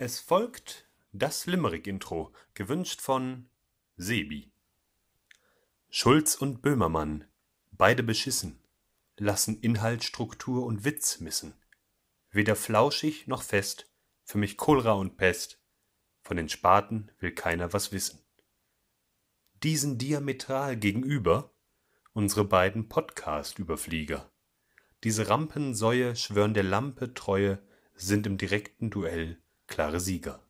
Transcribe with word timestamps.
Es 0.00 0.20
folgt 0.20 0.86
das 1.10 1.46
Limerick-Intro, 1.46 2.32
gewünscht 2.54 3.00
von 3.00 3.50
Sebi. 3.96 4.52
Schulz 5.90 6.36
und 6.36 6.62
Böhmermann, 6.62 7.24
beide 7.72 8.04
beschissen, 8.04 8.60
lassen 9.16 9.60
Inhalt, 9.60 10.04
Struktur 10.04 10.64
und 10.66 10.84
Witz 10.84 11.18
missen. 11.18 11.54
Weder 12.30 12.54
flauschig 12.54 13.26
noch 13.26 13.42
fest, 13.42 13.90
für 14.22 14.38
mich 14.38 14.56
Cholera 14.56 14.92
und 14.92 15.16
Pest, 15.16 15.60
von 16.22 16.36
den 16.36 16.48
Spaten 16.48 17.10
will 17.18 17.32
keiner 17.32 17.72
was 17.72 17.90
wissen. 17.90 18.20
Diesen 19.64 19.98
diametral 19.98 20.76
gegenüber 20.76 21.52
unsere 22.12 22.44
beiden 22.44 22.88
Podcast-Überflieger. 22.88 24.30
Diese 25.02 25.28
Rampensäue 25.28 26.14
schwören 26.14 26.54
der 26.54 26.62
Lampe 26.62 27.14
Treue, 27.14 27.60
sind 27.94 28.28
im 28.28 28.38
direkten 28.38 28.90
Duell 28.90 29.42
klare 29.68 30.00
Sieger. 30.00 30.40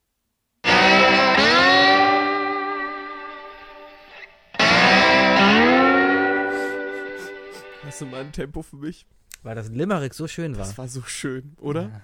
Hast 7.84 8.00
du 8.00 8.06
mal 8.06 8.20
ein 8.20 8.32
Tempo 8.32 8.62
für 8.62 8.76
mich? 8.76 9.06
Weil 9.42 9.54
das 9.54 9.68
Limerick 9.68 10.14
so 10.14 10.26
schön 10.26 10.56
war. 10.56 10.64
Das 10.64 10.78
war 10.78 10.88
so 10.88 11.02
schön, 11.02 11.54
oder? 11.60 12.02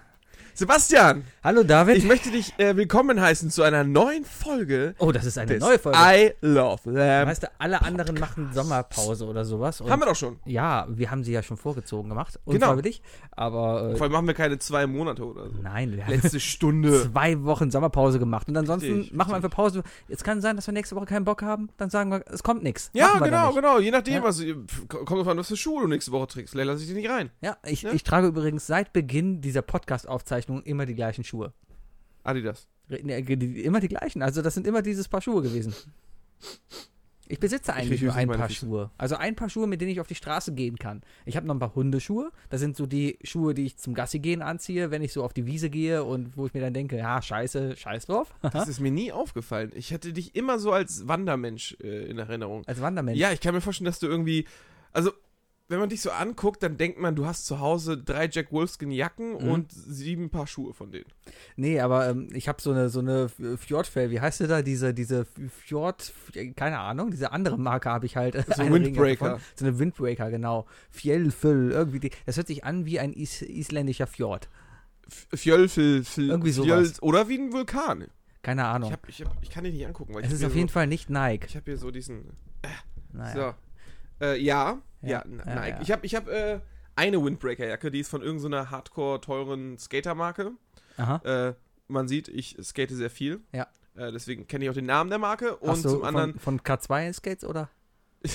Sebastian, 0.57 1.25
Hallo 1.43 1.65
David. 1.65 1.97
ich 1.97 2.05
möchte 2.05 2.31
dich 2.31 2.57
äh, 2.61 2.77
willkommen 2.77 3.21
heißen 3.21 3.51
zu 3.51 3.65
einer 3.65 3.83
neuen 3.83 4.25
Folge 4.25 4.95
oh, 5.01 5.11
das 5.11 5.25
ist 5.25 5.37
eine 5.37 5.59
neue 5.59 5.81
Folge. 5.81 5.99
I 6.01 6.31
Love 6.43 6.93
Lamb. 6.93 7.29
weißt 7.29 7.43
du, 7.43 7.47
alle 7.59 7.83
anderen 7.83 8.21
machen 8.21 8.51
Sommerpause 8.53 9.27
oder 9.27 9.45
sowas. 9.45 9.81
Haben 9.81 10.01
wir 10.01 10.07
doch 10.07 10.15
schon. 10.15 10.39
Ja, 10.45 10.87
wir 10.89 11.11
haben 11.11 11.25
sie 11.25 11.33
ja 11.33 11.43
schon 11.43 11.57
vorgezogen 11.57 12.09
gemacht. 12.09 12.39
Genau. 12.47 12.71
Unfreiwillig. 12.71 13.03
Aber 13.33 13.91
äh, 13.91 13.97
Vor 13.97 14.05
allem 14.05 14.13
machen 14.13 14.29
wir 14.29 14.35
keine 14.35 14.61
zwei 14.61 14.87
Monate 14.87 15.25
oder 15.27 15.51
so. 15.51 15.57
nein, 15.61 15.97
wir 15.97 16.07
haben 16.07 16.13
Letzte 16.13 16.39
Stunde. 16.39 17.03
zwei 17.13 17.43
Wochen 17.43 17.73
Sommerpause 17.73 18.21
gemacht. 18.21 18.47
Und 18.49 18.57
ansonsten 18.57 18.95
Richtig, 18.99 19.13
machen 19.13 19.33
wir 19.33 19.37
einfach 19.37 19.51
Pause. 19.51 19.83
Es 20.09 20.23
kann 20.23 20.41
sein, 20.41 20.55
dass 20.55 20.69
wir 20.69 20.73
nächste 20.73 20.95
Woche 20.95 21.07
keinen 21.07 21.25
Bock 21.25 21.43
haben. 21.43 21.69
Dann 21.79 21.91
sagen 21.91 22.13
wir, 22.13 22.23
es 22.33 22.45
kommt 22.45 22.63
nichts. 22.63 22.91
Ja, 22.93 23.19
genau, 23.19 23.53
genau. 23.53 23.81
Je 23.81 23.91
nachdem, 23.91 24.15
Ja. 24.15 24.23
was. 24.23 24.41
Kommt 24.87 25.11
drauf 25.11 25.27
an, 25.27 25.37
was 25.37 25.49
für 25.49 25.57
Schuhe 25.57 25.83
du 25.83 25.89
nächste 25.89 26.13
Woche 26.13 26.29
trägst. 26.29 26.53
Vielleicht 26.53 26.69
lasse 26.69 26.83
ich 26.83 26.89
die 26.89 26.95
nicht 26.95 27.11
rein. 27.11 27.31
Ja, 27.41 27.57
ich, 27.67 27.83
Ja. 27.83 27.93
ich 27.93 28.05
trage 28.05 28.29
übrigens 28.29 28.69
seit 28.69 28.93
Beginn 28.93 29.41
dieser 29.41 29.63
Podcast-Aufzeichnung 29.63 30.44
immer 30.49 30.87
die 30.87 30.95
gleichen 30.95 31.25
Schuhe. 31.25 31.53
Adidas. 32.23 32.67
Ne, 32.89 33.19
Immer 33.19 33.81
die 33.81 33.89
gleichen. 33.89 34.23
Also 34.23 34.43
das 34.43 34.55
sind 34.55 34.67
immer 34.67 34.83
dieses 34.83 35.09
Paar 35.09 35.21
Schuhe 35.23 35.43
gewesen. 35.43 35.75
Ich 37.27 37.39
besitze 37.41 37.73
eigentlich 37.73 38.01
krieg 38.01 38.09
nur 38.09 38.15
ein 38.15 38.29
Paar 38.29 38.49
Füße. 38.49 38.67
Schuhe. 38.67 38.91
Also 38.99 39.17
ein 39.17 39.35
Paar 39.35 39.49
Schuhe, 39.49 39.67
mit 39.67 39.81
denen 39.81 39.91
ich 39.91 40.01
auf 40.01 40.07
die 40.07 40.15
Straße 40.15 40.53
gehen 40.53 40.77
kann. 40.79 41.03
Ich 41.25 41.37
habe 41.37 41.47
noch 41.47 41.55
ein 41.55 41.59
paar 41.59 41.75
Hundeschuhe. 41.75 42.31
Das 42.51 42.61
sind 42.61 42.77
so 42.77 42.85
die 42.85 43.19
Schuhe, 43.25 43.55
die 43.55 43.65
ich 43.65 43.79
zum 43.79 43.95
Gassi 43.95 44.19
gehen 44.19 44.43
anziehe, 44.43 44.91
wenn 44.91 45.01
ich 45.03 45.13
so 45.13 45.25
auf 45.25 45.33
die 45.33 45.47
Wiese 45.47 45.71
gehe 45.71 46.05
und 46.05 46.37
wo 46.37 46.47
ich 46.47 46.53
mir 46.53 46.61
dann 46.61 46.75
denke, 46.75 46.99
ja, 46.99 47.23
scheiße, 47.23 47.77
scheiß 47.77 48.07
drauf. 48.07 48.35
Das 48.53 48.69
ist 48.69 48.81
mir 48.81 48.91
nie 48.91 49.11
aufgefallen. 49.11 49.73
Ich 49.75 49.93
hatte 49.93 50.13
dich 50.13 50.35
immer 50.37 50.59
so 50.59 50.73
als 50.73 51.09
Wandermensch 51.09 51.77
äh, 51.83 52.05
in 52.11 52.19
Erinnerung. 52.19 52.63
Als 52.67 52.83
Wandermensch. 52.83 53.19
Ja, 53.19 53.33
ich 53.33 53.41
kann 53.41 53.55
mir 53.55 53.63
vorstellen, 53.63 53.87
dass 53.87 53.99
du 53.99 54.07
irgendwie. 54.07 54.47
Also, 54.93 55.11
wenn 55.69 55.79
man 55.79 55.89
dich 55.89 56.03
so 56.03 56.11
anguckt, 56.11 56.63
dann 56.63 56.77
denkt 56.77 56.99
man, 57.01 57.17
du 57.17 57.25
hast 57.25 57.47
zu 57.47 57.59
Hause 57.59 57.97
drei 57.97 58.29
Jack 58.31 58.53
Wolfskin 58.53 58.91
Jacken 58.91 59.33
Mhm. 59.43 59.51
und 59.51 59.73
sieben 59.73 60.29
Paar 60.31 60.47
Schuhe 60.47 60.75
von 60.75 60.91
denen. 60.93 61.07
Nee, 61.57 61.81
aber 61.81 62.11
ähm, 62.11 62.29
ich 62.35 62.49
habe 62.49 62.61
so 62.61 62.71
eine 62.73 62.91
so 62.91 63.01
eine 63.01 63.29
Fjordfell, 63.57 64.11
wie 64.11 64.21
heißt 64.21 64.39
sie 64.39 64.47
da? 64.47 64.61
Diese 64.63 64.93
diese 64.93 65.25
Fjord, 65.25 66.13
keine 66.57 66.79
Ahnung, 66.81 67.11
diese 67.11 67.33
andere 67.33 67.59
Marke 67.59 67.89
habe 67.91 68.05
ich 68.07 68.17
halt. 68.17 68.35
So 68.55 68.63
eine 68.63 68.73
Windbreaker. 68.75 69.41
So 69.55 69.65
eine 69.65 69.79
Windbreaker, 69.79 70.31
genau. 70.31 70.67
Fjellfell, 70.91 71.71
irgendwie. 71.73 72.01
Die, 72.01 72.11
das 72.27 72.37
hört 72.37 72.47
sich 72.47 72.65
an 72.65 72.85
wie 72.85 73.01
ein 73.01 73.13
is 73.13 73.41
isländischer 73.43 74.07
Fjord. 74.07 74.49
F- 75.07 75.29
Fjölfel, 75.41 76.05
Fl 76.05 76.29
Irgendwie 76.31 76.51
Fjöl- 76.51 76.85
sowas. 76.85 77.03
Oder 77.03 77.29
wie 77.29 77.39
ein 77.39 77.53
Vulkan. 77.53 78.07
Keine 78.43 78.67
Ahnung. 78.67 78.91
Ich, 78.91 78.93
hab, 78.93 79.09
ich, 79.09 79.23
hab, 79.25 79.43
ich 79.43 79.49
kann 79.51 79.65
dich 79.65 79.73
nicht 79.73 79.87
angucken, 79.87 80.13
weil 80.15 80.23
es 80.23 80.29
ich 80.29 80.35
ist 80.35 80.45
auf 80.45 80.55
jeden 80.55 80.69
so, 80.69 80.73
Fall 80.75 80.87
nicht 80.87 81.09
Nike. 81.09 81.47
Ich 81.49 81.57
habe 81.57 81.65
hier 81.65 81.79
so 81.79 81.91
diesen. 81.91 82.31
Naja. 83.13 83.55
So. 84.21 84.25
Äh, 84.27 84.39
ja, 84.41 84.79
ja, 85.09 85.25
Ja, 85.47 85.55
ja, 85.55 85.67
ja. 85.67 85.81
Ich 85.81 85.91
habe 85.91 86.07
ich 86.07 86.15
hab, 86.15 86.29
äh, 86.29 86.61
eine 86.97 87.25
Windbreaker-Jacke, 87.25 87.91
die 87.91 88.01
ist 88.01 88.09
von 88.09 88.23
irgendeiner 88.23 88.71
hardcore 88.71 89.21
teuren 89.21 89.79
Skater-Marke. 89.79 90.53
Aha. 90.97 91.49
Äh, 91.49 91.55
man 91.89 92.09
sieht, 92.09 92.29
ich 92.29 92.57
skate 92.63 92.91
sehr 92.91 93.11
viel. 93.11 93.41
Ja. 93.53 93.67
Äh, 93.97 94.13
deswegen 94.13 94.47
kenne 94.47 94.65
ich 94.65 94.71
auch 94.71 94.75
den 94.75 94.87
Namen 94.87 95.11
der 95.11 95.19
Marke. 95.19 95.57
Und 95.57 95.85
du 95.85 95.91
zum 95.91 96.05
anderen. 96.05 96.39
von, 96.39 96.59
von 96.59 96.79
K2 96.79 97.13
Skates 97.13 97.45
oder? 97.45 97.69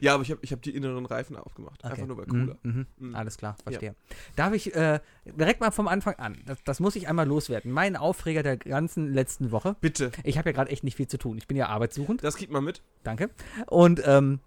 ja, 0.00 0.14
aber 0.14 0.22
ich 0.22 0.30
habe 0.30 0.40
ich 0.42 0.52
hab 0.52 0.62
die 0.62 0.74
inneren 0.74 1.04
Reifen 1.04 1.36
aufgemacht. 1.36 1.84
Einfach 1.84 2.06
nur 2.06 2.16
bei 2.16 2.24
cooler. 2.24 2.56
Mhm, 2.62 2.86
mhm. 2.98 3.08
Mhm. 3.08 3.14
Alles 3.14 3.36
klar, 3.36 3.56
verstehe. 3.62 3.94
Darf 4.36 4.54
ich 4.54 4.74
äh, 4.74 5.00
direkt 5.26 5.60
mal 5.60 5.70
vom 5.70 5.88
Anfang 5.88 6.14
an, 6.14 6.38
das, 6.46 6.58
das 6.64 6.80
muss 6.80 6.96
ich 6.96 7.08
einmal 7.08 7.26
loswerden. 7.26 7.70
Mein 7.70 7.96
Aufreger 7.96 8.42
der 8.42 8.56
ganzen 8.56 9.12
letzten 9.12 9.50
Woche. 9.50 9.76
Bitte. 9.80 10.10
Ich 10.24 10.38
habe 10.38 10.50
ja 10.50 10.52
gerade 10.54 10.70
echt 10.70 10.84
nicht 10.84 10.96
viel 10.96 11.08
zu 11.08 11.18
tun. 11.18 11.36
Ich 11.38 11.46
bin 11.46 11.56
ja 11.56 11.68
arbeitssuchend. 11.68 12.24
Das 12.24 12.36
kriegt 12.36 12.52
man 12.52 12.64
mit. 12.64 12.82
Danke. 13.02 13.30
Und 13.66 14.02
ähm, 14.06 14.40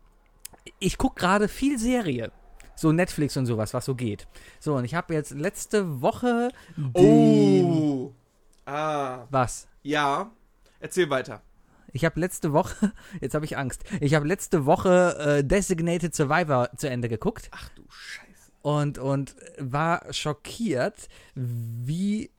ich 0.80 0.98
gucke 0.98 1.20
gerade 1.20 1.48
viel 1.48 1.78
Serie. 1.80 2.32
So 2.76 2.92
Netflix 2.92 3.38
und 3.38 3.46
sowas, 3.46 3.74
was 3.74 3.86
so 3.86 3.94
geht. 3.96 4.28
So, 4.60 4.76
und 4.76 4.84
ich 4.86 4.96
habe 4.96 5.14
jetzt 5.14 5.32
letzte 5.32 6.02
Woche 6.02 6.50
den, 6.76 7.66
Oh. 7.66 8.12
Ah. 8.66 9.28
Was? 9.30 9.68
Ja. 9.84 10.32
Erzähl 10.80 11.10
weiter. 11.10 11.42
Ich 11.92 12.04
habe 12.06 12.20
letzte 12.20 12.52
Woche, 12.54 12.92
jetzt 13.22 13.36
habe 13.36 13.46
ich 13.46 13.58
Angst, 13.58 13.84
ich 14.02 14.16
habe 14.16 14.28
letzte 14.28 14.66
Woche 14.66 15.16
äh, 15.20 15.44
Designated 15.44 16.16
Survivor 16.16 16.70
zu 16.76 16.90
Ende 16.90 17.08
geguckt 17.08 17.50
Ach 17.52 17.70
du 17.76 17.84
Scheiße. 17.90 18.52
und, 18.64 18.98
und 18.98 19.36
war 19.60 20.12
schockiert, 20.12 21.08
wie, 21.36 22.32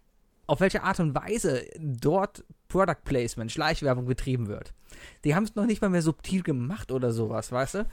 auf 0.46 0.60
welche 0.60 0.82
Art 0.82 1.00
und 1.00 1.14
Weise 1.14 1.64
dort 1.78 2.44
Product 2.68 3.04
Placement, 3.04 3.52
Schleichwerbung 3.52 4.06
betrieben 4.06 4.48
wird. 4.48 4.74
Die 5.24 5.34
haben 5.34 5.44
es 5.44 5.54
noch 5.54 5.66
nicht 5.66 5.80
mal 5.80 5.90
mehr 5.90 6.02
subtil 6.02 6.42
gemacht 6.42 6.90
oder 6.90 7.12
sowas, 7.12 7.52
weißt 7.52 7.74
du? 7.74 7.78
Äh, 7.78 7.84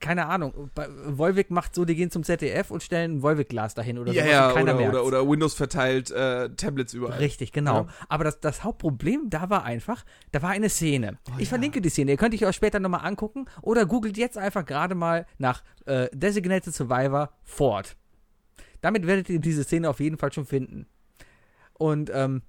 Keine 0.00 0.26
Ahnung. 0.26 0.70
Volvic 1.06 1.50
macht 1.50 1.74
so, 1.74 1.84
die 1.84 1.94
gehen 1.94 2.10
zum 2.10 2.24
ZDF 2.24 2.70
und 2.70 2.82
stellen 2.82 3.16
ein 3.16 3.22
Volvic-Glas 3.22 3.74
dahin 3.74 3.98
oder 3.98 4.12
Ja, 4.12 4.22
sowas 4.22 4.32
ja, 4.32 4.52
keiner 4.52 4.74
oder, 4.74 4.88
oder, 4.88 5.04
oder 5.04 5.28
Windows 5.28 5.54
verteilt 5.54 6.10
äh, 6.10 6.48
Tablets 6.50 6.94
überall. 6.94 7.18
Richtig, 7.18 7.52
genau. 7.52 7.82
Ja. 7.82 7.86
Aber 8.08 8.24
das, 8.24 8.40
das 8.40 8.64
Hauptproblem 8.64 9.28
da 9.28 9.50
war 9.50 9.64
einfach, 9.64 10.04
da 10.32 10.42
war 10.42 10.50
eine 10.50 10.70
Szene. 10.70 11.18
Oh, 11.28 11.32
ich 11.36 11.44
ja. 11.44 11.48
verlinke 11.50 11.80
die 11.80 11.90
Szene, 11.90 12.12
ihr 12.12 12.16
könnt 12.16 12.34
euch 12.34 12.46
auch 12.46 12.54
später 12.54 12.80
nochmal 12.80 13.04
angucken 13.04 13.46
oder 13.62 13.86
googelt 13.86 14.16
jetzt 14.16 14.38
einfach 14.38 14.64
gerade 14.64 14.94
mal 14.94 15.26
nach 15.38 15.62
äh, 15.86 16.08
Designated 16.12 16.74
Survivor 16.74 17.32
Ford. 17.42 17.96
Damit 18.80 19.06
werdet 19.06 19.28
ihr 19.28 19.40
diese 19.40 19.64
Szene 19.64 19.90
auf 19.90 20.00
jeden 20.00 20.16
Fall 20.16 20.32
schon 20.32 20.46
finden. 20.46 20.86
Und 21.80 22.10
ähm, 22.12 22.42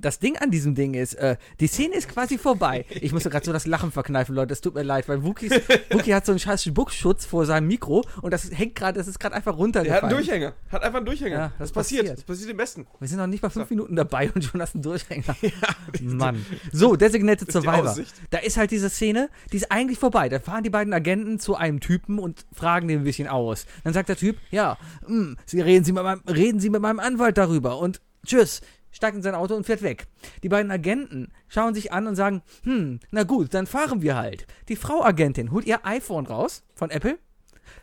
das 0.00 0.18
Ding 0.20 0.36
an 0.36 0.50
diesem 0.50 0.74
Ding 0.74 0.94
ist, 0.94 1.14
äh, 1.14 1.36
die 1.60 1.66
Szene 1.66 1.96
ist 1.96 2.08
quasi 2.08 2.38
vorbei. 2.38 2.84
Ich 2.88 3.12
musste 3.12 3.30
gerade 3.30 3.44
so 3.44 3.52
das 3.52 3.66
Lachen 3.66 3.90
verkneifen, 3.90 4.34
Leute. 4.34 4.52
Es 4.52 4.60
tut 4.60 4.74
mir 4.74 4.82
leid, 4.82 5.08
weil 5.08 5.24
Wookies, 5.24 5.50
Wookie 5.90 6.14
hat 6.14 6.24
so 6.24 6.32
einen 6.32 6.38
scheiß 6.38 6.62
Spuckschutz 6.64 7.26
vor 7.26 7.46
seinem 7.46 7.66
Mikro 7.66 8.04
und 8.22 8.32
das 8.32 8.50
hängt 8.52 8.76
gerade, 8.76 8.98
das 8.98 9.08
ist 9.08 9.18
gerade 9.18 9.34
einfach 9.34 9.56
runtergefallen. 9.56 10.02
hat 10.02 10.10
einen 10.10 10.16
Durchhänger. 10.24 10.52
Hat 10.70 10.82
einfach 10.82 10.98
einen 10.98 11.06
Durchhänger. 11.06 11.36
Ja, 11.36 11.46
das 11.58 11.68
das 11.68 11.72
passiert. 11.72 12.02
passiert. 12.02 12.18
Das 12.18 12.24
passiert 12.24 12.50
im 12.50 12.56
Besten. 12.56 12.86
Wir 13.00 13.08
sind 13.08 13.18
noch 13.18 13.26
nicht 13.26 13.42
mal 13.42 13.50
fünf 13.50 13.68
So. 13.68 13.74
Minuten 13.74 13.96
dabei 13.96 14.30
und 14.32 14.44
schon 14.44 14.60
hast 14.62 14.74
du 14.74 14.78
einen 14.78 14.82
Durchhänger. 14.84 15.36
Mann. 16.02 16.46
So, 16.72 16.94
Designated 16.94 17.50
Survivor. 17.50 17.96
Da 18.30 18.38
ist 18.38 18.56
halt 18.56 18.70
diese 18.70 18.90
Szene, 18.90 19.30
die 19.52 19.56
ist 19.56 19.72
eigentlich 19.72 19.98
vorbei. 19.98 20.28
Da 20.28 20.38
fahren 20.38 20.62
die 20.62 20.70
beiden 20.70 20.92
Agenten 20.92 21.40
zu 21.40 21.56
einem 21.56 21.80
Typen 21.80 22.18
und 22.20 22.46
fragen 22.52 22.86
den 22.88 23.00
ein 23.00 23.04
bisschen 23.04 23.26
aus. 23.26 23.66
Dann 23.82 23.94
sagt 23.94 24.08
der 24.08 24.16
Typ, 24.16 24.36
ja, 24.50 24.78
hm, 25.06 25.36
Sie 25.44 25.60
reden, 25.60 25.84
Sie 25.84 25.92
mit 25.92 26.04
meinem, 26.04 26.22
reden 26.28 26.60
Sie 26.60 26.70
mit 26.70 26.80
meinem 26.80 27.00
Anwalt 27.00 27.36
darüber 27.36 27.78
und 27.78 28.00
tschüss. 28.26 28.60
Steigt 28.90 29.16
in 29.16 29.22
sein 29.22 29.34
Auto 29.34 29.54
und 29.54 29.64
fährt 29.66 29.82
weg. 29.82 30.06
Die 30.42 30.48
beiden 30.48 30.70
Agenten 30.72 31.30
schauen 31.46 31.74
sich 31.74 31.92
an 31.92 32.06
und 32.06 32.16
sagen, 32.16 32.42
hm, 32.64 33.00
na 33.10 33.22
gut, 33.24 33.52
dann 33.52 33.66
fahren 33.66 34.00
wir 34.02 34.16
halt. 34.16 34.46
Die 34.68 34.76
Frau 34.76 35.04
Agentin 35.04 35.52
holt 35.52 35.66
ihr 35.66 35.84
iPhone 35.84 36.26
raus 36.26 36.64
von 36.74 36.90
Apple, 36.90 37.18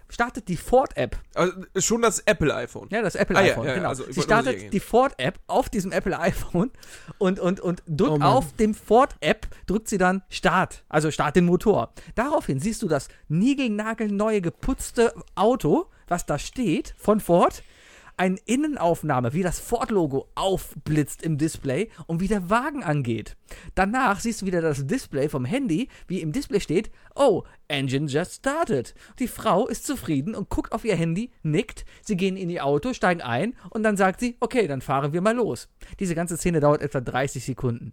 startet 0.09 0.47
die 0.47 0.57
Ford-App 0.57 1.16
Also 1.35 1.53
schon 1.78 2.01
das 2.01 2.19
Apple-iPhone. 2.19 2.88
ja, 2.90 3.03
das 3.03 3.13
Apple 3.16 3.38
Ah, 3.38 3.41
ja, 3.44 3.51
iPhone, 3.53 3.63
ja, 3.66 3.69
ja, 3.69 3.75
genau. 3.78 3.90
also 3.90 4.03
Sie 4.12 4.22
startet 4.22 4.73
die 4.73 4.79
Ford-App 4.79 5.40
auf 5.46 5.70
diesem 5.70 5.91
Apple 5.91 6.20
iPhone 6.20 6.72
und, 7.20 7.40
und, 7.40 7.59
und 7.59 7.84
drückt 7.85 8.23
Oh 8.23 8.26
auf 8.26 8.53
dem 8.55 8.73
Ford-App, 8.73 9.47
drückt 9.67 9.88
sie 9.88 9.99
dann 9.99 10.23
Start, 10.29 10.84
also 10.90 11.11
Start 11.11 11.35
den 11.35 11.46
Motor. 11.46 11.93
Daraufhin 12.16 12.59
siehst 12.59 12.81
du 12.81 12.88
das 12.88 13.09
niegelnagelneue 13.28 14.41
geputzte 14.41 15.14
Auto, 15.35 15.85
was 16.08 16.26
da 16.26 16.40
steht, 16.40 16.96
von 16.97 17.20
Ford. 17.20 17.61
Eine 18.17 18.38
Innenaufnahme, 18.46 19.34
wie 19.34 19.44
das 19.44 19.59
Ford-Logo 19.59 20.29
aufblitzt 20.35 21.22
im 21.22 21.38
Display 21.38 21.90
und 22.08 22.22
wie 22.22 22.29
der 22.29 22.50
Wagen 22.50 22.82
angeht. 22.82 23.35
Danach 23.76 24.22
siehst 24.22 24.41
du 24.41 24.46
wieder 24.46 24.62
das 24.62 24.88
Display 24.88 25.28
vom 25.28 25.44
Handy, 25.44 25.90
wie 26.08 26.22
im 26.22 26.32
Display 26.32 26.62
steht, 26.62 26.91
oh, 27.16 27.44
Engine 27.67 28.08
just 28.08 28.35
started. 28.35 28.96
Die 29.20 29.28
Frau 29.28 29.67
ist 29.67 29.85
zufrieden 29.85 30.34
und 30.34 30.50
guckt 30.50 30.72
auf 30.72 30.85
ihr 30.85 30.96
Handy, 30.96 31.32
nickt, 31.44 31.85
sie 32.02 32.16
gehen 32.16 32.38
in 32.38 32.50
ihr 32.50 32.66
Auto, 32.66 32.94
steigen 32.94 33.22
ein 33.22 33.53
und 33.70 33.84
dann 33.84 33.97
sagt 33.97 34.22
sie, 34.22 34.38
okay, 34.40 34.67
dann 34.67 34.82
fahren 34.82 35.12
wir 35.12 35.22
mal 35.22 35.35
los. 35.35 35.67
Diese 36.00 36.16
ganze 36.16 36.38
Szene 36.38 36.62
dauert 36.62 36.82
etwa 36.82 37.02
30 37.02 37.44
Sekunden. 37.44 37.91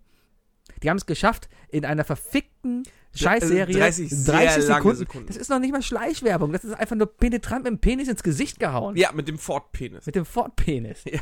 Die 0.82 0.90
haben 0.90 0.96
es 0.96 1.06
geschafft, 1.06 1.48
in 1.68 1.84
einer 1.84 2.04
verfickten 2.04 2.82
Scheißserie 3.14 3.66
30 3.66 4.10
sehr 4.10 4.58
lange 4.60 4.94
Sekunden. 4.94 5.26
Das 5.26 5.36
ist 5.36 5.50
noch 5.50 5.58
nicht 5.58 5.72
mal 5.72 5.82
Schleichwerbung, 5.82 6.52
das 6.52 6.64
ist 6.64 6.74
einfach 6.74 6.96
nur 6.96 7.06
penetrant 7.06 7.64
mit 7.64 7.72
dem 7.72 7.78
Penis 7.78 8.08
ins 8.08 8.22
Gesicht 8.22 8.58
gehauen. 8.58 8.96
Ja, 8.96 9.12
mit 9.12 9.28
dem 9.28 9.38
Ford-Penis. 9.38 10.06
Mit 10.06 10.14
dem 10.14 10.24
Ford-Penis. 10.24 11.04
Ja, 11.12 11.20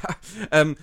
ähm, 0.53 0.77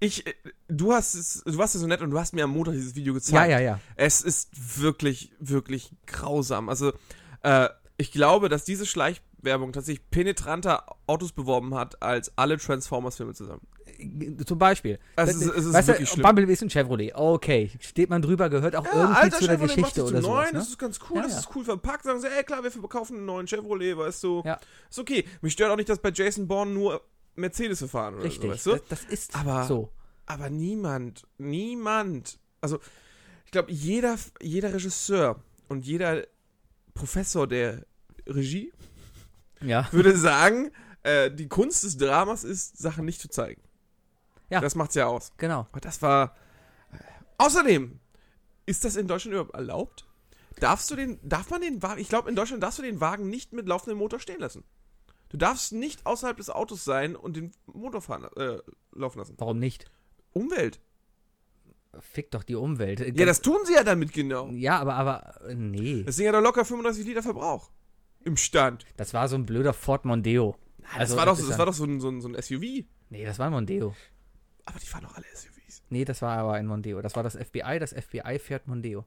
Ich, 0.00 0.26
äh, 0.26 0.34
du 0.68 0.92
hast 0.92 1.14
es, 1.14 1.42
du 1.44 1.56
warst 1.58 1.74
ja 1.74 1.80
so 1.80 1.86
nett 1.86 2.00
und 2.00 2.10
du 2.10 2.18
hast 2.18 2.32
mir 2.34 2.44
am 2.44 2.50
Montag 2.50 2.72
dieses 2.72 2.94
Video 2.94 3.12
gezeigt. 3.14 3.34
Ja, 3.34 3.44
ja, 3.46 3.60
ja. 3.60 3.80
Es 3.96 4.22
ist 4.22 4.50
wirklich, 4.82 5.32
wirklich 5.38 5.92
grausam. 6.06 6.68
Also, 6.68 6.92
äh, 7.42 7.68
ich 7.98 8.12
glaube, 8.12 8.48
dass 8.48 8.64
diese 8.64 8.84
Schleichwerbung 8.86 9.72
tatsächlich 9.72 10.10
penetranter 10.10 10.84
Autos 11.06 11.32
beworben 11.32 11.74
hat 11.74 12.02
als 12.02 12.32
alle 12.36 12.58
Transformers-Filme 12.58 13.34
zusammen. 13.34 13.66
Zum 14.46 14.58
Beispiel. 14.58 14.98
Es 15.16 15.34
ist- 15.34 15.42
es 15.42 15.64
ist 15.66 15.72
weißt 15.72 15.88
wirklich 15.88 16.08
du, 16.08 16.14
schlimm. 16.14 16.26
Bumblebee 16.26 16.52
ist 16.52 16.62
ein 16.62 16.70
Chevrolet. 16.70 17.12
Okay. 17.14 17.70
Steht 17.80 18.10
man 18.10 18.22
drüber, 18.22 18.48
gehört 18.50 18.76
auch 18.76 18.84
irgendwie 18.84 19.30
zu 19.30 19.46
der 19.46 19.48
Chevrolet 19.58 19.76
Geschichte 19.76 20.02
oder 20.04 20.22
sowas. 20.22 20.22
neun, 20.22 20.44
Ne? 20.46 20.52
das 20.58 20.68
ist 20.68 20.78
ganz 20.78 20.98
cool, 21.10 21.16
Ja, 21.16 21.22
das 21.22 21.32
ja. 21.32 21.38
ist 21.40 21.48
cool 21.54 21.64
verpackt. 21.64 22.04
Sagen 22.04 22.20
sie, 22.20 22.26
ey, 22.28 22.44
klar, 22.44 22.62
wir 22.62 22.70
verkaufen 22.70 23.16
einen 23.16 23.26
neuen 23.26 23.46
Chevrolet, 23.46 23.96
weißt 23.96 24.22
du. 24.24 24.42
Ja. 24.44 24.58
Ist 24.90 24.98
okay. 24.98 25.24
Mich 25.40 25.52
stört 25.54 25.70
auch 25.70 25.76
nicht, 25.76 25.88
dass 25.88 25.98
bei 26.00 26.10
Jason 26.12 26.46
Bourne 26.46 26.72
nur 26.72 27.00
Mercedes 27.34 27.84
fahren 27.90 28.14
oder 28.14 28.24
Richtig. 28.24 28.42
so, 28.42 28.48
weißt 28.50 28.66
du? 28.66 28.70
das, 28.88 29.02
das 29.02 29.04
ist 29.12 29.34
Aber- 29.36 29.64
so. 29.64 29.92
Aber 30.26 30.50
niemand, 30.50 31.24
niemand, 31.38 32.38
also 32.60 32.80
ich 33.44 33.50
glaube, 33.52 33.70
jeder, 33.70 34.16
jeder 34.40 34.74
Regisseur 34.74 35.40
und 35.68 35.86
jeder 35.86 36.24
Professor 36.94 37.46
der 37.46 37.84
Regie 38.26 38.72
Ja. 39.62 39.86
würde 39.92 40.16
sagen, 40.16 40.70
äh, 41.04 41.30
die 41.30 41.46
Kunst 41.48 41.84
des 41.84 41.96
Dramas 41.96 42.42
ist, 42.42 42.78
Sachen 42.78 43.04
nicht 43.04 43.20
zu 43.20 43.28
zeigen. 43.28 43.60
Ja. 44.50 44.60
Das 44.60 44.74
macht's 44.74 44.94
ja 44.94 45.06
aus. 45.06 45.32
Genau. 45.38 45.66
Aber 45.70 45.80
das 45.80 46.00
war. 46.02 46.34
äh, 46.92 46.96
Außerdem, 47.38 47.98
ist 48.66 48.84
das 48.84 48.96
in 48.96 49.08
Deutschland 49.08 49.32
überhaupt 49.34 49.54
erlaubt? 49.54 50.06
Darfst 50.60 50.90
du 50.90 50.96
den, 50.96 51.18
darf 51.22 51.50
man 51.50 51.60
den 51.60 51.82
Wagen, 51.82 52.00
ich 52.00 52.08
glaube, 52.08 52.28
in 52.30 52.36
Deutschland 52.36 52.62
darfst 52.62 52.78
du 52.78 52.82
den 52.82 53.00
Wagen 53.00 53.28
nicht 53.28 53.52
mit 53.52 53.66
laufendem 53.68 53.98
Motor 53.98 54.20
stehen 54.20 54.40
lassen. 54.40 54.64
Du 55.28 55.36
darfst 55.36 55.72
nicht 55.72 56.06
außerhalb 56.06 56.36
des 56.36 56.48
Autos 56.50 56.84
sein 56.84 57.14
und 57.16 57.36
den 57.36 57.52
Motor 57.66 58.00
fahren, 58.00 58.24
äh, 58.36 58.58
laufen 58.92 59.18
lassen. 59.18 59.34
Warum 59.38 59.58
nicht? 59.58 59.90
Umwelt. 60.32 60.80
Fick 62.00 62.30
doch 62.30 62.42
die 62.44 62.54
Umwelt. 62.54 63.00
Ja, 63.18 63.26
das 63.26 63.40
tun 63.40 63.58
sie 63.64 63.74
ja 63.74 63.82
damit 63.82 64.12
genau. 64.12 64.48
Ja, 64.50 64.78
aber, 64.78 64.94
aber, 64.94 65.40
äh, 65.48 65.54
nee. 65.54 66.02
Das 66.04 66.16
sind 66.16 66.26
ja 66.26 66.32
doch 66.32 66.42
locker 66.42 66.64
35 66.64 67.04
Liter 67.06 67.22
Verbrauch. 67.22 67.70
Im 68.24 68.36
Stand. 68.36 68.84
Das 68.96 69.14
war 69.14 69.28
so 69.28 69.36
ein 69.36 69.46
blöder 69.46 69.72
Ford 69.72 70.04
Mondeo. 70.04 70.56
Das, 70.78 71.00
Also, 71.00 71.16
war, 71.16 71.26
doch, 71.26 71.36
das 71.36 71.58
war 71.58 71.66
doch 71.66 71.72
so 71.74 71.84
ein, 71.84 72.00
so, 72.00 72.08
ein, 72.08 72.20
so 72.20 72.28
ein 72.28 72.40
SUV. 72.40 72.84
Nee, 73.10 73.24
das 73.24 73.38
war 73.38 73.46
ein 73.46 73.52
Mondeo. 73.52 73.94
Aber 74.66 74.78
die 74.78 74.86
fahren 74.86 75.04
doch 75.04 75.14
alle 75.16 75.24
SUVs. 75.34 75.82
Nee, 75.90 76.04
das 76.04 76.20
war 76.22 76.36
aber 76.36 76.52
ein 76.54 76.66
Mondeo. 76.66 77.00
Das 77.00 77.16
war 77.16 77.22
das 77.22 77.34
FBI. 77.36 77.78
Das 77.78 77.92
FBI 77.92 78.38
fährt 78.38 78.66
Mondeo. 78.68 79.04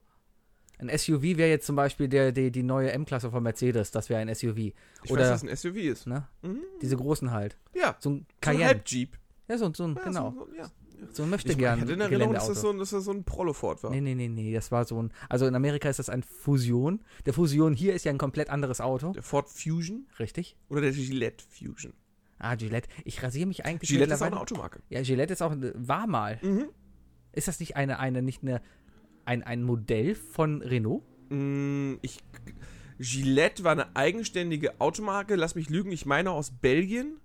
Ein 0.77 0.89
SUV 0.97 1.21
wäre 1.37 1.49
jetzt 1.49 1.65
zum 1.65 1.75
Beispiel 1.75 2.07
der, 2.07 2.31
die, 2.31 2.51
die 2.51 2.63
neue 2.63 2.91
M-Klasse 2.93 3.29
von 3.31 3.43
Mercedes. 3.43 3.91
Das 3.91 4.09
wäre 4.09 4.21
ein 4.21 4.33
SUV. 4.33 4.57
Ich 4.57 4.73
Oder, 5.11 5.23
weiß, 5.23 5.29
dass 5.41 5.43
es 5.43 5.49
ein 5.49 5.55
SUV 5.73 5.75
ist. 5.77 6.07
ne? 6.07 6.27
Mhm. 6.41 6.61
Diese 6.81 6.95
großen 6.95 7.31
halt. 7.31 7.57
Ja. 7.75 7.97
So 7.99 8.09
ein 8.11 8.13
So 8.13 8.19
ein 8.21 8.25
Cayenne. 8.39 8.65
Halb-Jeep. 8.65 9.17
ja, 9.49 9.57
so, 9.57 9.73
so 9.73 9.83
ein, 9.85 9.95
Ja, 9.95 10.03
genau. 10.03 10.31
So, 10.31 10.47
ja. 10.55 10.69
So 11.11 11.23
ein 11.23 11.29
möchte 11.29 11.47
Ich, 11.49 11.53
ich 11.53 11.59
gern 11.59 11.79
hatte 11.81 11.93
in 11.93 12.01
Erinnerung, 12.01 12.33
dass 12.33 12.47
das, 12.47 12.59
so, 12.61 12.69
ein- 12.71 12.77
dass 12.77 12.89
das 12.91 13.05
so 13.05 13.11
ein 13.11 13.23
Prollo-Ford 13.25 13.83
war. 13.83 13.91
Nee, 13.91 14.01
nee, 14.01 14.15
nee, 14.15 14.27
nee, 14.27 14.53
das 14.53 14.69
war 14.71 14.83
so 14.85 15.01
ein. 15.01 15.11
Also 15.29 15.45
in 15.47 15.55
Amerika 15.55 15.89
ist 15.89 15.99
das 15.99 16.09
ein 16.09 16.23
Fusion. 16.23 17.01
Der 17.25 17.33
Fusion 17.33 17.73
hier 17.73 17.93
ist 17.93 18.03
ja 18.05 18.11
ein 18.11 18.17
komplett 18.17 18.49
anderes 18.49 18.79
Auto. 18.81 19.11
Der 19.13 19.23
Ford 19.23 19.49
Fusion 19.49 20.07
Richtig? 20.19 20.57
oder 20.69 20.81
der 20.81 20.91
Gillette 20.91 21.43
Fusion. 21.49 21.93
Ah, 22.39 22.55
Gillette. 22.55 22.89
Ich 23.03 23.21
rasiere 23.21 23.47
mich 23.47 23.65
eigentlich 23.65 23.89
Gillette 23.89 24.13
ist 24.13 24.21
auch 24.21 24.27
eine 24.27 24.39
Automarke. 24.39 24.79
Ja, 24.89 25.01
Gillette 25.01 25.33
ist 25.33 25.41
auch. 25.41 25.53
War 25.57 26.07
mal. 26.07 26.39
Mhm. 26.41 26.69
Ist 27.33 27.47
das 27.47 27.59
nicht 27.59 27.75
eine, 27.75 27.99
eine, 27.99 28.21
nicht 28.21 28.41
eine, 28.41 28.61
ein, 29.25 29.43
ein 29.43 29.61
Modell 29.63 30.15
von 30.15 30.61
Renault? 30.61 31.03
Mm, 31.29 31.95
Ich, 32.01 32.19
Gillette 32.97 33.63
war 33.63 33.73
eine 33.73 33.95
eigenständige 33.95 34.79
Automarke, 34.81 35.35
lass 35.35 35.55
mich 35.55 35.69
lügen, 35.69 35.91
ich 35.91 36.05
meine 36.05 36.31
aus 36.31 36.51
Belgien, 36.51 37.17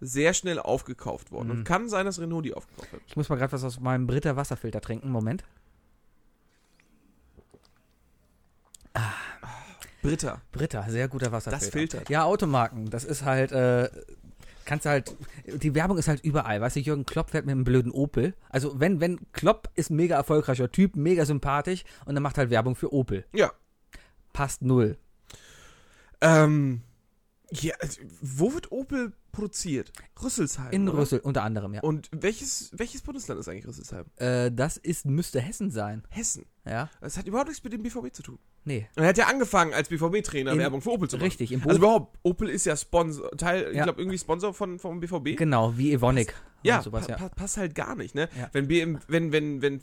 sehr 0.00 0.34
schnell 0.34 0.58
aufgekauft 0.58 1.32
worden. 1.32 1.48
Mhm. 1.48 1.58
Und 1.58 1.64
kann 1.64 1.88
sein, 1.88 2.04
dass 2.04 2.20
Renault 2.20 2.44
die 2.44 2.54
aufgekauft 2.54 2.92
hat. 2.92 3.00
Ich 3.06 3.16
muss 3.16 3.28
mal 3.28 3.36
gerade 3.36 3.52
was 3.52 3.64
aus 3.64 3.80
meinem 3.80 4.06
Britta 4.06 4.36
Wasserfilter 4.36 4.80
trinken. 4.80 5.10
Moment. 5.10 5.44
Britta. 10.02 10.40
Britta, 10.52 10.88
sehr 10.88 11.08
guter 11.08 11.32
Wasserfilter. 11.32 11.64
Das 11.64 11.72
filtert. 11.72 12.10
Ja, 12.10 12.24
Automarken. 12.24 12.90
Das 12.90 13.04
ist 13.04 13.24
halt, 13.24 13.52
äh, 13.52 13.88
kannst 14.66 14.84
du 14.84 14.90
halt, 14.90 15.16
die 15.46 15.74
Werbung 15.74 15.96
ist 15.96 16.08
halt 16.08 16.22
überall. 16.22 16.60
Weißt 16.60 16.76
du, 16.76 16.80
Jürgen 16.80 17.06
Klopp 17.06 17.30
fährt 17.30 17.46
mit 17.46 17.52
einem 17.52 17.64
blöden 17.64 17.92
Opel. 17.92 18.34
Also, 18.50 18.78
wenn, 18.78 19.00
wenn, 19.00 19.20
Klopp 19.32 19.70
ist 19.74 19.90
mega 19.90 20.16
erfolgreicher 20.16 20.70
Typ, 20.70 20.96
mega 20.96 21.24
sympathisch 21.24 21.84
und 22.04 22.14
dann 22.14 22.22
macht 22.22 22.36
halt 22.36 22.50
Werbung 22.50 22.76
für 22.76 22.92
Opel. 22.92 23.24
Ja. 23.32 23.52
Passt 24.32 24.62
null. 24.62 24.98
Ähm, 26.20 26.82
ja, 27.50 27.74
also, 27.80 28.00
wo 28.20 28.52
wird 28.54 28.72
Opel 28.72 29.12
produziert? 29.32 29.92
Rüsselsheim. 30.22 30.72
In 30.72 30.88
oder? 30.88 30.98
Rüssel, 30.98 31.20
unter 31.20 31.42
anderem, 31.42 31.74
ja. 31.74 31.82
Und 31.82 32.08
welches, 32.12 32.70
welches 32.74 33.02
Bundesland 33.02 33.38
ist 33.40 33.48
eigentlich 33.48 33.66
Rüsselsheim? 33.66 34.06
Äh, 34.16 34.50
das 34.50 34.76
ist, 34.78 35.04
müsste 35.06 35.40
Hessen 35.40 35.70
sein. 35.70 36.02
Hessen. 36.08 36.46
Ja? 36.64 36.90
Das 37.00 37.16
hat 37.18 37.26
überhaupt 37.26 37.48
nichts 37.48 37.62
mit 37.62 37.72
dem 37.72 37.82
BVB 37.82 38.12
zu 38.12 38.22
tun. 38.22 38.38
Nee. 38.64 38.88
Und 38.96 39.02
er 39.04 39.10
hat 39.10 39.18
ja 39.18 39.26
angefangen, 39.26 39.74
als 39.74 39.88
BVB-Trainer 39.88 40.52
In- 40.52 40.58
Werbung 40.58 40.80
für 40.82 40.90
Opel 40.90 41.08
zu 41.08 41.16
machen. 41.16 41.24
Richtig, 41.26 41.52
im 41.52 41.60
Bo 41.60 41.68
Also 41.68 41.78
überhaupt, 41.78 42.18
Opel 42.24 42.48
ist 42.48 42.66
ja 42.66 42.76
Sponsor, 42.76 43.30
Teil, 43.36 43.68
ich 43.70 43.76
Ja. 43.76 43.84
glaube 43.84 44.00
irgendwie 44.00 44.18
Sponsor 44.18 44.52
von, 44.52 44.78
vom 44.80 44.98
BVB. 44.98 45.36
Genau, 45.36 45.76
wie 45.76 45.92
Evonik. 45.92 46.34
Ja, 46.64 46.82
sowas, 46.82 47.06
ja. 47.06 47.16
pa 47.16 47.28
passt 47.28 47.58
halt 47.58 47.76
gar 47.76 47.94
nicht, 47.94 48.14
ne? 48.16 48.28
Ja. 48.36 48.48
Wenn, 48.52 48.66
BM, 48.66 48.98
wenn, 49.06 49.30
wenn, 49.30 49.62
wenn 49.62 49.80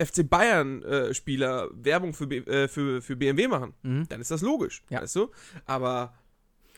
FC 0.00 0.28
Bayern 0.28 0.82
äh, 0.82 1.12
Werbung 1.14 2.12
für, 2.12 2.26
B, 2.26 2.38
äh, 2.38 2.66
für, 2.66 3.02
für 3.02 3.14
BMW 3.16 3.46
machen, 3.46 3.74
Mhm. 3.82 4.08
dann 4.08 4.20
ist 4.20 4.30
das 4.32 4.40
logisch, 4.40 4.82
Ja. 4.90 5.02
weißt 5.02 5.14
du? 5.16 5.30
Aber 5.66 6.14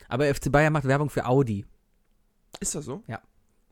Aber 0.07 0.33
FC 0.33 0.51
Bayern 0.51 0.73
macht 0.73 0.85
Werbung 0.85 1.09
für 1.09 1.25
Audi. 1.25 1.65
ist 2.59 2.75
das 2.75 2.85
so? 2.85 3.03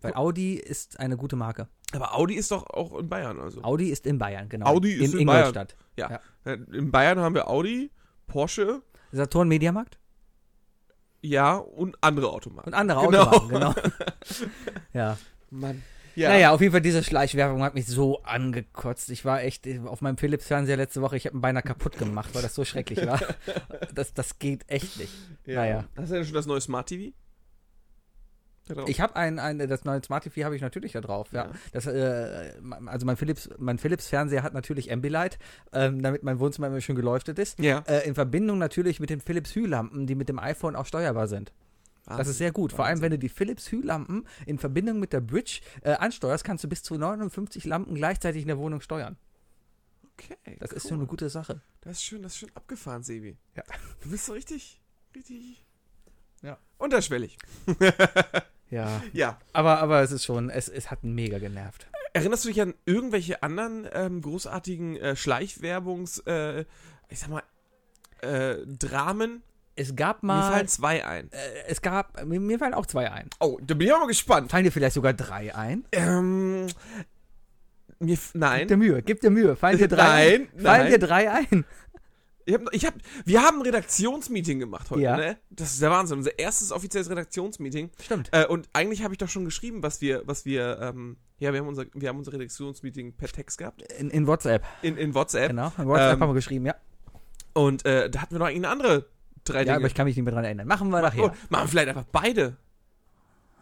Weil 0.01 0.13
Audi 0.15 0.55
ist 0.55 0.99
eine 0.99 1.15
gute 1.15 1.35
Marke. 1.37 1.69
Aber 1.93 2.15
Audi 2.15 2.33
ist 2.35 2.51
doch 2.51 2.67
auch 2.67 2.97
in 2.99 3.07
Bayern, 3.07 3.39
also. 3.39 3.63
Audi 3.63 3.89
ist 3.89 4.05
in 4.05 4.17
Bayern, 4.17 4.49
genau. 4.49 4.65
Audi 4.65 4.91
ist 4.93 5.13
in, 5.13 5.21
in 5.21 5.27
Bayern. 5.27 5.47
Ingolstadt. 5.47 5.77
Ja. 5.95 6.19
In 6.45 6.91
Bayern 6.91 7.19
haben 7.19 7.35
wir 7.35 7.47
Audi, 7.47 7.89
Porsche, 8.27 8.81
Saturn 9.11 9.47
Mediamarkt 9.47 9.99
ja, 11.25 11.55
und 11.55 11.97
andere 12.01 12.29
Automarken. 12.29 12.73
und 12.73 12.77
andere 12.77 13.05
Genau. 13.07 13.21
Automarken, 13.23 13.49
genau. 13.49 13.73
ja. 14.93 15.17
Mann. 15.49 15.81
Naja, 16.15 16.51
auf 16.51 16.61
jeden 16.61 16.71
Fall 16.71 16.81
diese 16.81 17.03
Schleichwerbung 17.03 17.63
hat 17.63 17.73
mich 17.75 17.87
so 17.87 18.21
angekotzt. 18.23 19.09
Ich 19.09 19.25
war 19.25 19.41
echt 19.41 19.67
auf 19.85 20.01
meinem 20.01 20.17
Philips-Fernseher 20.17 20.77
letzte 20.77 21.01
Woche, 21.01 21.17
ich 21.17 21.25
habe 21.25 21.37
ihn 21.37 21.41
beinahe 21.41 21.63
kaputt 21.63 21.97
gemacht, 21.97 22.29
weil 22.33 22.41
das 22.41 22.55
so 22.55 22.65
schrecklich 22.65 23.05
war. 23.05 23.19
Das, 23.93 24.13
das 24.13 24.39
geht 24.39 24.63
echt 24.69 24.97
nicht. 24.97 25.13
Ja. 25.45 25.55
Naja. 25.55 25.85
Hast 25.95 26.09
du 26.09 26.15
denn 26.15 26.25
schon 26.25 26.33
das 26.33 26.45
neue 26.45 26.61
Smart 26.61 26.87
TV? 26.87 27.13
Ich 28.87 29.01
habe 29.01 29.15
ein, 29.17 29.39
ein, 29.39 29.59
das 29.67 29.83
neue 29.83 30.01
Smart 30.01 30.23
TV 30.23 30.45
habe 30.45 30.55
ich 30.55 30.61
natürlich 30.61 30.93
da 30.93 31.01
drauf, 31.01 31.33
ja. 31.33 31.45
Ja. 31.45 31.51
Das, 31.73 31.85
äh, 31.85 32.53
also 32.85 33.05
mein 33.05 33.17
Philips, 33.17 33.49
mein 33.57 33.77
Philips-Fernseher 33.77 34.41
hat 34.41 34.53
natürlich 34.53 34.91
Ambilight, 34.91 35.37
ähm, 35.73 36.01
damit 36.01 36.23
mein 36.23 36.39
Wohnzimmer 36.39 36.67
immer 36.67 36.79
schön 36.79 36.95
geleuchtet 36.95 37.39
ist. 37.39 37.59
ja. 37.59 37.83
Äh, 37.87 38.07
in 38.07 38.15
Verbindung 38.15 38.57
natürlich 38.59 39.01
mit 39.01 39.09
den 39.09 39.19
Philips 39.19 39.53
Hue-Lampen, 39.55 40.07
die 40.07 40.15
mit 40.15 40.29
dem 40.29 40.39
iPhone 40.39 40.75
auch 40.77 40.85
steuerbar 40.85 41.27
sind. 41.27 41.51
Das 42.05 42.27
ist 42.27 42.37
sehr 42.37 42.51
gut. 42.51 42.73
Vor 42.73 42.85
allem, 42.85 43.01
wenn 43.01 43.11
du 43.11 43.17
die 43.19 43.29
Philips 43.29 43.71
Hue-Lampen 43.71 44.27
in 44.45 44.57
Verbindung 44.57 44.99
mit 44.99 45.13
der 45.13 45.21
Bridge 45.21 45.61
äh, 45.81 45.91
ansteuerst, 45.93 46.43
kannst 46.43 46.63
du 46.63 46.67
bis 46.67 46.83
zu 46.83 46.95
59 46.97 47.63
Lampen 47.65 47.95
gleichzeitig 47.95 48.41
in 48.41 48.47
der 48.49 48.57
Wohnung 48.57 48.81
steuern. 48.81 49.17
Okay, 50.17 50.57
Das 50.59 50.71
ist 50.71 50.85
cool. 50.85 50.89
so 50.89 50.95
eine 50.95 51.05
gute 51.05 51.29
Sache. 51.29 51.61
Das 51.81 51.93
ist 51.93 52.03
schön, 52.03 52.21
das 52.21 52.33
ist 52.33 52.39
schön 52.39 52.51
abgefahren, 52.55 53.03
Sebi. 53.03 53.37
Ja. 53.55 53.63
Du 54.01 54.09
bist 54.09 54.25
so 54.25 54.33
richtig, 54.33 54.81
richtig. 55.15 55.65
Ja. 56.41 56.57
Unterschwellig. 56.77 57.37
Ja. 58.69 59.01
Ja. 59.13 59.39
Aber, 59.53 59.79
aber 59.79 60.01
es 60.01 60.11
ist 60.11 60.25
schon, 60.25 60.49
es, 60.49 60.67
es 60.67 60.89
hat 60.89 61.03
mega 61.03 61.37
genervt. 61.37 61.87
Erinnerst 62.13 62.43
du 62.43 62.49
dich 62.49 62.59
an 62.59 62.73
irgendwelche 62.85 63.43
anderen 63.43 63.87
ähm, 63.93 64.21
großartigen 64.21 64.97
äh, 64.97 65.15
Schleichwerbungs, 65.15 66.19
äh, 66.25 66.65
ich 67.09 67.19
sag 67.19 67.29
mal, 67.29 67.43
äh, 68.21 68.57
Dramen? 68.65 69.43
Es 69.75 69.95
gab 69.95 70.21
Mir 70.23 70.27
mal. 70.27 70.51
fallen 70.51 70.67
zwei 70.67 71.05
ein. 71.05 71.31
äh, 71.31 71.37
es 71.67 71.81
gab. 71.81 72.23
Mir, 72.25 72.39
mir 72.39 72.59
fallen 72.59 72.73
auch 72.75 72.85
zwei 72.85 73.11
ein. 73.11 73.29
Oh, 73.39 73.57
da 73.61 73.73
bin 73.73 73.87
ich 73.87 73.93
auch 73.93 73.99
mal 73.99 74.07
gespannt. 74.07 74.51
Fallen 74.51 74.63
dir 74.65 74.71
vielleicht 74.71 74.93
sogar 74.93 75.13
drei 75.13 75.55
ein? 75.55 75.83
Ähm, 75.91 76.67
mir, 77.99 78.13
f- 78.13 78.31
Gib 78.33 78.41
nein. 78.41 78.67
dir 78.67 78.77
Mühe, 78.77 79.01
gib 79.01 79.21
dir 79.21 79.29
Mühe. 79.31 79.55
Fallen 79.55 79.77
dir 79.77 79.87
drei 79.87 79.97
Nein, 80.37 80.49
ein? 80.55 80.61
Fallen 80.63 80.81
nein. 80.83 80.91
dir 80.91 80.99
drei 80.99 81.31
ein? 81.31 81.65
Ich 82.45 82.53
hab, 82.55 82.61
ich 82.73 82.85
hab, 82.85 82.93
wir 83.23 83.41
haben 83.41 83.59
ein 83.59 83.61
Redaktionsmeeting 83.61 84.59
gemacht 84.59 84.91
heute, 84.91 85.01
Ja. 85.01 85.15
ne? 85.15 85.37
Das 85.49 85.71
ist 85.71 85.81
der 85.81 85.89
Wahnsinn. 85.91 86.17
Unser 86.17 86.37
erstes 86.37 86.73
offizielles 86.73 87.09
Redaktionsmeeting. 87.09 87.89
Stimmt. 88.03 88.29
Äh, 88.33 88.45
und 88.47 88.67
eigentlich 88.73 89.01
habe 89.03 89.13
ich 89.13 89.17
doch 89.17 89.29
schon 89.29 89.45
geschrieben, 89.45 89.81
was 89.81 90.01
wir, 90.01 90.23
was 90.25 90.43
wir, 90.43 90.77
ähm, 90.81 91.15
ja, 91.39 91.53
wir 91.53 91.61
haben 91.61 91.67
unser, 91.69 91.85
wir 91.93 92.09
haben 92.09 92.17
unser 92.17 92.33
Redaktionsmeeting 92.33 93.13
per 93.15 93.29
Text 93.29 93.57
gehabt. 93.59 93.81
In, 93.93 94.09
in 94.09 94.27
WhatsApp. 94.27 94.65
In, 94.81 94.97
in 94.97 95.15
WhatsApp. 95.15 95.51
Genau. 95.51 95.71
In 95.77 95.87
WhatsApp 95.87 96.15
Ähm, 96.15 96.19
haben 96.21 96.29
wir 96.29 96.33
geschrieben, 96.35 96.65
ja. 96.65 96.75
Und 97.53 97.85
äh, 97.85 98.09
da 98.09 98.21
hatten 98.21 98.35
wir 98.35 98.39
noch 98.39 98.47
eine 98.47 98.67
andere 98.67 99.05
drei 99.43 99.59
Ja, 99.59 99.63
Dinge. 99.65 99.75
aber 99.77 99.87
ich 99.87 99.93
kann 99.95 100.05
mich 100.05 100.15
nicht 100.15 100.25
mehr 100.25 100.33
dran 100.33 100.43
erinnern. 100.45 100.67
Machen 100.67 100.89
wir 100.89 100.97
oh, 100.97 101.01
nachher. 101.01 101.33
machen 101.49 101.63
wir 101.63 101.67
vielleicht 101.67 101.89
einfach 101.89 102.05
beide. 102.11 102.57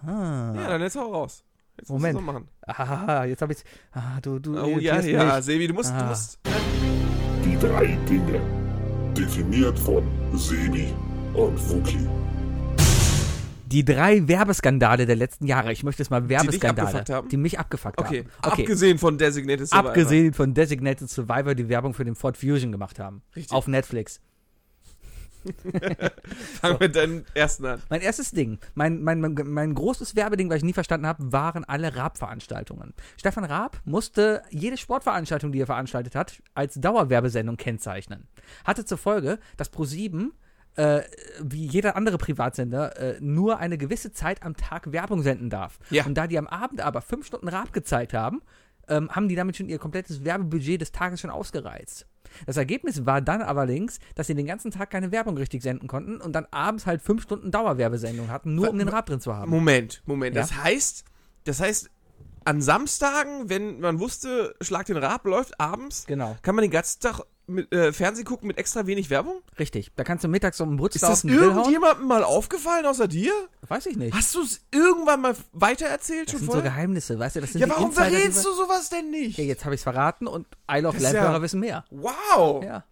Ah. 0.06 0.54
Ja, 0.56 0.68
dann 0.70 0.82
jetzt 0.82 0.96
hau 0.96 1.12
raus. 1.12 1.44
Jetzt 1.78 1.90
Moment. 1.90 2.16
so 2.18 2.22
machen. 2.22 2.48
Ah, 2.68 3.24
jetzt 3.26 3.42
habe 3.42 3.54
ich. 3.54 3.60
Ah, 3.92 4.20
du, 4.22 4.40
du. 4.40 4.60
Oh 4.60 4.78
ja, 4.80 5.00
ja, 5.02 5.36
mich. 5.36 5.46
Sebi, 5.46 5.68
du 5.68 5.74
musst, 5.74 5.90
du 5.92 5.96
Ah. 5.96 6.10
musst. 6.10 6.40
Die 7.46 7.58
drei 7.60 7.98
Dinge. 8.10 8.42
Definiert 9.18 9.78
von 9.80 10.04
Sebi 10.36 10.94
und 11.34 11.58
Wookie. 11.70 12.08
Die 13.68 13.86
drei 13.86 14.28
Werbeskandale 14.28 15.06
der 15.06 15.16
letzten 15.16 15.48
Jahre. 15.48 15.72
Ich 15.72 15.84
möchte 15.84 16.02
es 16.04 16.10
mal 16.10 16.28
Werbeskandale. 16.28 17.06
haben? 17.10 17.30
Die 17.30 17.38
mich 17.38 17.58
abgefuckt 17.58 17.98
Okay. 18.00 18.26
haben. 18.26 18.30
Okay. 18.52 18.62
Abgesehen 18.64 18.98
von 18.98 19.18
Designated 19.18 19.68
Survivor. 19.70 19.90
Abgesehen 19.90 20.34
von 20.34 20.54
Designated 20.54 21.10
Survivor, 21.10 21.56
die 21.56 21.70
Werbung 21.70 21.94
für 21.94 22.04
den 22.04 22.16
Ford 22.16 22.36
Fusion 22.38 22.72
gemacht 22.74 23.00
haben. 23.00 23.22
Richtig. 23.34 23.54
Auf 23.56 23.68
Netflix. 23.68 24.20
Fangen 26.62 26.80
wir 26.80 26.90
deinen 26.90 27.26
ersten 27.34 27.66
an. 27.66 27.82
Mein 27.90 28.02
erstes 28.02 28.32
Ding, 28.32 28.60
mein, 28.74 29.02
mein, 29.04 29.22
mein, 29.22 29.36
mein 29.46 29.74
großes 29.74 30.16
Werbeding, 30.16 30.50
was 30.50 30.58
ich 30.58 30.64
nie 30.64 30.74
verstanden 30.74 31.08
habe, 31.08 31.32
waren 31.32 31.64
alle 31.64 31.96
Raab-Veranstaltungen. 31.96 32.94
Stefan 33.18 33.44
Raab 33.44 33.82
musste 33.86 34.44
jede 34.50 34.78
Sportveranstaltung, 34.78 35.52
die 35.52 35.62
er 35.62 35.66
veranstaltet 35.66 36.16
hat, 36.16 36.42
als 36.54 36.76
Dauerwerbesendung 36.76 37.58
kennzeichnen. 37.58 38.28
Hatte 38.64 38.86
zur 38.86 38.98
Folge, 38.98 39.40
dass 39.58 39.70
ProSieben 39.70 40.34
äh, 40.76 41.02
wie 41.42 41.66
jeder 41.66 41.96
andere 41.96 42.18
Privatsender 42.18 42.98
äh, 42.98 43.18
nur 43.20 43.60
eine 43.60 43.78
gewisse 43.78 44.14
Zeit 44.14 44.44
am 44.44 44.56
Tag 44.56 44.92
Werbung 44.92 45.22
senden 45.22 45.50
darf. 45.50 45.80
Ja. 45.90 46.06
Und 46.06 46.16
da 46.16 46.28
die 46.28 46.38
am 46.38 46.48
Abend 46.48 46.82
aber 46.82 47.02
fünf 47.02 47.26
Stunden 47.26 47.50
Raab 47.50 47.74
gezeigt 47.74 48.14
haben, 48.14 48.42
ähm, 48.88 49.10
haben 49.10 49.28
die 49.28 49.36
damit 49.36 49.58
schon 49.58 49.70
ihr 49.70 49.80
komplettes 49.80 50.24
Werbebudget 50.24 50.82
des 50.82 50.92
Tages 50.92 51.22
schon 51.22 51.30
ausgereizt. 51.30 52.08
Das 52.46 52.58
Ergebnis 52.58 53.06
war 53.06 53.22
dann 53.22 53.42
allerdings, 53.42 54.00
dass 54.16 54.28
sie 54.28 54.36
den 54.36 54.46
ganzen 54.46 54.72
Tag 54.72 54.90
keine 54.90 55.12
Werbung 55.12 55.38
richtig 55.38 55.62
senden 55.64 55.88
konnten 55.88 56.22
und 56.22 56.34
dann 56.34 56.48
abends 56.52 56.86
halt 56.86 57.02
fünf 57.02 57.24
Stunden 57.24 57.52
Dauerwerbesendung 57.52 58.30
hatten, 58.30 58.56
nur 58.56 58.70
um 58.70 58.78
den 58.78 58.88
Raab 58.88 59.06
drin 59.06 59.20
zu 59.20 59.36
haben. 59.36 59.52
Moment, 59.52 60.02
Moment. 60.06 60.36
Ja? 60.36 60.42
Das 60.42 60.56
heißt, 60.56 61.06
das 61.44 61.60
heißt, 61.60 61.90
an 62.44 62.62
Samstagen, 62.62 63.50
wenn 63.50 63.80
man 63.80 64.00
wusste, 64.00 64.56
Schlag 64.62 64.86
den 64.88 64.98
Rab 64.98 65.26
läuft 65.26 65.60
abends, 65.60 66.06
Genau, 66.08 66.36
kann 66.42 66.56
man 66.56 66.64
den 66.64 66.72
ganzen 66.72 67.02
Tag 67.02 67.22
mit, 67.54 67.72
äh, 67.74 67.94
Fernsehen 67.94 68.26
gucken 68.26 68.48
mit 68.48 68.58
extra 68.58 68.86
wenig 68.88 69.10
Werbung? 69.10 69.42
richtig. 69.60 69.92
Da 69.96 70.04
kannst 70.04 70.24
du 70.24 70.28
mittags 70.28 70.60
um 70.62 70.70
den 70.70 70.76
Ist 70.76 70.80
Brutzler 70.82 71.08
auf 71.10 71.22
das 71.22 71.24
irgendjemandem 71.24 72.08
mal 72.08 72.24
aufgefallen 72.24 72.86
außer 72.86 73.08
dir? 73.08 73.32
Weiß 73.68 73.86
ich 73.86 73.96
nicht. 73.98 74.14
Hast 74.16 74.34
du 74.36 74.42
es 74.42 74.62
irgendwann 74.72 75.22
mal 75.22 75.36
weitererzählt 75.54 76.28
Das 76.28 76.32
schon 76.32 76.40
sind 76.40 76.46
so 76.48 76.52
vorher? 76.54 76.70
Geheimnisse, 76.72 77.18
weißt 77.20 77.36
du? 77.38 77.42
Das 77.42 77.52
sind 77.52 77.62
Ja, 77.62 77.70
warum 77.70 77.90
Insider, 77.90 78.10
verrätst 78.10 78.46
du 78.46 78.52
sowas 78.54 78.90
denn 78.90 79.12
nicht? 79.12 79.38
Ja, 79.38 79.44
jetzt 79.44 79.64
habe 79.66 79.76
ich 79.76 79.80
es 79.80 79.84
verraten 79.84 80.28
und 80.28 80.48
I 80.72 80.80
Love 80.80 80.98
Das 80.98 81.04
ist 81.08 81.14
Lamphörer 81.14 81.34
ja- 81.34 81.42
wissen 81.42 81.60
mehr. 81.60 81.86
Wow, 81.92 82.64
Ja. 82.64 82.84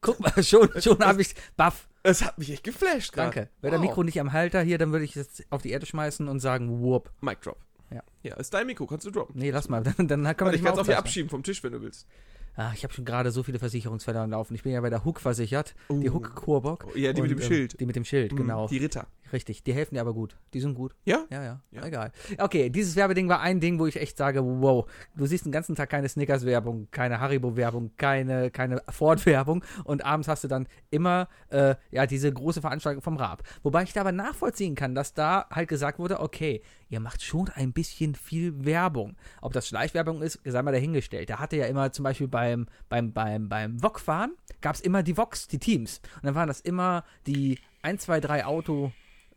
Guck 0.00 0.18
mal, 0.20 0.32
schon, 0.42 0.68
schon 0.80 0.98
habe 1.04 1.22
ich 1.22 1.34
Buff. 1.56 1.86
es 2.02 2.22
hat 2.24 2.36
mich 2.38 2.50
echt 2.50 2.64
geflasht 2.64 3.12
gerade. 3.12 3.30
Danke. 3.34 3.50
Wäre 3.60 3.70
der 3.72 3.80
Wow. 3.80 3.86
Mikro 3.88 4.02
nicht 4.02 4.20
am 4.20 4.32
Halter 4.32 4.60
hier, 4.62 4.78
dann 4.78 4.90
würde 4.92 5.04
ich 5.04 5.16
es 5.16 5.44
auf 5.50 5.62
die 5.62 5.70
Erde 5.70 5.86
schmeißen 5.86 6.26
und 6.28 6.40
sagen, 6.40 6.82
whoop. 6.82 7.10
Mic 7.20 7.40
Drop. 7.42 7.58
Ja. 7.90 8.02
Ja, 8.22 8.34
ist 8.36 8.52
dein 8.54 8.66
Mikro, 8.66 8.86
kannst 8.86 9.06
du 9.06 9.10
droppen. 9.10 9.38
Nee, 9.38 9.50
lass 9.50 9.68
mal. 9.68 9.82
Dann, 9.96 10.08
dann 10.08 10.22
kann 10.24 10.36
man 10.46 10.48
nicht 10.52 10.60
ich 10.60 10.64
kann 10.64 10.74
es 10.74 10.80
auch 10.80 10.86
hier 10.86 10.98
abschieben 10.98 11.28
vom 11.30 11.42
Tisch, 11.42 11.62
wenn 11.62 11.72
du 11.72 11.82
willst. 11.82 12.06
Ah, 12.54 12.72
ich 12.74 12.84
habe 12.84 12.92
schon 12.92 13.04
gerade 13.04 13.30
so 13.30 13.42
viele 13.42 13.58
Versicherungsfälle 13.58 14.20
am 14.20 14.30
Laufen. 14.30 14.54
Ich 14.54 14.62
bin 14.62 14.72
ja 14.72 14.80
bei 14.80 14.90
der 14.90 15.04
Hook 15.04 15.20
versichert. 15.20 15.74
Die 15.88 16.10
Uh. 16.10 16.14
Hook 16.14 16.34
Coburg. 16.34 16.86
Ja, 16.94 17.12
die 17.12 17.22
mit 17.22 17.30
Und, 17.30 17.38
dem 17.38 17.42
ähm, 17.42 17.48
Schild. 17.48 17.80
Die 17.80 17.86
mit 17.86 17.96
dem 17.96 18.04
Schild, 18.04 18.32
Mhm, 18.32 18.36
genau. 18.36 18.68
Die 18.68 18.78
Ritter. 18.78 19.06
Richtig. 19.32 19.62
Die 19.62 19.72
helfen 19.72 19.94
dir 19.94 20.00
aber 20.00 20.14
gut. 20.14 20.36
Die 20.52 20.60
sind 20.60 20.74
gut. 20.74 20.94
Ja? 21.04 21.24
Ja, 21.30 21.42
ja, 21.42 21.60
Ja. 21.70 21.84
Egal. 21.84 22.12
Okay, 22.38 22.70
dieses 22.70 22.96
Werbeding 22.96 23.28
war 23.28 23.40
ein 23.40 23.60
Ding, 23.60 23.78
wo 23.78 23.86
ich 23.86 23.96
echt 23.96 24.16
sage, 24.16 24.42
wow, 24.44 24.86
du 25.16 25.26
siehst 25.26 25.44
den 25.44 25.52
ganzen 25.52 25.74
Tag 25.74 25.90
keine 25.90 26.08
Snickers-Werbung, 26.08 26.88
keine 26.90 27.20
Haribo-Werbung, 27.20 27.92
keine, 27.96 28.50
keine 28.50 28.82
Ford-Werbung 28.88 29.64
und 29.84 30.04
abends 30.04 30.28
hast 30.28 30.44
du 30.44 30.48
dann 30.48 30.68
immer 30.90 31.28
äh, 31.48 31.74
ja 31.90 32.06
diese 32.06 32.32
große 32.32 32.60
Veranstaltung 32.60 33.02
vom 33.02 33.16
Raab. 33.16 33.42
Wobei 33.62 33.82
ich 33.82 33.92
da 33.92 34.02
aber 34.02 34.12
nachvollziehen 34.12 34.74
kann, 34.74 34.94
dass 34.94 35.14
da 35.14 35.46
halt 35.50 35.68
gesagt 35.68 35.98
wurde, 35.98 36.20
okay, 36.20 36.62
ihr 36.88 37.00
macht 37.00 37.22
schon 37.22 37.48
ein 37.54 37.72
bisschen 37.72 38.14
viel 38.14 38.64
Werbung. 38.64 39.16
Ob 39.40 39.52
das 39.52 39.66
Schleichwerbung 39.66 40.22
ist, 40.22 40.40
sei 40.44 40.62
mal 40.62 40.72
dahingestellt. 40.72 41.30
Da 41.30 41.38
hatte 41.38 41.56
ja 41.56 41.66
immer 41.66 41.90
zum 41.92 42.02
Beispiel 42.04 42.28
beim, 42.28 42.66
beim, 42.88 43.12
beim, 43.12 43.48
beim 43.48 43.82
Wok-Fahren, 43.82 44.32
gab 44.60 44.74
es 44.74 44.80
immer 44.82 45.02
die 45.02 45.16
Vox, 45.16 45.48
die 45.48 45.58
Teams. 45.58 46.00
Und 46.16 46.26
dann 46.26 46.34
waren 46.34 46.48
das 46.48 46.60
immer 46.60 47.04
die 47.26 47.58
1, 47.82 48.02
2, 48.02 48.20
3 48.20 48.44
Auto, 48.44 48.92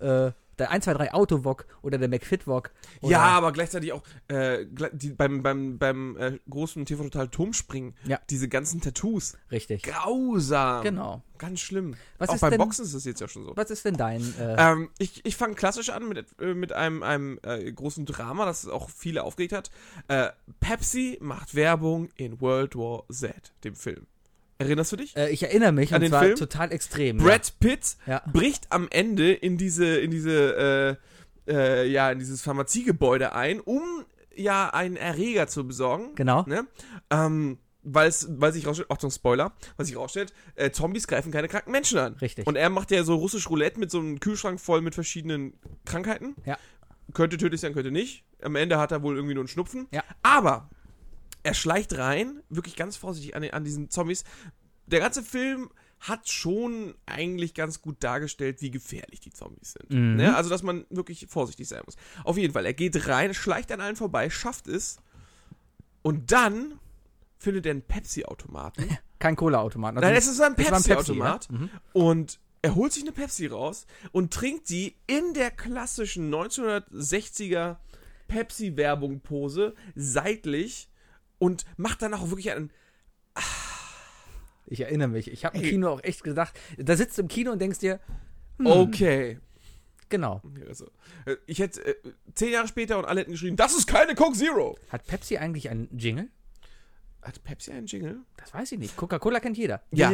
äh, 0.05 0.31
der 0.57 0.71
1, 0.71 0.85
2, 0.85 0.93
3 0.93 1.13
Auto-Wok 1.13 1.65
oder 1.81 1.97
der 1.97 2.07
McFit-Wok. 2.07 2.71
oder- 3.01 3.11
Ja, 3.11 3.19
aber 3.23 3.51
gleichzeitig 3.51 3.91
auch 3.91 4.03
äh, 4.29 4.65
die, 4.93 5.09
beim, 5.09 5.43
beim, 5.43 5.77
beim 5.77 6.15
äh, 6.15 6.39
großen 6.49 6.85
TV 6.85 7.03
Total 7.03 7.27
Turmspringen, 7.27 7.93
Ja. 8.05 8.21
diese 8.29 8.47
ganzen 8.47 8.79
Tattoos. 8.79 9.37
Richtig. 9.51 9.83
Grausam. 9.83 10.81
Genau. 10.83 11.21
Ganz 11.39 11.59
schlimm. 11.59 11.95
Was 12.19 12.29
auch 12.29 12.35
ist 12.35 12.39
beim 12.41 12.51
denn- 12.51 12.59
Boxen 12.59 12.85
ist 12.85 12.93
es 12.93 13.03
jetzt 13.03 13.19
ja 13.19 13.27
schon 13.27 13.43
so. 13.43 13.51
Was 13.57 13.69
ist 13.69 13.83
denn 13.83 13.97
dein. 13.97 14.21
Äh, 14.39 14.55
Ähm, 14.57 14.89
ich 14.97 15.25
ich 15.25 15.35
fange 15.35 15.55
klassisch 15.55 15.89
an 15.89 16.07
mit, 16.07 16.25
äh, 16.39 16.53
mit 16.53 16.71
einem, 16.71 17.03
einem 17.03 17.37
äh, 17.43 17.69
großen 17.73 18.05
Drama, 18.05 18.45
das 18.45 18.65
auch 18.65 18.89
viele 18.89 19.23
aufgeregt 19.23 19.51
hat. 19.51 19.69
Äh, 20.07 20.29
Pepsi 20.61 21.17
macht 21.21 21.55
Werbung 21.55 22.07
in 22.15 22.39
World 22.39 22.77
War 22.77 23.03
Z, 23.11 23.53
dem 23.65 23.75
Film. 23.75 24.07
Erinnerst 24.57 24.91
du 24.91 24.95
dich? 24.95 25.15
äh, 25.17 25.29
ich 25.29 25.43
erinnere 25.43 25.71
mich, 25.71 25.91
An 25.91 25.95
und 25.97 26.01
den 26.03 26.09
zwar 26.11 26.23
Film? 26.23 26.35
total 26.37 26.71
extrem. 26.71 27.17
Brad 27.17 27.59
Pitt 27.59 27.97
Ja. 28.07 28.21
bricht 28.31 28.71
am 28.71 28.87
Ende 28.89 29.33
in 29.33 29.57
diese, 29.57 29.97
in 29.97 30.11
diese, 30.11 30.97
äh, 31.47 31.51
äh, 31.51 31.87
ja, 31.87 32.11
in 32.11 32.19
dieses 32.19 32.41
Pharmaziegebäude 32.41 33.33
ein, 33.33 33.59
um 33.59 33.81
ja 34.35 34.69
einen 34.69 34.95
Erreger 34.95 35.47
zu 35.47 35.67
besorgen. 35.67 36.05
Ja. 36.09 36.13
Genau. 36.15 36.43
Ne? 36.47 36.67
Ähm, 37.09 37.57
weil 37.83 38.07
es, 38.09 38.27
weil 38.31 38.51
sich 38.51 38.65
rausstellt, 38.65 38.89
Achtung, 38.89 39.11
Spoiler, 39.11 39.53
weil 39.77 39.85
sich 39.85 39.95
rausstellt, 39.95 40.33
äh, 40.55 40.71
Zombies 40.71 41.07
greifen 41.07 41.31
keine 41.31 41.47
kranken 41.47 41.71
Menschen 41.71 41.99
an. 41.99 42.13
Richtig. 42.15 42.47
Und 42.47 42.55
er 42.55 42.69
macht 42.71 42.89
ja 42.91 43.03
so 43.03 43.15
russisch 43.15 43.47
Roulette 43.49 43.79
mit 43.79 43.91
so 43.91 43.99
einem 43.99 44.19
Kühlschrank 44.19 44.59
voll 44.59 44.81
mit 44.81 44.95
verschiedenen 44.95 45.53
Krankheiten. 45.85 46.35
Ja. 46.45 46.57
Könnte 47.13 47.37
tödlich 47.37 47.61
sein, 47.61 47.73
könnte 47.73 47.91
nicht. 47.91 48.23
Am 48.41 48.55
Ende 48.55 48.79
hat 48.79 48.91
er 48.91 49.03
wohl 49.03 49.15
irgendwie 49.15 49.35
nur 49.35 49.41
einen 49.43 49.47
Schnupfen. 49.49 49.87
Ja. 49.91 50.03
Aber 50.23 50.69
er 51.45 51.53
schleicht 51.53 51.97
rein, 51.97 52.41
wirklich 52.49 52.75
ganz 52.75 52.97
vorsichtig 52.97 53.35
an, 53.35 53.41
den- 53.43 53.53
an 53.53 53.63
diesen 53.63 53.89
Zombies. 53.89 54.23
Der 54.87 54.99
ganze 54.99 55.23
Film 55.23 55.69
hat 55.99 56.27
schon 56.29 56.93
eigentlich 57.05 57.53
ganz 57.53 57.81
gut 57.81 58.03
dargestellt, 58.03 58.61
wie 58.61 58.69
gefährlich 58.71 59.19
die 59.21 59.31
Zombies 59.31 59.73
sind. 59.73 59.89
Mhm. 59.91 60.15
Ne? 60.17 60.35
Also, 60.35 60.49
dass 60.49 60.61
man 60.61 60.85
wirklich 60.89 61.25
vorsichtig 61.29 61.67
sein 61.67 61.81
muss. 61.85 61.95
Auf 62.23 62.37
jeden 62.37 62.53
Fall, 62.53 62.65
er 62.65 62.73
geht 62.73 63.07
rein, 63.07 63.33
schleicht 63.33 63.71
an 63.71 63.79
allen 63.81 63.95
vorbei, 63.95 64.29
schafft 64.29 64.67
es. 64.67 64.97
Und 66.01 66.31
dann 66.31 66.79
findet 67.37 67.65
er 67.65 67.71
einen 67.71 67.81
Pepsi-Automaten. 67.81 68.85
Kein 69.19 69.35
Cola-Automat. 69.35 69.95
Nein, 69.95 70.15
es 70.15 70.27
ist 70.27 70.41
ein 70.41 70.51
ein 70.51 70.55
Pepsi, 70.55 70.71
Pepsi-Automat. 70.89 71.47
ja? 71.49 71.57
Mhm. 71.57 71.69
Und 71.93 72.39
er 72.61 72.75
holt 72.75 72.91
sich 72.93 73.03
eine 73.03 73.11
Pepsi 73.11 73.47
raus 73.47 73.85
und 74.11 74.33
trinkt 74.33 74.69
die 74.69 74.95
in 75.07 75.33
der 75.33 75.51
klassischen 75.51 76.31
1960er 76.33 77.77
Pepsi-Werbung-Pose 78.27 79.73
seitlich 79.95 80.89
und 81.39 81.65
macht 81.77 82.01
dann 82.01 82.13
auch 82.13 82.29
wirklich 82.29 82.51
einen. 82.51 82.71
Ich 84.67 84.81
erinnere 84.81 85.07
mich. 85.09 85.29
Ich 85.31 85.45
habe 85.45 85.57
im. 85.57 85.63
Kino 85.63 85.89
auch 85.89 86.03
echt 86.03 86.23
gedacht, 86.23 86.59
da 86.77 86.95
sitzt 86.95 87.17
du 87.17 87.21
im 87.23 87.27
Kino 87.27 87.51
und 87.51 87.59
denkst 87.59 87.79
dir, 87.79 87.99
hm, 88.57 88.65
Okay. 88.67 89.39
genau. 90.09 90.41
Also, 90.67 90.89
äh, 91.25 91.35
ich 91.45 91.59
hätte 91.59 91.85
äh, 91.85 91.95
zehn 92.33 92.51
Jahre 92.51 92.67
später 92.67 92.97
und 92.97 93.05
alle 93.05 93.21
hätten 93.21 93.31
geschrieben, 93.31 93.57
das 93.57 93.75
ist 93.75 93.85
keine 93.87 94.15
Coke 94.15 94.37
Zero. 94.37 94.77
Hat 94.89 95.05
Pepsi 95.05 95.37
eigentlich 95.37 95.69
einen 95.69 95.87
Jingle? 95.97 96.29
Hat 97.21 97.43
Pepsi 97.43 97.71
einen 97.71 97.87
Jingle? 97.87 98.19
Das 98.37 98.53
weiß 98.53 98.71
ich 98.73 98.79
nicht. 98.79 98.95
Coca-Cola 98.97 99.39
kennt 99.39 99.57
jeder. 99.57 99.81
Ja. 99.91 100.09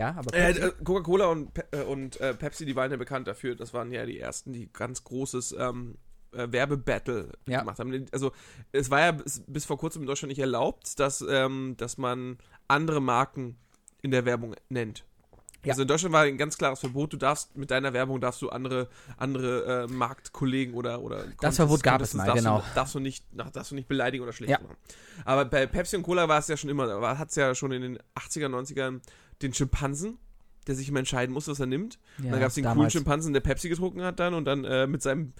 Ja, 0.00 0.14
aber 0.16 0.34
Äh, 0.34 0.52
äh, 0.52 0.72
Coca-Cola 0.82 1.26
und, 1.26 1.52
Pe 1.52 1.64
äh, 1.72 1.82
und 1.84 2.18
äh, 2.20 2.32
Pepsi, 2.34 2.64
die 2.64 2.74
waren 2.74 2.90
ja 2.90 2.96
bekannt 2.96 3.28
dafür. 3.28 3.54
Das 3.54 3.74
waren 3.74 3.92
ja 3.92 4.06
die 4.06 4.18
ersten, 4.18 4.52
die 4.54 4.72
ganz 4.72 5.04
großes 5.04 5.54
ähm, 5.58 5.96
äh, 6.32 6.46
Werbebattle 6.50 7.32
Ja. 7.46 7.60
gemacht 7.60 7.78
haben. 7.78 8.06
Also 8.12 8.32
es 8.72 8.90
war 8.90 9.00
ja 9.00 9.12
bis, 9.12 9.42
bis 9.46 9.64
vor 9.66 9.76
kurzem 9.78 10.02
in 10.02 10.06
Deutschland 10.06 10.30
nicht 10.30 10.38
erlaubt, 10.38 10.98
dass, 10.98 11.22
ähm, 11.28 11.74
dass 11.76 11.98
man 11.98 12.38
andere 12.66 13.00
Marken 13.02 13.58
in 14.00 14.10
der 14.10 14.24
Werbung 14.24 14.54
nennt. 14.70 15.04
Ja. 15.64 15.72
Also 15.72 15.82
in 15.82 15.88
Deutschland 15.88 16.14
war 16.14 16.22
ein 16.22 16.38
ganz 16.38 16.56
klares 16.56 16.80
Verbot, 16.80 17.12
du 17.12 17.18
darfst 17.18 17.54
mit 17.54 17.70
deiner 17.70 17.92
Werbung 17.92 18.18
darfst 18.18 18.40
du 18.40 18.48
andere, 18.48 18.88
andere 19.18 19.82
äh, 19.84 19.92
Marktkollegen 19.92 20.72
oder 20.72 21.02
oder 21.02 21.24
Das 21.42 21.56
Verbot 21.56 21.82
gab 21.82 22.00
es 22.00 22.14
mal, 22.14 22.24
darfst 22.24 22.42
genau. 22.42 22.60
Du, 22.60 22.64
darfst 22.74 22.94
du 22.94 22.98
nicht 23.00 23.26
darfst 23.34 23.70
du 23.70 23.74
nicht 23.74 23.86
beleidigen 23.86 24.22
oder 24.24 24.32
schlecht 24.32 24.52
Ja. 24.52 24.58
machen. 24.62 24.78
Aber 25.26 25.44
bei 25.44 25.66
Pepsi 25.66 25.96
und 25.96 26.02
Cola 26.02 26.26
war 26.28 26.38
es 26.38 26.48
ja 26.48 26.56
schon 26.56 26.70
immer, 26.70 27.18
hat 27.18 27.28
es 27.28 27.34
ja 27.34 27.54
schon 27.54 27.72
in 27.72 27.82
den 27.82 27.98
80er, 28.14 28.46
90ern 28.48 29.02
den 29.42 29.54
Schimpansen, 29.54 30.18
der 30.66 30.74
sich 30.74 30.88
immer 30.88 30.98
entscheiden 30.98 31.32
muss, 31.32 31.48
was 31.48 31.60
er 31.60 31.66
nimmt. 31.66 31.98
und 32.18 32.24
ja, 32.26 32.30
dann 32.32 32.40
gab 32.40 32.48
es 32.48 32.54
den 32.54 32.64
coolen 32.64 32.76
damals. 32.76 32.92
Schimpansen, 32.92 33.32
der 33.32 33.40
Pepsi 33.40 33.68
getrunken 33.68 34.02
hat 34.02 34.20
dann 34.20 34.34
und 34.34 34.44
dann 34.44 34.64
äh, 34.64 34.86
mit 34.86 35.02
seinem 35.02 35.32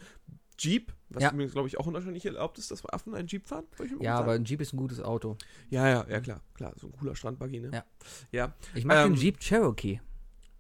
Jeep, 0.59 0.93
was 1.09 1.23
Ja. 1.23 1.31
übrigens, 1.33 1.53
glaube 1.53 1.69
ich, 1.69 1.79
auch 1.79 1.87
nicht 1.87 2.27
erlaubt 2.27 2.59
ist, 2.59 2.71
dass 2.71 2.85
Affen 2.87 3.15
einen 3.15 3.29
Jeep 3.29 3.47
fahren. 3.47 3.65
Ja, 4.01 4.17
aber 4.19 4.33
ein 4.33 4.45
Jeep 4.45 4.61
ist 4.61 4.73
ein 4.73 4.77
gutes 4.77 5.01
Auto. 5.01 5.37
Ja, 5.71 5.89
ja, 5.89 6.07
ja, 6.09 6.21
klar, 6.21 6.41
klar, 6.55 6.75
so 6.77 6.87
ein 6.89 6.93
cooler 6.93 7.15
Strandbuggy, 7.17 7.61
ne? 7.61 7.71
Ja. 7.73 7.85
Ja. 8.31 8.55
Ich 8.75 8.85
mag 8.85 8.99
Ähm, 9.07 9.15
den 9.15 9.21
Jeep 9.21 9.41
Cherokee. 9.41 10.01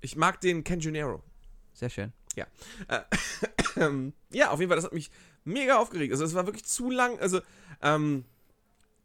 Ich 0.00 0.16
mag 0.16 0.40
den 0.40 0.64
Canjonero. 0.64 1.23
Sehr 1.75 1.90
schön. 1.90 2.12
Ähm, 3.76 4.12
ja, 4.30 4.50
auf 4.50 4.61
jeden 4.61 4.68
Fall, 4.70 4.76
das 4.76 4.85
hat 4.85 4.92
mich 4.94 5.11
mega 5.44 5.78
aufgeregt. 5.78 6.12
Also 6.12 6.25
es 6.25 6.35
war 6.35 6.47
wirklich 6.47 6.64
zu 6.64 6.90
lang. 6.90 7.18
Also, 7.18 7.40
ähm, 7.82 8.25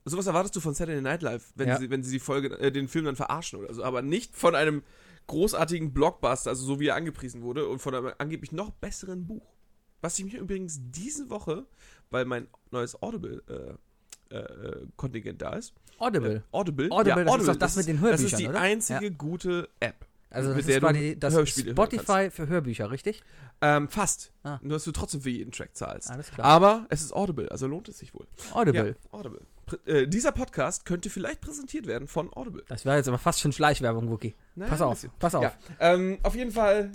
sowas 0.06 0.28
erwartest 0.28 0.56
du 0.56 0.60
von 0.60 0.74
Saturday 0.74 1.02
Night 1.02 1.22
Live, 1.22 1.52
wenn, 1.56 1.68
Ja. 1.70 1.78
sie, 1.78 1.90
wenn 1.90 2.04
sie 2.04 2.12
die 2.12 2.20
Folge, 2.20 2.58
äh, 2.60 2.72
den 2.72 2.88
Film 2.88 3.06
dann 3.06 3.16
verarschen 3.16 3.60
oder 3.60 3.74
so, 3.74 3.84
aber 3.84 4.02
nicht 4.02 4.36
von 4.36 4.56
einem 4.56 4.84
großartigen 5.28 5.92
Blockbuster, 5.94 6.52
also 6.52 6.64
so 6.66 6.80
wie 6.80 6.88
er 6.88 6.96
angepriesen 6.96 7.42
wurde, 7.42 7.68
und 7.68 7.80
von 7.80 7.96
einem 7.96 8.12
angeblich 8.20 8.52
noch 8.52 8.70
besseren 8.72 9.26
Buch. 9.28 9.54
was 10.02 10.20
ich 10.20 10.26
mir 10.26 10.40
übrigens 10.40 10.80
diese 10.92 11.32
Woche, 11.32 11.66
weil 12.12 12.26
mein 12.26 12.48
neues 12.70 13.02
Audible-Kontingent 14.30 15.42
da 15.42 15.54
ist, 15.54 15.74
Audible. 15.98 16.36
äh, 16.36 16.42
Audible, 16.52 16.90
Audible, 16.92 17.26
das 17.26 17.38
ist 17.42 17.48
doch 17.48 17.56
das 17.56 17.76
mit 17.78 17.88
den 17.88 18.02
Das 18.02 18.12
ist 18.22 18.32
Hörbüchern, 18.34 18.40
die 18.40 18.48
oder? 18.50 18.60
einzige 18.62 19.12
gute 19.12 19.70
App. 19.80 20.06
Also 20.30 20.50
das 20.50 20.58
mit 20.58 20.68
ist 20.68 20.80
quasi 20.82 21.16
das 21.18 21.34
Hörspiele 21.34 21.72
Spotify 21.72 22.30
für 22.30 22.48
Hörbücher, 22.48 22.92
richtig? 22.92 23.24
Ähm, 23.62 23.88
fast. 23.88 24.34
Ah. 24.44 24.60
Nur 24.62 24.74
dass 24.74 24.84
du 24.84 24.92
trotzdem 24.92 25.22
für 25.22 25.30
jeden 25.30 25.52
Track 25.52 25.76
zahlst. 25.78 26.12
Alles 26.12 26.30
klar. 26.30 26.46
Aber 26.46 26.86
es 26.90 27.02
ist 27.02 27.14
Audible, 27.14 27.50
also 27.50 27.68
lohnt 27.68 27.88
es 27.88 27.98
sich 28.00 28.14
wohl. 28.14 28.28
Audible. 28.54 28.96
Ja, 29.02 29.18
Audible. 29.18 29.42
Äh, 29.86 30.08
dieser 30.08 30.32
Podcast 30.32 30.86
könnte 30.86 31.10
vielleicht 31.10 31.42
präsentiert 31.42 31.88
werden 31.88 32.08
von 32.08 32.32
Audible. 32.34 32.64
Das 32.68 32.86
wäre 32.86 32.98
jetzt 32.98 33.08
aber 33.08 33.18
fast 33.18 33.40
schon 33.40 33.52
Schleichwerbung, 33.52 34.10
Wookie. 34.10 34.36
Naja, 34.56 34.70
Pass 34.70 34.82
auf, 34.82 35.06
pass 35.20 35.36
auf. 35.36 35.44
Ja, 35.44 35.54
ähm, 35.80 36.20
auf 36.24 36.36
jeden 36.36 36.52
Fall 36.52 36.92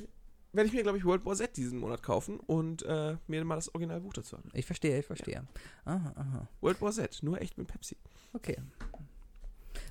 werde 0.52 0.68
ich 0.68 0.72
mir, 0.74 0.82
glaube 0.82 0.98
ich, 0.98 1.04
World 1.04 1.24
War 1.24 1.34
Z 1.36 1.56
diesen 1.56 1.78
Monat 1.78 2.02
kaufen 2.02 2.40
und 2.40 2.82
äh, 2.82 3.16
mir 3.26 3.44
mal 3.44 3.56
das 3.56 3.72
Originalbuch 3.74 4.12
dazu 4.12 4.36
an. 4.36 4.42
Ich 4.52 4.66
verstehe, 4.66 4.98
ich 4.98 5.06
verstehe. 5.06 5.44
Aha, 5.84 6.12
aha. 6.16 6.48
World 6.60 6.80
War 6.80 6.92
Z, 6.92 7.22
nur 7.22 7.40
echt 7.40 7.58
mit 7.58 7.68
Pepsi. 7.68 7.96
Okay. 8.32 8.56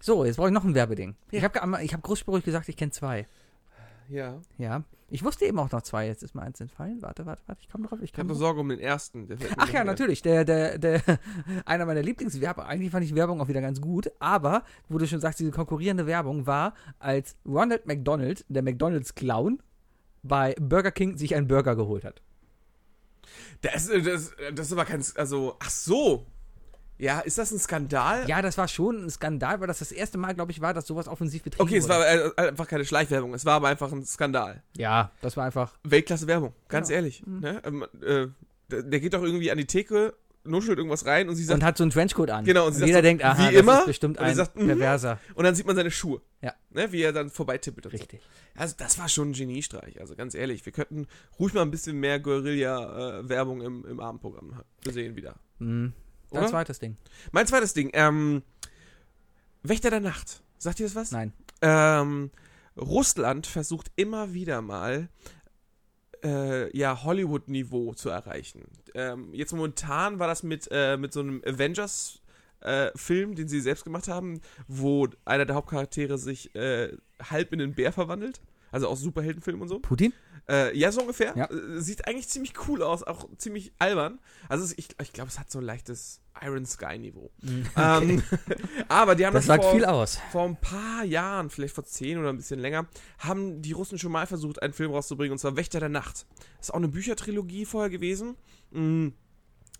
So, 0.01 0.25
jetzt 0.25 0.37
brauche 0.37 0.47
ich 0.47 0.53
noch 0.53 0.63
ein 0.63 0.75
Werbeding. 0.75 1.15
Ja. 1.31 1.39
Ich 1.39 1.43
habe 1.43 1.83
ich 1.83 1.93
hab 1.93 2.01
großspurig 2.01 2.43
gesagt, 2.43 2.69
ich 2.69 2.77
kenne 2.77 2.91
zwei. 2.91 3.27
Ja. 4.09 4.41
Ja. 4.57 4.83
Ich 5.11 5.23
wusste 5.23 5.45
eben 5.45 5.57
auch 5.59 5.71
noch 5.71 5.81
zwei. 5.81 6.07
Jetzt 6.07 6.23
ist 6.23 6.35
mir 6.35 6.41
eins 6.41 6.59
entfallen. 6.59 7.01
Warte, 7.01 7.25
warte, 7.25 7.41
warte. 7.47 7.61
Ich 7.61 7.69
komme 7.69 7.87
drauf. 7.87 7.99
Ich 8.01 8.11
Ich 8.11 8.13
habe 8.13 8.21
komm 8.21 8.27
nur 8.27 8.35
drauf. 8.35 8.41
Sorge 8.41 8.59
um 8.61 8.69
den 8.69 8.79
ersten. 8.79 9.27
Ach 9.57 9.69
ja, 9.71 9.83
natürlich. 9.83 10.21
Der, 10.21 10.45
der, 10.45 10.77
der, 10.77 11.01
einer 11.65 11.85
meiner 11.85 12.01
Lieblingswerbung. 12.01 12.63
Eigentlich 12.63 12.91
fand 12.91 13.03
ich 13.03 13.11
die 13.11 13.15
Werbung 13.15 13.41
auch 13.41 13.47
wieder 13.47 13.61
ganz 13.61 13.81
gut. 13.81 14.11
Aber, 14.19 14.63
wo 14.87 14.97
du 14.97 15.07
schon 15.07 15.19
sagst, 15.19 15.39
diese 15.39 15.51
konkurrierende 15.51 16.05
Werbung 16.05 16.45
war, 16.45 16.73
als 16.99 17.35
Ronald 17.45 17.87
McDonald, 17.87 18.45
der 18.49 18.61
McDonalds-Clown, 18.61 19.61
bei 20.21 20.55
Burger 20.59 20.91
King 20.91 21.17
sich 21.17 21.35
einen 21.35 21.47
Burger 21.47 21.75
geholt 21.75 22.03
hat. 22.03 22.21
Das, 23.61 23.87
das, 23.87 24.31
das 24.53 24.67
ist 24.67 24.73
aber 24.73 24.85
kein. 24.85 25.03
Also, 25.15 25.55
ach 25.59 25.69
so. 25.69 26.25
Ja, 26.99 27.21
ist 27.21 27.37
das 27.37 27.51
ein 27.51 27.59
Skandal? 27.59 28.27
Ja, 28.27 28.41
das 28.41 28.57
war 28.57 28.67
schon 28.67 29.05
ein 29.05 29.09
Skandal, 29.09 29.61
weil 29.61 29.67
das 29.67 29.79
das 29.79 29.93
erste 29.93 30.17
Mal, 30.17 30.35
glaube 30.35 30.51
ich, 30.51 30.59
war, 30.59 30.73
dass 30.73 30.85
sowas 30.85 31.07
offensiv 31.07 31.43
betrieben 31.43 31.63
Okay, 31.63 31.77
es 31.77 31.85
wurde. 31.85 31.93
war 31.95 32.45
äh, 32.45 32.49
einfach 32.49 32.67
keine 32.67 32.83
Schleichwerbung. 32.83 33.33
Es 33.33 33.45
war 33.45 33.53
aber 33.53 33.69
einfach 33.69 33.91
ein 33.93 34.03
Skandal. 34.05 34.61
Ja, 34.75 35.11
das 35.21 35.37
war 35.37 35.45
einfach. 35.45 35.77
Weltklasse 35.83 36.27
Werbung, 36.27 36.53
ganz 36.67 36.89
Ja. 36.89 36.95
ehrlich. 36.97 37.23
Ne? 37.25 37.61
Ähm, 37.65 37.85
äh, 38.01 38.27
der, 38.69 38.99
geht 38.99 39.13
doch 39.13 39.23
irgendwie 39.23 39.49
an 39.49 39.57
die 39.57 39.65
Theke, 39.65 40.13
nuschelt 40.43 40.77
irgendwas 40.77 41.05
rein 41.05 41.29
und 41.29 41.35
sie 41.35 41.43
sagt, 41.45 41.59
und 41.61 41.65
hat 41.65 41.77
so 41.77 41.83
einen 41.85 41.91
Trenchcoat 41.91 42.29
an. 42.31 42.43
Genau, 42.43 42.67
und 42.67 42.73
sie 42.73 42.81
jeder 42.85 42.95
sagt 42.97 43.05
so, 43.05 43.07
denkt, 43.09 43.23
aha, 43.23 43.37
wie 43.49 43.53
das 43.53 43.61
immer, 43.61 43.79
ist 43.79 43.85
bestimmt 43.85 44.17
und 44.17 44.23
ein 44.25 44.35
sagt, 44.35 44.57
mhm. 44.57 44.67
Perverser. 44.67 45.19
und 45.35 45.45
dann 45.45 45.55
sieht 45.55 45.67
man 45.67 45.77
seine 45.77 45.91
Schuhe. 45.91 46.21
Ja. 46.41 46.53
Ne? 46.71 46.91
Wie 46.91 47.01
er 47.01 47.13
dann 47.13 47.29
vorbeitippelt. 47.29 47.85
und 47.85 47.91
so. 47.93 47.97
Richtig. 47.97 48.19
Also 48.55 48.75
das 48.77 48.97
war 48.99 49.07
schon 49.07 49.29
ein 49.29 49.33
Geniestreich, 49.33 50.01
also 50.01 50.15
ganz 50.15 50.35
ehrlich. 50.35 50.65
Wir 50.65 50.73
könnten 50.73 51.07
ruhig 51.39 51.53
mal 51.53 51.61
ein 51.61 51.71
bisschen 51.71 51.97
mehr 51.97 52.19
Guerilla-Werbung 52.19 53.61
im, 53.61 53.85
im 53.85 53.99
Abendprogramm 54.01 54.61
sehen 54.89 55.15
wieder. 55.15 55.35
Mhm. 55.59 55.93
Dein 56.31 56.41
Oder? 56.41 56.49
zweites 56.49 56.79
Ding. 56.79 56.97
Mein 57.31 57.47
zweites 57.47 57.73
Ding, 57.73 57.89
ähm, 57.93 58.43
Wächter 59.63 59.89
der 59.89 59.99
Nacht. 59.99 60.43
Sagt 60.57 60.79
ihr 60.79 60.85
das 60.85 60.95
was? 60.95 61.11
Nein. 61.11 61.33
Ähm, 61.61 62.31
Russland 62.77 63.47
versucht 63.47 63.91
immer 63.95 64.33
wieder 64.33 64.61
mal 64.61 65.09
äh, 66.23 66.75
ja, 66.77 67.03
Hollywood-Niveau 67.03 67.93
zu 67.93 68.09
erreichen. 68.09 68.65
Ähm, 68.93 69.33
jetzt 69.33 69.53
momentan 69.53 70.19
war 70.19 70.27
das 70.27 70.43
mit, 70.43 70.67
äh, 70.71 70.97
mit 70.97 71.13
so 71.13 71.21
einem 71.21 71.41
Avengers-Film, 71.45 73.35
den 73.35 73.47
sie 73.47 73.61
selbst 73.61 73.83
gemacht 73.83 74.07
haben, 74.07 74.41
wo 74.67 75.07
einer 75.25 75.45
der 75.45 75.55
Hauptcharaktere 75.55 76.17
sich 76.17 76.53
äh, 76.55 76.95
halb 77.21 77.53
in 77.53 77.59
den 77.59 77.73
Bär 77.73 77.91
verwandelt. 77.91 78.41
Also 78.71 78.87
aus 78.87 78.99
Superheldenfilmen 79.01 79.61
und 79.61 79.67
so. 79.67 79.79
Putin? 79.79 80.13
Äh, 80.47 80.75
ja, 80.77 80.91
so 80.91 81.01
ungefähr. 81.01 81.35
Ja. 81.37 81.45
Äh, 81.49 81.79
Sieht 81.81 82.07
eigentlich 82.07 82.27
ziemlich 82.27 82.53
cool 82.67 82.81
aus, 82.81 83.03
auch 83.03 83.27
ziemlich 83.37 83.71
albern. 83.77 84.19
Also 84.47 84.63
es- 84.63 84.77
ich, 84.77 84.87
ich 85.01 85.13
glaube, 85.13 85.29
es 85.29 85.39
hat 85.39 85.51
so 85.51 85.59
ein 85.59 85.65
leichtes 85.65 86.21
Iron 86.41 86.65
Sky-Niveau. 86.65 87.29
Ähm, 87.75 88.23
aber 88.87 89.15
die 89.15 89.25
haben 89.25 89.33
Das 89.33 89.43
das, 89.45 89.47
sagt 89.47 89.63
vor, 89.63 89.73
viel 89.73 89.85
aus. 89.85 90.19
vor 90.31 90.45
ein 90.45 90.55
paar 90.59 91.03
Jahren, 91.03 91.49
vielleicht 91.49 91.75
vor 91.75 91.83
zehn 91.83 92.17
oder 92.17 92.29
ein 92.29 92.37
bisschen 92.37 92.59
länger, 92.59 92.87
haben 93.19 93.61
die 93.61 93.71
Russen 93.73 93.99
schon 93.99 94.11
mal 94.11 94.25
versucht, 94.27 94.61
einen 94.61 94.73
Film 94.73 94.91
rauszubringen, 94.91 95.33
und 95.33 95.37
zwar 95.39 95.55
Wächter 95.55 95.79
der 95.79 95.89
Nacht. 95.89 96.25
ist 96.59 96.71
auch 96.71 96.77
eine 96.77 96.87
Büchertrilogie 96.87 97.65
vorher 97.65 97.89
gewesen. 97.89 98.35
Mm, 98.71 99.09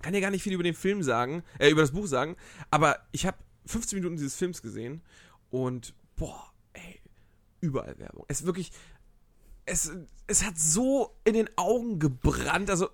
kann 0.01 0.13
ja 0.13 0.19
gar 0.19 0.31
nicht 0.31 0.43
viel 0.43 0.53
über 0.53 0.63
den 0.63 0.75
Film 0.75 1.01
sagen, 1.03 1.43
äh, 1.57 1.69
über 1.69 1.81
das 1.81 1.91
Buch 1.91 2.05
sagen, 2.07 2.35
aber 2.71 2.99
ich 3.11 3.25
habe 3.25 3.37
15 3.65 3.97
Minuten 3.99 4.15
dieses 4.17 4.35
Films 4.35 4.61
gesehen 4.61 5.01
und 5.49 5.93
boah, 6.15 6.51
ey, 6.73 7.01
überall 7.61 7.97
Werbung. 7.97 8.25
Es 8.27 8.41
ist 8.41 8.45
wirklich, 8.45 8.71
es, 9.65 9.91
es 10.27 10.45
hat 10.45 10.57
so 10.57 11.15
in 11.23 11.33
den 11.33 11.49
Augen 11.57 11.99
gebrannt, 11.99 12.69
also 12.69 12.89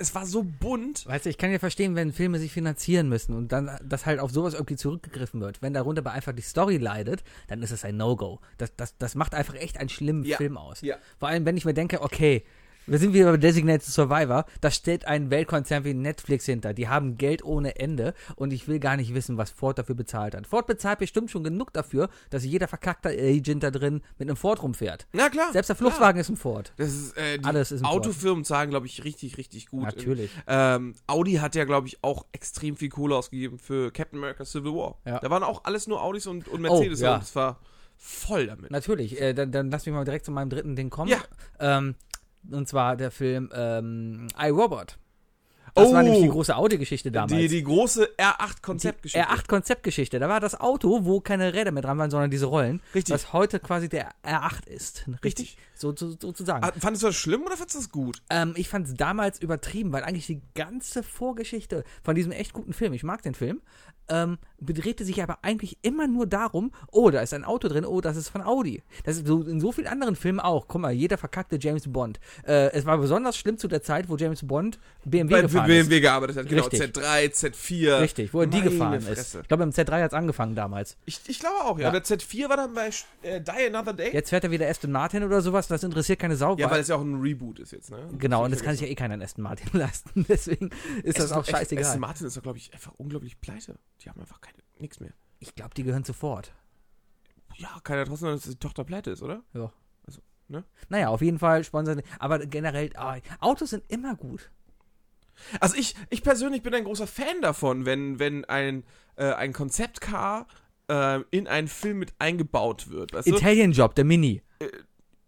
es 0.00 0.14
war 0.14 0.24
so 0.24 0.42
bunt. 0.42 1.06
Weißt 1.06 1.26
du, 1.26 1.30
ich 1.30 1.36
kann 1.36 1.52
ja 1.52 1.58
verstehen, 1.58 1.94
wenn 1.94 2.12
Filme 2.12 2.38
sich 2.38 2.52
finanzieren 2.52 3.08
müssen 3.10 3.34
und 3.34 3.52
dann, 3.52 3.78
dass 3.84 4.06
halt 4.06 4.18
auf 4.18 4.30
sowas 4.30 4.54
irgendwie 4.54 4.76
zurückgegriffen 4.76 5.42
wird. 5.42 5.60
Wenn 5.60 5.74
darunter 5.74 6.00
aber 6.00 6.12
einfach 6.12 6.32
die 6.32 6.42
Story 6.42 6.78
leidet, 6.78 7.22
dann 7.48 7.62
ist 7.62 7.70
es 7.70 7.84
ein 7.84 7.98
No-Go. 7.98 8.40
Das, 8.56 8.74
das, 8.76 8.96
das 8.96 9.14
macht 9.14 9.34
einfach 9.34 9.54
echt 9.54 9.78
einen 9.78 9.90
schlimmen 9.90 10.24
Ja. 10.24 10.38
Film 10.38 10.56
aus. 10.56 10.80
Ja. 10.80 10.96
Vor 11.18 11.28
allem, 11.28 11.44
wenn 11.44 11.58
ich 11.58 11.66
mir 11.66 11.74
denke, 11.74 12.00
okay, 12.00 12.44
wir 12.90 12.98
sind 12.98 13.12
wieder 13.12 13.30
bei 13.30 13.36
Designated 13.36 13.84
Survivor, 13.84 14.46
da 14.60 14.70
steht 14.72 15.06
ein 15.06 15.30
Weltkonzern 15.30 15.84
wie 15.84 15.94
Netflix 15.94 16.46
hinter. 16.46 16.74
Die 16.74 16.88
haben 16.88 17.16
Geld 17.16 17.44
ohne 17.44 17.78
Ende 17.78 18.14
und 18.34 18.52
ich 18.52 18.66
will 18.66 18.80
gar 18.80 18.96
nicht 18.96 19.14
wissen, 19.14 19.36
was 19.36 19.50
Ford 19.50 19.78
dafür 19.78 19.94
bezahlt 19.94 20.34
hat. 20.34 20.44
Ford 20.44 20.66
bezahlt 20.66 20.98
bestimmt 20.98 21.30
schon 21.30 21.44
genug 21.44 21.72
dafür, 21.72 22.08
dass 22.30 22.44
jeder 22.44 22.66
verkackte 22.66 23.10
Agent 23.10 23.62
da 23.62 23.70
drin 23.70 24.02
mit 24.18 24.28
einem 24.28 24.36
Ford 24.36 24.60
rumfährt. 24.60 25.06
Na 25.12 25.28
klar. 25.28 25.52
Selbst 25.52 25.68
der 25.68 25.76
klar. 25.76 25.90
Fluchtwagen 25.90 26.20
ist 26.20 26.30
ein 26.30 26.36
Ford. 26.36 26.72
Das 26.78 26.88
ist, 26.88 27.16
äh, 27.16 27.38
die 27.38 27.44
Alles 27.44 27.70
ist 27.70 27.82
ein 27.82 27.86
Autofirmen 27.86 28.44
zahlen, 28.44 28.70
glaube 28.70 28.86
ich, 28.86 29.04
richtig, 29.04 29.38
richtig 29.38 29.68
gut. 29.68 29.84
Natürlich. 29.84 30.32
Ähm, 30.48 30.96
Audi 31.06 31.34
hat 31.34 31.54
ja, 31.54 31.64
glaube 31.64 31.86
ich, 31.86 32.02
auch 32.02 32.26
extrem 32.32 32.76
viel 32.76 32.88
Kohle 32.88 33.14
ausgegeben 33.14 33.60
für 33.60 33.92
Captain 33.92 34.18
America 34.18 34.44
Civil 34.44 34.72
War. 34.72 34.98
Ja. 35.04 35.20
Da 35.20 35.30
waren 35.30 35.44
auch 35.44 35.62
alles 35.62 35.86
nur 35.86 36.02
Audis 36.02 36.26
und, 36.26 36.48
und 36.48 36.60
Mercedes 36.60 37.00
Oh, 37.02 37.04
ja. 37.04 37.14
und 37.14 37.22
es 37.22 37.36
war 37.36 37.60
voll 37.96 38.48
damit. 38.48 38.72
Natürlich, 38.72 39.20
äh, 39.20 39.32
dann, 39.32 39.52
dann 39.52 39.70
lass 39.70 39.86
mich 39.86 39.94
mal 39.94 40.04
direkt 40.04 40.24
zu 40.24 40.32
meinem 40.32 40.50
dritten 40.50 40.74
Ding 40.74 40.90
kommen. 40.90 41.10
Ja. 41.10 41.18
Ähm, 41.60 41.94
und 42.50 42.68
zwar 42.68 42.96
der 42.96 43.10
Film 43.10 43.50
ähm, 43.54 44.28
iRobot. 44.38 44.98
Das 45.76 45.92
war 45.92 46.00
Oh. 46.00 46.02
nämlich 46.02 46.22
die 46.22 46.28
große 46.28 46.56
Audi-Geschichte 46.56 47.12
damals. 47.12 47.30
Die, 47.40 47.46
die 47.46 47.62
große 47.62 48.10
R8 48.18 48.56
Die 48.56 48.60
Konzeptgeschichte. 48.62 49.28
R8-Konzeptgeschichte. 49.30 50.18
Da 50.18 50.28
war 50.28 50.40
das 50.40 50.58
Auto, 50.60 51.04
wo 51.04 51.20
keine 51.20 51.54
Räder 51.54 51.70
mehr 51.70 51.82
dran 51.84 51.96
waren, 51.96 52.10
sondern 52.10 52.28
diese 52.28 52.46
Rollen. 52.46 52.82
Richtig. 52.92 53.14
Was 53.14 53.32
heute 53.32 53.60
quasi 53.60 53.88
der 53.88 54.10
R8 54.24 54.66
ist. 54.66 55.06
Richtig. 55.22 55.58
So, 55.76 55.94
so, 55.94 56.10
sozusagen. 56.10 56.64
Ah, 56.64 56.72
Fandest 56.76 57.04
du 57.04 57.06
das 57.06 57.14
schlimm 57.14 57.42
oder 57.42 57.56
fandest 57.56 57.76
du 57.76 57.78
das 57.78 57.90
gut? 57.90 58.20
Ähm, 58.30 58.54
ich 58.56 58.68
fand 58.68 58.88
es 58.88 58.94
damals 58.94 59.40
übertrieben, 59.40 59.92
weil 59.92 60.02
eigentlich 60.02 60.26
die 60.26 60.42
ganze 60.56 61.04
Vorgeschichte 61.04 61.84
von 62.02 62.16
diesem 62.16 62.32
echt 62.32 62.52
guten 62.52 62.72
Film, 62.72 62.92
ich 62.92 63.04
mag 63.04 63.22
den 63.22 63.34
Film, 63.34 63.60
ähm, 64.08 64.38
drehte 64.60 65.04
sich 65.04 65.22
aber 65.22 65.38
eigentlich 65.42 65.78
immer 65.82 66.06
nur 66.06 66.26
darum, 66.26 66.72
oh, 66.90 67.10
da 67.10 67.20
ist 67.20 67.32
ein 67.32 67.44
Auto 67.44 67.68
drin, 67.68 67.84
oh, 67.84 68.00
das 68.00 68.16
ist 68.16 68.28
von 68.28 68.42
Audi. 68.42 68.82
Das 69.04 69.16
ist 69.16 69.26
so 69.26 69.42
in 69.42 69.60
so 69.60 69.72
vielen 69.72 69.86
anderen 69.86 70.16
Filmen 70.16 70.40
auch. 70.40 70.66
Guck 70.68 70.80
mal, 70.82 70.92
jeder 70.92 71.16
verkackte 71.18 71.58
James 71.60 71.90
Bond. 71.90 72.18
Äh, 72.46 72.72
es 72.72 72.84
war 72.86 72.98
besonders 72.98 73.36
schlimm 73.36 73.58
zu 73.58 73.68
der 73.68 73.82
Zeit, 73.82 74.08
wo 74.08 74.16
James 74.16 74.46
Bond 74.46 74.78
BMW 75.04 75.34
Bei 75.34 75.42
gefahren 75.42 75.66
BMW 75.66 76.00
gearbeitet 76.00 76.36
hat. 76.36 76.48
Genau, 76.48 76.64
Richtig. 76.64 76.80
Z3, 76.82 77.32
Z4. 77.32 77.94
ist. 77.96 78.00
Richtig, 78.00 78.34
wo 78.34 78.40
er 78.40 78.46
die 78.46 78.60
gefahren 78.60 79.00
Fresse. 79.00 79.20
ist. 79.20 79.34
Ich 79.42 79.48
glaube, 79.48 79.62
im 79.62 79.70
Z3 79.70 80.02
hat 80.02 80.10
es 80.12 80.14
angefangen 80.14 80.54
damals. 80.54 80.96
Ich, 81.06 81.20
ich 81.26 81.38
glaube 81.38 81.56
auch, 81.64 81.78
ja. 81.78 81.84
Ja. 81.86 81.90
Der 81.98 82.04
Z4 82.04 82.48
war 82.48 82.56
dann 82.56 82.74
bei 82.74 82.90
äh, 83.22 83.40
Die 83.40 83.50
Another 83.74 83.92
Day. 83.94 84.12
Jetzt 84.12 84.30
fährt 84.30 84.44
er 84.44 84.50
wieder 84.50 84.68
Aston 84.68 84.92
Martin 84.92 85.22
oder 85.22 85.40
sowas, 85.40 85.68
das 85.68 85.82
interessiert 85.82 86.18
keine 86.18 86.36
Sau. 86.36 86.56
Ja, 86.56 86.70
weil- 86.70 86.80
es 86.80 86.88
ja 86.88 86.96
auch 86.96 87.00
ein 87.02 87.20
Reboot 87.20 87.58
ist 87.60 87.72
jetzt, 87.72 87.90
ne? 87.90 87.98
genau, 88.18 88.44
und 88.44 88.50
das 88.52 88.62
kann 88.62 88.72
sich 88.72 88.80
ja 88.82 88.86
eh 88.88 88.94
keiner 88.94 89.14
in 89.14 89.22
Aston 89.22 89.42
Martin 89.42 89.68
leisten. 89.78 90.26
Deswegen 90.28 90.70
ist 91.02 91.18
das 91.18 91.32
auch 91.32 91.44
scheißegal. 91.44 91.84
Aston 91.84 92.00
Martin 92.00 92.26
ist 92.26 92.36
doch, 92.36 92.42
glaube 92.42 92.58
ich, 92.58 92.72
einfach 92.72 92.92
unglaublich 92.96 93.40
pleite. 93.40 93.76
Die 94.02 94.08
haben 94.08 94.20
einfach 94.20 94.40
keine, 94.40 94.58
nichts 94.78 95.00
mehr. 95.00 95.12
Ich 95.38 95.54
glaube, 95.54 95.74
die 95.74 95.82
gehören 95.82 96.04
sofort. 96.04 96.52
Ja, 97.56 97.80
ja 97.88 98.04
trotzdem, 98.04 98.28
dass 98.28 98.42
die 98.42 98.56
Tochter 98.56 98.84
pleite 98.84 99.10
ist, 99.10 99.22
oder? 99.22 99.42
Ja. 99.52 99.72
Also, 100.06 100.20
ne? 100.48 100.64
Naja, 100.88 101.08
auf 101.08 101.22
jeden 101.22 101.38
Fall 101.38 101.64
sponsern. 101.64 102.02
Aber 102.18 102.38
generell, 102.46 102.90
ah, 102.96 103.18
Autos 103.40 103.70
sind 103.70 103.84
immer 103.88 104.16
gut. 104.16 104.50
Also 105.58 105.76
ich, 105.76 105.94
ich 106.10 106.22
persönlich 106.22 106.62
bin 106.62 106.74
ein 106.74 106.84
großer 106.84 107.06
Fan 107.06 107.40
davon, 107.40 107.86
wenn, 107.86 108.18
wenn 108.18 108.44
ein, 108.44 108.84
äh, 109.16 109.32
ein 109.32 109.52
Konzeptcar 109.52 110.46
äh, 110.88 111.20
in 111.30 111.48
einen 111.48 111.68
Film 111.68 111.98
mit 111.98 112.12
eingebaut 112.18 112.90
wird. 112.90 113.12
Weißt 113.12 113.28
du? 113.28 113.36
Italian 113.36 113.72
Job, 113.72 113.94
der 113.94 114.04
Mini. 114.04 114.42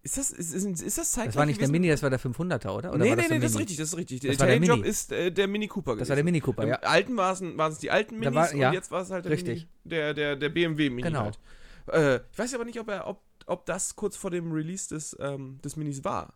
Ist 0.04 0.18
das, 0.18 0.30
ist, 0.32 0.52
ist, 0.52 0.82
ist 0.82 0.98
das 0.98 1.12
zeitgleich 1.12 1.26
Das 1.28 1.36
war 1.36 1.46
nicht 1.46 1.60
der 1.60 1.68
gewesen? 1.68 1.80
Mini, 1.80 1.88
das 1.88 2.02
war 2.02 2.10
der 2.10 2.18
500er, 2.18 2.70
oder? 2.70 2.90
oder 2.92 2.98
nee, 2.98 3.10
nee, 3.10 3.16
das 3.16 3.24
nee, 3.24 3.28
der 3.28 3.38
das 3.40 3.50
ist 3.50 3.52
Mini? 3.54 3.58
richtig, 3.62 3.76
das 3.76 3.88
ist 3.88 3.96
richtig. 3.96 4.20
Der 4.20 4.30
Das 4.30 4.38
der 4.38 4.46
Italian 4.48 4.68
Job 4.68 4.76
Mini. 4.78 4.88
ist 4.88 5.12
äh, 5.12 5.30
der 5.30 5.46
Mini 5.48 5.68
Cooper 5.68 5.96
Das 5.96 6.08
war 6.08 6.16
der 6.16 6.24
Mini 6.24 6.40
Cooper, 6.40 6.62
Im 6.64 6.68
ja. 6.70 6.74
alten 6.80 7.16
waren 7.16 7.60
es 7.72 7.78
die 7.78 7.90
alten 7.90 8.18
Minis 8.18 8.34
war- 8.34 8.54
ja. 8.54 8.68
und 8.68 8.74
jetzt 8.74 8.90
war 8.90 9.02
es 9.02 9.10
halt 9.10 9.24
der, 9.26 9.32
Richtig. 9.32 9.58
Mini, 9.60 9.68
der, 9.84 10.14
der, 10.14 10.36
der 10.36 10.48
BMW 10.48 10.90
Mini 10.90 11.02
Genau. 11.02 11.20
halt. 11.22 11.38
Äh, 11.86 12.16
ich 12.32 12.38
weiß 12.38 12.52
aber 12.54 12.64
nicht, 12.64 12.80
ob, 12.80 12.88
er, 12.88 13.06
ob, 13.06 13.22
ob 13.46 13.64
das 13.66 13.94
kurz 13.94 14.16
vor 14.16 14.32
dem 14.32 14.50
Release 14.50 14.88
des, 14.88 15.16
ähm, 15.20 15.60
des 15.64 15.76
Minis 15.76 16.02
war. 16.02 16.34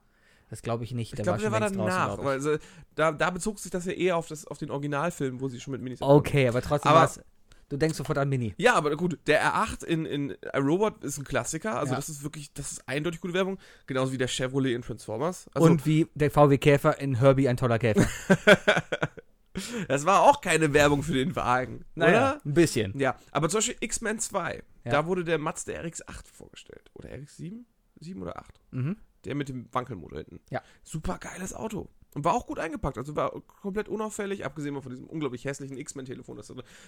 Das 0.48 0.62
glaube 0.62 0.84
ich 0.84 0.92
nicht. 0.92 1.10
Ich 1.12 1.16
Der 1.16 1.24
glaube, 1.24 1.40
der 1.40 1.50
war 1.50 1.58
danach. 1.58 2.18
Also, 2.20 2.58
da, 2.94 3.10
da 3.10 3.30
bezog 3.30 3.58
sich 3.58 3.72
das 3.72 3.84
ja 3.84 3.92
eher 3.92 4.16
auf, 4.16 4.28
das, 4.28 4.46
auf 4.46 4.58
den 4.58 4.70
Originalfilm, 4.70 5.40
wo 5.40 5.48
sie 5.48 5.58
schon 5.58 5.72
mit 5.72 5.82
Minis. 5.82 6.00
Okay, 6.00 6.46
aber 6.46 6.62
trotzdem 6.62 6.92
war 6.92 7.04
es 7.04 7.20
Du 7.68 7.76
denkst 7.76 7.96
sofort 7.98 8.18
an 8.18 8.28
Mini. 8.28 8.54
Ja, 8.58 8.74
aber 8.74 8.94
gut, 8.96 9.18
der 9.26 9.42
R8 9.44 9.84
in, 9.84 10.06
in 10.06 10.36
iRobot 10.54 11.02
ist 11.02 11.18
ein 11.18 11.24
Klassiker. 11.24 11.76
Also 11.78 11.92
Ja. 11.92 11.96
das 11.96 12.08
ist 12.08 12.22
wirklich, 12.22 12.52
das 12.54 12.70
ist 12.72 12.88
eindeutig 12.88 13.20
gute 13.20 13.34
Werbung. 13.34 13.58
Genauso 13.86 14.12
wie 14.12 14.18
der 14.18 14.28
Chevrolet 14.28 14.74
in 14.74 14.82
Transformers. 14.82 15.48
Also, 15.52 15.68
Und 15.68 15.84
wie 15.84 16.06
der 16.14 16.30
VW 16.30 16.58
Käfer 16.58 17.00
in 17.00 17.16
Herbie 17.18 17.48
ein 17.48 17.56
toller 17.56 17.78
Käfer. 17.80 18.06
das 19.88 20.04
war 20.04 20.22
auch 20.22 20.40
keine 20.40 20.72
Werbung 20.74 21.02
für 21.02 21.14
den 21.14 21.34
Wagen, 21.34 21.84
oder? 21.96 22.40
ein 22.44 22.54
bisschen. 22.54 22.98
Ja, 22.98 23.18
aber 23.32 23.48
zum 23.48 23.58
Beispiel 23.58 23.76
X-Men 23.80 24.18
2, 24.20 24.62
Ja. 24.84 24.90
da 24.92 25.06
wurde 25.06 25.24
der 25.24 25.38
Mazda 25.38 25.72
RX-8 25.72 26.26
vorgestellt. 26.32 26.90
Oder 26.94 27.10
RX-7? 27.10 27.64
7 28.00 28.22
oder 28.22 28.38
8? 28.38 28.60
Mhm. 28.72 28.96
Der 29.24 29.34
mit 29.34 29.48
dem 29.48 29.66
Wankelmotor 29.72 30.18
hinten. 30.18 30.40
Ja. 30.50 30.62
Super 30.84 31.18
geiles 31.18 31.52
Auto. 31.54 31.88
Und 32.16 32.24
war 32.24 32.32
auch 32.32 32.46
gut 32.46 32.58
eingepackt. 32.58 32.96
Also 32.96 33.14
war 33.14 33.30
komplett 33.60 33.90
unauffällig, 33.90 34.42
abgesehen 34.46 34.72
mal 34.72 34.80
von 34.80 34.90
diesem 34.90 35.06
unglaublich 35.06 35.44
hässlichen 35.44 35.76
X-Men-Telefon. 35.76 36.40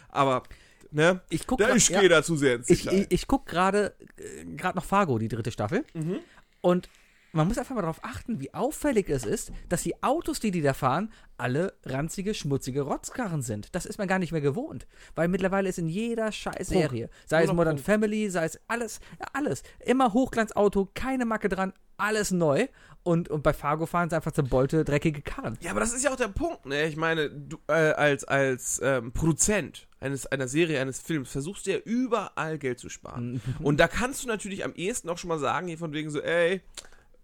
Aber, 0.09 0.43
ne? 0.91 1.21
Ich 1.29 1.47
guck 1.47 1.59
Da 1.59 1.75
ich 1.75 1.91
ja. 1.91 2.01
gehe 2.01 2.09
da 2.09 2.23
zu 2.23 2.35
sehr 2.35 2.55
ins 2.55 2.71
Ich, 2.71 2.85
Detail. 2.85 3.01
ich, 3.01 3.07
ich 3.11 3.27
guck 3.27 3.45
gerade 3.45 3.95
äh, 4.17 4.47
gerade 4.57 4.79
noch 4.79 4.87
Fargo, 4.87 5.19
die 5.19 5.29
dritte 5.29 5.51
Staffel. 5.53 5.85
Mhm. 5.93 6.21
Und 6.63 6.89
man 7.33 7.47
muss 7.47 7.59
einfach 7.59 7.75
mal 7.75 7.83
darauf 7.83 8.03
achten, 8.05 8.41
wie 8.41 8.55
auffällig 8.55 9.09
es 9.09 9.25
ist, 9.25 9.53
dass 9.69 9.83
die 9.83 10.03
Autos, 10.03 10.41
die 10.41 10.51
die 10.51 10.63
da 10.63 10.73
fahren, 10.73 11.13
alle 11.37 11.75
ranzige, 11.85 12.35
schmutzige 12.35 12.83
Rotzkarren 12.83 13.43
sind. 13.43 13.75
Das 13.75 13.87
ist 13.87 13.99
man 13.99 14.09
gar 14.09 14.19
nicht 14.19 14.33
mehr 14.33 14.41
gewohnt. 14.41 14.87
Weil 15.15 15.29
mittlerweile 15.29 15.69
ist 15.69 15.79
in 15.79 15.89
jeder 15.89 16.33
scheiß 16.33 16.69
Serie, 16.69 17.11
sei 17.27 17.45
es 17.45 17.53
Modern 17.53 17.77
Prunk. 17.77 17.87
Family, 17.87 18.31
sei 18.31 18.45
es 18.47 18.61
alles, 18.67 19.01
ja, 19.21 19.27
alles. 19.33 19.63
Immer 19.85 20.13
Hochglanzauto, 20.13 20.89
keine 20.95 21.27
Macke 21.27 21.49
dran, 21.49 21.73
alles 21.97 22.31
neu. 22.31 22.67
Und, 23.05 23.29
und 23.29 23.43
bei 23.43 23.53
Fargo 23.53 23.87
fahren 23.87 24.11
sie 24.11 24.17
einfach 24.17 24.33
zerbollte, 24.33 24.85
dreckige 24.85 25.23
Karren. 25.23 25.57
Ja, 25.61 25.71
aber 25.71 25.81
das 25.81 25.95
ist 25.95 26.05
ja 26.05 26.11
auch 26.11 26.17
der 26.17 26.29
Punkt, 26.29 26.67
ne? 26.67 26.87
Ich 26.87 26.97
meine, 26.97 27.31
du 27.31 27.57
äh, 27.69 27.73
als, 27.73 28.25
als 28.25 28.81
ähm, 28.83 29.13
Produzent 29.13 29.87
eines, 30.01 30.27
einer 30.27 30.49
Serie, 30.49 30.81
eines 30.81 31.01
Films, 31.01 31.31
versuchst 31.31 31.67
du 31.67 31.71
ja 31.73 31.79
überall 31.79 32.59
Geld 32.59 32.79
zu 32.79 32.89
sparen. 32.89 33.41
Und 33.61 33.81
da 33.81 33.89
kannst 33.89 34.25
du 34.25 34.29
natürlich 34.29 34.65
am 34.65 34.75
ehesten 34.75 35.09
auch 35.09 35.19
schon 35.19 35.29
mal 35.29 35.39
sagen, 35.39 35.69
hier 35.69 35.79
von 35.79 35.93
wegen 35.93 36.11
so, 36.11 36.21
ey, 36.21 36.61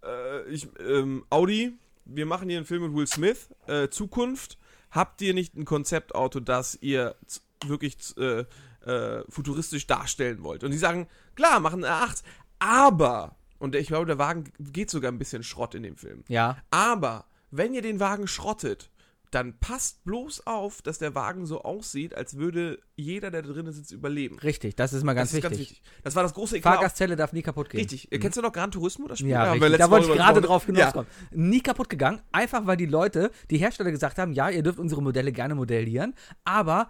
äh, 0.05 0.49
ich, 0.49 0.69
ähm, 0.81 1.25
Audi, 1.31 1.73
wir 2.05 2.27
machen 2.27 2.49
hier 2.49 2.59
einen 2.59 2.67
Film 2.67 2.83
mit 2.83 2.95
Will 2.95 3.07
Smith, 3.07 3.49
äh, 3.67 3.89
Zukunft, 3.89 4.59
habt 4.91 5.21
ihr 5.23 5.35
nicht 5.35 5.57
ein 5.57 5.65
Konzeptauto, 5.65 6.41
das 6.41 6.79
ihr 6.81 7.17
wirklich 7.67 7.97
äh, 8.19 8.45
äh, 8.85 9.25
futuristisch 9.29 9.87
darstellen 9.87 10.43
wollt? 10.43 10.65
Und 10.65 10.71
die 10.71 10.79
sagen, 10.79 11.09
klar, 11.35 11.61
machen 11.61 11.85
einen 11.85 11.95
R8, 11.95 12.23
aber, 12.59 13.37
und 13.59 13.75
ich 13.75 13.89
glaube, 13.89 14.07
der 14.07 14.19
Wagen 14.19 14.45
geht 14.59 14.91
sogar 14.91 15.11
ein 15.11 15.19
bisschen 15.19 15.43
Schrott 15.43 15.75
in 15.75 15.83
dem 15.83 15.97
Film. 15.97 16.25
Ja, 16.29 16.59
Aber 16.71 17.27
wenn 17.51 17.75
ihr 17.75 17.83
den 17.83 18.01
Wagen 18.01 18.27
schrottet, 18.27 18.91
dann 19.35 19.59
passt 19.59 20.05
bloß 20.05 20.47
auf, 20.47 20.81
dass 20.83 20.99
der 20.99 21.15
Wagen 21.15 21.47
so 21.47 21.63
aussieht, 21.63 22.15
als 22.15 22.37
würde 22.37 22.79
jeder, 22.97 23.31
der 23.31 23.43
da 23.43 23.53
drin 23.53 23.71
sitzt, 23.73 23.91
überleben. 23.93 24.39
richtig, 24.39 24.77
das 24.77 24.93
ist 24.93 25.03
mal 25.03 25.15
ganz, 25.15 25.31
das 25.31 25.37
wichtig. 25.37 25.51
ganz 25.51 25.61
wichtig. 25.61 25.83
Das 26.03 26.15
war 26.15 26.23
das 26.23 26.35
große 26.35 26.59
Eklat. 26.59 26.75
Fahrgastzelle 26.77 27.17
darf 27.17 27.33
nie 27.33 27.43
kaputt 27.43 27.71
gehen. 27.71 27.81
Richtig. 27.81 28.09
Kennst 28.21 28.39
du 28.39 28.43
noch 28.43 28.53
Gran 28.53 28.71
Turismo, 28.71 29.09
das 29.09 29.19
Spiel? 29.19 29.31
Ja, 29.31 29.53
letzte 29.55 29.79
da 29.79 29.91
wollte 29.91 30.09
ich 30.09 30.15
gerade 30.15 30.41
drauf 30.41 30.67
hinauskommen. 30.67 31.09
Nie 31.33 31.61
kaputt 31.61 31.89
gegangen, 31.89 32.21
einfach 32.33 32.67
weil 32.67 32.77
die 32.77 32.87
Leute, 32.87 33.31
die 33.51 33.59
Hersteller 33.59 33.91
gesagt 33.91 34.19
haben, 34.19 34.33
ja, 34.33 34.49
ihr 34.51 34.63
dürft 34.63 34.79
unsere 34.79 35.03
Modelle 35.03 35.33
gerne 35.33 35.55
modellieren, 35.55 36.15
aber 36.45 36.89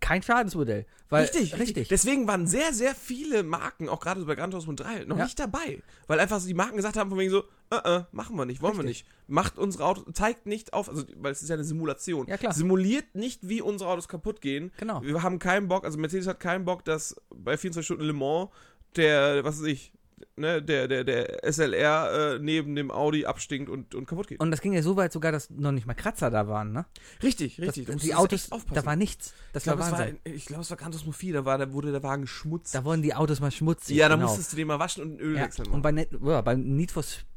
kein 0.00 0.22
Schadensmodell. 0.22 0.86
Weil, 1.08 1.24
Richtig, 1.24 1.58
richtig. 1.58 1.88
Deswegen 1.88 2.26
waren 2.26 2.46
sehr, 2.46 2.72
sehr 2.72 2.94
viele 2.94 3.42
Marken, 3.44 3.88
auch 3.88 4.00
gerade 4.00 4.20
so 4.20 4.26
bei 4.26 4.34
Gran 4.34 4.50
Turismo 4.50 4.72
3, 4.72 5.04
noch 5.04 5.16
Ja. 5.18 5.24
nicht 5.24 5.38
dabei. 5.38 5.82
Weil 6.08 6.18
einfach 6.18 6.40
so 6.40 6.48
die 6.48 6.54
Marken 6.54 6.76
gesagt 6.76 6.96
haben, 6.96 7.10
von 7.10 7.18
wegen 7.18 7.30
so, 7.30 7.44
äh, 7.70 7.96
äh, 7.96 8.04
machen 8.12 8.36
wir 8.36 8.44
nicht, 8.44 8.62
wollen 8.62 8.74
wir 8.74 8.84
Richtig. 8.84 9.06
nicht. 9.06 9.28
Macht 9.28 9.58
unsere 9.58 9.84
Autos, 9.84 10.04
zeigt 10.12 10.46
nicht 10.46 10.72
auf, 10.72 10.88
also, 10.88 11.04
weil 11.16 11.32
es 11.32 11.42
ist 11.42 11.48
ja 11.48 11.54
eine 11.54 11.64
Simulation. 11.64 12.26
Ja, 12.26 12.36
klar. 12.36 12.52
Simuliert 12.52 13.14
nicht, 13.14 13.48
wie 13.48 13.62
unsere 13.62 13.90
Autos 13.90 14.08
kaputt 14.08 14.40
gehen. 14.40 14.72
Genau. 14.76 15.02
Wir 15.02 15.22
haben 15.22 15.38
keinen 15.38 15.68
Bock, 15.68 15.84
also 15.84 15.98
Mercedes 15.98 16.26
hat 16.26 16.40
keinen 16.40 16.64
Bock, 16.64 16.84
dass 16.84 17.16
bei 17.34 17.56
24 17.56 17.84
Stunden 17.84 18.04
Le 18.04 18.12
Mans 18.12 18.50
der, 18.96 19.44
was 19.44 19.60
weiß 19.60 19.66
ich, 19.66 19.92
ne, 20.36 20.62
der, 20.62 20.88
der, 20.88 21.04
der 21.04 21.52
SLR 21.52 22.34
äh, 22.34 22.38
neben 22.38 22.74
dem 22.74 22.90
Audi 22.90 23.26
abstinkt 23.26 23.68
und, 23.70 23.94
und 23.94 24.06
kaputt 24.06 24.28
geht. 24.28 24.40
Und 24.40 24.50
das 24.50 24.60
ging 24.60 24.72
ja 24.72 24.82
so 24.82 24.96
weit 24.96 25.12
sogar, 25.12 25.32
dass 25.32 25.50
noch 25.50 25.72
nicht 25.72 25.86
mal 25.86 25.94
Kratzer 25.94 26.30
da 26.30 26.48
waren, 26.48 26.72
ne? 26.72 26.86
richtig, 27.22 27.56
Das, 27.56 27.68
richtig. 27.68 27.86
Da 27.86 27.92
musst 27.94 28.04
die 28.04 28.14
Autos, 28.14 28.50
da 28.72 28.84
war 28.84 28.96
nichts. 28.96 29.34
Das 29.52 29.62
ich 29.62 29.72
glaube, 29.72 29.82
es 29.82 29.92
war, 29.92 30.06
ich 30.24 30.46
glaube, 30.46 30.62
es 30.62 30.70
war 30.70 30.76
Gran 30.76 30.92
Turismo 30.92 31.12
4, 31.12 31.34
da, 31.34 31.44
war, 31.44 31.58
da 31.58 31.72
wurde 31.72 31.92
der 31.92 32.02
Wagen 32.02 32.26
schmutzig. 32.26 32.72
da 32.72 32.84
wurden 32.84 33.02
die 33.02 33.14
Autos 33.14 33.40
mal 33.40 33.50
schmutzig. 33.50 33.96
ja, 33.96 34.08
da 34.08 34.16
genau. 34.16 34.28
musstest 34.28 34.52
du 34.52 34.56
den 34.56 34.68
mal 34.68 34.78
waschen 34.78 35.02
und 35.02 35.20
Öl 35.20 35.36
ja. 35.36 35.42
wechseln. 35.44 35.68
Und 35.68 35.82
bei, 35.82 35.90
ja, 35.92 36.40
bei 36.40 36.54
Need 36.54 36.90
for 36.90 37.02
Speed 37.02 37.33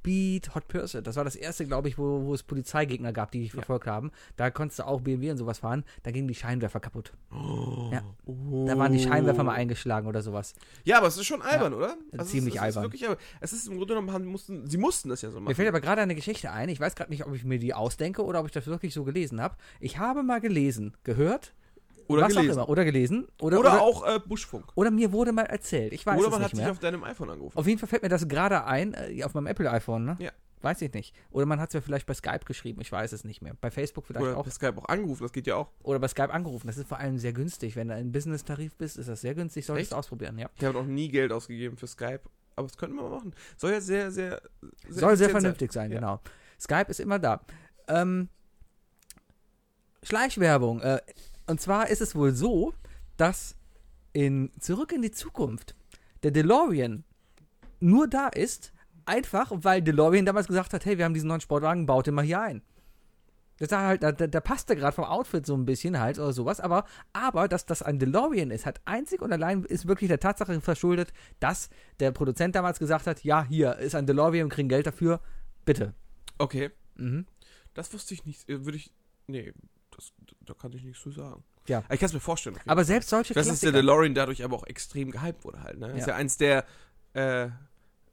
Hot 0.55 0.67
Pursuit, 0.67 1.05
das 1.05 1.15
war 1.15 1.23
das 1.23 1.35
erste, 1.35 1.65
glaube 1.65 1.87
ich, 1.89 1.97
wo, 1.97 2.23
wo 2.25 2.33
es 2.33 2.43
Polizeigegner 2.43 3.11
gab, 3.13 3.31
die 3.31 3.41
dich 3.41 3.51
verfolgt 3.51 3.87
haben. 3.87 4.11
Da 4.35 4.49
konntest 4.49 4.79
du 4.79 4.87
auch 4.87 5.01
BMW 5.01 5.31
und 5.31 5.37
sowas 5.37 5.59
fahren. 5.59 5.83
Da 6.03 6.11
gingen 6.11 6.27
die 6.27 6.35
Scheinwerfer 6.35 6.79
kaputt. 6.79 7.13
Ja. 7.91 8.01
Da 8.25 8.77
waren 8.77 8.93
die 8.93 8.99
Scheinwerfer 8.99 9.43
mal 9.43 9.53
eingeschlagen 9.53 10.07
oder 10.07 10.21
sowas. 10.21 10.53
Ja, 10.83 10.97
aber 10.97 11.07
es 11.07 11.17
ist 11.17 11.25
schon 11.25 11.41
albern, 11.41 11.73
oder? 11.73 11.97
ziemlich 12.23 12.55
es 12.55 12.61
ist, 12.61 12.61
albern. 12.61 12.85
Es 12.85 12.93
ist 12.93 13.01
wirklich, 13.01 13.19
es 13.41 13.53
ist 13.53 13.67
im 13.67 13.77
Grunde 13.77 13.95
genommen, 13.95 14.25
mussten, 14.25 14.67
sie 14.67 14.77
mussten 14.77 15.09
das 15.09 15.21
ja 15.21 15.29
so 15.29 15.37
Mir 15.37 15.45
machen. 15.45 15.55
fällt 15.55 15.67
aber 15.67 15.81
gerade 15.81 16.01
eine 16.01 16.15
Geschichte 16.15 16.51
ein. 16.51 16.69
Ich 16.69 16.79
weiß 16.79 16.95
gerade 16.95 17.11
nicht, 17.11 17.25
ob 17.25 17.35
ich 17.35 17.43
mir 17.43 17.59
die 17.59 17.73
ausdenke 17.73 18.23
oder 18.23 18.39
ob 18.39 18.47
ich 18.47 18.51
das 18.53 18.67
wirklich 18.67 18.93
so 18.93 19.03
gelesen 19.03 19.41
habe. 19.41 19.57
Ich 19.79 19.97
habe 19.97 20.23
mal 20.23 20.39
gelesen, 20.39 20.95
gehört, 21.03 21.53
Oder 22.07 22.23
was 22.23 22.33
gelesen. 22.35 22.51
auch 22.51 22.55
immer, 22.55 22.69
oder 22.69 22.85
gelesen, 22.85 23.27
oder, 23.41 23.59
Oder, 23.59 23.73
oder, 23.73 23.81
auch 23.81 24.07
äh, 24.07 24.19
Buschfunk. 24.25 24.65
oder 24.75 24.91
mir 24.91 25.11
wurde 25.11 25.31
mal 25.31 25.43
erzählt. 25.45 25.93
Ich 25.93 26.05
weiß 26.05 26.17
Oder 26.17 26.27
es 26.27 26.31
man 26.31 26.39
nicht 26.39 26.45
hat 26.45 26.55
sich 26.55 26.59
mehr. 26.63 26.71
auf 26.71 26.79
deinem 26.79 27.03
iPhone 27.03 27.29
angerufen. 27.29 27.57
Auf 27.57 27.67
jeden 27.67 27.79
Fall 27.79 27.89
fällt 27.89 28.03
mir 28.03 28.09
das 28.09 28.27
gerade 28.27 28.63
ein, 28.65 28.93
äh, 28.93 29.23
auf 29.23 29.33
meinem 29.33 29.47
Apple-iPhone, 29.47 30.05
ne? 30.05 30.15
Ja. 30.19 30.31
Weiß 30.61 30.81
ich 30.81 30.91
nicht. 30.93 31.13
Oder 31.29 31.45
man 31.45 31.59
hat 31.59 31.69
es 31.69 31.75
mir 31.75 31.81
vielleicht 31.81 32.07
bei 32.07 32.15
Skype 32.15 32.39
geschrieben, 32.45 32.81
ich 32.81 32.91
weiß 32.91 33.11
es 33.11 33.23
nicht 33.23 33.43
mehr. 33.43 33.53
Bei 33.61 33.69
Facebook 33.69 34.07
vielleicht 34.07 34.25
Oder 34.25 34.37
auch. 34.37 34.43
per 34.43 34.51
Skype 34.51 34.75
auch 34.77 34.85
angerufen, 34.89 35.21
das 35.23 35.31
geht 35.31 35.45
ja 35.45 35.55
auch. 35.55 35.69
Oder 35.83 35.99
bei 35.99 36.07
Skype 36.07 36.33
angerufen. 36.33 36.65
Das 36.65 36.77
ist 36.77 36.87
vor 36.87 36.97
allem 36.97 37.19
sehr 37.19 37.31
günstig. 37.33 37.75
Wenn 37.75 37.89
du 37.89 37.93
ein 37.93 38.11
Business-Tarif 38.11 38.75
bist, 38.75 38.97
ist 38.97 39.07
das 39.07 39.21
sehr 39.21 39.35
günstig. 39.35 39.65
Solltest 39.67 39.91
du 39.91 39.95
ausprobieren, 39.97 40.39
ja. 40.39 40.49
Ich 40.55 40.65
habe 40.65 40.73
noch 40.73 40.85
nie 40.87 41.09
Geld 41.09 41.31
ausgegeben 41.31 41.77
für 41.77 41.85
Skype. 41.87 42.21
Aber 42.55 42.67
das 42.67 42.75
könnten 42.75 42.95
wir 42.95 43.03
mal 43.03 43.11
machen. 43.17 43.35
Soll 43.55 43.71
ja 43.73 43.81
sehr, 43.81 44.09
sehr. 44.09 44.41
Soll 44.89 45.15
sehr 45.15 45.29
vernünftig 45.29 45.71
sein, 45.71 45.91
Ja. 45.91 45.99
genau. 45.99 46.19
Skype 46.59 46.87
ist 46.89 46.99
immer 47.01 47.19
da. 47.19 47.41
Ähm, 47.87 48.29
Schleichwerbung. 50.03 50.81
Äh, 50.81 51.01
und 51.47 51.59
zwar 51.61 51.89
ist 51.89 52.01
es 52.01 52.15
wohl 52.15 52.33
so, 52.33 52.73
dass 53.17 53.55
in 54.13 54.51
Zurück 54.59 54.91
in 54.91 55.01
die 55.01 55.11
Zukunft 55.11 55.75
der 56.23 56.31
DeLorean 56.31 57.03
nur 57.79 58.07
da 58.07 58.27
ist, 58.27 58.73
einfach 59.05 59.51
weil 59.51 59.81
DeLorean 59.81 60.25
damals 60.25 60.47
gesagt 60.47 60.73
hat, 60.73 60.85
hey, 60.85 60.97
wir 60.97 61.05
haben 61.05 61.13
diesen 61.13 61.27
neuen 61.27 61.41
Sportwagen, 61.41 61.85
baut 61.85 62.07
den 62.07 62.15
mal 62.15 62.25
hier 62.25 62.41
ein. 62.41 62.61
Das 63.59 63.69
sah 63.69 63.87
halt, 63.87 64.03
da, 64.03 64.11
da, 64.11 64.39
passte 64.39 64.75
gerade 64.75 64.93
vom 64.93 65.05
Outfit 65.05 65.45
so 65.45 65.55
ein 65.55 65.65
bisschen 65.65 65.99
halt 65.99 66.19
oder 66.19 66.31
sowas, 66.31 66.59
aber, 66.59 66.85
aber 67.13 67.47
dass 67.47 67.65
das 67.65 67.81
ein 67.81 67.97
DeLorean 67.97 68.51
ist, 68.51 68.67
hat 68.67 68.81
einzig 68.85 69.21
und 69.21 69.33
allein 69.33 69.63
ist 69.63 69.87
wirklich 69.87 70.09
der 70.09 70.19
Tatsache 70.19 70.61
verschuldet, 70.61 71.11
dass 71.39 71.69
der 71.99 72.11
Produzent 72.11 72.55
damals 72.55 72.77
gesagt 72.77 73.07
hat, 73.07 73.23
ja, 73.23 73.43
hier 73.43 73.77
ist 73.77 73.95
ein 73.95 74.05
DeLorean, 74.05 74.47
wir 74.47 74.49
kriegen 74.49 74.69
Geld 74.69 74.85
dafür, 74.85 75.21
bitte. 75.65 75.93
Okay. 76.37 76.69
Mhm. 76.95 77.25
Das 77.73 77.93
wusste 77.93 78.13
ich 78.13 78.25
nicht. 78.25 78.47
äh, 78.47 78.65
Würde 78.65 78.77
ich. 78.77 78.91
Nee, 79.27 79.53
da 80.49 80.53
kann 80.53 80.71
ich 80.73 80.83
nichts 80.83 81.01
zu 81.01 81.11
sagen. 81.11 81.43
Ja. 81.67 81.79
Aber 81.79 81.93
Ich 81.93 81.99
kann 81.99 82.07
es 82.07 82.13
mir 82.13 82.19
vorstellen. 82.19 82.55
jeden 82.55 82.69
Aber 82.69 82.83
selbst 82.85 83.09
solche 83.09 83.33
Das 83.33 83.47
ist 83.47 83.61
der 83.63 83.71
DeLorean 83.71 84.13
dadurch 84.15 84.43
aber 84.43 84.55
auch 84.55 84.65
extrem 84.65 85.11
gehypt 85.11 85.43
wurde 85.43 85.61
halt. 85.63 85.79
Ne? 85.79 85.91
Ist 85.91 86.01
Ja. 86.07 86.07
ja 86.09 86.15
eins 86.15 86.37
der, 86.37 86.65
äh, 87.13 87.49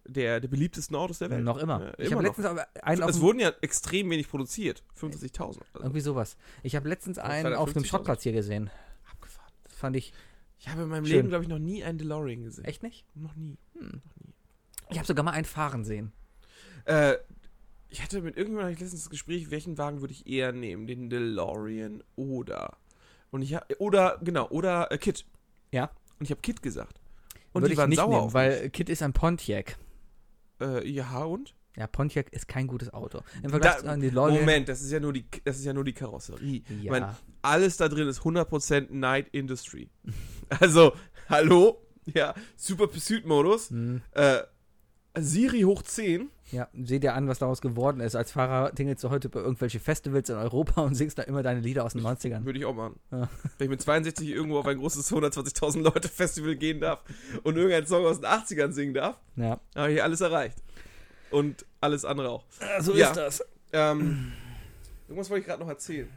der, 0.07 0.40
der 0.40 0.49
beliebtesten 0.49 0.97
Autos 0.97 1.18
der 1.20 1.31
Welt. 1.31 1.44
noch 1.44 1.57
immer. 1.59 1.81
Ja, 1.81 1.92
ich 1.99 2.07
habe 2.12 2.16
noch. 2.16 2.23
letztens 2.31 2.47
aber 2.47 2.66
einen 2.83 3.03
auf 3.03 3.11
Es 3.11 3.20
wurden 3.20 3.38
ja 3.40 3.53
extrem 3.62 4.11
wenig 4.11 4.29
produziert. 4.29 4.83
65.000. 4.99 5.38
Also 5.40 5.61
irgendwie 5.75 6.01
sowas. 6.01 6.37
Ich 6.62 6.75
habe 6.77 6.88
letztens 6.88 7.18
einen 7.18 7.47
250.000. 7.47 7.55
auf 7.57 7.77
einem 7.77 7.85
Schrottplatz 7.85 8.23
hier 8.23 8.33
gesehen. 8.33 8.70
abgefahren. 9.11 9.53
Das 9.64 9.75
fand 9.75 9.97
ich 9.97 10.12
Ich 10.59 10.68
habe 10.68 10.83
in 10.83 10.88
meinem 10.88 11.07
Schön. 11.07 11.16
Leben, 11.16 11.29
glaube 11.29 11.44
ich, 11.44 11.49
noch 11.49 11.59
nie 11.59 11.85
einen 11.85 11.99
DeLorean 11.99 12.42
gesehen. 12.42 12.64
echt 12.64 12.83
nicht. 12.83 13.05
Noch 13.14 13.35
nie. 13.37 13.57
Ich 14.90 14.99
habe 14.99 15.07
sogar 15.07 15.25
mal 15.25 15.31
einen 15.33 15.44
fahren 15.47 15.85
sehen. 15.85 16.12
Äh, 16.85 17.14
ich 17.95 18.03
hatte 18.03 18.21
mit 18.23 18.37
irgendjemandem 18.37 18.75
ich 18.75 18.81
letztens 18.81 19.03
das 19.05 19.11
Gespräch, 19.11 19.53
welchen 19.53 19.79
Wagen 19.79 20.01
würde 20.01 20.13
ich 20.13 20.27
eher 20.27 20.51
nehmen? 20.51 20.89
Den 20.89 21.09
DeLorean 21.11 22.03
oder. 22.17 22.77
Und 23.31 23.43
ich 23.43 23.55
hab, 23.55 23.73
oder, 23.79 24.19
genau, 24.21 24.49
oder 24.49 24.91
äh, 24.91 24.99
Kit. 24.99 25.25
Ja. 25.71 25.93
Und 26.19 26.25
ich 26.25 26.31
habe 26.33 26.41
Kit 26.41 26.61
gesagt. 26.61 27.01
Und 27.53 27.63
Würde 27.63 27.69
die 27.69 27.73
ich 27.75 27.79
waren 27.79 27.89
nicht 27.91 27.99
sauer 27.99 28.09
nehmen, 28.09 28.21
auf 28.23 28.35
weil 28.35 28.69
Kit 28.71 28.89
ist 28.89 29.01
ein 29.01 29.13
Pontiac. 29.13 29.79
Äh, 30.61 30.89
ja, 30.89 31.23
und? 31.23 31.55
Ja, 31.77 31.87
Pontiac 31.87 32.33
ist 32.33 32.49
kein 32.49 32.67
gutes 32.67 32.93
Auto. 32.93 33.21
Im 33.45 33.51
Vergleich 33.51 33.77
Da- 33.83 33.95
zu 33.95 34.01
DeLorean. 34.01 34.41
Moment, 34.41 34.69
das 34.69 34.83
ist 34.83 34.91
ja 34.91 34.99
nur 34.99 35.13
die, 35.13 35.25
das 35.45 35.59
ist 35.59 35.65
ja 35.65 35.73
nur 35.73 35.85
die 35.85 35.93
Karosserie. 35.93 36.63
Ja. 36.69 36.75
Ich 36.83 36.91
meine, 36.91 37.17
alles 37.43 37.77
da 37.77 37.89
drin 37.89 38.09
ist 38.09 38.23
100% 38.23 38.89
Night 38.91 39.29
Industry. 39.31 39.89
Also, 40.61 40.93
hallo? 41.29 41.81
Ja, 42.13 42.35
Super 42.57 42.89
Pursuit 42.89 43.25
Modus. 43.25 43.71
Hm. 43.71 44.03
Äh, 44.11 44.41
Siri 45.16 45.61
hoch 45.62 45.83
10. 45.83 46.29
Ja, 46.50 46.68
seht 46.74 47.03
dir 47.03 47.14
an, 47.14 47.27
was 47.29 47.38
daraus 47.38 47.61
geworden 47.61 48.00
ist. 48.00 48.14
Als 48.16 48.33
Fahrer 48.33 48.74
tingelst 48.74 49.03
du 49.05 49.11
heute 49.11 49.29
bei 49.29 49.40
irgendwelche 49.40 49.81
Festivals 49.81 50.29
in 50.29 50.37
Europa 50.37 50.83
und 50.83 50.94
singst 50.94 51.18
da 51.18 51.22
immer 51.22 51.42
deine 51.42 51.61
Lieder 51.61 51.85
aus 51.85 51.92
den 51.92 52.03
90ern. 52.03 52.44
Würde 52.44 52.59
ich 52.59 52.64
auch 52.64 52.74
machen. 52.74 52.98
Ja. 53.11 53.29
Wenn 53.59 53.64
ich 53.66 53.70
mit 53.70 53.81
62 53.81 54.29
irgendwo 54.29 54.59
auf 54.59 54.66
ein 54.66 54.77
großes 54.79 55.11
120.000 55.12 55.81
Leute 55.83 56.09
Festival 56.09 56.57
gehen 56.57 56.81
darf 56.81 57.00
und 57.44 57.57
irgendeinen 57.57 57.87
Song 57.87 58.05
aus 58.05 58.20
den 58.20 58.27
80ern 58.29 58.72
singen 58.72 58.94
darf, 58.94 59.18
Ja. 59.37 59.59
habe 59.74 59.92
ich 59.92 60.03
alles 60.03 60.20
erreicht. 60.20 60.59
Und 61.31 61.64
alles 61.81 62.05
andere 62.05 62.31
auch. 62.31 62.44
So 62.81 62.94
Ja. 62.94 63.09
ist 63.09 63.16
das. 63.16 63.44
Ähm, 63.72 64.33
irgendwas 65.09 65.31
wollte 65.31 65.40
ich 65.40 65.46
gerade 65.46 65.62
noch 65.62 65.68
erzählen. 65.68 66.09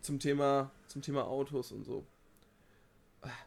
Zum 0.00 0.18
Thema, 0.18 0.70
zum 0.86 1.02
Thema 1.02 1.24
Autos 1.26 1.72
und 1.72 1.84
so. 1.84 2.06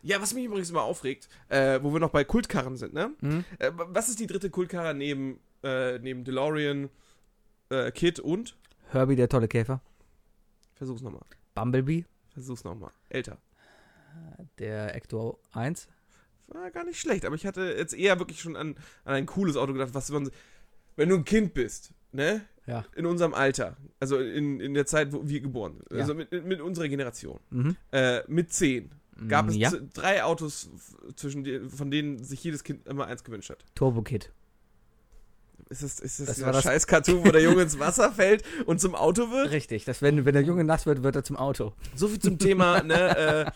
Ja, 0.01 0.21
was 0.21 0.33
mich 0.33 0.45
übrigens 0.45 0.69
immer 0.69 0.83
aufregt, 0.83 1.27
äh, 1.49 1.79
wo 1.81 1.93
wir 1.93 1.99
noch 1.99 2.09
bei 2.11 2.23
Kultkarren 2.23 2.77
sind, 2.77 2.93
ne? 2.93 3.11
Mhm. 3.21 3.45
Äh, 3.59 3.71
was 3.75 4.09
ist 4.09 4.19
die 4.19 4.27
dritte 4.27 4.49
Kultkarre 4.49 4.93
neben, 4.93 5.39
äh, 5.63 5.99
neben 5.99 6.23
DeLorean, 6.23 6.89
äh, 7.69 7.91
Kid 7.91 8.19
und? 8.19 8.55
Herbie, 8.91 9.15
der 9.15 9.29
tolle 9.29 9.47
Käfer. 9.47 9.81
Versuch's 10.75 11.01
nochmal. 11.01 11.23
Bumblebee, 11.55 12.05
Versuch's 12.33 12.63
nochmal. 12.63 12.91
Älter. 13.09 13.37
der 14.59 14.95
Ecto 14.95 15.39
1. 15.53 15.87
War 16.47 16.71
gar 16.71 16.85
nicht 16.85 16.99
schlecht, 16.99 17.25
aber 17.25 17.35
ich 17.35 17.45
hatte 17.45 17.73
jetzt 17.77 17.93
eher 17.93 18.19
wirklich 18.19 18.39
schon 18.41 18.55
an, 18.55 18.75
an 19.03 19.13
ein 19.15 19.25
cooles 19.25 19.57
Auto 19.57 19.73
gedacht, 19.73 19.93
was 19.93 20.09
man. 20.11 20.29
Wenn 20.95 21.09
du 21.09 21.15
ein 21.15 21.25
Kind 21.25 21.53
bist, 21.53 21.91
ne? 22.11 22.41
Ja. 22.65 22.85
In 22.95 23.05
unserem 23.05 23.33
Alter, 23.33 23.77
also 23.99 24.17
in, 24.17 24.59
in 24.59 24.73
der 24.73 24.85
Zeit, 24.85 25.11
wo 25.13 25.27
wir 25.27 25.39
geboren 25.41 25.75
sind, 25.77 25.91
Ja. 25.91 25.97
also 25.99 26.13
mit, 26.15 26.31
mit 26.45 26.59
unserer 26.61 26.87
Generation, 26.87 27.39
Mhm. 27.49 27.75
äh, 27.91 28.21
mit 28.27 28.51
zehn, 28.51 28.91
gab 29.27 29.49
es 29.49 29.55
ja. 29.55 29.71
drei 29.93 30.23
Autos, 30.23 30.69
zwischen 31.15 31.43
die, 31.43 31.59
von 31.69 31.91
denen 31.91 32.23
sich 32.23 32.43
jedes 32.43 32.63
Kind 32.63 32.87
immer 32.87 33.05
eins 33.07 33.23
gewünscht 33.23 33.49
hat. 33.49 33.65
Turbo 33.75 34.01
Kid. 34.01 34.31
Ist 35.69 35.83
das, 35.83 35.99
ist 35.99 36.19
das, 36.19 36.27
Das 36.27 36.35
dieser 36.37 36.61
scheiß 36.61 36.87
Cartoon, 36.87 37.25
wo 37.25 37.31
der 37.31 37.41
Junge 37.41 37.63
ins 37.63 37.77
Wasser 37.77 38.11
fällt 38.11 38.43
und 38.65 38.79
zum 38.79 38.95
Auto 38.95 39.31
wird? 39.31 39.51
Richtig, 39.51 39.83
dass 39.83 40.01
wenn, 40.01 40.23
wenn 40.23 40.33
der 40.33 40.43
Junge 40.43 40.63
nass 40.63 40.85
wird, 40.85 41.03
wird 41.03 41.15
er 41.15 41.23
zum 41.23 41.35
Auto. 41.35 41.73
So 41.95 42.07
viel 42.07 42.19
zum 42.19 42.37
Thema, 42.39 42.81
ne, 42.83 43.17
äh, 43.17 43.51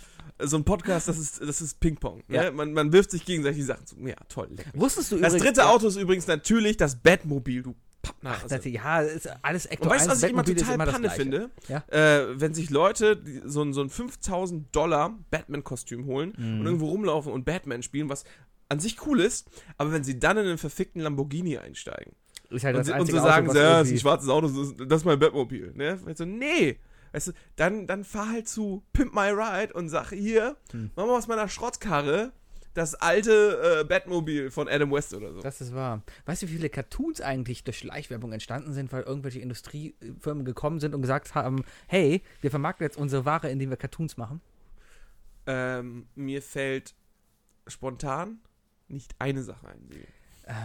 so 0.46 0.58
ein 0.58 0.66
Podcast, 0.66 1.08
das 1.08 1.18
ist, 1.18 1.40
das 1.40 1.62
ist 1.62 1.80
Ping-Pong. 1.80 2.24
Ne? 2.28 2.36
Ja. 2.36 2.52
Man, 2.52 2.74
man 2.74 2.92
wirft 2.92 3.12
sich 3.12 3.24
gegenseitig 3.24 3.60
die 3.60 3.64
Sachen 3.64 3.86
zu. 3.86 3.96
Ja, 4.00 4.16
toll. 4.28 4.50
Wusstest 4.74 5.12
du 5.12 5.18
Das 5.20 5.34
übrigens- 5.34 5.46
dritte 5.58 5.70
Auto 5.70 5.88
ist 5.88 5.96
übrigens 5.96 6.28
natürlich 6.28 6.76
das 6.78 6.96
Batmobil, 6.98 7.64
du 7.64 7.76
Pappnase. 8.02 8.48
Das, 8.50 8.66
ja, 8.66 9.02
ist 9.02 9.30
alles 9.44 9.66
Ecto 9.68 9.84
Und 9.86 9.90
weißt 9.92 10.08
du, 10.08 10.12
1, 10.12 10.18
was 10.22 10.24
ich 10.24 10.30
immer 10.32 10.44
total 10.44 10.78
Panne 10.78 11.10
finde? 11.12 11.50
Ja. 11.68 11.84
Äh, 11.90 12.40
wenn 12.40 12.54
sich 12.54 12.70
Leute 12.70 13.22
so, 13.46 13.62
ein- 13.62 13.74
so 13.74 13.82
ein 13.82 13.90
5000 13.90 14.76
Dollar 14.76 15.18
Batman-Kostüm 15.30 16.06
holen 16.06 16.34
Mhm. 16.38 16.60
und 16.60 16.66
irgendwo 16.66 16.88
rumlaufen 16.90 17.32
und 17.32 17.46
Batman 17.46 17.84
spielen, 17.84 18.10
was 18.10 18.24
an 18.70 18.80
sich 18.80 19.06
cool 19.06 19.20
ist, 19.20 19.50
aber 19.78 19.92
wenn 19.92 20.04
sie 20.04 20.18
dann 20.20 20.38
in 20.38 20.46
einen 20.48 20.58
verfickten 20.58 21.02
Lamborghini 21.02 21.58
einsteigen 21.58 22.14
Ist 22.50 22.64
halt 22.64 22.76
und, 22.78 22.88
das 22.88 23.00
und 23.00 23.06
so 23.12 23.18
sagen, 23.18 23.50
Auto, 23.50 23.58
ja, 23.60 23.80
das 23.80 23.88
ist 23.88 23.94
ein 23.96 24.00
schwarzes 24.00 24.30
Auto, 24.30 24.48
das 24.48 25.00
ist, 25.02 25.06
mein 25.06 25.20
Batmobil. 25.20 25.74
Ne? 25.76 26.00
Du, 26.18 26.26
nee. 26.26 26.80
Weißt 27.14 27.28
du, 27.28 27.32
dann, 27.58 27.88
dann 27.88 28.06
fahr 28.06 28.30
halt 28.32 28.48
zu 28.48 28.84
Pimp 28.94 29.14
My 29.14 29.30
Ride 29.32 29.74
und 29.74 29.90
sag, 29.90 30.12
hier, 30.12 30.56
Hm. 30.72 30.92
mach 30.96 31.06
mal 31.06 31.18
aus 31.18 31.28
meiner 31.28 31.50
Schrottkarre 31.50 32.32
das 32.74 32.96
alte 32.96 33.82
äh, 33.82 33.84
Batmobil 33.84 34.50
von 34.50 34.68
Adam 34.68 34.92
West 34.92 35.14
oder 35.14 35.34
so. 35.34 35.42
Das 35.42 35.62
ist 35.62 35.74
wahr. 35.74 36.02
Weißt 36.26 36.42
du, 36.42 36.48
wie 36.48 36.54
viele 36.54 36.70
Cartoons 36.70 37.22
eigentlich 37.22 37.64
durch 37.64 37.80
Schleichwerbung 37.80 38.32
entstanden 38.32 38.74
sind, 38.74 38.92
weil 38.92 39.04
irgendwelche 39.04 39.40
Industriefirmen 39.40 40.46
gekommen 40.46 40.80
sind 40.80 40.96
und 40.96 41.02
gesagt 41.02 41.36
haben, 41.36 41.64
hey, 41.88 42.22
wir 42.42 42.50
vermarkten 42.50 42.86
jetzt 42.86 42.98
unsere 42.98 43.26
Ware, 43.26 43.50
indem 43.50 43.70
wir 43.70 43.78
Cartoons 43.78 44.18
machen? 44.18 44.42
Ähm, 45.48 46.08
mir 46.16 46.42
fällt 46.42 46.94
spontan 47.68 48.40
nicht 48.88 49.16
eine 49.20 49.44
Sache 49.44 49.68
ein. 49.68 49.90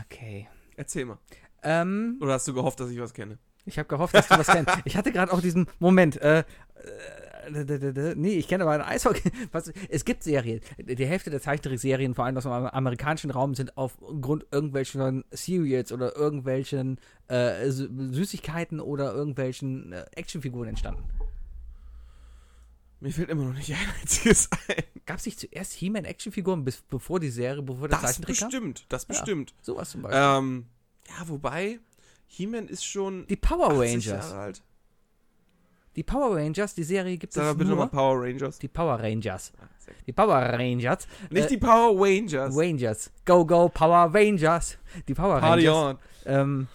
Okay. 0.05 0.49
Erzähl 0.77 1.05
mal. 1.05 1.19
Ähm, 1.63 2.19
Oder 2.21 2.35
hast 2.35 2.47
du 2.49 2.55
gehofft, 2.55 2.81
dass 2.81 2.91
ich 2.91 3.01
was 3.01 3.15
kenne? 3.15 3.39
ich 3.67 3.79
habe 3.79 3.89
gehofft, 3.89 4.15
dass 4.15 4.29
du 4.29 4.39
was 4.39 4.47
kennst. 4.47 4.73
Ich 4.85 4.97
hatte 4.97 5.13
gerade 5.13 5.33
auch 5.33 5.41
diesen 5.41 5.67
Moment, 5.81 6.21
äh, 6.23 6.41
äh, 6.41 6.45
nee, 8.17 8.35
ich 8.35 8.49
kenne 8.49 8.65
aber 8.65 8.73
ein 8.73 8.83
Eishockey. 8.83 9.31
Was, 9.53 9.73
es 9.89 10.05
gibt 10.05 10.23
Serien. 10.23 10.61
Die 10.79 11.07
Hälfte 11.07 11.31
der 11.31 11.41
Zeichentrickserien, 11.41 12.15
vor 12.15 12.25
allem 12.25 12.37
aus 12.37 12.43
dem 12.45 12.53
amerikanischen 12.53 13.31
Raum, 13.31 13.55
sind 13.55 13.77
aufgrund 13.77 14.47
irgendwelchen 14.51 15.25
Serials 15.31 15.93
oder 15.93 16.17
irgendwelchen 16.17 16.99
äh, 17.29 17.69
Sü- 17.69 18.13
Süßigkeiten 18.13 18.81
oder 18.81 19.13
irgendwelchen 19.15 19.93
äh, 19.93 20.05
Actionfiguren 20.15 20.69
entstanden. 20.69 21.05
Mir 23.01 23.13
fällt 23.13 23.29
immer 23.29 23.45
noch 23.45 23.55
nicht 23.55 23.71
ein 23.73 23.79
einziges 24.01 24.49
ein. 24.69 24.83
Gab 25.05 25.19
es 25.19 25.27
nicht 25.27 25.39
zuerst 25.39 25.75
He-Man 25.75 26.05
Actionfiguren, 26.07 26.65
bis, 26.65 26.81
bevor 26.83 27.21
die 27.21 27.29
Serie, 27.29 27.63
bevor 27.63 27.89
der 27.89 27.99
Das 27.99 28.09
Zeichentrick 28.13 28.39
kam? 28.39 28.49
bestimmt, 28.49 28.87
das 28.89 29.03
Ja. 29.03 29.09
bestimmt. 29.09 29.55
Sowas 29.61 29.91
zum 29.91 30.03
Beispiel. 30.03 30.21
Ähm, 30.23 30.67
ja, 31.09 31.29
wobei, 31.29 31.79
He-Man 32.27 32.69
ist 32.69 32.85
schon 32.87 33.27
die 33.27 33.37
Power 33.37 33.69
80 33.71 33.81
Rangers. 33.81 34.05
Jahre 34.31 34.39
alt. 34.41 34.63
Die 35.97 36.03
Power 36.03 36.37
Rangers, 36.37 36.75
die 36.75 36.85
Serie 36.85 37.17
gibt 37.17 37.33
Sag 37.33 37.43
es 37.43 37.49
mal 37.49 37.55
bitte 37.55 37.71
nochmal 37.71 37.89
Power 37.89 38.23
Rangers. 38.23 38.59
Die 38.59 38.69
Power 38.69 39.01
Rangers. 39.01 39.53
Ah. 39.59 39.67
Die 40.07 40.13
Power 40.13 40.37
Rangers. 40.37 41.09
Nicht 41.31 41.47
Äh, 41.47 41.49
die 41.49 41.57
Power 41.57 41.95
Rangers. 41.99 42.57
Rangers. 42.57 43.11
Go, 43.25 43.47
go, 43.47 43.69
Power 43.69 44.13
Rangers. 44.13 44.79
Die 45.09 45.15
Power 45.15 45.41
Party 45.41 45.67
Rangers. 45.67 45.95
on. 45.95 45.99
Ähm, 46.27 46.69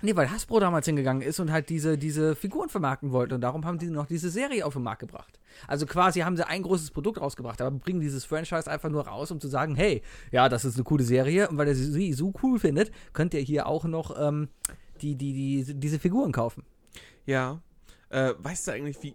nee, 0.00 0.16
weil 0.16 0.30
Hasbro 0.30 0.58
damals 0.60 0.86
hingegangen 0.86 1.22
ist 1.22 1.38
und 1.38 1.52
halt 1.52 1.68
diese, 1.68 1.98
diese 1.98 2.34
Figuren 2.34 2.68
vermarkten 2.68 3.12
wollte 3.12 3.34
und 3.34 3.42
darum 3.42 3.66
haben 3.66 3.78
die 3.78 3.90
noch 3.90 4.06
diese 4.06 4.30
Serie 4.30 4.64
auf 4.64 4.72
den 4.72 4.84
Markt 4.84 5.00
gebracht. 5.00 5.38
Also 5.66 5.84
quasi 5.84 6.20
haben 6.20 6.36
sie 6.36 6.46
ein 6.46 6.62
großes 6.62 6.92
Produkt 6.92 7.20
rausgebracht, 7.20 7.60
aber 7.60 7.76
bringen 7.76 8.00
dieses 8.00 8.24
Franchise 8.24 8.70
einfach 8.70 8.88
nur 8.88 9.06
raus, 9.06 9.30
um 9.30 9.40
zu 9.40 9.48
sagen, 9.48 9.74
hey, 9.74 10.02
ja, 10.30 10.48
das 10.48 10.64
ist 10.64 10.76
eine 10.76 10.84
coole 10.84 11.04
Serie 11.04 11.48
und 11.48 11.58
weil 11.58 11.68
ihr 11.68 11.74
sie 11.74 12.12
so 12.14 12.32
cool 12.42 12.58
findet, 12.58 12.90
könnt 13.12 13.34
ihr 13.34 13.40
hier 13.40 13.66
auch 13.66 13.84
noch 13.84 14.16
ähm, 14.18 14.48
die, 15.02 15.16
die, 15.16 15.32
die, 15.32 15.74
diese 15.74 15.98
Figuren 15.98 16.32
kaufen. 16.32 16.64
Ja. 17.26 17.60
Äh, 18.10 18.34
weißt 18.38 18.68
du 18.68 18.72
eigentlich, 18.72 19.02
wie 19.02 19.14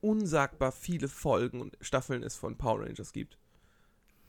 unsagbar 0.00 0.72
viele 0.72 1.08
Folgen 1.08 1.60
und 1.60 1.76
Staffeln 1.80 2.22
es 2.22 2.36
von 2.36 2.56
Power 2.56 2.80
Rangers 2.80 3.12
gibt? 3.12 3.38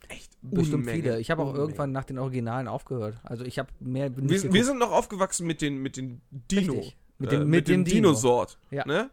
Echt 0.09 0.31
Bestimmt 0.41 0.81
Unmengen, 0.81 1.03
viele. 1.03 1.19
Ich 1.19 1.31
habe 1.31 1.41
auch 1.41 1.47
Unmengen. 1.47 1.69
irgendwann 1.69 1.91
nach 1.91 2.05
den 2.05 2.19
Originalen 2.19 2.67
aufgehört. 2.67 3.19
Also 3.23 3.45
ich 3.45 3.59
habe 3.59 3.69
mehr 3.79 4.15
Wir, 4.15 4.53
wir 4.53 4.65
sind 4.65 4.79
noch 4.79 4.91
aufgewachsen 4.91 5.47
mit 5.47 5.61
den, 5.61 5.77
mit 5.77 5.97
den 5.97 6.21
Dino. 6.31 6.73
Richtig. 6.73 6.97
Mit 7.17 7.33
äh, 7.33 7.39
dem, 7.39 7.49
mit 7.49 7.67
dem 7.67 7.83
Dino. 7.83 8.09
Dinosaur. 8.09 8.47
Ja. 8.71 8.85
Ne? 8.85 9.09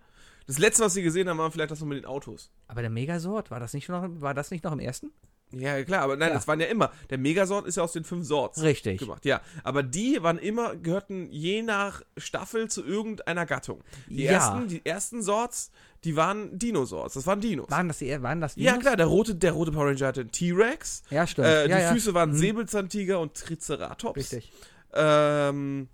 Das 0.46 0.58
letzte, 0.58 0.84
was 0.84 0.94
wir 0.94 1.02
gesehen 1.02 1.28
haben, 1.28 1.38
war 1.38 1.50
vielleicht 1.50 1.70
das 1.70 1.80
noch 1.80 1.86
mit 1.86 1.98
den 1.98 2.04
Autos. 2.04 2.50
Aber 2.68 2.82
der 2.82 2.90
Megasort, 2.90 3.50
war 3.50 3.60
das 3.60 3.72
nicht 3.72 3.88
noch, 3.88 4.04
war 4.20 4.34
das 4.34 4.50
nicht 4.50 4.64
noch 4.64 4.72
im 4.72 4.78
ersten? 4.80 5.10
Ja, 5.58 5.82
klar, 5.84 6.02
aber 6.02 6.16
nein, 6.16 6.28
Ja. 6.30 6.34
das 6.34 6.48
waren 6.48 6.60
ja 6.60 6.66
immer. 6.66 6.90
Der 7.10 7.18
Megasort 7.18 7.66
ist 7.66 7.76
ja 7.76 7.82
aus 7.82 7.92
den 7.92 8.04
fünf 8.04 8.26
Sorts 8.26 8.62
Richtig. 8.62 8.98
gemacht. 9.00 9.24
Ja, 9.24 9.40
aber 9.62 9.82
die 9.82 10.22
waren 10.22 10.38
immer, 10.38 10.76
gehörten 10.76 11.28
je 11.30 11.62
nach 11.62 12.02
Staffel 12.16 12.68
zu 12.70 12.84
irgendeiner 12.84 13.46
Gattung. 13.46 13.82
Die, 14.08 14.24
Ja. 14.24 14.32
ersten, 14.32 14.68
die 14.68 14.84
ersten 14.84 15.22
Sorts, 15.22 15.70
die 16.04 16.16
waren 16.16 16.58
Dinosaurs. 16.58 17.14
Das 17.14 17.26
waren 17.26 17.40
Dinos. 17.40 17.70
Waren 17.70 17.88
das, 17.88 17.98
die, 17.98 18.22
waren 18.22 18.40
das 18.40 18.56
ja, 18.56 18.72
Dinos? 18.72 18.82
klar, 18.82 18.96
der 18.96 19.06
rote, 19.06 19.34
der 19.34 19.52
rote 19.52 19.72
Power 19.72 19.86
Ranger 19.86 20.06
hatte 20.08 20.20
einen 20.22 20.32
T-Rex. 20.32 21.02
Ja, 21.10 21.26
stimmt. 21.26 21.46
Äh, 21.48 21.68
ja, 21.68 21.76
die 21.76 21.82
ja. 21.82 21.92
Füße 21.92 22.12
waren 22.14 22.30
Mhm. 22.30 22.36
Säbelzahntiger 22.36 23.20
und 23.20 23.34
Triceratops. 23.34 24.16
Richtig. 24.16 24.52
Ähm, 24.92 25.88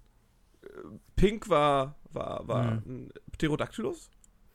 äh, 0.62 0.66
Pink 1.16 1.48
war, 1.48 1.96
war, 2.12 2.46
war 2.48 2.64
Mhm. 2.64 2.82
ein 2.86 3.12
Pterodactylus. 3.38 4.10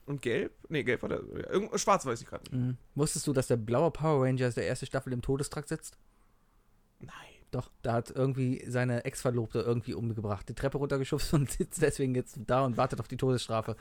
Und 0.05 0.21
gelb? 0.21 0.53
Nee, 0.69 0.83
gelb 0.83 1.01
war 1.01 1.09
der. 1.09 1.21
Irgend, 1.49 1.79
schwarz 1.79 2.05
weiß 2.05 2.21
ich 2.21 2.27
gerade 2.27 2.43
nicht. 2.43 2.53
Mhm. 2.53 2.77
Wusstest 2.93 3.25
du, 3.27 3.33
dass 3.33 3.47
der 3.47 3.57
blaue 3.57 3.89
Power 3.91 4.23
Ranger 4.25 4.49
der 4.51 4.65
erste 4.67 4.85
Staffel 4.85 5.11
im 5.13 5.21
Todestrakt 5.21 5.67
sitzt? 5.67 5.97
Nein. 6.99 7.11
Doch, 7.51 7.71
da 7.83 7.93
hat 7.93 8.11
irgendwie 8.11 8.63
seine 8.67 9.05
Ex-Verlobte 9.05 9.59
irgendwie 9.59 9.93
umgebracht, 9.93 10.47
die 10.49 10.53
Treppe 10.55 10.77
runtergeschubst 10.77 11.33
und 11.35 11.49
sitzt 11.51 11.81
deswegen 11.81 12.13
jetzt 12.15 12.37
da 12.47 12.65
und 12.65 12.77
wartet 12.77 12.99
auf 12.99 13.07
die 13.07 13.17
Todesstrafe. 13.17 13.75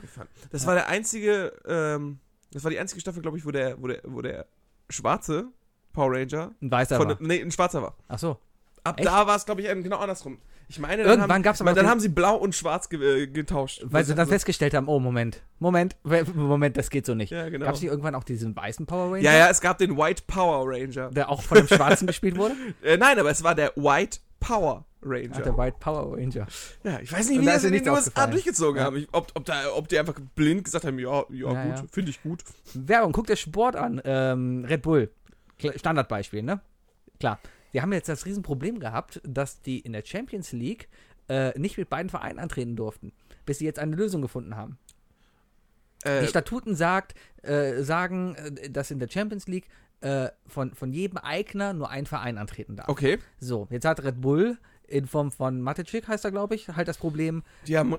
Das 0.51 0.63
Ja. 0.63 0.67
war 0.69 0.75
der 0.75 0.87
einzige, 0.87 1.53
ähm, 1.65 2.19
das 2.51 2.63
war 2.63 2.71
die 2.71 2.79
einzige 2.79 3.01
Staffel, 3.01 3.21
glaube 3.21 3.37
ich, 3.37 3.45
wo 3.45 3.51
der, 3.51 3.81
wo 3.81 3.87
der, 3.87 4.01
wo 4.05 4.21
der 4.21 4.47
schwarze 4.89 5.47
Power 5.93 6.11
Ranger 6.15 6.53
Ein 6.61 6.71
weißer 6.71 6.97
von, 6.97 7.09
war. 7.09 7.17
nee, 7.19 7.41
ein 7.41 7.51
schwarzer 7.51 7.81
war. 7.81 7.95
Ach 8.07 8.19
so. 8.19 8.37
Ab 8.83 8.99
Echt? 8.99 9.07
da 9.07 9.25
war 9.27 9.35
es, 9.35 9.45
glaube 9.45 9.61
ich, 9.61 9.67
genau 9.67 9.97
andersrum. 9.97 10.37
Ich 10.67 10.79
meine, 10.79 11.03
dann 11.03 11.11
Irgendwann 11.11 11.31
haben, 11.35 11.43
gab's 11.43 11.61
aber 11.61 11.73
dann 11.73 11.87
haben 11.87 11.99
sie 11.99 12.09
blau 12.09 12.35
und 12.37 12.55
schwarz 12.55 12.89
ge 12.89 13.23
äh, 13.23 13.27
getauscht. 13.27 13.81
Weil 13.85 14.03
sie 14.03 14.11
dann 14.13 14.19
Also- 14.21 14.31
festgestellt 14.31 14.73
haben, 14.73 14.87
oh, 14.87 14.99
Moment, 14.99 15.41
Moment, 15.59 15.95
Moment, 16.35 16.75
das 16.77 16.89
geht 16.89 17.05
so 17.05 17.13
nicht. 17.15 17.31
Ja, 17.31 17.49
genau. 17.49 17.65
Gab 17.65 17.75
es 17.75 17.81
nicht 17.81 17.89
irgendwann 17.91 18.15
auch 18.15 18.23
diesen 18.23 18.55
weißen 18.55 18.85
Power 18.85 19.11
Ranger? 19.13 19.21
Ja, 19.23 19.33
ja, 19.33 19.49
es 19.49 19.61
gab 19.61 19.77
den 19.77 19.95
White 19.97 20.23
Power 20.27 20.65
Ranger. 20.67 21.11
Der 21.11 21.29
auch 21.29 21.41
von 21.43 21.57
dem 21.59 21.67
Schwarzen 21.67 22.07
gespielt 22.07 22.37
wurde? 22.37 22.55
Äh, 22.81 22.97
nein, 22.97 23.19
aber 23.19 23.29
es 23.29 23.43
war 23.43 23.53
der 23.55 23.73
White 23.75 24.19
Power 24.39 24.85
Ranger. 25.03 25.29
Ach, 25.35 25.41
der 25.41 25.57
White 25.57 25.77
Power 25.79 26.17
Ranger. 26.17 26.47
Ja, 26.83 26.99
ich 26.99 27.11
weiß 27.11 27.29
nicht, 27.29 27.39
wie 27.41 27.45
da 27.45 27.53
das 27.53 27.63
in 27.63 27.73
den 27.73 27.87
USA 27.87 28.25
durchgezogen 28.25 28.77
Ja. 28.79 28.85
haben. 28.85 28.97
Ich, 28.97 29.07
ob, 29.11 29.31
ob, 29.35 29.45
da, 29.45 29.71
ob 29.75 29.87
die 29.87 29.99
einfach 29.99 30.15
blind 30.35 30.63
gesagt 30.63 30.83
haben, 30.85 30.97
ja, 30.97 31.23
ja, 31.29 31.53
Ja, 31.53 31.63
gut, 31.63 31.75
ja. 31.77 31.83
finde 31.91 32.09
ich 32.09 32.23
gut. 32.23 32.43
Werbung, 32.73 33.11
guck 33.11 33.27
dir 33.27 33.35
Sport 33.35 33.75
an. 33.75 34.01
Ähm, 34.03 34.65
Red 34.67 34.81
Bull. 34.81 35.11
Standardbeispiel, 35.75 36.41
ne? 36.43 36.59
Klar. 37.19 37.39
Die 37.75 37.81
haben 37.81 37.91
jetzt 37.91 38.07
das 38.07 38.25
Riesenproblem 38.25 38.79
gehabt, 38.79 39.19
dass 39.27 39.61
die 39.61 39.79
in 39.81 39.91
der 39.91 40.01
Champions 40.05 40.53
League 40.53 40.87
äh, 41.27 41.51
nicht 41.59 41.77
mit 41.77 41.89
beiden 41.89 42.09
Vereinen 42.09 42.39
antreten 42.39 42.77
durften, 42.77 43.11
bis 43.45 43.57
sie 43.57 43.65
jetzt 43.65 43.79
eine 43.79 43.97
Lösung 43.97 44.21
gefunden 44.21 44.55
haben. 44.55 44.77
Äh, 46.05 46.21
Die 46.21 46.27
Statuten 46.27 46.77
sagt, 46.77 47.15
äh, 47.41 47.83
sagen, 47.83 48.35
äh, 48.35 48.69
dass 48.69 48.91
in 48.91 48.99
der 48.99 49.09
Champions 49.09 49.47
League 49.47 49.67
äh, 49.99 50.29
von, 50.47 50.73
von 50.73 50.93
jedem 50.93 51.17
Eigner 51.17 51.73
nur 51.73 51.89
ein 51.89 52.05
Verein 52.05 52.37
antreten 52.37 52.77
darf. 52.77 52.87
okay. 52.87 53.19
So, 53.41 53.67
jetzt 53.69 53.83
hat 53.83 54.01
Red 54.01 54.21
Bull 54.21 54.57
in 54.87 55.05
Form 55.05 55.29
von 55.29 55.59
Matecic, 55.59 56.07
heißt 56.07 56.23
er, 56.23 56.31
glaube 56.31 56.55
ich, 56.55 56.69
halt 56.69 56.87
das 56.87 56.97
Problem, 56.97 57.43
Die 57.67 57.77
haben, 57.77 57.97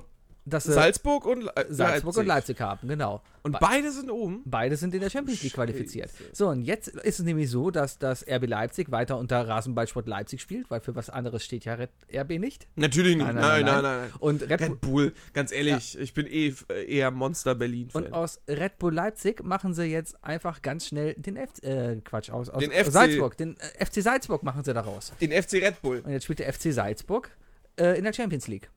dass 0.49 0.65
Salzburg 0.65 1.27
und 1.27 1.43
Le 1.43 1.53
Salzburg 1.71 2.17
und 2.17 2.27
Leipzig 2.27 2.61
haben, 2.61 2.87
genau. 2.89 3.21
Und 3.43 3.53
Be- 3.53 3.59
beide 3.61 3.93
sind 3.93 4.11
oben. 4.11 4.43
Beide 4.45 4.77
sind 4.77 4.95
in 4.95 5.01
der 5.01 5.11
Champions 5.11 5.43
League 5.43 5.53
Scheiße. 5.53 5.55
qualifiziert. 5.73 6.11
So, 6.33 6.49
und 6.49 6.63
jetzt 6.63 6.89
ist 6.89 7.19
es 7.19 7.25
nämlich 7.25 7.51
so, 7.51 7.71
dass 7.71 7.99
das 7.99 8.25
RB 8.29 8.47
Leipzig 8.47 8.91
weiter 8.91 9.19
unter 9.19 9.47
Rasenballsport 9.47 10.07
Leipzig 10.09 10.41
spielt, 10.41 10.71
weil 10.71 10.81
für 10.81 10.95
was 10.97 11.11
anderes 11.11 11.45
steht 11.45 11.65
ja 11.65 11.75
Red- 11.75 11.91
RB 12.13 12.39
nicht. 12.39 12.67
Natürlich 12.77 13.17
nicht. 13.17 13.27
Nein, 13.27 13.35
Nein, 13.37 13.43
nein, 13.43 13.65
nein, 13.65 13.83
nein, 13.83 14.01
nein. 14.03 14.11
Und 14.21 14.43
Red, 14.43 14.59
Bull, 14.59 14.69
Red 14.69 14.81
Bull, 14.81 15.13
ganz 15.33 15.53
ehrlich, 15.53 15.99
ich 15.99 16.15
bin 16.15 16.27
eh 16.27 16.55
äh, 16.71 16.97
eher 16.97 17.11
Monster 17.11 17.55
Berlin. 17.55 17.89
und 17.93 18.13
aus 18.13 18.41
Red 18.49 18.79
Bull 18.79 18.95
Leipzig 18.95 19.43
machen 19.45 19.75
sie 19.75 19.85
jetzt 19.85 20.23
einfach 20.25 20.63
ganz 20.63 20.87
schnell 20.87 21.15
den 21.15 21.37
F 21.37 21.51
äh, 21.63 21.97
Quatsch 22.05 22.31
aus, 22.31 22.49
aus 22.51 22.61
Den 22.63 22.71
FC. 22.73 22.91
Salzburg, 22.93 23.37
den 23.37 23.57
äh, 23.79 23.85
FC 23.85 24.03
Salzburg 24.03 24.43
machen 24.43 24.63
sie 24.65 24.73
daraus. 24.75 25.13
Den 25.21 25.31
FC 25.31 25.55
Red 25.55 25.83
Bull. 25.83 26.01
Und 26.05 26.13
jetzt 26.13 26.25
spielt 26.25 26.39
der 26.39 26.53
FC 26.53 26.73
Salzburg 26.73 27.31
äh, 27.79 27.99
in 27.99 28.05
der 28.05 28.13
Champions 28.13 28.49
League. 28.49 28.71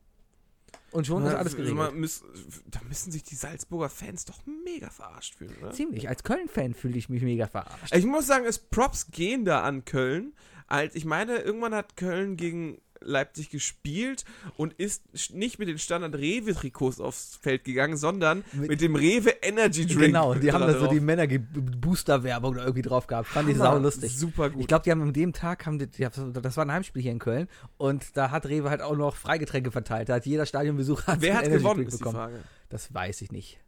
Und 0.92 1.08
schon 1.08 1.26
ist 1.26 1.34
alles 1.36 1.56
geregelt. 1.56 1.76
Man 1.78 2.04
müß- 2.04 2.24
da 2.68 2.80
müssen 2.88 3.12
sich 3.12 3.24
die 3.24 3.36
Salzburger 3.36 3.90
Fans 3.90 4.26
doch 4.26 4.40
mega 4.66 4.90
verarscht 4.90 5.36
fühlen, 5.36 5.56
oder? 5.62 5.72
Ziemlich. 5.72 6.10
Als 6.10 6.24
Köln-Fan 6.24 6.74
fühle 6.74 6.98
ich 6.98 7.10
mich 7.10 7.22
mega 7.22 7.48
verarscht. 7.48 7.96
Ich 7.96 8.06
muss 8.06 8.28
sagen, 8.28 8.46
es 8.46 8.58
Props 8.58 9.12
gehen 9.12 9.46
da 9.46 9.62
an 9.62 9.86
Köln. 9.86 10.34
Als 10.68 10.96
ich 10.96 11.06
meine, 11.06 11.38
irgendwann 11.38 11.74
hat 11.74 11.96
Köln 11.98 12.38
gegen 12.38 12.80
Leipzig 13.02 13.50
gespielt 13.50 14.26
und 14.58 14.74
ist 14.74 15.04
nicht 15.34 15.60
mit 15.60 15.68
den 15.68 15.78
Standard 15.80 16.16
Rewe 16.16 16.54
Trikots 16.54 17.00
aufs 17.00 17.38
Feld 17.42 17.64
gegangen, 17.64 17.98
sondern 17.98 18.44
mit, 18.54 18.70
Mit- 18.70 18.82
dem 18.82 18.96
Rewe 18.96 19.30
Energy 19.42 19.86
Drink. 19.86 20.02
Genau, 20.08 20.34
die 20.36 20.52
haben 20.52 20.62
da 20.68 20.78
so 20.80 20.88
die 20.88 21.00
Männer-Booster-Werbung 21.00 22.56
da 22.56 22.62
irgendwie 22.62 22.82
drauf 22.82 23.08
gehabt. 23.08 23.28
Fand 23.28 23.50
ich 23.50 23.58
sau 23.58 23.78
lustig. 23.78 24.18
Super 24.18 24.50
gut. 24.50 24.62
Ich 24.62 24.68
glaube, 24.68 24.84
die 24.84 24.92
haben 24.92 25.02
an 25.02 25.14
dem 25.14 25.34
Tag, 25.34 25.66
haben 25.66 25.80
die, 25.80 25.88
das 25.90 26.58
war 26.58 26.66
ein 26.66 26.72
Heimspiel 26.72 27.02
hier 27.02 27.12
in 27.12 27.20
Köln 27.20 27.48
und 27.78 28.16
da 28.18 28.32
hat 28.32 28.46
Rewe 28.46 28.70
halt 28.70 28.82
auch 28.82 28.96
noch 28.96 29.16
Freigetränke 29.16 29.72
verteilt. 29.72 30.10
Da 30.10 30.16
hat 30.16 30.26
jeder 30.26 30.46
Stadionbesucher 30.46 31.14
hat 31.14 31.22
Wer 31.22 31.36
hat 31.36 31.46
Energy 31.46 31.60
gewonnen, 31.60 31.76
Drink 31.78 31.88
ist 31.90 31.96
die 31.96 31.98
bekommen. 32.00 32.16
Frage. 32.18 32.40
Das 32.70 32.94
weiß 32.94 33.22
ich 33.22 33.32
nicht. 33.32 33.60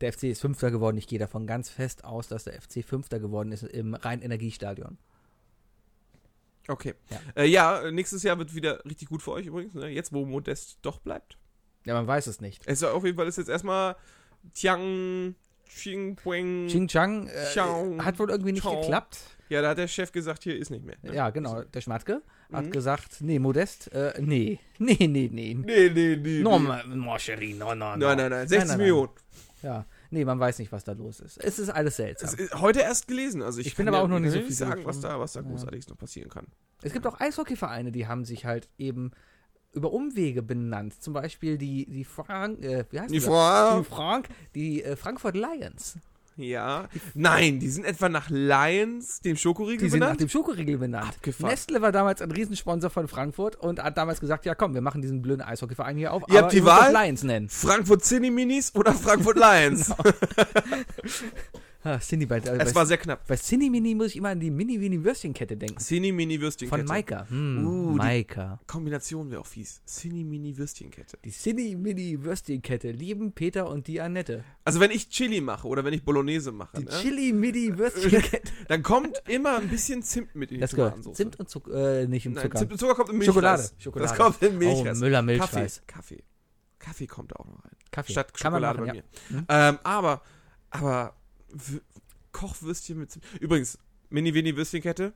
Der 0.00 0.12
FC 0.12 0.24
ist 0.24 0.40
Fünfter 0.40 0.70
geworden. 0.70 0.96
Ich 0.96 1.06
gehe 1.06 1.18
davon 1.18 1.46
ganz 1.46 1.68
fest 1.68 2.04
aus, 2.04 2.26
dass 2.28 2.44
der 2.44 2.54
FC 2.60 2.82
Fünfter 2.84 3.20
geworden 3.20 3.52
ist 3.52 3.62
im 3.64 3.94
Rhein-Energiestadion. 3.94 4.96
Okay. 6.70 6.94
Ja. 7.10 7.20
Äh, 7.42 7.46
ja, 7.46 7.90
nächstes 7.90 8.22
Jahr 8.22 8.38
wird 8.38 8.54
wieder 8.54 8.84
richtig 8.84 9.08
gut 9.08 9.22
für 9.22 9.32
euch 9.32 9.46
übrigens. 9.46 9.74
Ne? 9.74 9.88
Jetzt, 9.88 10.12
wo 10.12 10.24
Modest 10.24 10.78
doch 10.82 10.98
bleibt. 11.00 11.36
Ja, 11.84 11.94
man 11.94 12.06
weiß 12.06 12.26
es 12.26 12.40
nicht. 12.40 12.62
Es 12.66 12.82
ist 12.82 12.84
auf 12.88 13.04
jeden 13.04 13.16
Fall 13.16 13.26
ist 13.26 13.38
jetzt 13.38 13.48
erstmal 13.48 13.96
Tiang, 14.54 15.34
Ching, 15.68 16.16
Pueng. 16.16 16.66
Xinjiang 16.66 17.26
äh, 17.28 17.44
Ciao. 17.52 17.96
hat 18.02 18.18
wohl 18.18 18.30
irgendwie 18.30 18.52
nicht 18.52 18.62
Ciao. 18.62 18.80
geklappt. 18.80 19.18
Ja, 19.48 19.62
da 19.62 19.70
hat 19.70 19.78
der 19.78 19.88
Chef 19.88 20.12
gesagt, 20.12 20.44
hier 20.44 20.56
ist 20.56 20.70
nicht 20.70 20.84
mehr. 20.84 20.96
ne? 21.02 21.14
Ja, 21.14 21.30
genau. 21.30 21.62
Der 21.62 21.80
Schmatke 21.80 22.22
hat 22.52 22.66
Mhm. 22.66 22.70
gesagt, 22.70 23.20
nee, 23.20 23.38
Modest, 23.38 23.92
äh, 23.92 24.12
nee, 24.20 24.58
nee, 24.78 24.96
nee, 25.00 25.28
nee. 25.32 25.54
Nee, 25.54 25.90
nee, 25.90 26.16
nee. 26.16 26.40
No, 26.40 26.58
nee. 26.58 27.16
chéri, 27.18 27.54
no, 27.56 27.74
no, 27.74 27.96
no. 27.96 27.96
Nein, 27.96 28.16
nein, 28.16 28.30
nein. 28.30 28.48
60 28.48 28.58
nein, 28.58 28.68
nein. 28.68 28.78
Millionen. 28.78 29.10
Ja, 29.62 29.86
nee, 30.10 30.24
man 30.24 30.38
weiß 30.38 30.58
nicht, 30.58 30.72
was 30.72 30.84
da 30.84 30.92
los 30.92 31.20
ist. 31.20 31.38
Es 31.42 31.58
ist 31.58 31.68
alles 31.70 31.96
seltsam. 31.96 32.34
Ist 32.38 32.54
heute 32.60 32.80
erst 32.80 33.08
gelesen. 33.08 33.42
Also 33.42 33.60
ich, 33.60 33.68
Ich 33.68 33.76
bin 33.76 33.88
aber 33.88 33.98
ja 33.98 34.02
auch 34.04 34.08
noch 34.08 34.18
nicht 34.20 34.32
so 34.32 34.40
viel 34.40 34.52
sagen, 34.52 34.84
was 34.84 35.00
da, 35.00 35.18
was 35.18 35.32
da 35.32 35.40
Ja. 35.40 35.48
großartiges 35.48 35.88
noch 35.88 35.98
passieren 35.98 36.28
kann. 36.30 36.46
Es 36.82 36.92
gibt 36.92 37.06
auch 37.06 37.20
Eishockeyvereine, 37.20 37.92
die 37.92 38.06
haben 38.06 38.24
sich 38.24 38.44
halt 38.46 38.68
eben 38.78 39.10
über 39.72 39.92
Umwege 39.92 40.42
benannt. 40.42 41.00
Zum 41.00 41.12
Beispiel 41.12 41.56
die, 41.58 41.86
die 41.86 42.04
Frank, 42.04 42.62
äh, 42.64 42.84
wie 42.90 43.00
heißt 43.00 43.10
Die. 43.14 43.20
Die 43.20 43.24
Frank, 43.24 44.28
die 44.54 44.82
äh, 44.82 44.96
Frankfurt 44.96 45.36
Lions. 45.36 45.98
Ja. 46.40 46.88
Nein, 47.14 47.60
die 47.60 47.68
sind 47.68 47.84
etwa 47.84 48.08
nach 48.08 48.30
Lions, 48.30 49.20
dem 49.20 49.36
Schokoriegel, 49.36 49.84
Die 49.84 49.90
sind 49.90 50.00
nach 50.00 50.06
benannt. 50.08 50.20
dem 50.20 50.28
Schokoriegel 50.28 50.78
benannt. 50.78 51.08
Abgefahren. 51.08 51.50
Nestle 51.50 51.82
war 51.82 51.92
damals 51.92 52.22
ein 52.22 52.30
Riesensponsor 52.30 52.90
von 52.90 53.08
Frankfurt 53.08 53.56
und 53.56 53.82
hat 53.82 53.96
damals 53.96 54.20
gesagt, 54.20 54.46
ja 54.46 54.54
komm, 54.54 54.74
wir 54.74 54.80
machen 54.80 55.02
diesen 55.02 55.22
blöden 55.22 55.42
Eishockeyverein 55.42 55.96
hier 55.96 56.12
auf. 56.12 56.22
Ihr 56.28 56.42
habt 56.42 56.52
die 56.52 56.64
Wahl? 56.64 56.92
Lions 56.92 57.22
nennen. 57.22 57.48
Frankfurt 57.48 58.04
Cine 58.04 58.30
Minis 58.30 58.74
oder 58.74 58.92
Frankfurt 58.94 59.36
Lions. 59.36 59.92
Ah, 61.82 61.98
Cindy 61.98 62.26
bei, 62.26 62.38
äh, 62.38 62.58
es 62.58 62.72
bei, 62.72 62.80
war 62.80 62.86
sehr 62.86 62.98
knapp. 62.98 63.26
bei 63.26 63.36
Cindy 63.36 63.70
Mini 63.70 63.94
muss 63.94 64.08
ich 64.08 64.16
immer 64.16 64.28
an 64.28 64.40
die 64.40 64.50
Mini-Mini-Würstchenkette 64.50 65.56
denken. 65.56 65.78
Cine 65.80 66.12
Mini 66.12 66.38
Würstchenkette. 66.40 66.82
Von 66.82 66.86
Maika. 66.86 67.26
Hm, 67.30 67.66
Uh, 67.66 67.90
Maika. 67.94 68.60
Kombination 68.66 69.30
wäre 69.30 69.40
auch 69.40 69.46
fies. 69.46 69.80
Cine 69.86 70.24
Mini 70.24 70.58
Würstchenkette. 70.58 71.18
Die 71.24 71.30
Cindy 71.30 71.74
Mini 71.76 72.22
Würstchenkette 72.22 72.90
lieben 72.90 73.32
Peter 73.32 73.68
und 73.68 73.86
die 73.86 74.00
Annette. 74.00 74.44
Also 74.64 74.78
wenn 74.80 74.90
ich 74.90 75.08
Chili 75.08 75.40
mache 75.40 75.66
oder 75.66 75.82
wenn 75.84 75.94
ich 75.94 76.04
Bolognese 76.04 76.52
mache, 76.52 76.76
Die 76.76 76.84
ne, 76.84 76.90
Chili 76.90 77.32
Mini 77.32 77.74
Würstchenkette. 77.78 78.52
dann 78.68 78.82
kommt 78.82 79.22
immer 79.26 79.56
ein 79.56 79.68
bisschen 79.68 80.02
Zimt 80.02 80.34
mit 80.34 80.50
in 80.50 80.56
die 80.56 80.60
Das 80.60 80.72
gehört. 80.72 80.90
Tomatensauce. 80.92 81.16
Zimt 81.16 81.40
und 81.40 81.48
Zucker, 81.48 82.00
äh, 82.02 82.06
nicht 82.06 82.26
im 82.26 82.32
Nein, 82.34 82.42
Zucker. 82.44 82.58
Zimt 82.58 82.72
und 82.72 82.78
Zucker 82.78 82.94
kommt 82.94 83.08
in 83.08 83.16
Milchreis. 83.18 83.34
Schokolade. 83.34 83.70
Schokolade. 83.78 84.08
Das 84.10 84.18
kommt 84.18 84.42
in 84.42 84.56
oh, 84.56 84.58
Milchreis. 84.58 84.98
Müller 85.00 85.18
Kaffee, 85.22 85.26
Milchreis. 85.32 85.82
Kaffee. 85.86 86.24
Kaffee 86.78 87.06
kommt 87.06 87.32
da 87.32 87.36
auch 87.36 87.46
noch 87.46 87.64
rein. 87.64 87.72
Kaffee. 87.90 88.12
Statt 88.12 88.34
Kann 88.34 88.52
Schokolade 88.52 88.80
machen, 88.80 88.90
bei 88.90 88.96
ja. 88.96 89.02
mir. 89.30 89.38
Hm? 89.38 89.46
Ähm, 89.48 89.78
aber, 89.82 90.22
aber 90.70 91.14
W- 91.52 91.80
Kochwürstchen 92.32 92.98
mit 92.98 93.10
Zimt. 93.10 93.24
Übrigens, 93.40 93.78
Mini-Winnie-Würstchenkette. 94.10 95.12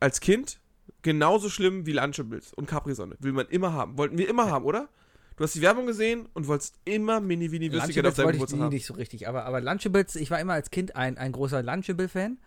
Als 0.00 0.20
Kind 0.20 0.60
genauso 1.02 1.48
schlimm 1.48 1.86
wie 1.86 1.92
Lunchables 1.92 2.52
und 2.54 2.66
Capri-Sonne. 2.66 3.16
Will 3.20 3.32
man 3.32 3.46
immer 3.48 3.72
haben. 3.72 3.98
Wollten 3.98 4.16
wir 4.18 4.28
immer 4.28 4.50
haben, 4.50 4.64
oder? 4.64 4.88
Du 5.36 5.44
hast 5.44 5.54
die 5.54 5.60
Werbung 5.62 5.86
gesehen 5.86 6.28
und 6.34 6.46
wolltest 6.48 6.74
immer 6.84 7.20
Mini-Winnie-Würstchenkette 7.20 8.08
auf 8.08 8.14
deinem 8.14 8.24
wollte 8.26 8.36
ich 8.36 8.40
Geburtstag 8.40 8.58
nie 8.58 8.64
haben. 8.64 8.72
nicht 8.74 8.86
so 8.86 8.94
richtig, 8.94 9.28
aber, 9.28 9.44
aber 9.44 9.60
Lunchables, 9.60 10.16
ich 10.16 10.30
war 10.30 10.40
immer 10.40 10.54
als 10.54 10.70
Kind 10.70 10.96
ein, 10.96 11.16
ein 11.18 11.30
großer 11.32 11.62
Lunchable-Fan. 11.62 12.38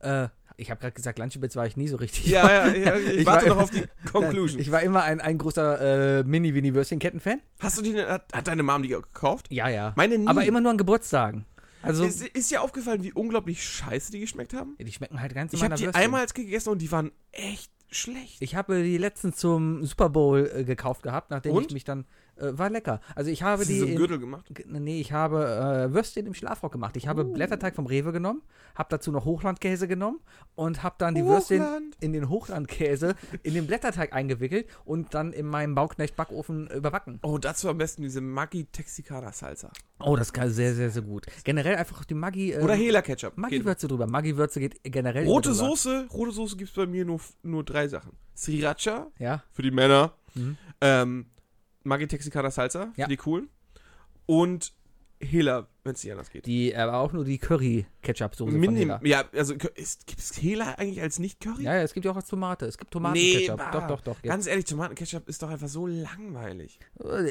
Äh, 0.00 0.28
ich 0.56 0.70
habe 0.70 0.80
gerade 0.80 0.92
gesagt, 0.94 1.18
Lunchables 1.18 1.54
war 1.56 1.66
ich 1.66 1.76
nie 1.76 1.86
so 1.88 1.96
richtig. 1.96 2.26
Ja, 2.26 2.48
ja, 2.50 2.74
ja, 2.74 2.96
ich, 2.96 3.18
Ich 3.20 3.26
warte 3.26 3.48
war- 3.50 3.54
noch 3.56 3.62
auf 3.62 3.70
die 3.70 3.84
Conclusion. 4.12 4.60
Ich 4.60 4.70
war 4.72 4.82
immer 4.82 5.02
ein, 5.04 5.20
ein 5.20 5.38
großer 5.38 6.18
äh, 6.20 6.24
Mini-Winnie-Würstchen-Ketten-Fan. 6.24 7.40
Hast 7.60 7.78
du 7.78 7.82
die, 7.82 7.92
denn- 7.92 8.08
hat, 8.08 8.32
hat 8.32 8.48
deine 8.48 8.62
Mom 8.64 8.82
die 8.82 8.88
gekauft? 8.88 9.46
Ja, 9.52 9.68
ja. 9.68 9.92
Meine 9.96 10.18
nie. 10.18 10.26
Aber 10.26 10.44
immer 10.44 10.60
nur 10.60 10.70
an 10.72 10.78
Geburtstagen. 10.78 11.46
Also, 11.82 12.04
ist, 12.04 12.22
ist 12.22 12.50
dir 12.50 12.62
aufgefallen, 12.62 13.02
wie 13.02 13.12
unglaublich 13.12 13.62
scheiße 13.66 14.12
die 14.12 14.20
geschmeckt 14.20 14.52
haben? 14.54 14.76
die 14.78 14.92
schmecken 14.92 15.20
halt 15.20 15.34
ganz 15.34 15.52
Ich 15.52 15.62
habe 15.62 15.74
die 15.74 15.84
Würstchen. 15.84 16.02
einmal 16.02 16.20
als 16.20 16.34
Kind 16.34 16.46
gegessen 16.48 16.70
und 16.70 16.78
die 16.82 16.90
waren 16.92 17.10
echt 17.32 17.70
schlecht. 17.90 18.36
Ich 18.40 18.54
habe 18.54 18.82
die 18.82 18.98
letztens 18.98 19.36
zum 19.36 19.84
Super 19.84 20.10
Bowl 20.10 20.50
äh, 20.54 20.64
gekauft 20.64 21.02
gehabt, 21.02 21.30
nachdem 21.30 21.52
Und? 21.52 21.66
ich 21.66 21.72
mich 21.72 21.84
dann. 21.84 22.06
Äh, 22.40 22.58
war 22.58 22.70
lecker. 22.70 23.00
Also 23.14 23.30
ich 23.30 23.42
habe 23.42 23.60
Hast 23.60 23.68
du 23.68 23.72
die. 23.74 23.78
so 23.80 23.84
einen 23.84 23.92
in- 23.92 23.98
Gürtel 23.98 24.18
gemacht? 24.18 24.50
Nee, 24.66 25.00
ich 25.00 25.12
habe 25.12 25.88
äh, 25.90 25.94
Würstchen 25.94 26.26
im 26.26 26.34
Schlafrock 26.34 26.72
gemacht. 26.72 26.96
Ich 26.96 27.06
habe 27.08 27.24
Blätterteig 27.24 27.74
vom 27.74 27.86
Rewe 27.86 28.12
genommen, 28.12 28.42
habe 28.74 28.88
dazu 28.90 29.12
noch 29.12 29.24
Hochlandkäse 29.24 29.86
genommen 29.88 30.20
und 30.54 30.82
habe 30.82 30.94
dann 30.98 31.14
die 31.14 31.24
Würstchen 31.24 31.62
Hochland. 31.62 31.96
in 32.00 32.12
den 32.12 32.28
Hochlandkäse 32.28 33.14
in 33.42 33.54
den 33.54 33.66
Blätterteig 33.66 34.12
eingewickelt 34.12 34.66
und 34.84 35.14
dann 35.14 35.32
in 35.32 35.46
meinem 35.46 35.74
Bauknecht-Backofen 35.74 36.68
überbacken. 36.68 37.18
Oh, 37.22 37.38
dazu 37.38 37.68
am 37.68 37.78
besten 37.78 38.02
diese 38.02 38.20
Maggi 38.20 38.64
Texicana 38.64 39.32
Salsa. 39.32 39.70
Oh, 39.98 40.16
das 40.16 40.32
kann 40.32 40.50
sehr, 40.50 40.74
sehr, 40.74 40.90
sehr 40.90 41.02
gut. 41.02 41.26
Generell 41.44 41.76
einfach 41.76 42.04
die 42.04 42.14
Maggi. 42.14 42.52
Äh, 42.52 42.60
Oder 42.62 42.74
Hela 42.74 43.02
Ketchup. 43.02 43.34
Geht. 43.34 43.38
Maggi-Würze 43.38 43.86
drüber. 43.88 44.06
Maggi-Würze 44.06 44.60
geht 44.60 44.80
generell. 44.82 45.26
Rote. 45.26 45.52
Soße, 45.52 46.06
rote 46.12 46.32
Soße 46.32 46.56
gibt 46.56 46.70
es 46.70 46.76
bei 46.76 46.86
mir 46.86 47.04
nur, 47.04 47.20
nur 47.42 47.64
drei 47.64 47.86
Sachen. 47.88 48.12
Sriracha 48.36 49.08
Ja. 49.18 49.42
für 49.52 49.62
die 49.62 49.70
Männer. 49.70 50.14
Mhm. 50.34 50.56
Ähm, 50.80 51.26
Maggi 51.84 52.06
Texicana 52.06 52.50
Salsa 52.50 52.92
Ja. 52.96 53.04
für 53.06 53.10
die 53.10 53.16
coolen. 53.16 53.48
Und 54.26 54.72
Hela, 55.22 55.68
wenn 55.84 55.92
es 55.94 56.02
nicht 56.02 56.12
anders 56.12 56.30
geht. 56.30 56.46
Die, 56.46 56.74
aber 56.74 56.94
auch 56.94 57.12
nur 57.12 57.26
die 57.26 57.36
Curry-Ketchup-Soße. 57.36 58.52
von 58.64 58.74
Hela. 58.76 59.00
ja, 59.04 59.24
also 59.34 59.54
gibt 59.54 59.78
es 59.78 59.98
Hela 60.40 60.74
eigentlich 60.78 61.02
als 61.02 61.18
Nicht-Curry? 61.18 61.62
Ja, 61.64 61.74
ja, 61.74 61.82
es 61.82 61.92
gibt 61.92 62.06
ja 62.06 62.12
auch 62.12 62.16
als 62.16 62.26
Tomate. 62.26 62.64
Es 62.64 62.78
gibt 62.78 62.88
Nee, 62.90 63.00
Tomatenketchup. 63.00 63.58
bah. 63.58 63.70
doch, 63.70 63.86
doch, 63.86 64.00
doch. 64.00 64.22
Ganz 64.22 64.46
ehrlich, 64.46 64.64
Tomatenketchup 64.64 65.28
ist 65.28 65.42
doch 65.42 65.50
einfach 65.50 65.68
so 65.68 65.86
langweilig. 65.86 66.78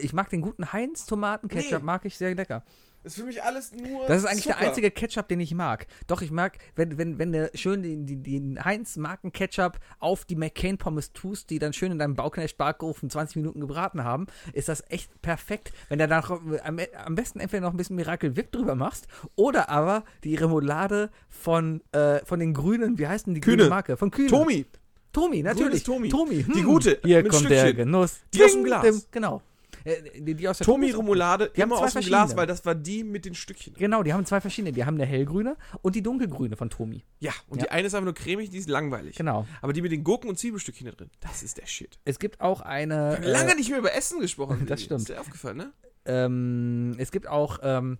Ich 0.03 0.13
mag 0.13 0.29
den 0.29 0.41
guten 0.41 0.71
Heinz-Tomatenketchup, 0.71 1.79
Nee. 1.79 1.85
mag 1.85 2.05
ich 2.05 2.15
sehr 2.15 2.35
lecker. 2.35 2.63
Das 3.03 3.13
ist 3.13 3.19
für 3.19 3.25
mich 3.25 3.41
alles 3.41 3.71
nur. 3.71 4.05
Das 4.07 4.19
ist 4.19 4.25
eigentlich 4.25 4.43
Zucker. 4.43 4.57
der 4.59 4.67
einzige 4.67 4.91
Ketchup, 4.91 5.27
den 5.29 5.39
ich 5.39 5.53
mag. 5.53 5.87
Doch, 6.07 6.21
ich 6.21 6.31
mag, 6.31 6.57
wenn, 6.75 6.97
wenn, 6.97 7.17
wenn 7.17 7.31
du 7.31 7.49
schön 7.53 7.81
den, 7.81 8.05
den, 8.05 8.23
den 8.23 8.63
Heinz-Marken-Ketchup 8.63 9.79
auf 9.99 10.25
die 10.25 10.35
McCain-Pommes 10.35 11.13
tust, 11.13 11.49
die 11.49 11.59
dann 11.59 11.71
schön 11.73 11.91
in 11.93 11.99
deinem 11.99 12.15
Bauknecht-Backofen 12.15 13.09
20 13.09 13.37
Minuten 13.37 13.61
gebraten 13.61 14.03
haben, 14.03 14.27
ist 14.53 14.67
das 14.67 14.83
echt 14.89 15.21
perfekt. 15.21 15.71
Wenn 15.87 15.99
du 15.99 16.07
dann 16.07 16.19
noch, 16.21 16.41
am, 16.63 16.79
am 17.05 17.15
besten 17.15 17.39
entweder 17.39 17.61
noch 17.61 17.71
ein 17.71 17.77
bisschen 17.77 17.95
Miracle 17.95 18.35
Whip 18.35 18.51
drüber 18.51 18.75
machst 18.75 19.07
oder 19.35 19.69
aber 19.69 20.03
die 20.23 20.35
Remoulade 20.35 21.09
von, 21.29 21.81
äh, 21.93 22.19
von 22.25 22.39
den 22.39 22.53
Grünen, 22.53 22.97
wie 22.97 23.07
heißt 23.07 23.27
denn 23.27 23.33
die 23.33 23.41
Kühne. 23.41 23.57
grüne 23.57 23.69
Marke? 23.69 23.97
Von 23.97 24.11
Kühne. 24.11 24.29
Tomi. 24.29 24.65
Tomi, 25.11 25.41
natürlich. 25.41 25.83
Tomi. 25.83 26.09
Tomi. 26.09 26.43
Die 26.43 26.61
gute, 26.61 26.99
Hier 27.03 27.27
kommt 27.27 27.49
der 27.49 27.59
Stückchen. 27.61 27.77
Genuss. 27.77 28.19
Die 28.33 28.43
aus 28.43 28.51
dem 28.51 28.57
Ding, 28.57 28.65
Glas. 28.65 28.83
dim, 28.83 29.01
Genau. 29.11 29.41
Äh, 29.89 30.21
Die, 30.21 30.35
die 30.35 30.47
aus 30.47 30.57
der 30.59 30.65
Tomi 30.65 30.91
Remoulade, 30.91 31.51
Die 31.55 31.61
haben 31.61 31.69
immer 31.71 31.79
aus 31.81 31.93
dem 31.93 32.01
Glas, 32.03 32.35
weil 32.35 32.47
das 32.47 32.65
war 32.65 32.75
die 32.75 33.03
mit 33.03 33.25
den 33.25 33.35
Stückchen. 33.35 33.73
Genau, 33.73 34.03
die 34.03 34.13
haben 34.13 34.25
zwei 34.25 34.41
verschiedene. 34.41 34.71
Die 34.71 34.85
haben 34.85 34.95
eine 34.95 35.05
hellgrüne 35.05 35.57
und 35.81 35.95
die 35.95 36.01
dunkelgrüne 36.03 36.55
von 36.55 36.69
Tomi. 36.69 37.03
Ja, 37.19 37.31
und 37.47 37.57
Ja. 37.59 37.65
die 37.65 37.71
eine 37.71 37.87
ist 37.87 37.93
einfach 37.93 38.05
nur 38.05 38.13
cremig, 38.13 38.49
die 38.49 38.57
ist 38.57 38.69
langweilig. 38.69 39.15
Genau. 39.15 39.45
Aber 39.61 39.73
die 39.73 39.81
mit 39.81 39.91
den 39.91 40.03
Gurken 40.03 40.29
und 40.29 40.37
Zwiebelstückchen 40.39 40.85
da 40.87 40.91
drin, 40.93 41.09
das 41.21 41.43
ist 41.43 41.57
der 41.57 41.65
Shit. 41.65 41.99
Es 42.05 42.19
gibt 42.19 42.41
auch 42.41 42.61
eine. 42.61 42.95
Wir 43.11 43.15
haben 43.17 43.23
lange 43.23 43.51
äh, 43.51 43.55
nicht 43.55 43.69
mehr 43.69 43.79
über 43.79 43.93
Essen 43.93 44.19
gesprochen. 44.19 44.65
das 44.67 44.83
stimmt. 44.83 45.01
Ist 45.01 45.09
dir 45.09 45.19
aufgefallen, 45.19 45.57
ne? 45.57 45.73
ähm, 46.05 46.95
es 46.97 47.11
gibt 47.11 47.27
auch 47.27 47.59
ähm, 47.61 47.97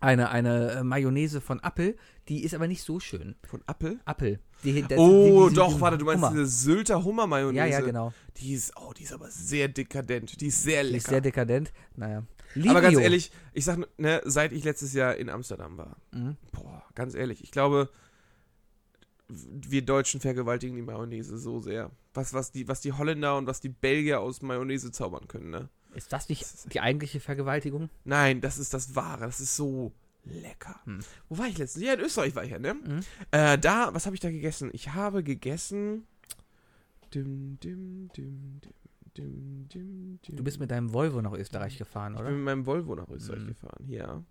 eine, 0.00 0.28
eine 0.30 0.70
äh, 0.72 0.84
Mayonnaise 0.84 1.40
von 1.40 1.60
Apple, 1.62 1.96
die 2.28 2.42
ist 2.44 2.54
aber 2.54 2.68
nicht 2.68 2.82
so 2.82 3.00
schön. 3.00 3.34
Von 3.46 3.62
Apple? 3.66 3.98
Apple. 4.06 4.38
Die, 4.62 4.82
das- 4.82 4.98
Oh, 4.98 5.44
die- 5.44 5.50
die- 5.50 5.56
doch, 5.56 5.74
die- 5.74 5.80
warte, 5.80 5.98
du 5.98 6.04
meinst 6.04 6.22
Hummer. 6.24 6.32
diese 6.34 6.46
Sylter 6.46 7.02
Hummer-Mayonnaise. 7.04 7.70
Ja, 7.70 7.78
ja, 7.80 7.84
genau. 7.84 8.12
Die 8.38 8.52
ist, 8.54 8.72
oh, 8.76 8.92
die 8.96 9.04
ist 9.04 9.12
aber 9.12 9.30
sehr 9.30 9.68
dekadent. 9.68 10.40
Die 10.40 10.48
ist 10.48 10.62
sehr 10.62 10.82
lecker. 10.82 10.92
Die 10.92 10.98
ist 10.98 11.08
sehr 11.08 11.20
dekadent. 11.20 11.72
Naja. 11.94 12.24
aber 12.68 12.80
ganz 12.80 12.92
Livio. 12.92 13.00
ehrlich, 13.00 13.30
ich 13.52 13.64
sag, 13.64 13.78
ne, 13.98 14.20
seit 14.24 14.52
ich 14.52 14.64
letztes 14.64 14.92
Jahr 14.94 15.16
in 15.16 15.28
Amsterdam 15.28 15.76
war, 15.76 15.96
Mhm. 16.12 16.36
boah, 16.52 16.82
ganz 16.94 17.14
ehrlich, 17.14 17.42
ich 17.42 17.50
glaube, 17.50 17.90
wir 19.28 19.82
Deutschen 19.84 20.20
vergewaltigen 20.20 20.76
die 20.76 20.82
Mayonnaise 20.82 21.36
so 21.38 21.60
sehr. 21.60 21.90
Was, 22.14 22.32
was, 22.32 22.52
die, 22.52 22.68
was 22.68 22.80
die 22.80 22.92
Holländer 22.92 23.36
und 23.36 23.46
was 23.46 23.60
die 23.60 23.68
Belgier 23.68 24.20
aus 24.20 24.40
Mayonnaise 24.40 24.92
zaubern 24.92 25.26
können, 25.28 25.50
ne? 25.50 25.68
Ist 25.96 26.12
das 26.12 26.28
nicht 26.28 26.44
die 26.72 26.80
eigentliche 26.80 27.20
Vergewaltigung? 27.20 27.88
Nein, 28.04 28.40
das 28.40 28.58
ist 28.58 28.72
das 28.74 28.94
Wahre. 28.94 29.24
Das 29.26 29.40
ist 29.40 29.56
so 29.56 29.92
lecker. 30.24 30.78
Hm. 30.84 31.00
Wo 31.28 31.38
war 31.38 31.46
ich 31.48 31.56
letztens? 31.58 31.84
Ja, 31.84 31.94
in 31.94 32.00
Österreich 32.00 32.34
war 32.34 32.44
ich 32.44 32.50
ja, 32.50 32.58
ne? 32.58 32.74
Mhm. 32.74 33.00
Äh, 33.30 33.58
da, 33.58 33.94
was 33.94 34.06
habe 34.06 34.14
ich 34.14 34.20
da 34.20 34.30
gegessen? 34.30 34.70
Ich 34.72 34.92
habe 34.92 35.22
gegessen. 35.22 36.06
Dim, 37.14 37.58
dim, 37.60 38.10
dim, 38.14 38.60
dim, 38.60 38.72
dim, 39.16 39.68
dim, 39.72 40.18
dim. 40.26 40.36
Du 40.36 40.42
bist 40.44 40.60
mit 40.60 40.70
deinem 40.70 40.92
Volvo 40.92 41.22
nach 41.22 41.32
Österreich 41.32 41.78
gefahren, 41.78 42.14
Ich 42.14 42.20
oder? 42.20 42.28
bin 42.28 42.36
mit 42.38 42.44
meinem 42.44 42.66
Volvo 42.66 42.94
nach 42.94 43.08
Österreich 43.08 43.42
Mhm. 43.44 43.46
gefahren, 43.48 43.88
ja. 43.88 44.22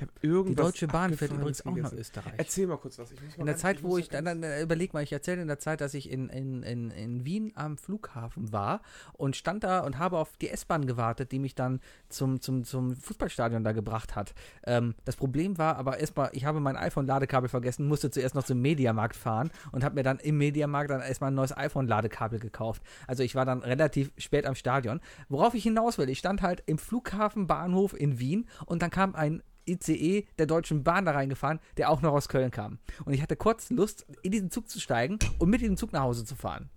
Ich 0.00 0.06
habe 0.06 0.12
Die 0.22 0.26
irgendwas. 0.26 0.66
Deutsche 0.66 0.86
Bahn 0.86 1.12
fährt 1.12 1.32
übrigens 1.32 1.66
auch 1.66 1.76
nach. 1.76 1.92
Österreich. 1.92 2.32
Erzähl 2.38 2.66
mal 2.66 2.78
kurz 2.78 2.98
was. 2.98 3.10
Mal 3.10 3.18
In 3.36 3.44
der 3.44 3.56
Zeit, 3.56 3.82
wo 3.82 3.98
ich, 3.98 4.08
da 4.08 4.22
dann, 4.22 4.40
dann 4.40 4.62
überleg 4.62 4.94
mal, 4.94 5.02
ich 5.02 5.12
erzähle 5.12 5.42
in 5.42 5.48
der 5.48 5.58
Zeit, 5.58 5.82
dass 5.82 5.92
ich 5.92 6.10
in, 6.10 6.30
in, 6.30 6.62
in, 6.62 6.90
in 6.90 7.26
Wien 7.26 7.52
am 7.54 7.76
Flughafen 7.76 8.50
war 8.50 8.80
und 9.12 9.36
stand 9.36 9.62
da 9.62 9.80
und 9.80 9.98
habe 9.98 10.16
auf 10.16 10.38
die 10.38 10.48
S-Bahn 10.48 10.86
gewartet, 10.86 11.32
die 11.32 11.38
mich 11.38 11.54
dann 11.54 11.80
zum, 12.08 12.40
zum, 12.40 12.64
zum 12.64 12.96
Fußballstadion 12.96 13.62
da 13.62 13.72
gebracht 13.72 14.16
hat. 14.16 14.32
Ähm, 14.64 14.94
das 15.04 15.16
Problem 15.16 15.58
war 15.58 15.76
aber 15.76 15.98
erstmal, 15.98 16.30
ich 16.32 16.46
habe 16.46 16.60
mein 16.60 16.78
iPhone-Ladekabel 16.78 17.50
vergessen, 17.50 17.86
musste 17.86 18.10
zuerst 18.10 18.34
noch 18.34 18.44
zum 18.44 18.62
Mediamarkt 18.62 19.16
fahren 19.16 19.50
und 19.70 19.84
habe 19.84 19.96
mir 19.96 20.02
dann 20.02 20.18
im 20.18 20.38
Mediamarkt 20.38 20.88
dann 20.88 21.02
erstmal 21.02 21.30
ein 21.30 21.34
neues 21.34 21.54
iPhone-Ladekabel 21.54 22.38
gekauft. 22.38 22.82
Also 23.06 23.22
ich 23.22 23.34
war 23.34 23.44
dann 23.44 23.62
relativ 23.62 24.12
spät 24.16 24.46
am 24.46 24.54
Stadion. 24.54 25.00
Worauf 25.28 25.52
ich 25.52 25.62
hinaus 25.62 25.98
will, 25.98 26.08
ich 26.08 26.18
stand 26.18 26.40
halt 26.40 26.62
im 26.64 26.78
Flughafenbahnhof 26.78 27.92
in 27.92 28.18
Wien 28.18 28.46
und 28.64 28.80
dann 28.80 28.90
kam 28.90 29.14
ein 29.14 29.42
ICE 29.66 30.26
der 30.38 30.46
Deutschen 30.46 30.84
Bahn 30.84 31.04
da 31.04 31.12
reingefahren, 31.12 31.60
der 31.76 31.90
auch 31.90 32.02
noch 32.02 32.12
aus 32.12 32.28
Köln 32.28 32.50
kam. 32.50 32.78
Und 33.04 33.12
ich 33.12 33.22
hatte 33.22 33.36
kurz 33.36 33.70
Lust, 33.70 34.06
in 34.22 34.32
diesen 34.32 34.50
Zug 34.50 34.68
zu 34.68 34.80
steigen 34.80 35.18
und 35.38 35.50
mit 35.50 35.60
diesem 35.60 35.76
Zug 35.76 35.92
nach 35.92 36.02
Hause 36.02 36.24
zu 36.24 36.34
fahren. 36.34 36.70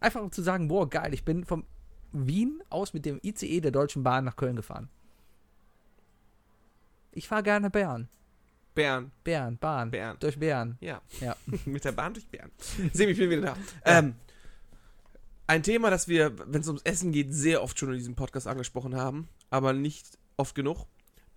Einfach 0.00 0.22
um 0.22 0.32
zu 0.32 0.42
sagen, 0.42 0.68
boah, 0.68 0.88
geil, 0.88 1.12
ich 1.14 1.24
bin 1.24 1.44
vom 1.44 1.64
Wien 2.12 2.62
aus 2.70 2.94
mit 2.94 3.04
dem 3.04 3.20
ICE 3.22 3.60
der 3.60 3.70
Deutschen 3.70 4.02
Bahn 4.02 4.24
nach 4.24 4.36
Köln 4.36 4.56
gefahren. 4.56 4.88
Ich 7.12 7.28
fahre 7.28 7.42
gerne 7.42 7.70
Bern. 7.70 8.08
Bern. 8.74 9.10
Bern, 9.24 9.58
Bahn. 9.58 9.90
Bern. 9.90 10.16
Durch 10.20 10.38
Bern. 10.38 10.78
Ja. 10.80 11.02
Ja. 11.20 11.36
Mit 11.64 11.84
der 11.84 11.92
Bahn 11.92 12.14
durch 12.14 12.28
Bern. 12.28 12.52
Semi, 12.92 13.10
ich 13.10 13.18
bin 13.18 13.30
wieder 13.30 13.42
da. 13.42 13.56
Ähm, 13.84 14.14
ein 15.48 15.64
Thema, 15.64 15.90
das 15.90 16.06
wir, 16.06 16.32
wenn 16.46 16.60
es 16.60 16.68
ums 16.68 16.82
Essen 16.82 17.10
geht, 17.10 17.34
sehr 17.34 17.62
oft 17.62 17.76
schon 17.76 17.88
in 17.88 17.96
diesem 17.96 18.14
Podcast 18.14 18.46
angesprochen 18.46 18.94
haben, 18.94 19.28
aber 19.50 19.72
nicht 19.72 20.18
oft 20.36 20.54
genug. 20.54 20.86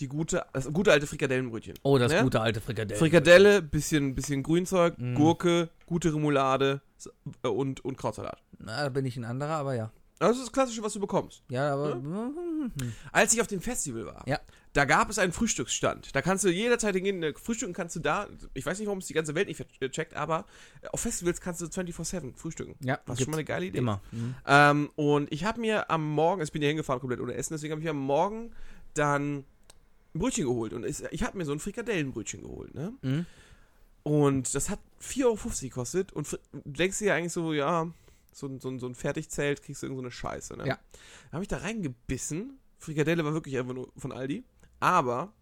Die 0.01 0.07
gute, 0.07 0.43
das 0.51 0.71
gute 0.73 0.91
alte 0.91 1.07
Frikadellenbrötchen. 1.07 1.75
Oh, 1.83 1.97
das 1.97 2.11
Ne? 2.11 2.23
gute 2.23 2.41
alte 2.41 2.59
Frikadelle. 2.59 2.97
Frikadelle, 2.99 3.61
bisschen, 3.61 4.15
bisschen 4.15 4.41
Grünzeug, 4.43 4.95
Mm. 4.97 5.13
Gurke, 5.15 5.69
gute 5.85 6.13
Remoulade 6.13 6.81
äh, 7.43 7.47
und, 7.47 7.85
und 7.85 7.97
Krautsalat. 7.97 8.41
Na, 8.59 8.83
da 8.83 8.89
bin 8.89 9.05
ich 9.05 9.15
ein 9.17 9.23
anderer, 9.25 9.53
aber 9.53 9.75
ja. 9.75 9.91
Das 10.19 10.37
ist 10.37 10.41
das 10.43 10.51
Klassische, 10.51 10.83
was 10.83 10.93
du 10.93 10.99
bekommst. 10.99 11.41
Ja, 11.49 11.73
aber. 11.73 11.93
hm, 11.93 12.71
Als 13.11 13.33
ich 13.33 13.41
auf 13.41 13.47
dem 13.47 13.59
Festival 13.61 14.05
war, 14.05 14.23
Ja. 14.27 14.39
da 14.73 14.85
gab 14.85 15.09
es 15.09 15.17
einen 15.17 15.31
Frühstücksstand. 15.33 16.15
Da 16.15 16.21
kannst 16.21 16.43
du 16.43 16.49
jederzeit 16.49 16.93
hingehen, 16.95 17.23
äh, 17.23 17.33
frühstücken 17.33 17.73
kannst 17.73 17.95
du 17.95 17.99
da. 18.01 18.27
Ich 18.53 18.63
weiß 18.65 18.77
nicht, 18.77 18.85
warum 18.87 18.99
es 18.99 19.07
die 19.07 19.13
ganze 19.15 19.33
Welt 19.33 19.47
nicht 19.47 19.63
checkt, 19.91 20.15
aber 20.15 20.45
auf 20.91 20.99
Festivals 20.99 21.41
kannst 21.41 21.61
du 21.61 21.65
24-7 21.65 22.35
frühstücken. 22.35 22.75
Ja, 22.83 22.99
Was 23.05 23.17
gibt's 23.17 23.23
schon 23.23 23.31
mal 23.31 23.37
eine 23.37 23.45
geile 23.45 23.65
Idee. 23.65 23.79
Immer. 23.79 23.99
Mhm. 24.11 24.35
Ähm, 24.47 24.89
und 24.95 25.31
ich 25.31 25.43
habe 25.43 25.59
mir 25.59 25.89
am 25.89 26.07
Morgen, 26.07 26.41
ich 26.43 26.51
bin 26.51 26.61
ja 26.61 26.67
hingefahren 26.67 26.99
komplett 26.99 27.19
ohne 27.19 27.33
Essen, 27.33 27.53
deswegen 27.53 27.71
habe 27.71 27.81
ich 27.81 27.89
am 27.89 27.97
Morgen 27.97 28.51
dann 28.93 29.43
ein 30.14 30.20
Brötchen 30.20 30.45
geholt. 30.45 30.74
Und 30.74 30.86
ich 30.86 31.24
habe 31.24 31.38
mir 31.38 31.45
so 31.45 31.51
ein 31.51 31.59
Frikadellenbrötchen 31.59 32.41
geholt, 32.41 32.74
ne? 32.76 32.93
Mhm. 33.01 33.26
Und 34.03 34.55
das 34.55 34.70
hat 34.70 34.80
4,50 35.01 35.26
Euro 35.26 35.38
gekostet. 35.62 36.12
Und 36.14 36.32
du 36.32 36.38
denkst 36.66 36.97
dir 36.99 37.05
ja 37.09 37.16
eigentlich 37.16 37.34
so, 37.34 37.53
ja, 37.53 37.91
so, 38.34 38.47
ein- 38.47 38.59
so, 38.59 38.78
so 38.80 38.88
ein 38.88 38.95
Fertigzelt 38.95 39.62
kriegst 39.62 39.82
du 39.84 39.88
irgend 39.88 39.97
so 39.99 40.03
eine 40.03 40.12
Scheiße, 40.12 40.57
ne? 40.57 40.68
Ja. 40.68 40.80
Da 41.30 41.34
habe 41.34 41.43
ich 41.43 41.47
da 41.47 41.57
reingebissen. 41.57 42.57
Frikadelle 42.80 43.24
war 43.24 43.34
wirklich 43.34 43.57
einfach 43.57 43.74
nur 43.74 43.91
von 43.97 44.12
Aldi. 44.12 44.43
Aber 44.80 45.34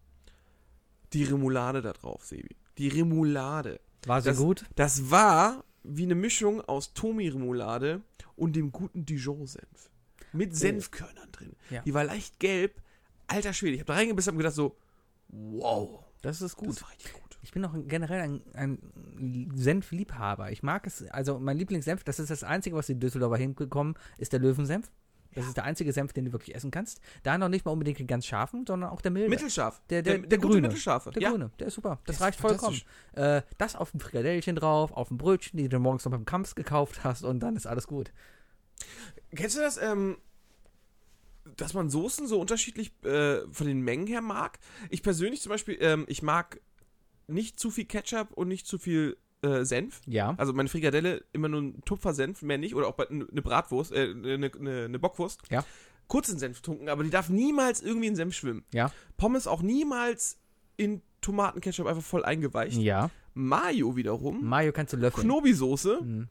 die 1.12 1.24
Remoulade 1.24 1.80
da 1.82 1.92
drauf, 1.92 2.24
Sebi. 2.24 2.54
Die 2.78 2.88
Remoulade. 2.88 3.80
War 4.06 4.20
sie 4.20 4.28
Das- 4.30 4.38
gut? 4.38 4.64
Das 4.76 5.10
war 5.10 5.64
wie 5.82 6.02
eine 6.04 6.14
Mischung 6.14 6.60
aus 6.60 6.92
Tomi-Remoulade 6.92 8.02
und 8.36 8.54
dem 8.56 8.70
guten 8.72 9.06
Dijon-Senf. 9.06 9.90
Mit 10.32 10.54
Senfkörnern 10.54 11.32
drin. 11.32 11.52
Oh. 11.70 11.74
Ja. 11.74 11.82
Die 11.82 11.94
war 11.94 12.04
leicht 12.04 12.38
gelb. 12.38 12.80
Alter 13.30 13.52
Schwede, 13.52 13.74
ich 13.74 13.80
habe 13.80 13.86
da 13.86 13.94
reingebissen 13.94 14.32
und 14.32 14.38
gedacht 14.38 14.54
so, 14.54 14.76
wow, 15.28 16.00
Das 16.22 16.42
ist 16.42 16.56
gut. 16.56 16.68
das 16.70 16.82
war 16.82 16.90
richtig 16.90 17.12
gut. 17.12 17.38
Ich 17.42 17.52
bin 17.52 17.64
auch 17.64 17.72
generell 17.86 18.20
ein, 18.20 18.42
ein 18.54 19.50
Senfliebhaber. 19.54 20.52
Ich 20.52 20.62
mag 20.62 20.86
es, 20.86 21.06
also 21.10 21.38
mein 21.38 21.56
Lieblingssenf, 21.56 22.04
das 22.04 22.18
ist 22.18 22.30
das 22.30 22.44
Einzige, 22.44 22.76
was 22.76 22.86
die 22.86 22.98
Düsseldorfer 22.98 23.38
hinbekommen, 23.38 23.94
ist 24.18 24.32
der 24.32 24.40
Löwensenf. 24.40 24.90
Das 25.32 25.46
ist 25.46 25.56
der 25.56 25.62
einzige 25.62 25.92
Senf, 25.92 26.12
den 26.12 26.24
du 26.24 26.32
wirklich 26.32 26.56
essen 26.56 26.72
kannst. 26.72 27.00
Da 27.22 27.38
noch 27.38 27.48
nicht 27.48 27.64
mal 27.64 27.70
unbedingt 27.70 28.00
den 28.00 28.08
ganz 28.08 28.26
scharfen, 28.26 28.66
sondern 28.66 28.90
auch 28.90 29.00
der 29.00 29.12
milde. 29.12 29.30
Mittelscharf. 29.30 29.80
Der- 29.88 30.02
der- 30.02 30.18
der, 30.18 30.26
der 30.26 30.38
gute 30.38 30.48
grüne. 30.54 30.62
Mittelscharfe. 30.68 31.12
Der 31.12 31.22
ja. 31.22 31.30
grüne, 31.30 31.50
der 31.60 31.68
ist 31.68 31.74
super. 31.74 32.00
Das 32.04 32.16
ist 32.16 32.22
reicht 32.22 32.40
vollkommen. 32.40 32.80
Äh, 33.12 33.42
das 33.56 33.76
auf 33.76 33.94
ein 33.94 34.00
Frikadellchen 34.00 34.56
drauf, 34.56 34.90
auf 34.92 35.08
ein 35.12 35.18
Brötchen, 35.18 35.56
die 35.56 35.68
du 35.68 35.78
morgens 35.78 36.04
noch 36.04 36.10
beim 36.10 36.24
Kampf 36.24 36.56
gekauft 36.56 37.04
hast 37.04 37.22
und 37.24 37.38
dann 37.40 37.54
ist 37.54 37.66
alles 37.68 37.86
gut. 37.86 38.12
Kennst 39.34 39.56
du 39.56 39.60
das, 39.60 39.78
ähm, 39.80 40.18
dass 41.56 41.74
man 41.74 41.90
Soßen 41.90 42.26
so 42.26 42.40
unterschiedlich 42.40 42.92
äh, 43.04 43.40
von 43.50 43.66
den 43.66 43.80
Mengen 43.80 44.06
her 44.06 44.20
mag? 44.20 44.58
Ich 44.90 45.02
persönlich 45.02 45.40
zum 45.42 45.50
Beispiel, 45.50 45.76
ähm, 45.80 46.04
ich 46.08 46.22
mag 46.22 46.60
nicht 47.26 47.58
zu 47.60 47.70
viel 47.70 47.84
Ketchup 47.84 48.28
und 48.34 48.48
nicht 48.48 48.66
zu 48.66 48.78
viel 48.78 49.16
äh, 49.42 49.64
Senf. 49.64 50.00
Ja. 50.06 50.34
Also 50.36 50.52
meine 50.52 50.68
Frikadelle 50.68 51.24
immer 51.32 51.48
nur 51.48 51.62
ein 51.62 51.80
Tupfer 51.84 52.12
Senf, 52.12 52.42
mehr 52.42 52.58
nicht. 52.58 52.74
Oder 52.74 52.86
auch 52.88 52.94
bei- 52.94 53.08
eine 53.08 53.24
Bratwurst, 53.42 53.92
äh, 53.92 54.10
eine, 54.10 54.50
eine, 54.58 54.84
eine 54.84 54.98
Bockwurst. 54.98 55.40
Ja. 55.50 55.64
Kurzen 56.08 56.38
Senf 56.38 56.60
tunken, 56.60 56.88
aber 56.88 57.04
die 57.04 57.10
darf 57.10 57.28
niemals 57.28 57.80
irgendwie 57.82 58.08
in 58.08 58.16
Senf 58.16 58.34
schwimmen. 58.34 58.64
Ja. 58.74 58.90
Pommes 59.16 59.46
auch 59.46 59.62
niemals 59.62 60.38
in 60.76 61.02
Tomatenketchup 61.20 61.86
einfach 61.86 62.02
voll 62.02 62.24
eingeweicht. 62.24 62.78
Ja. 62.78 63.10
Mayo 63.32 63.94
wiederum, 63.94 64.44
Mayo 64.44 64.72
kannst 64.72 64.92
du 64.92 64.96
löffeln. 64.96 65.24
Knobi-Soße, 65.26 66.00
Mhm. 66.02 66.28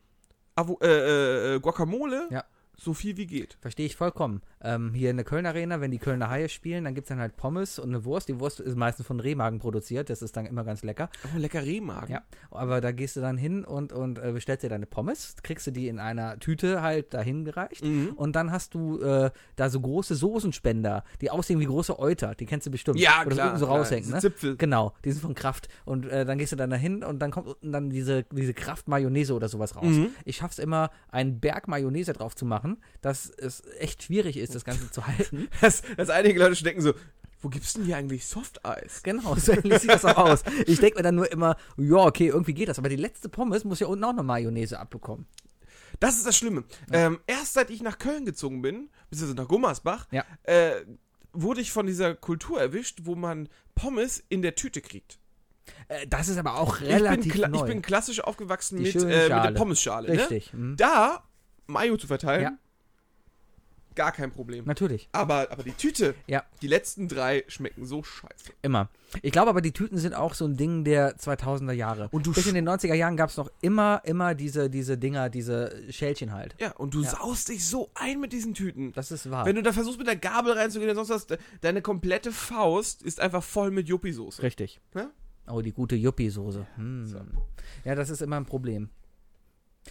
Avo 0.56 0.78
äh, 0.82 1.56
äh, 1.56 1.60
Guacamole, 1.62 2.28
Ja. 2.30 2.44
So 2.80 2.94
viel 2.94 3.18
wie 3.18 3.28
geht. 3.28 3.58
Verstehe 3.62 3.86
ich 3.86 3.96
vollkommen. 3.96 4.42
Ähm, 4.62 4.94
hier 4.94 5.10
in 5.10 5.18
der 5.18 5.26
Köln 5.26 5.46
Arena, 5.46 5.82
wenn 5.82 5.92
die 5.92 6.00
Kölner 6.00 6.30
Haie 6.30 6.50
spielen, 6.50 6.86
dann 6.86 6.96
gibt 6.96 7.06
es 7.06 7.10
dann 7.10 7.20
halt 7.20 7.36
Pommes 7.38 7.80
und 7.80 7.90
eine 7.90 8.06
Wurst. 8.06 8.30
Die 8.30 8.40
Wurst 8.40 8.60
ist 8.60 8.76
meistens 8.76 9.06
von 9.06 9.20
Rehmagen 9.20 9.60
produziert, 9.60 10.10
das 10.10 10.22
ist 10.22 10.36
dann 10.38 10.46
immer 10.46 10.64
ganz 10.64 10.84
lecker. 10.84 11.10
Oh, 11.26 11.38
lecker 11.38 11.64
Rehmagen. 11.64 12.12
Ja, 12.12 12.24
aber 12.52 12.82
da 12.82 12.92
gehst 12.92 13.16
du 13.16 13.22
dann 13.22 13.38
hin 13.38 13.64
und, 13.66 13.92
und 13.94 14.20
äh, 14.20 14.32
bestellst 14.32 14.64
dir 14.64 14.70
deine 14.70 14.86
Pommes, 14.86 15.36
kriegst 15.44 15.68
du 15.68 15.72
die 15.72 15.88
in 15.88 16.00
einer 16.00 16.40
Tüte 16.40 16.82
halt 16.82 17.14
dahin 17.14 17.46
gereicht. 17.46 17.84
Mhm. 17.84 18.14
Und 18.16 18.36
dann 18.36 18.52
hast 18.52 18.74
du 18.74 19.02
äh, 19.02 19.32
da 19.56 19.70
so 19.70 19.80
große 19.82 20.16
Soßenspender, 20.16 21.04
die 21.22 21.32
aussehen 21.32 21.60
wie 21.60 21.66
große 21.66 22.00
Euter. 22.00 22.36
Die 22.36 22.46
kennst 22.46 22.68
du 22.68 22.72
bestimmt. 22.72 23.00
Ja, 23.00 23.24
Oder 23.26 23.36
klar. 23.36 23.58
so 23.58 23.66
klar. 23.66 23.80
raushängen, 23.80 24.04
Diese 24.04 24.16
ne? 24.16 24.22
Zipfel. 24.22 24.58
Genau, 24.58 24.94
die 25.04 25.12
sind 25.12 25.22
von 25.22 25.36
Kraft. 25.36 25.68
Und 25.86 26.06
äh, 26.06 26.26
dann 26.26 26.38
gehst 26.38 26.52
du 26.52 26.56
dann 26.56 26.70
dahin 26.70 27.04
und 27.04 27.20
dann 27.20 27.32
kommt 27.32 27.48
unten 27.48 27.72
dann 27.72 27.90
diese, 27.90 28.24
diese 28.24 28.54
Kraft-Mayonnaise 28.54 29.34
oder 29.34 29.50
sowas 29.50 29.76
raus. 29.76 29.86
Mhm. 29.86 30.10
Ich 30.26 30.38
schaff's 30.38 30.60
immer, 30.60 30.92
einen 31.10 31.40
Berg 31.40 31.68
Mayonnaise 31.68 32.14
drauf 32.14 32.36
zu 32.36 32.46
machen, 32.46 32.69
dass 33.02 33.30
es 33.30 33.64
echt 33.80 34.04
schwierig 34.04 34.38
ist, 34.38 34.56
das 34.56 34.64
Ganze 34.66 34.90
zu 34.92 35.06
halten. 35.08 35.48
Dass, 35.62 35.82
dass 35.98 36.10
einige 36.10 36.40
Leute 36.40 36.56
schon 36.56 36.66
denken 36.66 36.82
so, 36.82 36.94
wo 37.42 37.50
gibt's 37.50 37.74
denn 37.74 37.86
hier 37.86 37.96
eigentlich 37.98 38.26
Softeis? 38.28 39.02
Genau, 39.04 39.36
so 39.38 39.54
ähnlich 39.54 39.80
sieht 39.80 39.90
das 39.92 40.04
auch 40.06 40.18
aus. 40.18 40.44
Ich 40.68 40.80
denke 40.80 40.98
mir 40.98 41.04
dann 41.04 41.16
nur 41.16 41.32
immer, 41.32 41.56
ja, 41.78 41.98
okay, 41.98 42.28
irgendwie 42.28 42.54
geht 42.54 42.68
das. 42.70 42.80
Aber 42.80 42.90
die 42.90 42.96
letzte 42.98 43.30
Pommes 43.30 43.64
muss 43.64 43.80
ja 43.80 43.88
unten 43.88 44.04
auch 44.04 44.14
noch 44.14 44.24
Mayonnaise 44.24 44.80
abbekommen. 44.80 45.26
Das 46.00 46.18
ist 46.18 46.26
das 46.26 46.38
Schlimme. 46.38 46.64
Ähm, 46.92 47.20
erst 47.28 47.54
seit 47.54 47.70
ich 47.70 47.82
nach 47.82 47.98
Köln 48.00 48.26
gezogen 48.26 48.62
bin, 48.62 48.90
beziehungsweise 49.10 49.42
nach 49.42 49.48
Gummersbach, 49.48 50.08
Ja. 50.12 50.24
äh, 50.44 50.72
wurde 51.34 51.62
ich 51.62 51.72
von 51.72 51.86
dieser 51.88 52.16
Kultur 52.16 52.60
erwischt, 52.60 53.00
wo 53.04 53.16
man 53.16 53.50
Pommes 53.76 54.24
in 54.30 54.42
der 54.42 54.56
Tüte 54.56 54.82
kriegt. 54.82 55.20
Äh, 55.88 56.08
das 56.08 56.28
ist 56.28 56.38
aber 56.38 56.56
auch 56.60 56.82
Ich 56.82 56.88
bin, 56.88 56.96
relativ 56.98 57.36
neu. 57.36 57.58
ich 57.60 57.64
bin 57.64 57.82
klassisch 57.82 58.22
aufgewachsen 58.22 58.78
Die 58.78 58.84
mit, 58.84 58.96
äh, 58.96 59.00
mit 59.00 59.12
der 59.14 59.28
Schale. 59.28 59.56
Pommesschale. 59.58 60.08
Richtig. 60.10 60.54
Ne? 60.54 60.60
mhm. 60.60 60.78
Da 60.78 61.24
Mayo 61.70 61.96
zu 61.98 62.08
verteilen, 62.08 62.42
Ja. 62.44 62.52
gar 63.96 64.12
kein 64.14 64.32
Problem. 64.32 64.64
Natürlich. 64.66 65.10
Aber, 65.12 65.52
aber 65.52 65.64
die 65.64 65.74
Tüte, 65.74 66.16
Ja. 66.28 66.44
die 66.62 66.68
letzten 66.68 67.08
drei 67.10 67.44
schmecken 67.48 67.86
so 67.86 68.02
scheiße. 68.02 68.54
Immer. 68.62 68.90
Ich 69.22 69.32
glaube 69.32 69.50
aber, 69.50 69.62
die 69.62 69.74
Tüten 69.74 69.98
sind 69.98 70.14
auch 70.14 70.34
so 70.36 70.46
ein 70.46 70.56
Ding 70.56 70.84
der 70.86 71.18
2000er 71.18 71.74
Jahre. 71.74 72.08
Und 72.12 72.26
du 72.26 72.32
Bis 72.32 72.46
in 72.48 72.56
den 72.56 72.64
90er 72.68 72.94
Jahren 72.94 73.18
gab 73.18 73.30
es 73.30 73.36
noch 73.38 73.52
immer, 73.62 74.02
immer 74.06 74.36
diese, 74.36 74.70
diese 74.70 74.98
Dinger, 74.98 75.30
diese 75.30 75.92
Schälchen 75.92 76.32
halt. 76.32 76.56
Ja, 76.60 76.72
und 76.74 76.94
du 76.94 77.02
Ja. 77.02 77.10
saust 77.10 77.50
dich 77.50 77.66
so 77.68 77.90
ein 77.96 78.20
mit 78.22 78.32
diesen 78.32 78.54
Tüten. 78.54 78.94
Das 78.94 79.12
ist 79.12 79.30
wahr. 79.30 79.46
Wenn 79.46 79.56
du 79.56 79.64
da 79.64 79.74
versuchst, 79.74 79.98
mit 79.98 80.08
der 80.08 80.16
Gabel 80.16 80.54
reinzugehen 80.54 80.96
sonst 80.96 81.10
was, 81.10 81.28
de- 81.28 81.38
deine 81.62 81.82
komplette 81.82 82.32
Faust 82.32 83.02
ist 83.04 83.20
einfach 83.20 83.44
voll 83.44 83.72
mit 83.72 83.90
Yuppie-Soße. 83.90 84.44
Richtig. 84.44 84.80
Ja? 84.96 85.10
Oh, 85.48 85.62
die 85.62 85.74
gute 85.74 85.96
Yuppie-Soße. 85.96 86.66
Hm. 86.76 87.06
So. 87.08 87.20
Ja, 87.84 87.96
das 87.96 88.10
ist 88.12 88.22
immer 88.22 88.38
ein 88.38 88.46
Problem. 88.46 88.90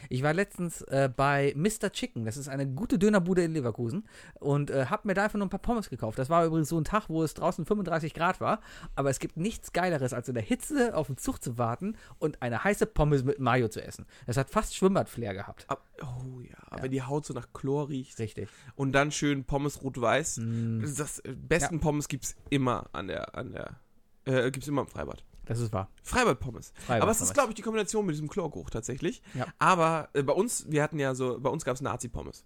Ich 0.08 0.22
war 0.22 0.32
letztens 0.32 0.82
äh, 0.82 1.10
bei 1.14 1.52
Mr. 1.56 1.90
Chicken, 1.92 2.24
das 2.24 2.36
ist 2.36 2.48
eine 2.48 2.66
gute 2.66 2.98
Dönerbude 2.98 3.42
in 3.44 3.52
Leverkusen, 3.52 4.08
und 4.40 4.70
äh, 4.70 4.86
habe 4.86 5.08
mir 5.08 5.14
da 5.14 5.24
einfach 5.24 5.38
nur 5.38 5.46
ein 5.46 5.50
paar 5.50 5.60
Pommes 5.60 5.90
gekauft. 5.90 6.18
Das 6.18 6.30
war 6.30 6.44
übrigens 6.44 6.68
so 6.68 6.78
ein 6.78 6.84
Tag, 6.84 7.08
wo 7.08 7.22
es 7.22 7.34
draußen 7.34 7.64
35 7.66 8.14
Grad 8.14 8.40
war, 8.40 8.60
aber 8.94 9.10
es 9.10 9.18
gibt 9.18 9.36
nichts 9.36 9.72
Geileres, 9.72 10.12
als 10.12 10.28
in 10.28 10.34
der 10.34 10.42
Hitze 10.42 10.94
auf 10.96 11.06
den 11.06 11.16
Zug 11.16 11.42
zu 11.42 11.58
warten 11.58 11.96
und 12.18 12.42
eine 12.42 12.64
heiße 12.64 12.86
Pommes 12.86 13.24
mit 13.24 13.38
Mayo 13.38 13.68
zu 13.68 13.82
essen. 13.82 14.06
Das 14.26 14.36
hat 14.36 14.50
fast 14.50 14.74
Schwimmbad-Flair 14.76 15.34
gehabt. 15.34 15.64
Ab, 15.68 15.84
oh 16.02 16.40
ja, 16.40 16.82
wenn 16.82 16.90
die 16.90 17.02
Haut 17.02 17.26
so 17.26 17.34
nach 17.34 17.52
Chlor 17.52 17.88
riecht 17.88 18.18
Richtig. 18.18 18.48
und 18.76 18.92
dann 18.92 19.10
schön 19.12 19.44
Pommes 19.44 19.82
rot-weiß. 19.82 20.38
Mm, 20.38 20.84
Das, 20.96 21.18
äh, 21.20 21.34
besten 21.34 21.80
Pommes 21.80 22.08
gibt's 22.08 22.36
immer 22.50 22.88
an 22.92 23.08
der, 23.08 23.34
an 23.36 23.52
der, 23.52 23.80
äh, 24.24 24.50
gibt's 24.50 24.68
immer 24.68 24.82
im 24.82 24.88
Freibad. 24.88 25.24
Das 25.48 25.60
ist 25.60 25.72
wahr. 25.72 25.90
Freibad-Pommes. 26.02 26.72
Freibad 26.86 27.02
Aber 27.02 27.10
es 27.10 27.20
ist, 27.20 27.34
glaube 27.34 27.48
ich, 27.50 27.54
die 27.56 27.62
Kombination 27.62 28.06
mit 28.06 28.14
diesem 28.14 28.28
Chlorgeruch 28.28 28.70
tatsächlich. 28.70 29.22
Ja. 29.34 29.46
Aber 29.58 30.08
äh, 30.12 30.22
bei 30.22 30.32
uns, 30.32 30.66
wir 30.68 30.82
hatten 30.82 30.98
ja 30.98 31.14
so, 31.14 31.40
bei 31.40 31.50
uns 31.50 31.64
gab's 31.64 31.80
Nazi-Pommes. 31.80 32.44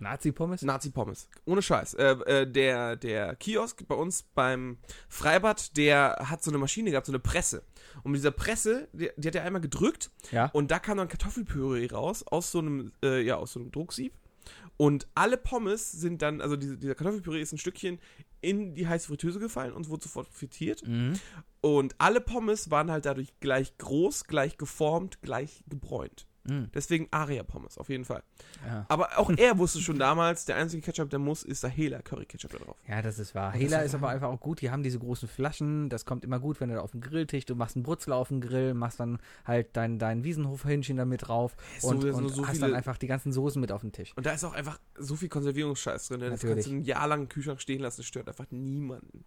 Nazi-Pommes? 0.00 0.62
Nazi-Pommes. 0.62 1.28
Ohne 1.44 1.62
Scheiß. 1.62 1.94
Äh, 1.94 2.10
äh, 2.12 2.50
der, 2.50 2.96
der 2.96 3.36
Kiosk 3.36 3.86
bei 3.86 3.94
uns 3.94 4.22
beim 4.34 4.78
Freibad, 5.08 5.76
der 5.76 6.16
hat 6.28 6.42
so 6.42 6.50
eine 6.50 6.58
Maschine 6.58 6.90
gehabt, 6.90 7.06
so 7.06 7.12
eine 7.12 7.18
Presse. 7.18 7.62
Und 8.02 8.12
mit 8.12 8.18
dieser 8.20 8.30
Presse, 8.30 8.88
die, 8.92 9.10
die 9.16 9.28
hat 9.28 9.34
er 9.34 9.44
einmal 9.44 9.60
gedrückt 9.60 10.10
Ja. 10.30 10.46
und 10.52 10.70
da 10.70 10.78
kam 10.78 10.98
dann 10.98 11.08
Kartoffelpüree 11.08 11.88
raus 11.90 12.24
aus 12.26 12.52
so 12.52 12.60
einem, 12.60 12.92
äh, 13.02 13.20
ja, 13.22 13.36
aus 13.36 13.52
so 13.52 13.60
einem 13.60 13.70
Drucksieb. 13.72 14.14
Und 14.76 15.08
alle 15.16 15.36
Pommes 15.36 15.90
sind 15.90 16.22
dann, 16.22 16.40
also 16.40 16.54
diese, 16.56 16.78
dieser 16.78 16.94
Kartoffelpüree 16.94 17.40
ist 17.40 17.52
ein 17.52 17.58
Stückchen 17.58 17.98
in 18.40 18.74
die 18.74 18.86
heiße 18.86 19.08
Fritteuse 19.08 19.40
gefallen 19.40 19.72
und 19.72 19.88
wurde 19.88 20.04
sofort 20.04 20.28
frittiert. 20.28 20.86
Mhm. 20.86 21.14
Und 21.60 21.94
alle 21.98 22.20
Pommes 22.20 22.70
waren 22.70 22.90
halt 22.90 23.06
dadurch 23.06 23.38
gleich 23.40 23.76
groß, 23.78 24.24
gleich 24.24 24.56
geformt, 24.58 25.20
gleich 25.22 25.64
gebräunt. 25.68 26.27
Mhm. 26.48 26.70
Deswegen 26.74 27.08
Aria-Pommes, 27.10 27.78
auf 27.78 27.88
jeden 27.88 28.04
Fall. 28.04 28.22
Ja. 28.66 28.86
Aber 28.88 29.18
auch 29.18 29.30
er 29.36 29.58
wusste 29.58 29.80
schon 29.80 29.98
damals, 29.98 30.44
der 30.46 30.56
einzige 30.56 30.82
Ketchup, 30.82 31.10
der 31.10 31.18
muss, 31.18 31.42
ist 31.42 31.62
der 31.62 31.70
Hela 31.70 32.00
Curry 32.02 32.26
Ketchup 32.26 32.52
da 32.52 32.58
drauf. 32.58 32.76
Ja, 32.88 33.02
das 33.02 33.18
ist 33.18 33.34
wahr. 33.34 33.52
Hela 33.52 33.80
ist 33.82 33.94
aber 33.94 34.08
einfach 34.08 34.28
auch 34.28 34.40
gut. 34.40 34.60
Die 34.60 34.70
haben 34.70 34.82
diese 34.82 34.98
großen 34.98 35.28
Flaschen. 35.28 35.88
Das 35.88 36.04
kommt 36.04 36.24
immer 36.24 36.40
gut, 36.40 36.60
wenn 36.60 36.68
du 36.70 36.76
da 36.76 36.80
auf 36.80 36.92
dem 36.92 37.00
Grilltisch, 37.00 37.44
du 37.46 37.54
machst 37.54 37.76
einen 37.76 37.82
Brutzel 37.82 38.12
auf 38.12 38.28
dem 38.28 38.40
Grill, 38.40 38.74
machst 38.74 39.00
dann 39.00 39.18
halt 39.44 39.76
dein, 39.76 39.98
dein 39.98 40.24
Wiesenhofhähnchen 40.24 40.96
da 40.96 41.04
mit 41.04 41.28
drauf 41.28 41.56
so- 41.80 41.88
und, 41.88 42.04
und 42.04 42.28
so 42.30 42.46
hast 42.46 42.56
viele- 42.56 42.68
dann 42.68 42.76
einfach 42.76 42.98
die 42.98 43.06
ganzen 43.06 43.32
Soßen 43.32 43.60
mit 43.60 43.72
auf 43.72 43.82
dem 43.82 43.92
Tisch. 43.92 44.12
Und 44.16 44.26
da 44.26 44.32
ist 44.32 44.44
auch 44.44 44.54
einfach 44.54 44.78
so 44.96 45.16
viel 45.16 45.28
Konservierungsscheiß 45.28 46.08
drin. 46.08 46.20
Das 46.20 46.30
Natürlich. 46.30 46.54
kannst 46.56 46.68
du 46.68 46.72
ein 46.76 46.84
Jahr 46.84 47.06
lang 47.08 47.22
im 47.22 47.28
Kühlschrank 47.28 47.60
stehen 47.60 47.80
lassen, 47.80 47.98
das 47.98 48.06
stört 48.06 48.28
einfach 48.28 48.46
niemanden. 48.50 49.24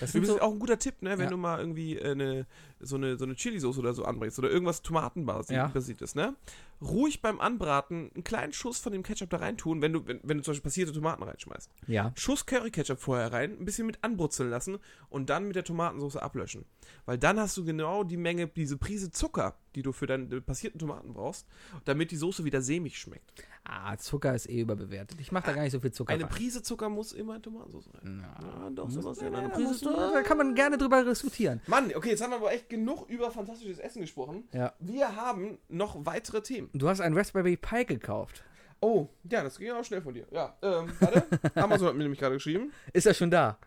Das 0.00 0.12
sind 0.12 0.26
so, 0.26 0.40
auch 0.40 0.52
ein 0.52 0.58
guter 0.58 0.78
Tipp, 0.78 1.00
ne? 1.02 1.18
wenn 1.18 1.24
Ja. 1.24 1.30
du 1.30 1.36
mal 1.36 1.58
irgendwie 1.58 1.96
äh, 1.96 2.10
eine, 2.12 2.46
so 2.80 2.96
eine, 2.96 3.16
so 3.16 3.24
eine 3.24 3.34
Chili-Soße 3.34 3.80
oder 3.80 3.94
so 3.94 4.04
anbringst 4.04 4.38
oder 4.38 4.50
irgendwas 4.50 4.82
Tomatenbasiert 4.82 5.56
Ja. 5.56 5.66
basiert 5.68 6.02
ist, 6.02 6.14
ne? 6.16 6.34
Ruhig 6.82 7.22
beim 7.22 7.40
Anbraten 7.40 8.10
einen 8.14 8.22
kleinen 8.24 8.52
Schuss 8.52 8.78
von 8.78 8.92
dem 8.92 9.02
Ketchup 9.02 9.30
da 9.30 9.38
rein 9.38 9.56
tun, 9.56 9.80
wenn 9.80 9.94
du, 9.94 10.06
wenn, 10.06 10.20
wenn 10.22 10.36
du 10.36 10.42
zum 10.44 10.52
Beispiel 10.52 10.64
passierte 10.68 10.92
Tomaten 10.92 11.22
reinschmeißt. 11.22 11.70
ja. 11.86 12.12
Schuss 12.16 12.44
Curry-Ketchup 12.44 12.98
vorher 13.00 13.32
rein, 13.32 13.56
ein 13.58 13.64
bisschen 13.64 13.86
mit 13.86 14.04
anbrutzeln 14.04 14.50
lassen 14.50 14.78
und 15.08 15.30
dann 15.30 15.46
mit 15.46 15.56
der 15.56 15.64
Tomatensauce 15.64 16.16
ablöschen. 16.16 16.66
Weil 17.06 17.16
dann 17.16 17.40
hast 17.40 17.56
du 17.56 17.64
genau 17.64 18.04
die 18.04 18.18
Menge, 18.18 18.46
diese 18.48 18.76
Prise 18.76 19.10
Zucker, 19.10 19.56
die 19.74 19.80
du 19.82 19.92
für 19.92 20.06
deine 20.06 20.40
passierten 20.42 20.78
Tomaten 20.78 21.14
brauchst, 21.14 21.46
damit 21.86 22.10
die 22.10 22.16
Soße 22.16 22.44
wieder 22.44 22.60
sämig 22.60 22.98
schmeckt. 22.98 23.32
Ah, 23.68 23.96
Zucker 23.96 24.32
ist 24.34 24.48
eh 24.48 24.60
überbewertet. 24.60 25.20
Ich 25.20 25.32
mache 25.32 25.46
da 25.46 25.52
gar 25.52 25.62
nicht 25.62 25.72
so 25.72 25.80
viel 25.80 25.90
Zucker 25.90 26.12
Eine 26.12 26.24
rein. 26.24 26.30
Prise 26.30 26.62
Zucker 26.62 26.88
muss 26.88 27.12
immer 27.12 27.36
in 27.36 27.42
Tomatensauce 27.42 27.88
rein. 27.94 28.24
Ja, 28.40 28.70
doch, 28.70 28.88
Sebastian, 28.88 29.34
eine 29.34 29.48
da, 29.48 29.54
Prise 29.54 29.72
du, 29.72 29.90
Zucker. 29.90 30.12
da 30.12 30.22
kann 30.22 30.38
man 30.38 30.54
gerne 30.54 30.78
drüber 30.78 31.04
diskutieren. 31.04 31.60
Mann, 31.66 31.92
okay, 31.94 32.10
jetzt 32.10 32.22
haben 32.22 32.30
wir 32.30 32.36
aber 32.36 32.52
echt 32.52 32.68
genug 32.68 33.08
über 33.08 33.30
fantastisches 33.32 33.80
Essen 33.80 34.02
gesprochen. 34.02 34.44
Ja. 34.52 34.72
Wir 34.78 35.16
haben 35.16 35.58
noch 35.68 35.96
weitere 36.06 36.42
Themen. 36.42 36.70
Du 36.74 36.88
hast 36.88 37.00
einen 37.00 37.16
Raspberry 37.16 37.56
Pi 37.56 37.84
gekauft. 37.84 38.44
Oh, 38.80 39.08
ja, 39.24 39.42
das 39.42 39.58
ging 39.58 39.72
auch 39.72 39.84
schnell 39.84 40.02
von 40.02 40.14
dir. 40.14 40.26
Ja, 40.30 40.56
ähm, 40.62 40.92
warte. 41.00 41.24
Amazon 41.56 41.88
hat 41.88 41.96
mir 41.96 42.02
nämlich 42.04 42.20
gerade 42.20 42.36
geschrieben. 42.36 42.72
Ist 42.92 43.06
er 43.06 43.14
schon 43.14 43.30
da? 43.32 43.58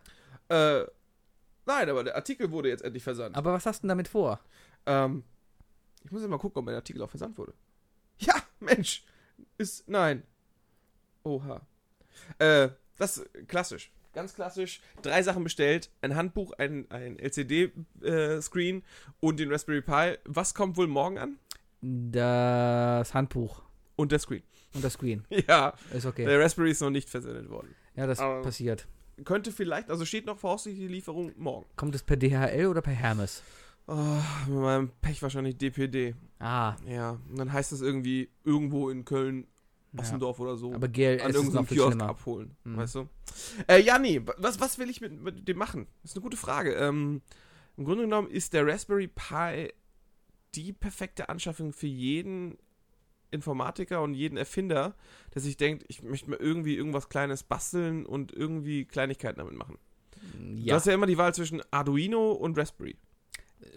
Äh, 0.48 0.86
nein, 1.66 1.90
aber 1.90 2.06
der 2.06 2.16
Artikel 2.16 2.52
wurde 2.52 2.70
jetzt 2.70 2.84
endlich 2.84 3.04
versandt. 3.04 3.36
Aber 3.36 3.52
was 3.52 3.66
hast 3.66 3.80
du 3.80 3.82
denn 3.82 3.90
damit 3.90 4.08
vor? 4.08 4.40
Ähm, 4.86 5.24
ich 6.06 6.12
muss 6.12 6.22
jetzt 6.22 6.30
mal 6.30 6.38
gucken, 6.38 6.60
ob 6.60 6.66
mein 6.66 6.76
Artikel 6.76 7.02
auch 7.02 7.10
versandt 7.10 7.38
wurde. 7.38 7.54
Ja, 8.20 8.36
Mensch. 8.60 9.04
Ist, 9.60 9.88
nein. 9.90 10.24
Oha. 11.24 11.62
Äh, 12.40 12.70
das 12.98 13.18
ist 13.18 13.48
klassisch. 13.48 13.92
Ganz 14.14 14.34
klassisch. 14.34 14.82
Drei 15.02 15.22
Sachen 15.22 15.44
bestellt. 15.44 15.92
Ein 16.02 16.16
Handbuch, 16.16 16.54
ein, 16.58 16.90
ein 16.90 17.20
LCD-Screen 17.20 18.84
und 19.20 19.40
den 19.40 19.52
Raspberry 19.52 19.82
Pi. 19.82 20.18
Was 20.26 20.54
kommt 20.56 20.78
wohl 20.78 20.88
morgen 20.88 21.18
an? 21.18 21.38
Das 21.82 23.14
Handbuch 23.14 23.62
Und 23.96 24.12
der 24.12 24.20
Screen. 24.20 24.44
und 24.74 24.84
das 24.84 24.94
Screen. 24.94 25.26
Ja, 25.48 25.74
Ist 25.94 26.06
okay. 26.06 26.26
der 26.26 26.40
Raspberry 26.40 26.72
ist 26.72 26.82
noch 26.82 26.90
nicht 26.90 27.10
versendet 27.10 27.50
worden. 27.50 27.76
Ja, 27.96 28.08
das 28.08 28.20
aber- 28.20 28.42
passiert. 28.42 28.88
Könnte 29.26 29.52
vielleicht, 29.52 29.90
also 29.90 30.06
steht 30.06 30.26
noch 30.26 30.38
voraussichtlich 30.40 30.88
die 30.88 30.94
Lieferung 30.94 31.34
morgen. 31.36 31.66
Kommt 31.76 31.94
es 31.94 32.04
per 32.04 32.16
DHL 32.16 32.68
oder 32.68 32.82
per 32.82 32.94
Hermes? 32.94 33.44
Oh, 33.92 34.22
mit 34.52 34.60
meinem 34.60 34.90
Pech 35.02 35.22
wahrscheinlich 35.24 35.58
DPD. 35.58 36.14
Ah, 36.38 36.76
Ja, 36.88 37.18
und 37.30 37.40
dann 37.40 37.52
heißt 37.52 37.72
es 37.72 37.82
irgendwie 37.82 38.30
irgendwo 38.44 38.90
in 38.92 39.04
Köln, 39.04 39.48
ja. 39.94 40.02
Ossendorf 40.02 40.40
oder 40.40 40.56
so. 40.58 40.74
aber 40.76 40.88
GLS 40.88 41.24
an 41.24 41.30
ist 41.32 41.36
irgendeinem 41.38 41.66
viel 41.66 41.78
Kiosk 41.78 41.94
schlimmer. 41.94 42.10
abholen, 42.10 42.56
Mhm. 42.64 42.78
weißt 42.78 42.96
du? 42.96 43.10
Äh, 43.68 43.82
ja, 43.82 43.98
nee, 43.98 44.22
was, 44.38 44.60
was 44.60 44.78
will 44.78 44.90
ich 44.92 45.02
mit, 45.02 45.20
mit 45.20 45.48
dem 45.48 45.58
machen? 45.58 45.88
Das 46.04 46.12
ist 46.12 46.18
eine 46.18 46.24
gute 46.24 46.38
Frage. 46.38 46.74
Ähm, 46.74 47.22
Im 47.78 47.86
Grunde 47.86 48.04
genommen 48.04 48.30
ist 48.30 48.54
der 48.54 48.68
Raspberry 48.68 49.08
Pi 49.08 49.74
die 50.56 50.74
perfekte 50.74 51.30
Anschaffung 51.30 51.74
für 51.74 51.88
jeden 51.88 52.58
Informatiker 53.32 54.02
und 54.04 54.14
jeden 54.14 54.38
Erfinder, 54.38 54.96
der 55.34 55.42
sich 55.42 55.58
denkt, 55.58 55.86
ich 55.88 56.02
möchte 56.04 56.30
mal 56.30 56.38
irgendwie 56.40 56.76
irgendwas 56.76 57.10
Kleines 57.10 57.44
basteln 57.44 58.06
und 58.06 58.32
irgendwie 58.32 58.86
Kleinigkeiten 58.86 59.40
damit 59.40 59.56
machen. 59.56 59.78
Du 60.38 60.62
Ja, 60.64 60.76
hast 60.76 60.86
ja 60.88 60.94
immer 60.94 61.06
die 61.08 61.18
Wahl 61.18 61.34
zwischen 61.34 61.62
Arduino 61.72 62.32
und 62.34 62.58
Raspberry. 62.58 62.96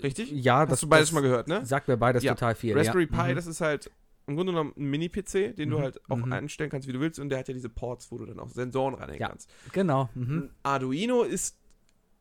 Richtig? 0.02 0.30
ja 0.30 0.60
Hast 0.60 0.70
das, 0.72 0.80
du 0.80 0.88
beides 0.88 1.08
das 1.08 1.14
mal 1.14 1.20
gehört, 1.22 1.48
ne? 1.48 1.64
Sagt 1.66 1.88
mir 1.88 1.96
beides 1.96 2.22
Ja, 2.22 2.34
total 2.34 2.54
viel. 2.54 2.76
Raspberry 2.76 3.08
ja. 3.10 3.24
Pi, 3.24 3.32
Mhm. 3.32 3.36
das 3.36 3.46
ist 3.46 3.60
halt 3.60 3.90
im 4.28 4.36
Grunde 4.36 4.52
genommen 4.52 4.72
ein 4.76 4.84
Mini-PC, 4.90 5.52
den 5.56 5.70
du 5.70 5.78
Mhm, 5.78 5.82
halt 5.82 6.00
auch 6.08 6.16
mhm. 6.18 6.32
einstellen 6.32 6.70
kannst, 6.70 6.86
wie 6.86 6.92
du 6.92 7.00
willst. 7.00 7.18
Und 7.18 7.28
der 7.30 7.40
hat 7.40 7.48
ja 7.48 7.54
diese 7.54 7.68
Ports, 7.68 8.10
wo 8.12 8.18
du 8.18 8.26
dann 8.26 8.38
auch 8.38 8.48
Sensoren 8.50 8.94
reinhängen 8.94 9.20
Ja. 9.20 9.28
kannst. 9.28 9.50
Genau. 9.72 10.08
Mhm. 10.14 10.50
Arduino 10.62 11.22
ist 11.22 11.56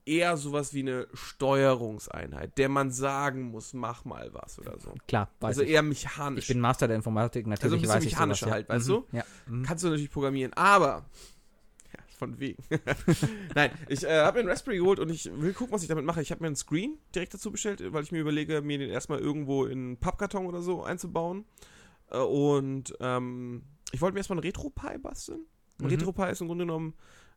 eher 0.03 0.36
sowas 0.36 0.74
wie 0.74 0.80
eine 0.80 1.07
Steuerungseinheit, 1.14 2.57
der 2.57 2.70
man 2.70 2.91
sagen 2.91 3.43
muss, 3.51 3.74
mach 3.74 4.03
mal 4.03 4.30
was 4.34 4.57
oder 4.59 4.80
so. 4.80 4.93
Klar, 5.07 5.30
weiß 5.39 5.49
also 5.49 5.62
ich. 5.62 5.70
eher 5.70 5.84
mechanisch. 5.84 6.45
Ich 6.45 6.47
bin 6.47 6.59
Master 6.59 6.88
der 6.88 6.95
Informatik, 6.97 7.45
Also 7.45 7.49
ein 7.49 7.51
natürlich 7.51 7.82
bisschen 7.82 7.95
weiß 7.97 8.03
ich 8.05 8.12
mechanischer 8.14 8.45
sowas, 8.47 8.49
ja. 8.49 8.53
halt, 8.55 8.70
weißt 8.70 8.88
mhm. 8.88 8.91
du? 9.12 9.18
Ja. 9.18 9.24
Mhm. 9.47 9.64
Kannst 9.64 9.84
du 9.84 9.88
natürlich 9.89 10.12
programmieren, 10.12 10.53
aber 10.53 11.05
von 12.22 12.39
wegen. 12.39 12.63
Nein, 13.55 13.72
ich 13.89 14.03
äh, 14.03 14.19
habe 14.19 14.38
mir 14.38 14.39
einen 14.41 14.49
Raspberry 14.49 14.78
geholt 14.78 14.99
und 14.99 15.09
ich 15.09 15.26
will 15.34 15.53
gucken, 15.53 15.74
was 15.74 15.82
ich 15.82 15.88
damit 15.88 16.05
mache. 16.05 16.22
Ich 16.22 16.30
habe 16.30 16.41
mir 16.43 16.47
einen 16.47 16.55
Screen 16.55 16.99
direkt 17.15 17.34
dazu 17.34 17.51
bestellt, 17.51 17.82
weil 17.91 18.03
ich 18.03 18.11
mir 18.11 18.19
überlege, 18.19 18.61
mir 18.61 18.78
den 18.78 18.91
erstmal 18.91 19.17
irgendwo 19.17 19.65
in 19.65 19.80
einen 19.80 19.97
Pappkarton 19.97 20.45
oder 20.45 20.61
so 20.61 20.84
einzubauen. 20.84 21.45
Äh, 22.11 22.19
und 22.19 22.95
ähm, 22.99 23.63
ich 23.91 24.01
wollte 24.01 24.13
mir 24.13 24.19
erstmal 24.19 24.38
einen 24.38 24.45
Retro-Pi 24.45 24.99
basteln. 24.99 25.47
Mhm. 25.80 25.88
Retro-Pi 25.88 26.30
ist 26.30 26.41
im 26.41 26.47
Grunde 26.47 26.65
genommen, 26.65 26.93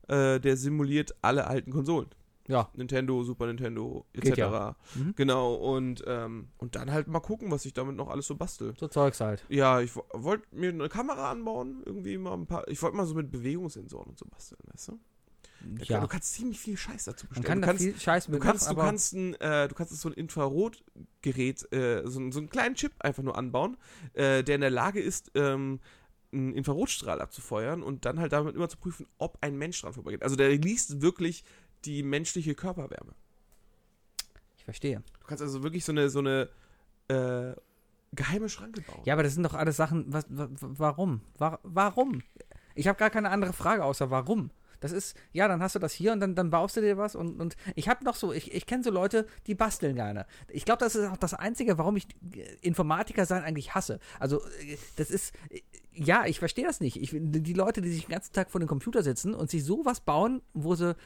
äh, 0.09 0.39
der 0.39 0.59
simuliert 0.59 1.15
alle 1.23 1.47
alten 1.47 1.71
Konsolen. 1.71 2.11
Ja. 2.47 2.69
Nintendo, 2.75 3.23
Super 3.25 3.47
Nintendo, 3.47 4.05
etc. 4.13 4.37
Ja. 4.37 4.77
Mhm. 4.95 5.15
Genau, 5.17 5.55
und, 5.55 6.05
ähm, 6.07 6.49
und 6.59 6.77
dann 6.77 6.93
halt 6.93 7.09
mal 7.09 7.21
gucken, 7.21 7.51
was 7.51 7.65
ich 7.65 7.73
damit 7.73 7.97
noch 7.97 8.09
alles 8.09 8.27
so 8.27 8.37
bastel. 8.37 8.75
So 8.79 8.89
Zeugs 8.89 9.21
halt. 9.21 9.45
Ja, 9.49 9.81
ich 9.81 9.97
wo- 9.97 10.05
wollte 10.13 10.47
mir 10.55 10.69
eine 10.69 10.89
Kamera 10.89 11.31
anbauen, 11.31 11.83
irgendwie 11.87 12.19
mal 12.19 12.35
ein 12.35 12.47
paar. 12.47 12.69
Ich 12.69 12.83
wollte 12.83 12.97
mal 12.97 13.07
so 13.07 13.15
mit 13.15 13.31
Bewegungssensoren 13.31 14.11
und 14.11 14.19
so 14.19 14.27
basteln, 14.27 14.61
weißt 14.73 14.89
du? 14.89 14.99
Ja. 15.85 16.01
Du 16.01 16.09
kannst 16.09 16.35
ziemlich 16.35 16.61
viel 16.61 16.77
Scheiß 16.77 17.05
dazu 17.05 17.25
Man 17.25 17.29
bestellen. 17.41 17.47
kann 17.47 17.61
du 17.63 17.67
kannst, 17.69 17.83
viel 17.83 17.99
Scheiß 17.99 18.27
du 18.27 18.39
kannst, 18.39 18.71
du 18.71 18.75
kannst 18.75 19.13
ein, 19.15 19.35
äh, 19.41 19.67
du 19.67 19.75
kannst 19.75 19.99
so 19.99 20.11
ein 20.11 20.13
Infrarotgerät, 20.13 21.73
äh, 21.73 22.03
so, 22.05 22.31
so 22.31 22.39
einen 22.41 22.51
kleinen 22.51 22.75
Chip 22.75 22.93
einfach 22.99 23.23
nur 23.23 23.37
anbauen, 23.39 23.77
äh, 24.13 24.43
der 24.43 24.57
in 24.57 24.61
der 24.61 24.71
Lage 24.71 25.01
ist, 25.01 25.31
ähm, 25.35 25.81
einen 26.33 26.53
Infrarotstrahl 26.53 27.21
abzufeuern 27.21 27.83
und 27.83 28.05
dann 28.05 28.19
halt 28.19 28.33
damit 28.33 28.57
immer 28.57 28.69
zu 28.69 28.77
prüfen, 28.77 29.07
ob 29.19 29.39
ein 29.41 29.57
Mensch 29.57 29.81
dran 29.81 29.93
vorbeigeht. 29.93 30.23
Also 30.23 30.35
der 30.37 30.51
liest 30.57 31.01
wirklich 31.01 31.45
die 31.87 32.03
menschliche 32.03 32.55
Körperwärme. 32.55 33.13
ich 34.57 34.65
verstehe. 34.65 35.03
Du 35.21 35.27
kannst 35.27 35.43
also 35.43 35.63
wirklich 35.63 35.85
so 35.85 35.93
eine, 35.93 36.09
so 36.11 36.21
eine 36.21 36.49
äh, 37.09 37.55
geheime 38.15 38.49
Schranke 38.49 38.81
bauen. 38.83 39.03
Ja, 39.05 39.15
aber 39.15 39.23
das 39.23 39.35
sind 39.35 39.43
doch 39.43 39.55
alles 39.55 39.77
Sachen, 39.77 40.05
was, 40.13 40.25
wa- 40.29 40.49
wa- 40.51 40.69
warum? 40.79 41.21
Wa- 41.39 41.59
warum? 41.63 42.23
Ich 42.75 42.89
habe 42.89 42.99
gar 42.99 43.11
keine 43.11 43.31
andere 43.31 43.53
Frage 43.53 43.85
außer 43.85 44.11
warum. 44.11 44.51
Das 44.81 44.93
ist, 44.93 45.17
ja, 45.33 45.49
dann 45.49 45.63
hast 45.63 45.75
du 45.75 45.79
das 45.79 45.93
hier 45.95 46.13
und 46.13 46.21
dann, 46.21 46.35
dann 46.35 46.51
baust 46.51 46.77
du 46.77 46.83
dir 46.83 46.99
was 46.99 47.15
und, 47.15 47.41
und 47.41 47.57
ich 47.75 47.89
habe 47.89 48.05
noch 48.05 48.15
so, 48.17 48.33
ich, 48.33 48.53
ich 48.53 48.67
kenne 48.67 48.85
so 48.85 48.91
Leute, 48.91 49.27
die 49.47 49.55
basteln 49.55 49.95
gerne. 49.97 50.27
Ich 50.49 50.67
glaube, 50.67 50.81
das 50.81 50.95
ist 50.95 51.09
auch 51.09 51.17
das 51.17 51.33
Einzige, 51.33 51.79
warum 51.79 51.97
ich 51.97 52.07
äh, 52.35 52.43
Informatiker 52.61 53.25
sein 53.25 53.43
eigentlich 53.45 53.75
hasse. 53.75 53.99
Also, 54.19 54.43
äh, 54.61 54.77
das 54.97 55.11
ist, 55.11 55.33
äh, 55.51 55.61
ja, 55.95 56.27
ich 56.27 56.39
verstehe 56.39 56.67
das 56.67 56.81
nicht. 56.81 57.01
Ich, 57.01 57.11
die 57.15 57.53
Leute, 57.55 57.81
die 57.81 57.89
sich 57.91 58.07
den 58.07 58.13
ganzen 58.13 58.33
Tag 58.35 58.51
vor 58.51 58.59
dem 58.61 58.69
Computer 58.69 59.03
sitzen 59.03 59.33
und 59.33 59.49
sich 59.51 59.65
sowas 59.65 60.01
bauen, 60.01 60.43
wo 60.53 60.75
sie 60.75 60.97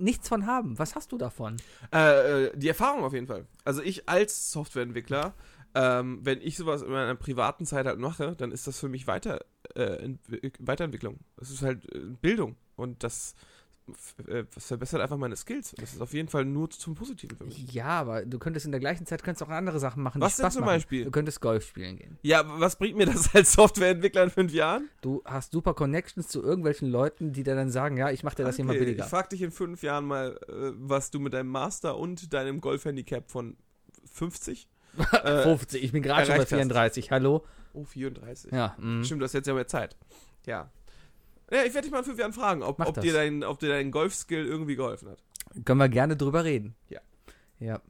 nichts 0.00 0.28
von 0.28 0.46
haben. 0.46 0.78
Was 0.78 0.94
hast 0.94 1.12
du 1.12 1.18
davon? 1.18 1.56
Äh, 1.92 2.46
äh, 2.46 2.56
die 2.56 2.68
Erfahrung 2.68 3.04
auf 3.04 3.12
jeden 3.12 3.26
Fall. 3.26 3.46
Also 3.64 3.82
ich 3.82 4.08
als 4.08 4.52
Softwareentwickler, 4.52 5.34
ähm, 5.74 6.20
wenn 6.22 6.40
ich 6.40 6.56
sowas 6.56 6.82
in 6.82 6.90
meiner 6.90 7.14
privaten 7.14 7.66
Zeit 7.66 7.86
halt 7.86 7.98
mache, 7.98 8.34
dann 8.36 8.52
ist 8.52 8.66
das 8.66 8.78
für 8.78 8.88
mich 8.88 9.06
weiter, 9.06 9.44
äh, 9.74 10.06
Entwi- 10.06 10.52
Weiterentwicklung. 10.60 11.18
Das 11.36 11.50
ist 11.50 11.62
halt 11.62 11.84
äh, 11.94 11.98
Bildung. 12.20 12.56
Und 12.76 13.02
das, 13.04 13.34
f- 13.90 14.26
äh, 14.28 14.44
das 14.54 14.66
verbessert 14.66 15.00
einfach 15.00 15.16
meine 15.16 15.36
Skills. 15.36 15.72
Und 15.72 15.82
das 15.82 15.92
ist 15.94 16.00
auf 16.00 16.12
jeden 16.12 16.28
Fall 16.28 16.44
nur 16.44 16.70
zum 16.70 16.94
Positiven 16.94 17.36
für 17.36 17.44
mich. 17.44 17.72
Ja, 17.72 17.86
aber 17.86 18.24
du 18.24 18.38
könntest 18.38 18.66
in 18.66 18.72
der 18.72 18.80
gleichen 18.80 19.06
Zeit 19.06 19.22
könntest 19.22 19.42
auch 19.42 19.48
andere 19.52 19.78
Sachen 19.78 20.02
machen, 20.02 20.20
Was 20.20 20.36
denn 20.36 20.50
zum 20.50 20.60
machen. 20.62 20.74
Beispiel? 20.74 21.04
Du 21.04 21.10
könntest 21.10 21.40
Golf 21.40 21.66
spielen 21.66 21.96
gehen. 21.96 22.18
Ja, 22.22 22.42
was 22.60 22.76
bringt 22.76 22.96
mir 22.96 23.06
das 23.06 23.28
als 23.34 23.52
Softwareentwickler 23.52 24.24
in 24.24 24.30
fünf 24.30 24.52
Jahren? 24.52 24.88
Du 25.00 25.22
hast 25.24 25.52
super 25.52 25.74
Connections 25.74 26.28
zu 26.28 26.42
irgendwelchen 26.42 26.88
Leuten, 26.90 27.32
die 27.32 27.42
dir 27.42 27.54
dann 27.54 27.70
sagen, 27.70 27.96
ja, 27.96 28.10
ich 28.10 28.22
mach 28.24 28.34
dir 28.34 28.44
das 28.44 28.56
hier 28.56 28.64
mal 28.64 28.72
Okay, 28.72 28.80
billiger. 28.84 29.04
Ich 29.04 29.10
frag 29.10 29.30
dich 29.30 29.42
in 29.42 29.50
fünf 29.50 29.82
Jahren 29.82 30.04
mal, 30.06 30.38
äh, 30.48 30.72
was 30.76 31.10
du 31.10 31.20
mit 31.20 31.32
deinem 31.34 31.50
Master 31.50 31.96
und 31.98 32.32
deinem 32.32 32.60
Golfhandicap 32.60 33.30
von 33.30 33.56
50? 34.12 34.68
äh, 35.12 35.42
50, 35.42 35.82
ich 35.84 35.92
bin 35.92 36.02
gerade 36.02 36.20
schon 36.26 36.28
bei 36.28 36.34
erreicht 36.36 36.52
hast. 36.52 36.58
34, 36.58 37.10
hallo? 37.10 37.44
Oh, 37.74 37.84
34. 37.84 38.50
Ja, 38.52 38.74
mm. 38.78 39.02
Stimmt, 39.04 39.20
du 39.20 39.24
hast 39.26 39.34
jetzt 39.34 39.46
ja 39.46 39.52
mehr 39.54 39.66
Zeit. 39.66 39.94
Ja. 40.46 40.70
Ja, 41.50 41.62
ich 41.64 41.74
werde 41.74 41.82
dich 41.82 41.92
mal 41.92 41.98
in 41.98 42.04
fünf 42.04 42.18
Jahren 42.18 42.32
fragen, 42.32 42.62
ob, 42.62 42.78
Mach 42.78 42.86
ob, 42.86 42.94
das. 42.94 43.04
dir 43.04 43.12
dein, 43.12 43.44
ob 43.44 43.58
dir 43.60 43.68
dein 43.68 43.90
Golfskill 43.90 44.46
irgendwie 44.46 44.76
geholfen 44.76 45.08
hat. 45.10 45.18
können 45.64 45.78
wir 45.78 45.88
gerne 45.88 46.16
drüber 46.16 46.44
reden. 46.44 46.74
Ja. 46.88 47.00
Ja. 47.60 47.80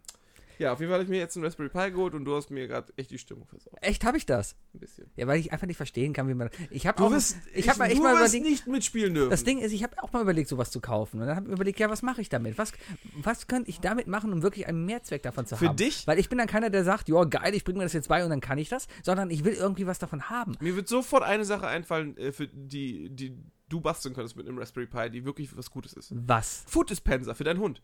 Ja, 0.59 0.73
auf 0.73 0.81
jeden 0.81 0.91
Fall 0.91 0.99
habe 0.99 1.05
ich 1.05 1.11
mir 1.11 1.19
jetzt 1.19 1.37
einen 1.37 1.45
Raspberry 1.45 1.69
Pi 1.69 1.91
geholt 1.91 2.15
und 2.15 2.25
du 2.25 2.35
hast 2.35 2.51
mir 2.51 2.67
gerade 2.67 2.93
echt 2.97 3.11
die 3.11 3.19
Stimmung 3.19 3.47
versaut. 3.47 3.75
Echt, 3.81 4.05
habe 4.05 4.17
ich 4.17 4.27
das? 4.27 4.57
Ein 4.75 4.81
bisschen. 4.81 5.11
Ja, 5.17 5.27
weil 5.27 5.39
ich 5.39 5.53
einfach 5.53 5.67
nicht 5.67 5.77
verstehen 5.77 6.13
kann, 6.13 6.29
wie 6.29 6.35
man. 6.35 6.51
Ich 6.71 6.87
habe 6.87 7.03
auch. 7.03 7.11
wirst, 7.11 7.37
ich 7.55 7.69
habe 7.69 7.79
mal 7.79 7.91
echt 7.91 8.03
mal 8.03 8.15
überlegt. 8.17 8.45
nicht 8.45 8.67
mitspielen 8.67 9.15
dürfen. 9.15 9.31
Das 9.31 9.45
Ding 9.45 9.59
ist, 9.59 9.73
ich 9.73 9.83
habe 9.83 10.03
auch 10.03 10.13
mal 10.13 10.23
überlegt, 10.23 10.49
sowas 10.49 10.71
zu 10.71 10.81
kaufen. 10.81 11.21
Und 11.21 11.27
dann 11.27 11.37
habe 11.37 11.47
ich 11.47 11.53
überlegt, 11.53 11.79
ja, 11.79 11.91
was 11.91 12.03
mache 12.03 12.21
ich 12.21 12.29
damit? 12.29 12.59
Was, 12.59 12.73
was 13.17 13.47
könnte 13.47 13.71
ich 13.71 13.81
damit 13.81 14.07
machen, 14.07 14.33
um 14.33 14.43
wirklich 14.43 14.67
einen 14.67 14.85
Mehrzweck 14.85 15.23
davon 15.23 15.47
zu 15.47 15.57
Für 15.57 15.69
haben? 15.69 15.77
dich? 15.77 16.07
Weil 16.07 16.19
ich 16.19 16.29
bin 16.29 16.39
dann 16.39 16.47
keiner, 16.47 16.71
der 16.71 16.85
sagt, 16.85 17.09
ja, 17.09 17.25
geil, 17.25 17.55
ich 17.55 17.65
bringe 17.65 17.79
mir 17.79 17.85
das 17.85 17.93
jetzt 17.93 18.09
bei 18.09 18.25
und 18.25 18.31
dann 18.31 18.41
kann 18.41 18.59
ich 18.59 18.69
das, 18.69 18.87
sondern 19.03 19.31
ich 19.31 19.45
will 19.45 19.55
irgendwie 19.55 19.87
was 19.87 19.99
davon 19.99 20.31
haben. 20.31 20.57
Mir 20.61 20.77
wird 20.77 20.89
sofort 20.89 21.23
eine 21.23 21.45
Sache 21.45 21.67
einfallen, 21.67 22.17
äh, 22.17 22.33
für 22.33 22.49
die, 22.49 23.11
die 23.11 23.37
du 23.69 23.81
basteln 23.81 24.15
könntest 24.15 24.37
mit 24.37 24.49
einem 24.49 24.59
Raspberry 24.59 24.87
Pi, 24.87 25.11
die 25.11 25.25
wirklich 25.25 25.57
was 25.57 25.71
Gutes 25.71 25.93
ist. 25.93 26.13
Was? 26.15 26.65
Food 26.67 26.91
Dispenser 26.91 27.35
für 27.35 27.45
deinen 27.45 27.61
Hund. 27.61 27.83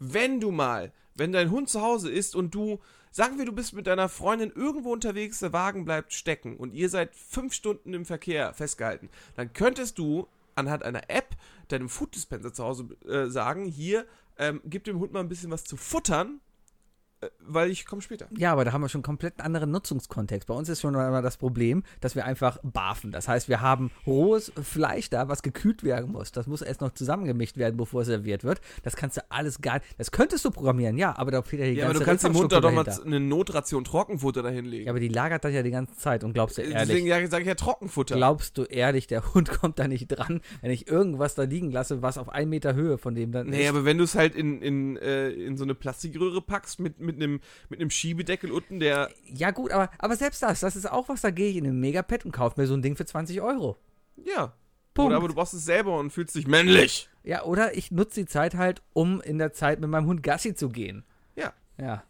Wenn 0.00 0.40
du 0.40 0.50
mal, 0.50 0.92
wenn 1.14 1.30
dein 1.30 1.50
Hund 1.50 1.68
zu 1.68 1.82
Hause 1.82 2.10
ist 2.10 2.34
und 2.34 2.54
du, 2.54 2.80
sagen 3.10 3.38
wir, 3.38 3.44
du 3.44 3.52
bist 3.52 3.74
mit 3.74 3.86
deiner 3.86 4.08
Freundin 4.08 4.50
irgendwo 4.50 4.92
unterwegs, 4.92 5.40
der 5.40 5.52
Wagen 5.52 5.84
bleibt 5.84 6.14
stecken 6.14 6.56
und 6.56 6.74
ihr 6.74 6.88
seid 6.88 7.14
fünf 7.14 7.52
Stunden 7.52 7.92
im 7.92 8.06
Verkehr 8.06 8.54
festgehalten, 8.54 9.10
dann 9.36 9.52
könntest 9.52 9.98
du 9.98 10.26
anhand 10.54 10.82
einer 10.82 11.08
App 11.10 11.36
deinem 11.68 11.88
Food 11.88 12.14
Dispenser 12.14 12.52
zu 12.52 12.64
Hause 12.64 12.88
äh, 13.06 13.26
sagen, 13.28 13.66
hier, 13.66 14.06
ähm, 14.38 14.62
gib 14.64 14.84
dem 14.84 14.98
Hund 14.98 15.12
mal 15.12 15.20
ein 15.20 15.28
bisschen 15.28 15.50
was 15.50 15.64
zu 15.64 15.76
futtern, 15.76 16.40
weil 17.46 17.70
ich 17.70 17.84
komme 17.86 18.00
später. 18.02 18.26
Ja, 18.36 18.52
aber 18.52 18.64
da 18.64 18.72
haben 18.72 18.80
wir 18.80 18.88
schon 18.88 19.02
komplett 19.02 19.38
einen 19.38 19.46
anderen 19.46 19.70
Nutzungskontext. 19.72 20.46
Bei 20.48 20.54
uns 20.54 20.68
ist 20.68 20.80
schon 20.80 20.96
einmal 20.96 21.22
das 21.22 21.36
Problem, 21.36 21.82
dass 22.00 22.14
wir 22.14 22.24
einfach 22.24 22.58
barfen. 22.62 23.12
Das 23.12 23.28
heißt, 23.28 23.48
wir 23.48 23.60
haben 23.60 23.90
rohes 24.06 24.52
Fleisch 24.62 25.10
da, 25.10 25.28
was 25.28 25.42
gekühlt 25.42 25.82
werden 25.84 26.12
muss. 26.12 26.32
Das 26.32 26.46
muss 26.46 26.62
erst 26.62 26.80
noch 26.80 26.92
zusammengemischt 26.94 27.56
werden, 27.56 27.76
bevor 27.76 28.02
es 28.02 28.06
serviert 28.06 28.44
wird. 28.44 28.60
Das 28.82 28.96
kannst 28.96 29.16
du 29.18 29.20
alles 29.28 29.60
gar 29.60 29.80
Das 29.98 30.10
könntest 30.12 30.44
du 30.44 30.50
programmieren, 30.50 30.96
ja, 30.96 31.16
aber 31.18 31.30
da 31.30 31.42
fehlt 31.42 31.60
ja 31.62 31.68
die 31.68 31.74
Ja, 31.74 31.84
aber 31.86 31.92
ganze 31.94 32.04
du 32.04 32.10
kannst 32.10 32.24
dem 32.24 32.34
Hund 32.34 32.52
da 32.52 32.60
doch 32.60 32.72
mal 32.72 32.86
eine 33.04 33.20
Notration 33.20 33.84
Trockenfutter 33.84 34.42
dahinlegen. 34.42 34.86
Ja, 34.86 34.92
aber 34.92 35.00
die 35.00 35.08
lagert 35.08 35.44
das 35.44 35.52
ja 35.52 35.62
die 35.62 35.70
ganze 35.70 35.96
Zeit 35.96 36.24
und 36.24 36.32
glaubst 36.32 36.56
du 36.58 36.62
ehrlich, 36.62 36.78
Deswegen 36.88 37.06
ja, 37.06 37.26
sage 37.26 37.42
ich 37.42 37.48
ja 37.48 37.54
Trockenfutter. 37.54 38.16
glaubst 38.16 38.56
du 38.56 38.64
ehrlich, 38.64 39.06
der 39.06 39.34
Hund 39.34 39.50
kommt 39.50 39.78
da 39.78 39.88
nicht 39.88 40.08
dran, 40.08 40.40
wenn 40.62 40.70
ich 40.70 40.88
irgendwas 40.88 41.34
da 41.34 41.42
liegen 41.42 41.70
lasse, 41.70 42.00
was 42.02 42.16
auf 42.18 42.28
einen 42.30 42.50
Meter 42.50 42.74
Höhe 42.74 42.96
von 42.98 43.14
dem 43.14 43.32
dann 43.32 43.48
Nee, 43.48 43.64
ist. 43.64 43.68
aber 43.68 43.84
wenn 43.84 43.98
du 43.98 44.04
es 44.04 44.14
halt 44.14 44.34
in, 44.34 44.62
in, 44.62 44.96
äh, 44.96 45.28
in 45.30 45.56
so 45.56 45.64
eine 45.64 45.74
Plastikröhre 45.74 46.40
packst 46.40 46.80
mit, 46.80 46.98
mit, 47.00 47.09
einem, 47.16 47.40
mit 47.68 47.80
einem 47.80 47.90
Schiebedeckel 47.90 48.50
unten, 48.50 48.80
der. 48.80 49.10
Ja 49.26 49.50
gut, 49.50 49.70
aber, 49.70 49.90
aber 49.98 50.16
selbst 50.16 50.42
das, 50.42 50.60
das 50.60 50.76
ist 50.76 50.90
auch 50.90 51.08
was, 51.08 51.20
da 51.20 51.30
gehe 51.30 51.50
ich 51.50 51.56
in 51.56 51.64
den 51.64 51.80
Megapet 51.80 52.24
und 52.24 52.32
kaufe 52.32 52.60
mir 52.60 52.66
so 52.66 52.74
ein 52.74 52.82
Ding 52.82 52.96
für 52.96 53.06
20 53.06 53.40
Euro. 53.40 53.76
Ja. 54.24 54.52
Punkt. 54.94 55.10
Oder 55.10 55.16
aber 55.16 55.28
du 55.28 55.34
brauchst 55.34 55.54
es 55.54 55.64
selber 55.64 55.98
und 55.98 56.10
fühlst 56.10 56.34
dich 56.34 56.46
männlich. 56.46 57.08
Ja, 57.22 57.44
oder 57.44 57.76
ich 57.76 57.90
nutze 57.90 58.20
die 58.20 58.26
Zeit 58.26 58.54
halt, 58.54 58.82
um 58.92 59.20
in 59.20 59.38
der 59.38 59.52
Zeit 59.52 59.80
mit 59.80 59.88
meinem 59.90 60.06
Hund 60.06 60.22
Gassi 60.22 60.54
zu 60.54 60.68
gehen. 60.68 61.04
Ja. 61.36 61.52
Ja. 61.78 62.02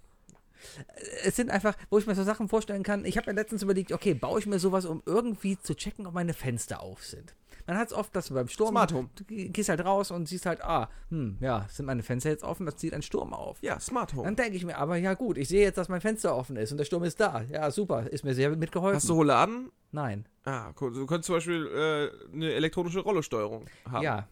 Es 1.24 1.36
sind 1.36 1.51
einfach, 1.51 1.76
wo 1.88 1.98
ich 1.98 2.07
mir 2.07 2.14
so 2.14 2.22
Sachen 2.22 2.48
vorstellen 2.48 2.82
kann. 2.82 3.05
Ich 3.05 3.16
habe 3.16 3.30
mir 3.30 3.36
letztens 3.36 3.62
überlegt, 3.62 3.92
okay, 3.92 4.14
baue 4.14 4.38
ich 4.38 4.46
mir 4.46 4.59
sowas, 4.59 4.84
um 4.84 5.03
irgendwie 5.07 5.59
zu 5.59 5.74
checken, 5.74 6.07
ob 6.07 6.14
meine 6.14 6.34
Fenster 6.34 6.80
auf 6.80 7.05
sind. 7.05 7.34
Man 7.70 7.78
hat 7.78 7.86
es 7.86 7.94
oft, 7.94 8.16
dass 8.16 8.26
du 8.26 8.34
beim 8.34 8.48
Sturm. 8.48 8.70
Smart 8.70 8.92
Home. 8.92 9.10
Du 9.14 9.24
gehst 9.24 9.68
halt 9.68 9.84
raus 9.84 10.10
und 10.10 10.26
siehst 10.26 10.44
halt, 10.44 10.60
ah, 10.60 10.90
hm, 11.08 11.36
ja, 11.38 11.68
sind 11.70 11.86
meine 11.86 12.02
Fenster 12.02 12.28
jetzt 12.28 12.42
offen, 12.42 12.66
das 12.66 12.74
zieht 12.74 12.92
ein 12.92 13.02
Sturm 13.02 13.32
auf. 13.32 13.62
Ja, 13.62 13.78
Smart 13.78 14.12
Home. 14.12 14.24
Dann 14.24 14.34
denke 14.34 14.56
ich 14.56 14.64
mir 14.64 14.76
aber, 14.76 14.96
ja 14.96 15.14
gut, 15.14 15.38
ich 15.38 15.46
sehe 15.46 15.62
jetzt, 15.62 15.78
dass 15.78 15.88
mein 15.88 16.00
Fenster 16.00 16.34
offen 16.34 16.56
ist 16.56 16.72
und 16.72 16.78
der 16.78 16.84
Sturm 16.84 17.04
ist 17.04 17.20
da. 17.20 17.42
Ja, 17.42 17.70
super, 17.70 18.10
ist 18.10 18.24
mir 18.24 18.34
sehr 18.34 18.56
mitgeholfen. 18.56 18.96
Hast 18.96 19.08
du 19.08 19.12
Rouladen? 19.12 19.70
Nein. 19.92 20.26
Ah, 20.42 20.72
cool. 20.80 20.92
Du 20.92 21.06
könntest 21.06 21.26
zum 21.26 21.36
Beispiel 21.36 21.64
äh, 21.64 22.34
eine 22.34 22.52
elektronische 22.54 22.98
Rollesteuerung 22.98 23.66
haben. 23.88 24.02
Ja. 24.02 24.26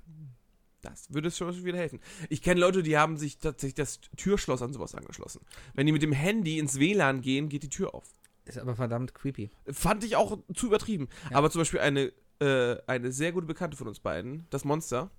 Das 0.81 1.13
würde 1.15 1.31
schon 1.31 1.65
wieder 1.65 1.79
helfen. 1.79 2.01
Ich 2.31 2.43
kenne 2.43 2.61
Leute, 2.61 2.83
die 2.83 2.99
haben 2.99 3.19
sich 3.19 3.39
tatsächlich 3.39 3.75
das 3.75 4.01
Türschloss 4.17 4.63
an 4.63 4.73
sowas 4.73 4.97
angeschlossen. 4.97 5.43
Wenn 5.75 5.87
die 5.87 5.93
mit 5.93 6.03
dem 6.03 6.13
Handy 6.13 6.59
ins 6.59 6.81
WLAN 6.81 7.21
gehen, 7.21 7.49
geht 7.49 7.63
die 7.63 7.69
Tür 7.69 7.95
auf. 7.95 8.03
Ist 8.47 8.59
aber 8.59 8.75
verdammt 8.75 9.15
creepy. 9.15 9.51
Fand 9.71 10.03
ich 10.03 10.17
auch 10.17 10.39
zu 10.55 10.67
übertrieben. 10.67 11.09
Ja. 11.31 11.37
Aber 11.37 11.51
zum 11.51 11.61
Beispiel 11.61 11.81
eine, 11.81 12.13
äh, 12.41 12.77
eine 12.87 13.13
sehr 13.13 13.33
gute 13.33 13.47
Bekannte 13.47 13.77
von 13.77 13.89
uns 13.89 14.01
beiden, 14.01 14.47
das 14.51 14.65
Monster, 14.65 15.11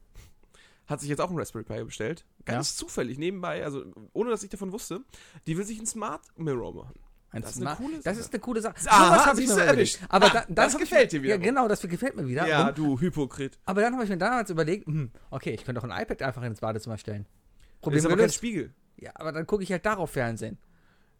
hat 0.87 0.99
sich 1.01 1.09
jetzt 1.09 1.19
auch 1.19 1.29
ein 1.29 1.37
Raspberry 1.37 1.63
Pi 1.65 1.83
bestellt. 1.83 2.25
Ganz 2.45 2.75
zufällig, 2.75 3.17
nebenbei, 3.19 3.63
also 3.63 3.83
ohne 4.13 4.31
dass 4.31 4.41
ich 4.43 4.49
davon 4.49 4.71
wusste. 4.71 5.01
Die 5.45 5.55
will 5.57 5.65
sich 5.65 5.79
ein 5.79 5.85
Smart 5.85 6.21
Mirror 6.35 6.73
machen. 6.73 6.95
Ein 7.31 7.43
Das 7.43 7.55
ist 7.57 7.61
eine 7.63 7.75
coole 7.75 7.95
Das 7.97 8.03
Sache. 8.05 8.19
ist 8.21 8.33
eine 8.33 8.39
coole 8.39 8.61
Sache. 8.61 8.75
Aha, 8.87 9.05
Sowas 9.13 9.25
hab 9.27 9.37
ich 9.37 9.47
mir 9.47 9.61
erwischt. 9.61 9.99
Aber 10.09 10.25
Ah, 10.27 10.29
da, 10.29 10.45
das 10.49 10.73
hab 10.73 10.81
gefällt 10.81 11.03
ich, 11.13 11.19
dir 11.19 11.21
wieder. 11.23 11.35
Ja, 11.35 11.37
genau, 11.39 11.67
das 11.67 11.79
gefällt 11.81 12.15
mir 12.15 12.27
wieder. 12.27 12.47
Ja, 12.47 12.69
Und, 12.69 12.77
du 12.79 12.99
Hypokrit. 12.99 13.59
aber 13.65 13.81
dann 13.81 13.93
habe 13.93 14.03
ich 14.03 14.09
mir 14.09 14.17
damals 14.17 14.49
überlegt, 14.49 14.87
hm, 14.87 15.11
okay, 15.29 15.51
ich 15.51 15.63
könnte 15.63 15.79
auch 15.79 15.87
ein 15.87 16.01
iPad 16.01 16.23
einfach 16.23 16.41
ins 16.41 16.59
Badezimmer 16.59 16.97
stellen. 16.97 17.27
Das 17.73 17.81
Problem 17.81 17.99
ist 17.99 18.05
aber 18.05 18.13
kein 18.13 18.17
gelöst. 18.21 18.35
Spiegel. 18.35 18.73
Ja, 18.97 19.11
aber 19.13 19.31
dann 19.31 19.45
gucke 19.45 19.61
ich 19.61 19.71
halt 19.71 19.85
darauf 19.85 20.09
Fernsehen. 20.09 20.57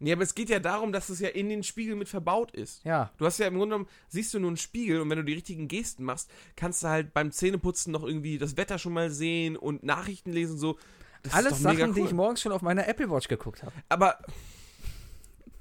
Nee, 0.02 0.12
aber 0.12 0.22
es 0.22 0.34
geht 0.34 0.48
ja 0.48 0.58
darum, 0.58 0.92
dass 0.92 1.10
es 1.10 1.20
ja 1.20 1.28
in 1.28 1.50
den 1.50 1.62
Spiegel 1.62 1.94
mit 1.94 2.08
verbaut 2.08 2.50
ist. 2.52 2.82
Ja. 2.84 3.12
Du 3.18 3.26
hast 3.26 3.38
ja 3.38 3.46
im 3.46 3.54
Grunde 3.54 3.76
genommen, 3.76 3.90
siehst 4.08 4.32
du 4.32 4.40
nur 4.40 4.48
einen 4.48 4.56
Spiegel 4.56 5.00
und 5.00 5.10
wenn 5.10 5.18
du 5.18 5.24
die 5.24 5.34
richtigen 5.34 5.68
Gesten 5.68 6.04
machst, 6.04 6.30
kannst 6.56 6.82
du 6.82 6.88
halt 6.88 7.12
beim 7.12 7.30
Zähneputzen 7.30 7.92
noch 7.92 8.02
irgendwie 8.02 8.38
das 8.38 8.56
Wetter 8.56 8.78
schon 8.78 8.94
mal 8.94 9.10
sehen 9.10 9.56
und 9.56 9.82
Nachrichten 9.82 10.32
lesen 10.32 10.58
so. 10.58 10.78
Das 11.22 11.34
Alles 11.34 11.58
Sachen, 11.60 11.92
die 11.92 12.00
cool. 12.00 12.06
ich 12.06 12.14
morgens 12.14 12.40
schon 12.40 12.52
auf 12.52 12.62
meiner 12.62 12.88
Apple 12.88 13.10
Watch 13.10 13.28
geguckt 13.28 13.62
habe. 13.62 13.74
Aber 13.90 14.18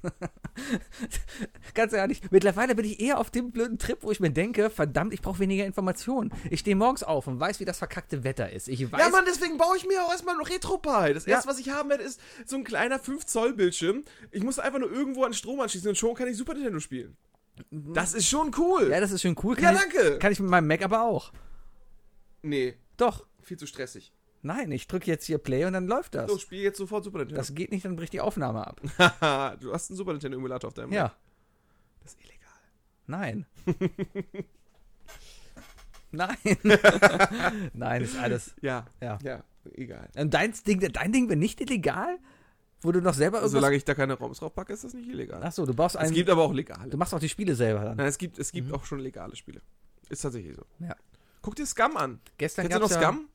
Ganz 1.73 1.93
ehrlich, 1.93 2.21
mittlerweile 2.31 2.75
bin 2.75 2.85
ich 2.85 2.99
eher 2.99 3.19
auf 3.19 3.29
dem 3.29 3.51
blöden 3.51 3.77
Trip, 3.77 3.97
wo 4.01 4.11
ich 4.11 4.19
mir 4.19 4.31
denke, 4.31 4.69
verdammt, 4.69 5.13
ich 5.13 5.21
brauche 5.21 5.39
weniger 5.39 5.65
Informationen. 5.65 6.31
Ich 6.49 6.61
stehe 6.61 6.75
morgens 6.75 7.03
auf 7.03 7.27
und 7.27 7.39
weiß, 7.39 7.59
wie 7.59 7.65
das 7.65 7.77
verkackte 7.77 8.23
Wetter 8.23 8.51
ist. 8.51 8.67
Ich 8.67 8.91
weiß, 8.91 8.99
ja, 8.99 9.09
Mann, 9.09 9.23
deswegen 9.27 9.57
baue 9.57 9.77
ich 9.77 9.85
mir 9.87 10.03
auch 10.03 10.11
erstmal 10.11 10.35
ein 10.35 10.45
RetroPie. 10.45 11.13
Das 11.13 11.25
Ja. 11.25 11.35
erste, 11.35 11.49
was 11.49 11.59
ich 11.59 11.69
haben 11.69 11.89
werde, 11.89 12.03
ist 12.03 12.19
so 12.45 12.55
ein 12.57 12.63
kleiner 12.63 12.99
5 12.99 13.25
Zoll 13.25 13.53
Bildschirm. 13.53 14.03
Ich 14.31 14.43
muss 14.43 14.59
einfach 14.59 14.79
nur 14.79 14.91
irgendwo 14.91 15.23
an 15.23 15.33
Strom 15.33 15.59
anschließen 15.59 15.89
und 15.89 15.95
schon 15.95 16.13
kann 16.15 16.27
ich 16.27 16.37
Super 16.37 16.53
Nintendo 16.53 16.79
spielen. 16.79 17.17
Das 17.71 18.13
ist 18.13 18.27
schon 18.27 18.51
cool. 18.57 18.89
ja, 18.89 18.99
das 19.01 19.11
ist 19.11 19.21
schön 19.21 19.35
cool. 19.43 19.55
Ja, 19.59 19.71
Kann 19.73 19.75
danke. 19.75 20.13
Ich, 20.13 20.19
kann 20.19 20.31
ich 20.31 20.39
mit 20.39 20.49
meinem 20.49 20.67
Mac 20.67 20.81
aber 20.83 21.01
auch. 21.03 21.33
nee, 22.41 22.75
Doch. 22.97 23.25
viel 23.41 23.57
zu 23.57 23.67
stressig. 23.67 24.13
Nein, 24.41 24.71
ich 24.71 24.87
drücke 24.87 25.07
jetzt 25.07 25.25
hier 25.25 25.37
Play 25.37 25.65
und 25.65 25.73
dann 25.73 25.87
läuft 25.87 26.15
das. 26.15 26.31
So, 26.31 26.37
spiel 26.37 26.61
jetzt 26.61 26.77
sofort 26.77 27.03
Super 27.03 27.19
Nintendo. 27.19 27.39
Das 27.41 27.53
geht 27.53 27.71
nicht, 27.71 27.83
dann 27.85 27.95
bricht 27.95 28.13
die 28.13 28.21
Aufnahme 28.21 28.65
ab. 28.65 28.79
Du 29.59 29.73
hast 29.73 29.89
einen 29.89 29.97
Super 29.97 30.13
Nintendo 30.13 30.37
Emulator 30.37 30.67
auf 30.69 30.73
deinem 30.73 30.93
Ja. 30.93 31.03
Mac. 31.03 31.15
Das 32.03 32.13
ist 32.13 32.19
illegal. 32.21 32.49
Nein. 33.07 33.45
Nein. 36.11 36.37
Nein, 37.73 38.01
ist 38.01 38.17
alles. 38.17 38.55
Ja, 38.61 38.85
Ja. 39.01 39.19
ja, 39.23 39.43
egal. 39.73 40.09
Und 40.15 40.33
dein 40.33 40.53
Ding, 40.65 40.79
dein 40.79 41.11
Ding 41.11 41.29
wäre 41.29 41.37
nicht 41.37 41.61
illegal? 41.61 42.17
Wo 42.81 42.91
du 42.93 43.01
noch 43.01 43.13
selber 43.13 43.37
irgendwas. 43.39 43.51
Solange 43.51 43.75
ich 43.75 43.83
da 43.83 43.93
keine 43.93 44.13
ROMs 44.13 44.39
drauf 44.39 44.55
packe, 44.55 44.71
ist 44.71 44.85
das 44.85 44.93
nicht 44.93 45.09
illegal. 45.09 45.43
Achso, 45.43 45.65
du 45.65 45.73
baust 45.73 45.95
es 45.95 46.01
einen. 46.01 46.13
gibt 46.13 46.29
aber 46.29 46.43
auch 46.43 46.53
legale. 46.53 46.89
Du 46.89 46.97
machst 46.97 47.13
auch 47.13 47.19
die 47.19 47.27
Spiele 47.29 47.53
selber 47.53 47.83
dann. 47.83 47.97
Nein, 47.97 48.07
es 48.07 48.17
gibt, 48.17 48.39
es 48.39 48.51
gibt 48.53 48.73
auch 48.73 48.85
schon 48.85 48.99
legale 48.99 49.35
Spiele. 49.35 49.61
Ist 50.07 50.21
tatsächlich 50.21 50.55
so. 50.55 50.63
Ja. 50.79 50.95
Guck 51.41 51.55
dir 51.57 51.65
Scum 51.65 51.97
an. 51.97 52.21
Gestern 52.37 52.67
Kennst 52.69 52.77
du 52.77 52.81
noch 52.95 53.01
ja, 53.01 53.01
Scum? 53.11 53.27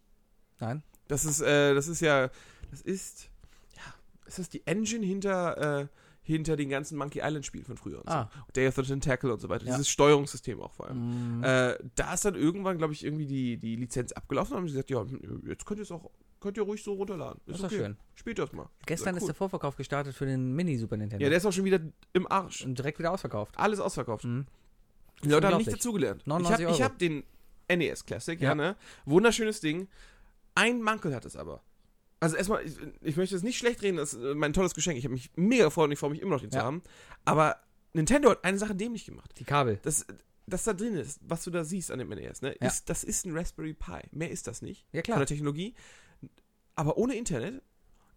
Nein. 0.61 0.82
Das 1.09 1.24
ist, 1.24 1.40
äh, 1.40 1.74
das 1.74 1.88
ist 1.88 2.00
ja, 2.00 2.30
das 2.70 2.80
ist, 2.82 3.28
ja, 3.76 3.82
ist 4.26 4.38
das 4.38 4.48
die 4.48 4.66
Engine 4.66 5.05
hinter, 5.05 5.80
äh, 5.82 5.86
hinter 6.22 6.57
den 6.57 6.70
ganzen 6.70 6.96
Monkey 6.96 7.20
Island 7.22 7.44
Spielen 7.44 7.64
von 7.66 7.76
früher 7.76 7.98
und 7.98 8.09
Ah. 8.09 8.30
so. 8.34 8.52
Day 8.57 8.66
of 8.66 8.74
the 8.76 8.82
Tentacle 8.82 9.30
und 9.30 9.40
so 9.40 9.48
weiter. 9.50 9.66
Ja. 9.66 9.72
Dieses 9.72 9.90
Steuerungssystem 9.90 10.61
auch 10.62 10.72
vor 10.72 10.86
allem. 10.88 11.40
Mm, 11.40 11.44
Äh, 11.44 11.76
da 11.96 12.14
ist 12.14 12.24
dann 12.24 12.34
irgendwann, 12.34 12.78
glaube 12.78 12.94
ich, 12.94 13.05
irgendwie 13.05 13.26
die, 13.26 13.59
die 13.59 13.76
Lizenz 13.76 14.12
abgelaufen 14.12 14.52
und 14.55 14.59
haben 14.61 14.68
sie 14.68 14.72
gesagt, 14.72 14.88
ja, 14.90 15.05
jetzt 15.46 15.66
könnt 15.66 15.80
ihr 15.80 15.82
es 15.82 15.90
auch, 15.92 16.11
könnt 16.40 16.57
ihr 16.57 16.62
ruhig 16.62 16.82
so 16.82 16.94
runterladen. 16.94 17.42
das 17.46 17.57
ist 17.57 17.64
doch 17.64 17.70
schön. 17.70 17.98
Spielt 18.14 18.38
das 18.38 18.52
mal. 18.52 18.70
Gestern 18.86 19.14
Ja, 19.14 19.18
ist 19.18 19.22
cool. 19.24 19.28
der 19.28 19.34
Vorverkauf 19.34 19.76
gestartet 19.76 20.14
für 20.14 20.24
den 20.24 20.55
Mini-Super 20.55 20.96
Nintendo. 20.96 21.22
Ja, 21.22 21.28
der 21.28 21.36
ist 21.36 21.44
auch 21.44 21.52
schon 21.52 21.64
wieder 21.66 21.80
im 22.14 22.26
Arsch. 22.32 22.64
und 22.64 22.78
direkt 22.78 22.98
wieder 22.98 23.11
ausverkauft. 23.12 23.59
Alles 23.59 23.78
ausverkauft. 23.80 24.24
Mhm. 24.24 24.46
Die 25.22 25.28
Leute 25.28 25.48
haben 25.48 25.59
nicht 25.59 25.72
dazugelernt. 25.72 26.22
Ich 26.22 26.26
99 26.26 26.66
habe 26.66 26.84
hab 26.84 26.98
den 26.98 27.22
NES 27.68 28.05
Classic, 28.07 28.40
ja. 28.40 28.50
Ja. 28.50 28.55
ne? 28.55 28.76
Wunderschönes 29.05 29.61
Ding. 29.61 29.88
Ein 30.55 30.82
Mankel 30.82 31.14
hat 31.14 31.24
es 31.24 31.36
aber. 31.36 31.62
Also 32.20 32.36
erstmal, 32.36 32.64
ich, 32.64 32.76
ich 33.02 33.16
möchte 33.16 33.36
es 33.36 33.42
nicht 33.42 33.59
schlecht 33.59 33.82
reden, 33.82 33.96
das 33.98 34.14
ist 34.14 34.22
äh, 34.22 34.34
mein 34.34 34.52
tolles 34.52 34.74
Geschenk. 34.74 34.96
Ich 34.98 35.05
habe 35.05 35.12
mich 35.14 35.30
mega 35.36 35.64
gefreut 35.64 35.86
und 35.86 35.92
ich 35.92 35.98
freue 35.98 36.11
mich 36.11 36.20
immer 36.22 36.30
noch, 36.36 36.40
den 36.40 36.50
zu 36.50 36.59
Ja. 36.59 36.64
haben. 36.64 36.82
Aber 37.24 37.57
Nintendo 37.92 38.30
hat 38.30 38.44
eine 38.44 38.59
Sache 38.59 38.74
dämlich 38.74 39.05
gemacht. 39.05 39.32
Die 39.38 39.44
Kabel. 39.44 39.78
Das, 39.82 40.07
das 40.46 40.64
da 40.64 40.72
drin 40.72 40.94
ist, 40.94 41.20
was 41.22 41.44
du 41.44 41.50
da 41.50 41.64
siehst 41.64 41.90
an 41.90 41.98
dem 41.98 42.09
NES, 42.09 42.40
ne, 42.42 42.57
Ja. 42.61 42.68
ist, 42.68 42.88
das 42.88 43.05
ist 43.05 43.26
ein 43.26 43.36
Raspberry 43.36 43.74
Pi. 43.74 44.00
Mehr 44.12 44.30
ist 44.30 44.46
das 44.46 44.62
nicht. 44.62 44.86
Ja, 44.92 44.98
Von 44.98 45.02
klar. 45.05 45.18
der 45.18 45.26
Technologie. 45.26 45.74
Aber 46.76 46.96
ohne 46.96 47.14
Internet. 47.14 47.62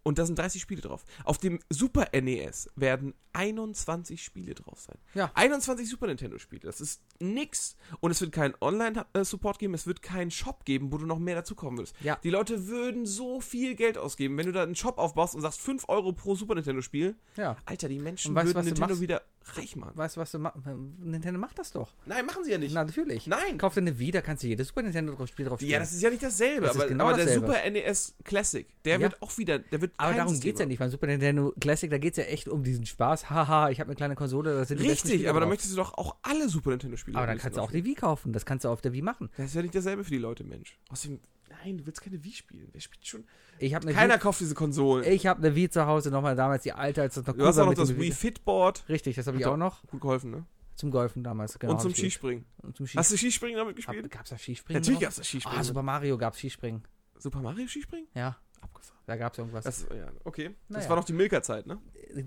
Und 0.08 0.18
da 0.18 0.24
sind 0.24 0.38
30 0.38 0.62
Spiele 0.62 0.80
drauf. 0.80 1.04
Auf 1.24 1.36
dem 1.36 1.58
Super 1.68 2.06
NES 2.18 2.70
werden 2.76 3.12
21 3.34 4.24
Spiele 4.24 4.54
drauf 4.54 4.80
sein. 4.80 4.96
Ja. 5.12 5.30
21 5.34 5.86
Super 5.86 6.06
Nintendo 6.06 6.38
Spiele. 6.38 6.62
Das 6.62 6.80
ist 6.80 7.02
nix. 7.20 7.76
Und 8.00 8.10
es 8.10 8.22
wird 8.22 8.32
keinen 8.32 8.54
Online-Support 8.58 9.58
geben. 9.58 9.74
Es 9.74 9.86
wird 9.86 10.00
keinen 10.00 10.30
Shop 10.30 10.64
geben, 10.64 10.92
wo 10.92 10.96
du 10.96 11.04
noch 11.04 11.18
mehr 11.18 11.34
dazukommen 11.34 11.78
würdest. 11.78 11.94
Ja. 12.00 12.16
Die 12.24 12.30
Leute 12.30 12.68
würden 12.68 13.04
so 13.04 13.42
viel 13.42 13.74
Geld 13.74 13.98
ausgeben, 13.98 14.38
wenn 14.38 14.46
du 14.46 14.52
da 14.52 14.62
einen 14.62 14.76
Shop 14.76 14.96
aufbaust 14.96 15.34
und 15.34 15.42
sagst 15.42 15.60
5 15.60 15.90
Euro 15.90 16.14
pro 16.14 16.34
Super 16.34 16.54
Nintendo 16.54 16.80
Spiel. 16.80 17.14
Ja. 17.36 17.58
Alter, 17.66 17.90
die 17.90 17.98
Menschen 17.98 18.34
weißt 18.34 18.46
würden 18.46 18.64
Nintendo 18.64 19.00
wieder 19.00 19.20
reich 19.56 19.76
machen. 19.76 19.92
Weißt 19.96 20.16
du, 20.16 20.20
was 20.20 20.30
du 20.32 20.38
machst? 20.38 20.58
Nintendo 20.98 21.38
macht 21.40 21.58
das 21.58 21.72
doch. 21.72 21.92
Nein, 22.06 22.26
machen 22.26 22.44
sie 22.44 22.50
ja 22.52 22.58
nicht. 22.58 22.74
Na, 22.74 22.84
natürlich. 22.84 23.26
Nein. 23.26 23.58
Kauf 23.58 23.74
dir 23.74 23.80
eine 23.80 23.98
Wii, 23.98 24.10
da 24.10 24.20
kannst 24.20 24.42
du 24.42 24.48
jedes 24.48 24.68
Super 24.68 24.82
Nintendo 24.82 25.14
drauf- 25.14 25.28
Spiel 25.28 25.46
drauf 25.46 25.58
spielen. 25.58 25.72
Ja, 25.72 25.78
das 25.78 25.92
ist 25.92 26.02
ja 26.02 26.10
nicht 26.10 26.22
dasselbe, 26.22 26.66
Das 26.66 26.76
aber, 26.76 26.86
genau 26.88 27.06
aber 27.06 27.16
der 27.16 27.26
dasselbe. 27.26 27.46
Super 27.46 27.70
NES 27.70 28.14
Classic, 28.24 28.66
der 28.84 28.94
Ja. 28.94 29.00
wird 29.00 29.22
auch 29.22 29.36
wieder, 29.38 29.58
der 29.58 29.80
wird 29.80 29.92
aber 29.96 30.14
darum 30.14 30.28
System 30.32 30.48
geht's 30.48 30.60
ja 30.60 30.66
nicht. 30.66 30.78
Beim 30.78 30.90
Super 30.90 31.06
Nintendo 31.06 31.52
Classic, 31.60 31.90
da 31.90 31.98
geht's 31.98 32.16
ja 32.18 32.24
echt 32.24 32.48
um 32.48 32.62
diesen 32.62 32.86
Spaß. 32.86 33.30
Haha, 33.30 33.70
ich 33.70 33.80
habe 33.80 33.88
eine 33.88 33.96
kleine 33.96 34.14
Konsole, 34.14 34.54
da 34.54 34.64
sind 34.64 34.80
Richtig, 34.80 35.28
aber 35.28 35.40
dann 35.40 35.48
drauf. 35.48 35.50
möchtest 35.56 35.72
du 35.72 35.76
doch 35.76 35.94
auch 35.96 36.16
alle 36.22 36.48
Super 36.48 36.70
Nintendo 36.70 36.96
Spiele 36.96 37.16
Aber 37.18 37.26
dann 37.26 37.38
kannst 37.38 37.56
du 37.56 37.62
auch 37.62 37.70
die 37.70 37.84
Wii 37.84 37.94
kaufen. 37.94 38.32
Das 38.32 38.44
kannst 38.44 38.64
du 38.64 38.68
auf 38.68 38.80
der 38.80 38.92
Wii 38.92 39.02
machen. 39.02 39.30
Das 39.36 39.46
ist 39.46 39.54
ja 39.54 39.62
nicht 39.62 39.74
dasselbe 39.74 40.04
für 40.04 40.10
die 40.10 40.18
Leute, 40.18 40.44
Mensch. 40.44 40.78
Außerdem, 40.90 41.20
nein, 41.64 41.78
du 41.78 41.86
willst 41.86 42.00
keine 42.00 42.22
Wii 42.22 42.32
spielen. 42.32 42.68
Wer 42.72 42.80
spielt 42.80 43.06
schon? 43.06 43.24
Ich 43.58 43.74
eine 43.74 43.92
Keiner 43.92 44.14
Wii, 44.14 44.20
kauft 44.20 44.40
diese 44.40 44.54
Konsolen. 44.54 45.04
ich 45.10 45.26
habe 45.26 45.40
eine 45.40 45.54
Wii 45.54 45.70
zu 45.70 45.86
Hause 45.86 46.10
nochmal 46.10 46.36
damals 46.36 46.62
die 46.62 46.72
alte, 46.72 47.02
als 47.02 47.14
das 47.14 47.26
noch 47.26 47.36
Du 47.36 47.44
hast 47.46 47.58
auch 47.58 47.66
noch 47.66 47.74
das 47.74 47.96
Wii 47.96 48.12
Fitboard. 48.12 48.84
Richtig, 48.88 49.16
das 49.16 49.26
habe 49.26 49.38
ich 49.38 49.46
auch 49.46 49.56
noch 49.56 49.86
Gut 49.86 50.00
geholfen, 50.00 50.30
ne? 50.30 50.44
zum 50.78 50.90
Golfen 50.90 51.24
damals. 51.24 51.58
Genau, 51.58 51.72
Und 51.72 51.80
zum 51.80 51.92
Skispringen. 51.92 52.44
Und 52.62 52.76
zum 52.76 52.86
Ski 52.86 52.96
Hast 52.98 53.10
du 53.12 53.16
Skispringen 53.16 53.56
damit 53.58 53.74
gespielt? 53.76 54.04
Hab, 54.04 54.10
gab's 54.10 54.30
da 54.30 54.38
Skispringen? 54.38 54.80
Natürlich 54.80 54.98
drauf? 55.00 55.06
gab's 55.08 55.16
das 55.16 55.26
Skispringen. 55.26 55.58
Ah, 55.60 55.64
Super 55.64 55.82
Mario 55.82 56.16
gab's 56.16 56.38
Skispringen. 56.38 56.84
Super 57.18 57.40
Mario 57.42 57.66
Skispringen? 57.66 58.06
Ja, 58.14 58.36
Abgefahren. 58.60 59.00
da 59.06 59.16
gab's 59.16 59.38
irgendwas. 59.38 59.64
Das, 59.64 59.86
ja, 59.94 60.08
okay. 60.24 60.50
Das 60.68 60.78
Naja. 60.78 60.88
war 60.90 60.96
noch 60.96 61.04
die 61.04 61.12
Milka-Zeit, 61.14 61.66
ne? 61.66 61.78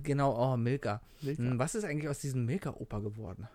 genau, 0.03 0.35
oh, 0.37 0.57
Milka. 0.57 1.01
Milka. 1.21 1.41
Hm, 1.41 1.59
Was 1.59 1.75
ist 1.75 1.85
eigentlich 1.85 2.09
aus 2.09 2.19
diesem 2.19 2.45
Milka-Oper 2.45 3.01
geworden? 3.01 3.47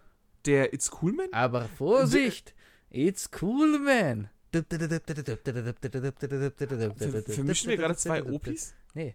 Der 0.46 0.72
It's 0.72 0.90
Cool 1.02 1.12
Man? 1.12 1.28
Aber 1.32 1.66
Vorsicht! 1.68 2.54
It's 2.88 3.28
cool, 3.42 3.78
man! 3.78 4.30
Vermischen 7.26 7.70
wir 7.70 7.76
gerade 7.76 7.96
zwei 7.96 8.22
Opis? 8.24 8.74
Nee, 8.94 9.14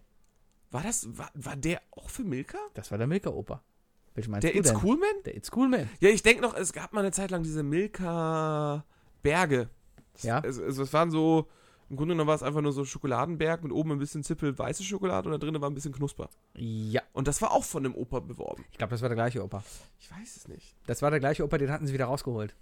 War 0.71 0.83
das, 0.83 1.07
war, 1.17 1.31
war 1.33 1.55
der 1.55 1.81
auch 1.91 2.09
für 2.09 2.23
Milka? 2.23 2.57
das 2.73 2.91
war 2.91 2.97
der 2.97 3.07
Milka-Oper. 3.07 3.63
Welchen 4.13 4.31
meinst 4.31 4.43
Der 4.43 4.51
du 4.51 4.59
It's 4.59 4.69
denn? 4.69 4.79
Cool 4.83 4.97
Man? 4.97 5.09
Der 5.25 5.35
It's 5.35 5.49
Cool 5.55 5.69
Man. 5.69 5.89
Ja, 6.01 6.09
ich 6.09 6.21
denke 6.21 6.41
noch, 6.41 6.53
es 6.55 6.73
gab 6.73 6.91
mal 6.93 6.99
eine 7.01 7.11
Zeit 7.11 7.31
lang 7.31 7.43
diese 7.43 7.63
Milka-Berge. 7.63 9.69
Ja. 10.21 10.39
Also, 10.39 10.63
also 10.63 10.83
es 10.83 10.93
waren 10.93 11.11
so, 11.11 11.47
im 11.89 11.95
Grunde 11.95 12.13
genommen 12.13 12.27
war 12.27 12.35
es 12.35 12.43
einfach 12.43 12.61
nur 12.61 12.73
so 12.73 12.83
Schokoladenberg 12.85 13.63
mit 13.63 13.71
oben 13.71 13.91
ein 13.93 13.99
bisschen 13.99 14.23
Zippel 14.23 14.57
weiße 14.57 14.83
Schokolade 14.83 15.29
und 15.29 15.33
da 15.33 15.37
drinnen 15.37 15.61
war 15.61 15.69
ein 15.69 15.73
bisschen 15.75 15.93
Knusper. 15.93 16.29
Ja, 16.55 17.01
Und 17.13 17.27
das 17.27 17.41
war 17.41 17.51
auch 17.51 17.63
von 17.63 17.83
dem 17.83 17.95
Opa 17.95 18.19
beworben. 18.19 18.65
ich 18.71 18.77
glaube, 18.77 18.91
das 18.91 19.01
war 19.01 19.09
der 19.09 19.15
gleiche 19.15 19.43
Oper. 19.43 19.63
Ich 19.99 20.11
weiß 20.11 20.35
es 20.37 20.47
nicht. 20.47 20.75
Das 20.87 21.01
war 21.01 21.09
der 21.11 21.19
gleiche 21.21 21.43
Oper, 21.43 21.57
den 21.57 21.71
hatten 21.71 21.87
sie 21.87 21.93
wieder 21.93 22.05
rausgeholt. 22.05 22.53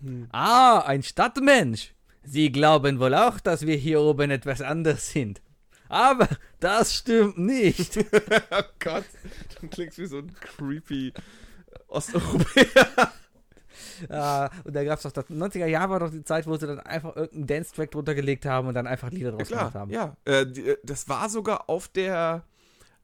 Hm. 0.00 0.28
Ah, 0.32 0.80
ein 0.86 1.02
Stadtmensch. 1.02 1.94
Sie 2.24 2.50
glauben 2.50 2.98
wohl 3.00 3.14
auch, 3.14 3.38
dass 3.40 3.66
wir 3.66 3.76
hier 3.76 4.00
oben 4.00 4.30
etwas 4.30 4.60
anders 4.60 5.10
sind. 5.10 5.42
Aber 5.88 6.28
das 6.60 6.94
stimmt 6.94 7.38
nicht. 7.38 7.98
oh 8.50 8.62
Gott, 8.80 9.04
du 9.60 9.68
klingst 9.68 9.98
wie 9.98 10.06
so 10.06 10.18
ein 10.18 10.32
creepy 10.34 11.12
Osteuropäer. 11.88 13.12
Ah, 14.08 14.50
und 14.64 14.74
da 14.74 14.82
gab 14.84 14.96
es 14.98 15.02
doch, 15.04 15.12
das 15.12 15.26
90er 15.26 15.66
Jahr 15.66 15.88
war 15.88 16.00
doch 16.00 16.10
die 16.10 16.24
Zeit, 16.24 16.46
wo 16.46 16.56
sie 16.56 16.66
dann 16.66 16.80
einfach 16.80 17.14
irgendeinen 17.14 17.46
Dance-Track 17.46 17.90
drunter 17.92 18.14
gelegt 18.14 18.44
haben 18.44 18.66
und 18.68 18.74
dann 18.74 18.86
einfach 18.88 19.10
Lieder 19.10 19.30
Ja, 19.30 19.36
draus 19.36 19.48
gemacht 19.48 19.70
klar, 19.70 19.80
haben. 19.82 19.90
ja. 19.90 20.16
Äh, 20.24 20.46
die, 20.46 20.68
äh, 20.70 20.76
das 20.82 21.08
war 21.08 21.28
sogar 21.28 21.68
auf 21.68 21.88
der 21.88 22.44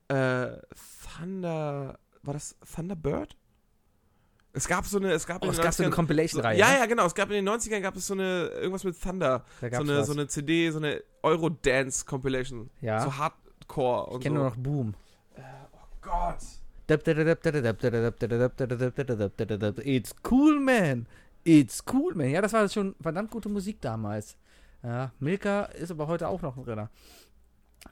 äh, 0.08 0.48
Thunder, 1.16 1.98
war 2.22 2.34
das 2.34 2.56
Thunderbird? 2.74 3.36
Es 4.52 4.66
gab 4.66 4.84
so 4.84 4.98
eine, 4.98 5.12
es 5.12 5.26
gab 5.26 5.42
Oh, 5.42 5.46
in 5.46 5.52
es 5.52 5.58
gab 5.58 5.72
so 5.72 5.82
eine 5.82 5.92
90ern 5.92 5.94
Compilation-Reihe. 5.94 6.58
Ja, 6.58 6.70
ne? 6.72 6.78
ja, 6.78 6.86
genau. 6.86 7.06
Es 7.06 7.14
gab 7.14 7.30
in 7.30 7.44
den 7.44 7.48
90ern 7.48 7.80
gab 7.80 7.96
es 7.96 8.06
so 8.06 8.14
eine, 8.14 8.48
irgendwas 8.48 8.84
mit 8.84 9.00
Thunder. 9.00 9.44
So 9.60 9.66
eine, 9.66 9.98
was. 9.98 10.06
so 10.06 10.12
eine 10.12 10.26
CD, 10.26 10.70
so 10.70 10.78
eine 10.78 11.02
Eurodance-Compilation. 11.22 12.70
Ja. 12.80 13.00
So 13.00 13.16
Hardcore 13.16 14.06
und 14.06 14.18
ich 14.18 14.22
kenne 14.24 14.36
so. 14.36 14.42
nur 14.42 14.50
noch 14.50 14.56
Boom. 14.56 14.94
Gott. 16.02 16.38
It's 19.84 20.14
cool, 20.28 20.58
man. 20.58 21.06
It's 21.44 21.84
cool, 21.92 22.14
man. 22.14 22.30
Ja, 22.30 22.42
das 22.42 22.52
war 22.52 22.68
schon 22.68 22.96
verdammt 23.00 23.30
gute 23.30 23.48
Musik 23.48 23.80
damals. 23.80 24.36
Ja, 24.82 25.12
Milka 25.20 25.64
ist 25.66 25.90
aber 25.90 26.06
heute 26.06 26.26
auch 26.26 26.42
noch 26.42 26.56
ein 26.56 26.64
Renner. 26.64 26.90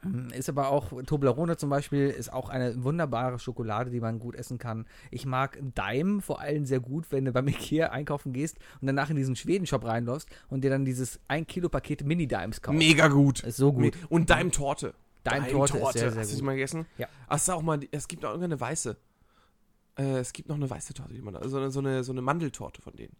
Hm, 0.02 0.28
Ist 0.30 0.48
aber 0.48 0.68
auch, 0.68 0.92
Toblerone 1.04 1.56
zum 1.56 1.70
Beispiel, 1.70 2.08
ist 2.08 2.32
auch 2.32 2.48
eine 2.48 2.82
wunderbare 2.84 3.38
Schokolade, 3.38 3.90
die 3.90 4.00
man 4.00 4.18
gut 4.18 4.34
essen 4.34 4.58
kann. 4.58 4.86
Ich 5.10 5.26
mag 5.26 5.58
Daim 5.74 6.20
vor 6.20 6.40
allem 6.40 6.66
sehr 6.66 6.80
gut, 6.80 7.10
wenn 7.10 7.24
du 7.24 7.32
beim 7.32 7.48
Ikea 7.48 7.90
einkaufen 7.90 8.32
gehst 8.32 8.58
und 8.80 8.86
danach 8.86 9.10
in 9.10 9.16
diesen 9.16 9.36
Schweden-Shop 9.36 9.84
reinläufst 9.84 10.28
und 10.48 10.62
dir 10.62 10.70
dann 10.70 10.84
dieses 10.84 11.20
1 11.28 11.46
Kilo 11.46 11.68
Paket 11.68 12.04
Mini-Dimes 12.04 12.62
kaufst. 12.62 12.78
Mega 12.78 13.08
gut. 13.08 13.42
Ist 13.42 13.56
so 13.56 13.72
gut. 13.72 13.94
Und 14.08 14.30
Daim-Torte. 14.30 14.94
Daim-Torte 15.24 15.78
ist 15.78 15.92
sehr, 15.92 16.12
sehr 16.12 16.20
Hast 16.22 16.32
du 16.32 16.36
die 16.36 16.42
mal 16.42 16.52
gegessen? 16.52 16.86
Ja. 16.96 17.08
Ach, 17.26 17.36
es 17.36 17.42
ist 17.42 17.50
auch 17.50 17.62
mal, 17.62 17.80
es 17.90 18.08
gibt 18.08 18.24
auch 18.24 18.30
irgendeine 18.30 18.60
weiße. 18.60 18.96
Äh, 19.98 20.18
es 20.18 20.32
gibt 20.32 20.48
noch 20.48 20.56
eine 20.56 20.70
weiße 20.70 20.94
Torte, 20.94 21.12
die 21.12 21.22
man, 21.22 21.36
also 21.36 21.58
eine, 21.58 21.70
so, 21.70 21.80
eine, 21.80 22.04
so 22.04 22.12
eine 22.12 22.22
Mandeltorte 22.22 22.80
von 22.80 22.94
denen. 22.94 23.16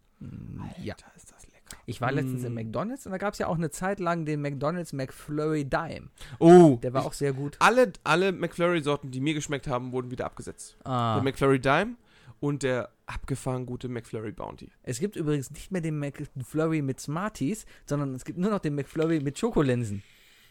Ja. 0.82 0.94
Alter, 0.94 1.12
ist 1.16 1.32
das. 1.32 1.37
Ich 1.86 2.00
war 2.00 2.12
letztens 2.12 2.44
im 2.44 2.52
Mm. 2.52 2.56
McDonalds 2.56 3.06
und 3.06 3.12
da 3.12 3.18
gab 3.18 3.32
es 3.32 3.38
ja 3.38 3.46
auch 3.46 3.56
eine 3.56 3.70
Zeit 3.70 4.00
lang 4.00 4.24
den 4.24 4.40
McDonalds 4.42 4.92
McFlurry 4.92 5.64
Dime. 5.64 6.08
Oh, 6.38 6.78
Der 6.82 6.92
war 6.92 7.02
ich- 7.02 7.06
auch 7.06 7.12
sehr 7.12 7.32
gut. 7.32 7.56
Alle, 7.60 7.92
alle 8.04 8.32
McFlurry-Sorten, 8.32 9.10
die 9.10 9.20
mir 9.20 9.34
geschmeckt 9.34 9.66
haben, 9.68 9.92
wurden 9.92 10.10
wieder 10.10 10.26
abgesetzt. 10.26 10.76
Ah. 10.84 11.14
Der 11.16 11.22
McFlurry 11.24 11.60
Dime 11.60 11.96
und 12.40 12.62
der 12.62 12.90
abgefahren 13.06 13.66
gute 13.66 13.88
McFlurry 13.88 14.32
Bounty. 14.32 14.70
Es 14.82 15.00
gibt 15.00 15.16
übrigens 15.16 15.50
nicht 15.50 15.72
mehr 15.72 15.80
den 15.80 15.98
McFlurry 15.98 16.82
mit 16.82 17.00
Smarties, 17.00 17.64
sondern 17.86 18.14
es 18.14 18.24
gibt 18.24 18.38
nur 18.38 18.50
noch 18.50 18.60
den 18.60 18.74
McFlurry 18.74 19.20
mit 19.20 19.38
Schokolinsen. 19.38 20.02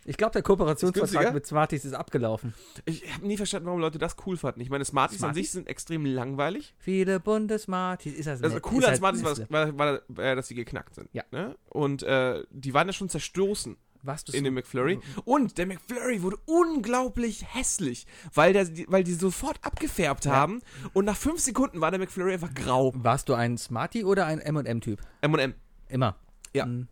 Ich 0.08 0.18
glaube, 0.18 0.32
der 0.34 0.42
Kooperationsvertrag 0.42 1.34
mit 1.34 1.46
Smarties 1.46 1.86
ist 1.86 1.94
abgelaufen. 1.94 2.54
Ich 2.86 3.04
habe 3.14 3.28
nie 3.28 3.38
verstanden, 3.38 3.68
warum 3.68 3.80
Leute 3.82 3.98
das 4.00 4.16
cool 4.26 4.38
fanden. 4.38 4.62
Ich 4.62 4.70
meine, 4.70 4.86
Smarties, 4.86 5.18
an 5.18 5.20
Smarties? 5.32 5.44
sich 5.46 5.52
sind 5.52 5.68
extrem 5.68 6.06
langweilig. 6.06 6.74
Viele 6.80 7.20
bunte 7.20 7.60
Smarties. 7.60 8.14
Ist 8.14 8.26
das 8.28 8.42
Also 8.42 8.56
nett. 8.56 8.66
cool 8.72 8.78
ist 8.80 8.84
an 8.86 8.90
halt 8.92 8.98
Smarties 8.98 9.24
war, 9.50 9.78
war, 9.78 10.02
war, 10.08 10.24
äh, 10.24 10.36
dass 10.36 10.48
sie 10.48 10.56
geknackt 10.56 10.96
sind. 10.96 11.10
Ja. 11.14 11.24
Ne? 11.32 11.56
Und 11.70 12.04
äh, 12.04 12.44
die 12.52 12.74
waren 12.74 12.88
ja 12.88 12.94
schon 12.94 13.10
zerstoßen 13.10 13.76
Was 14.04 14.24
in 14.30 14.44
dem 14.46 14.54
McFlurry. 14.54 15.00
Und 15.26 15.58
der 15.58 15.66
McFlurry 15.66 16.24
wurde 16.24 16.38
unglaublich 16.46 17.46
hässlich, 17.54 18.08
weil, 18.34 18.54
der, 18.54 18.66
die- 18.66 18.86
weil 18.90 19.04
die 19.04 19.14
sofort 19.14 19.60
abgefärbt 19.64 20.26
Ja. 20.26 20.32
haben. 20.32 20.62
Und 20.94 21.04
nach 21.06 21.18
fünf 21.18 21.42
Sekunden 21.42 21.82
war 21.82 21.92
der 21.92 22.00
McFlurry 22.00 22.34
einfach 22.34 22.54
grau. 22.54 22.94
Warst 22.96 23.28
du 23.30 23.34
ein 23.34 23.58
Smartie 23.58 24.06
oder 24.06 24.26
ein 24.26 24.40
M&M-Typ? 24.40 25.02
M&M. 25.22 25.54
Immer. 25.90 26.16
Ja. 26.54 26.66
Mhm. 26.66 26.88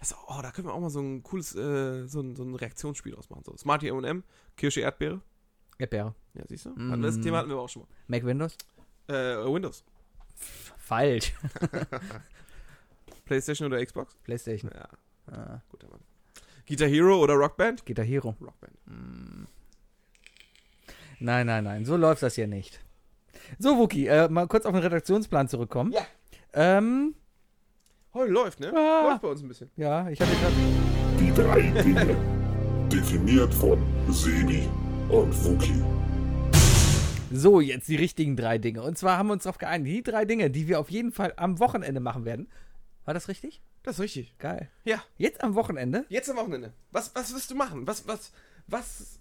Das, 0.00 0.16
oh, 0.28 0.40
da 0.42 0.50
können 0.50 0.66
wir 0.66 0.74
auch 0.74 0.80
mal 0.80 0.90
so 0.90 1.00
ein 1.00 1.22
cooles, 1.22 1.54
äh, 1.54 2.06
so, 2.06 2.20
ein, 2.20 2.34
so 2.34 2.42
ein 2.42 2.54
Reaktionsspiel 2.54 3.12
draus 3.12 3.30
machen. 3.30 3.42
So, 3.44 3.56
Smarty 3.56 3.88
M&M, 3.88 4.24
Kirsche, 4.56 4.80
Erdbeere. 4.80 5.20
Erdbeere. 5.78 6.14
Ja, 6.34 6.42
siehst 6.48 6.64
du? 6.66 6.70
Mm. 6.70 7.02
Das 7.02 7.20
Thema 7.20 7.38
hatten 7.38 7.50
wir 7.50 7.58
auch 7.58 7.68
schon 7.68 7.86
Mac 8.08 8.24
Windows? 8.24 8.56
mal. 9.06 9.14
Äh, 9.14 9.52
Windows. 9.52 9.84
Falsch. 10.78 11.34
Playstation 13.24 13.66
oder 13.70 13.84
Xbox? 13.84 14.16
Playstation. 14.24 14.70
Ja, 14.74 14.88
Ah, 15.30 15.60
guter 15.68 15.88
Mann. 15.88 16.00
Guitar 16.66 16.88
Hero 16.88 17.22
oder 17.22 17.34
Rockband? 17.34 17.84
Guitar 17.86 18.04
Hero. 18.04 18.34
Rockband. 18.40 18.76
Nein, 21.20 21.46
nein, 21.46 21.64
nein. 21.64 21.84
So 21.84 21.96
läuft 21.96 22.22
das 22.22 22.34
hier 22.34 22.46
nicht. 22.46 22.80
So, 23.58 23.78
Wookie, 23.78 24.06
äh, 24.06 24.28
mal 24.28 24.46
kurz 24.48 24.66
auf 24.66 24.72
den 24.72 24.82
Redaktionsplan 24.82 25.48
zurückkommen. 25.48 25.92
Ja. 25.92 26.06
Ähm, 26.52 27.14
Heute 28.12 28.32
läuft, 28.32 28.58
ne? 28.58 28.72
Ah. 28.74 29.10
Läuft 29.10 29.22
bei 29.22 29.28
uns 29.28 29.40
ein 29.42 29.48
bisschen. 29.48 29.70
ja, 29.76 30.08
ich 30.10 30.20
hatte 30.20 30.32
gerade. 30.32 30.54
Die 31.20 31.32
drei 31.32 31.60
Dinge. 31.82 32.16
Definiert 32.88 33.54
von 33.54 33.78
Sebi 34.08 34.68
und 35.08 35.32
Wookie. 35.44 35.80
So, 37.32 37.60
jetzt 37.60 37.86
die 37.88 37.94
richtigen 37.94 38.36
drei 38.36 38.58
Dinge. 38.58 38.82
Und 38.82 38.98
zwar 38.98 39.16
haben 39.16 39.28
wir 39.28 39.34
uns 39.34 39.44
darauf 39.44 39.58
geeinigt, 39.58 39.94
die 39.96 40.02
drei 40.02 40.24
Dinge, 40.24 40.50
die 40.50 40.66
wir 40.66 40.80
auf 40.80 40.90
jeden 40.90 41.12
Fall 41.12 41.32
am 41.36 41.60
Wochenende 41.60 42.00
machen 42.00 42.24
werden. 42.24 42.48
War 43.04 43.14
das 43.14 43.28
richtig? 43.28 43.62
Das 43.84 43.96
ist 43.96 44.00
richtig. 44.02 44.36
Geil. 44.38 44.68
Ja, 44.84 45.02
Jetzt 45.16 45.42
am 45.44 45.54
Wochenende? 45.54 46.04
jetzt 46.08 46.28
am 46.28 46.36
Wochenende. 46.36 46.72
Was, 46.90 47.14
was 47.14 47.32
wirst 47.32 47.52
du 47.52 47.54
machen? 47.54 47.86
Was, 47.86 48.08
was, 48.08 48.32
was, 48.66 49.20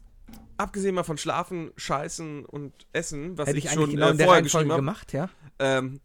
abgesehen 0.57 0.95
mal 0.95 1.03
von 1.03 1.19
Schlafen, 1.19 1.71
Scheißen 1.75 2.43
und 2.45 2.73
Essen, 2.91 3.37
was 3.37 3.47
Hätte 3.47 3.59
ich, 3.59 3.65
ich 3.65 3.71
schon 3.71 3.83
eigentlich 3.83 3.95
genau 3.95 4.07
äh, 4.07 4.11
in 4.11 4.17
der 4.17 4.25
vorher 4.25 4.41
geschrieben 4.43 4.71
habe, 4.71 4.81
gemacht, 4.81 5.13
ja? 5.13 5.29
ähm, 5.59 5.99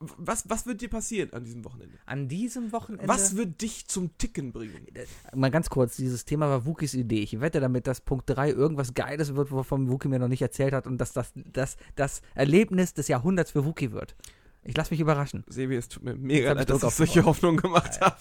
was, 0.00 0.48
was 0.48 0.66
wird 0.66 0.80
dir 0.80 0.88
passieren 0.88 1.32
an 1.32 1.44
diesem 1.44 1.64
Wochenende? 1.64 1.98
An 2.06 2.28
diesem 2.28 2.72
Wochenende. 2.72 3.08
Was 3.08 3.36
wird 3.36 3.60
dich 3.62 3.88
zum 3.88 4.16
Ticken 4.16 4.52
bringen? 4.52 4.86
Mal 5.34 5.50
ganz 5.50 5.70
kurz, 5.70 5.96
dieses 5.96 6.24
Thema 6.24 6.48
war 6.48 6.66
Wookies 6.66 6.94
Idee. 6.94 7.22
Ich 7.22 7.40
wette 7.40 7.60
damit, 7.60 7.86
dass 7.86 8.00
Punkt 8.00 8.30
3 8.30 8.50
irgendwas 8.50 8.94
Geiles 8.94 9.34
wird, 9.34 9.50
wovon 9.50 9.90
Wookie 9.90 10.08
mir 10.08 10.18
noch 10.18 10.28
nicht 10.28 10.42
erzählt 10.42 10.72
hat 10.72 10.86
und 10.86 10.98
dass 10.98 11.12
das 11.12 11.32
das, 11.34 11.76
das 11.96 12.22
Erlebnis 12.34 12.94
des 12.94 13.08
Jahrhunderts 13.08 13.50
für 13.50 13.64
Wookie 13.64 13.92
wird. 13.92 14.14
Ich 14.62 14.76
lasse 14.76 14.92
mich 14.92 15.00
überraschen. 15.00 15.44
Sebi, 15.48 15.76
es 15.76 15.88
tut 15.88 16.02
mir 16.02 16.14
mega 16.14 16.52
leid, 16.52 16.68
dass 16.68 16.82
ich 16.82 16.90
solche 16.90 17.24
Hoffnungen 17.24 17.58
gemacht 17.58 18.00
habe. 18.00 18.16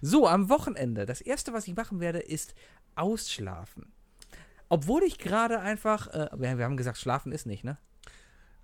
So, 0.00 0.28
am 0.28 0.48
Wochenende. 0.48 1.06
Das 1.06 1.20
erste, 1.20 1.52
was 1.52 1.66
ich 1.66 1.74
machen 1.74 2.00
werde, 2.00 2.20
ist 2.20 2.54
ausschlafen. 2.94 3.92
Obwohl 4.68 5.02
ich 5.02 5.18
gerade 5.18 5.60
einfach, 5.60 6.08
äh, 6.08 6.28
wir, 6.36 6.58
wir 6.58 6.64
haben 6.64 6.76
gesagt, 6.76 6.98
schlafen 6.98 7.32
ist 7.32 7.46
nicht, 7.46 7.64
ne? 7.64 7.78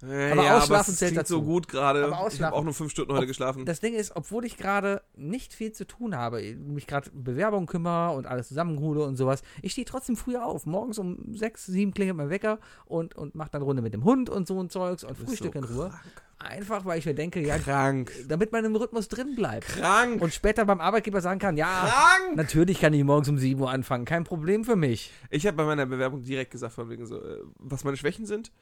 Aber 0.03 0.57
Ausschlafen 0.59 0.91
es 0.93 0.99
zählt 0.99 1.17
dazu. 1.17 1.35
so 1.37 1.43
gut 1.43 1.69
gerade. 1.69 2.05
Aber 2.13 2.29
Ich 2.31 2.43
habe 2.43 2.55
auch 2.55 2.65
nur 2.65 2.75
fünf 2.75 2.91
Stunden 2.91 3.13
heute 3.13 3.23
Ob- 3.23 3.29
geschlafen. 3.29 3.65
Das 3.65 3.81
Ding 3.81 3.95
ist, 3.95 4.15
obwohl 4.17 4.45
ich 4.45 4.57
gerade 4.57 5.03
nicht 5.17 5.55
viel 5.55 5.73
zu 5.73 5.87
tun 5.87 6.15
habe, 6.17 6.43
mich 6.57 6.87
gerade 6.87 7.11
um 7.11 7.25
Bewerbungen 7.25 7.67
kümmere 7.67 8.15
und 8.15 8.27
alles 8.27 8.49
zusammenhole 8.49 9.03
und 9.05 9.17
sowas, 9.17 9.43
ich 9.63 9.73
stehe 9.73 9.85
trotzdem 9.87 10.17
früher 10.17 10.45
auf. 10.45 10.67
Morgens 10.67 10.99
um 10.99 11.35
sechs, 11.35 11.65
sieben 11.67 11.95
klingelt 11.95 12.17
mein 12.19 12.29
Wecker 12.31 12.59
und, 12.85 13.15
und 13.15 13.35
mache 13.35 13.51
dann 13.53 13.63
Runde 13.63 13.81
mit 13.83 13.95
dem 13.95 14.05
Hund 14.05 14.29
und 14.29 14.47
so 14.47 14.61
ein 14.63 14.69
Zeugs 14.69 15.05
und 15.05 15.17
Frühstück 15.17 15.55
so 15.55 15.59
in 15.61 15.65
Ruhe. 15.65 15.89
krank. 15.89 16.03
Einfach, 16.37 16.85
weil 16.85 16.99
ich 16.99 17.07
mir 17.07 17.15
denke, 17.15 17.41
ja, 17.41 17.57
Krank. 17.59 18.13
damit 18.29 18.53
man 18.53 18.65
im 18.67 18.77
Rhythmus 18.77 19.09
drin 19.09 19.35
bleibt. 19.35 19.67
Krank. 19.69 20.21
Und 20.21 20.35
später 20.35 20.67
beim 20.67 20.81
Arbeitgeber 20.81 21.23
sagen 21.23 21.39
kann, 21.41 21.57
ja, 21.57 21.87
Krank. 21.89 22.37
natürlich 22.37 22.81
kann 22.81 22.93
ich 22.93 23.03
morgens 23.05 23.29
um 23.31 23.39
7 23.39 23.59
Uhr 23.59 23.71
anfangen, 23.71 24.05
kein 24.05 24.25
Problem 24.25 24.65
für 24.65 24.77
mich. 24.77 25.11
Ich 25.31 25.47
habe 25.47 25.57
bei 25.57 25.65
meiner 25.65 25.87
Bewerbung 25.87 26.23
direkt 26.23 26.51
gesagt, 26.51 26.75
von 26.75 26.91
wegen 26.91 27.07
so, 27.07 27.23
äh, 27.23 27.39
was 27.57 27.85
meine 27.85 27.97
Schwächen 27.97 28.27
sind. 28.27 28.53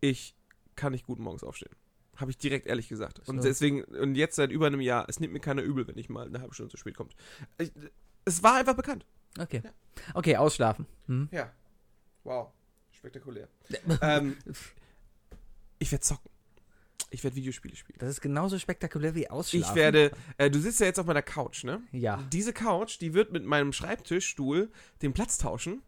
Ich 0.00 0.36
kann 0.78 0.92
nicht 0.92 1.06
gut 1.06 1.18
morgens 1.18 1.44
aufstehen. 1.44 1.74
Habe 2.16 2.30
ich 2.30 2.38
direkt 2.38 2.66
ehrlich 2.66 2.88
gesagt. 2.88 3.20
Und 3.28 3.44
deswegen, 3.44 3.84
und 3.84 4.14
jetzt 4.14 4.36
seit 4.36 4.50
über 4.50 4.66
einem 4.66 4.80
Jahr, 4.80 5.08
es 5.08 5.20
nimmt 5.20 5.32
mir 5.32 5.40
keiner 5.40 5.62
übel, 5.62 5.86
wenn 5.86 5.98
ich 5.98 6.08
mal 6.08 6.26
eine 6.26 6.40
halbe 6.40 6.54
Stunde 6.54 6.70
zu 6.70 6.76
spät 6.76 6.96
kommt. 6.96 7.14
Ich, 7.58 7.70
es 8.24 8.42
war 8.42 8.56
einfach 8.56 8.74
bekannt. 8.74 9.06
Okay. 9.38 9.62
Okay, 10.14 10.36
ausschlafen. 10.36 10.86
Hm? 11.06 11.28
Ja. 11.30 11.52
Wow. 12.24 12.48
Spektakulär. 12.90 13.48
ähm, 14.02 14.36
ich 15.78 15.92
werde 15.92 16.02
zocken. 16.02 16.30
Ich 17.10 17.22
werde 17.24 17.36
Videospiele 17.36 17.76
spielen. 17.76 17.98
Das 18.00 18.10
ist 18.10 18.20
genauso 18.20 18.58
spektakulär 18.58 19.14
wie 19.14 19.30
ausschlafen. 19.30 19.70
Ich 19.70 19.74
werde, 19.74 20.10
äh, 20.36 20.50
du 20.50 20.58
sitzt 20.58 20.80
ja 20.80 20.86
jetzt 20.86 20.98
auf 20.98 21.06
meiner 21.06 21.22
Couch, 21.22 21.64
ne? 21.64 21.80
Ja. 21.92 22.22
Diese 22.32 22.52
Couch, 22.52 23.00
die 23.00 23.14
wird 23.14 23.32
mit 23.32 23.44
meinem 23.44 23.72
Schreibtischstuhl 23.72 24.70
den 25.00 25.14
Platz 25.14 25.38
tauschen. 25.38 25.82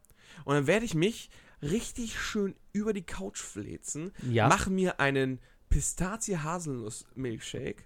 Und 0.44 0.54
dann 0.54 0.66
werde 0.66 0.86
ich 0.86 0.94
mich 0.94 1.28
richtig 1.62 2.18
schön 2.18 2.54
über 2.72 2.92
die 2.92 3.02
Couch 3.02 3.38
fläzen, 3.40 4.12
Ja. 4.30 4.48
mache 4.48 4.70
mir 4.70 5.00
einen 5.00 5.40
Pistazie-Haselnuss-Milkshake, 5.70 7.84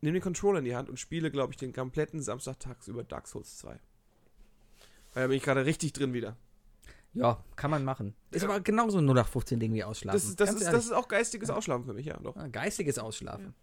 nehme 0.00 0.18
den 0.18 0.22
Controller 0.22 0.58
in 0.60 0.64
die 0.64 0.76
Hand 0.76 0.88
und 0.88 0.98
spiele, 0.98 1.30
glaube 1.30 1.52
ich, 1.52 1.56
den 1.56 1.72
kompletten 1.72 2.22
Samstag 2.22 2.60
tagsüber 2.60 3.04
Dark 3.04 3.26
Souls 3.28 3.58
2. 3.58 3.78
Weil 5.14 5.22
da 5.22 5.26
bin 5.28 5.36
ich 5.36 5.42
gerade 5.42 5.64
richtig 5.66 5.92
drin 5.92 6.12
wieder. 6.12 6.36
Ja, 7.12 7.44
kann 7.54 7.70
man 7.70 7.84
machen. 7.84 8.14
Ist 8.32 8.42
Ja. 8.42 8.48
aber 8.48 8.60
genauso 8.60 8.98
ein 8.98 9.08
0815-Ding 9.08 9.72
wie 9.72 9.84
ausschlafen. 9.84 10.16
Das, 10.16 10.24
ist, 10.28 10.40
das, 10.40 10.50
ist, 10.50 10.62
ehrlich. 10.62 10.74
das 10.74 10.84
ist 10.86 10.92
auch 10.92 11.06
geistiges 11.06 11.48
Ausschlafen 11.50 11.84
für 11.84 11.94
mich, 11.94 12.06
ja, 12.06 12.16
doch. 12.18 12.36
Ah, 12.36 12.48
geistiges 12.48 12.98
Ausschlafen. 12.98 13.54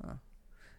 Ah. 0.00 0.16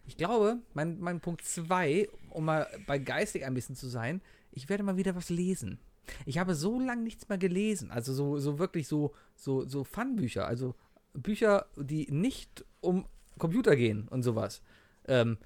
Ich 0.06 0.16
glaube, 0.16 0.58
mein, 0.72 1.00
mein 1.00 1.20
Punkt 1.20 1.42
2, 1.42 2.08
um 2.30 2.44
mal 2.44 2.68
bei 2.86 2.98
geistig 3.00 3.44
ein 3.44 3.54
bisschen 3.54 3.74
zu 3.74 3.88
sein, 3.88 4.22
ich 4.52 4.68
werde 4.68 4.84
mal 4.84 4.96
wieder 4.96 5.16
was 5.16 5.30
lesen. 5.30 5.80
Ich 6.24 6.38
habe 6.38 6.54
so 6.54 6.80
lange 6.80 7.02
nichts 7.02 7.28
mehr 7.28 7.38
gelesen. 7.38 7.90
Also 7.90 8.12
so, 8.12 8.38
so 8.38 8.58
wirklich 8.58 8.88
so, 8.88 9.14
so, 9.34 9.66
so 9.66 9.84
Fun-Bücher. 9.84 10.46
Also 10.46 10.74
Bücher, 11.14 11.66
die 11.76 12.10
nicht 12.10 12.64
um 12.80 13.06
Computer 13.38 13.76
gehen 13.76 14.08
und 14.08 14.22
sowas. 14.22 14.62
Ähm, 15.06 15.38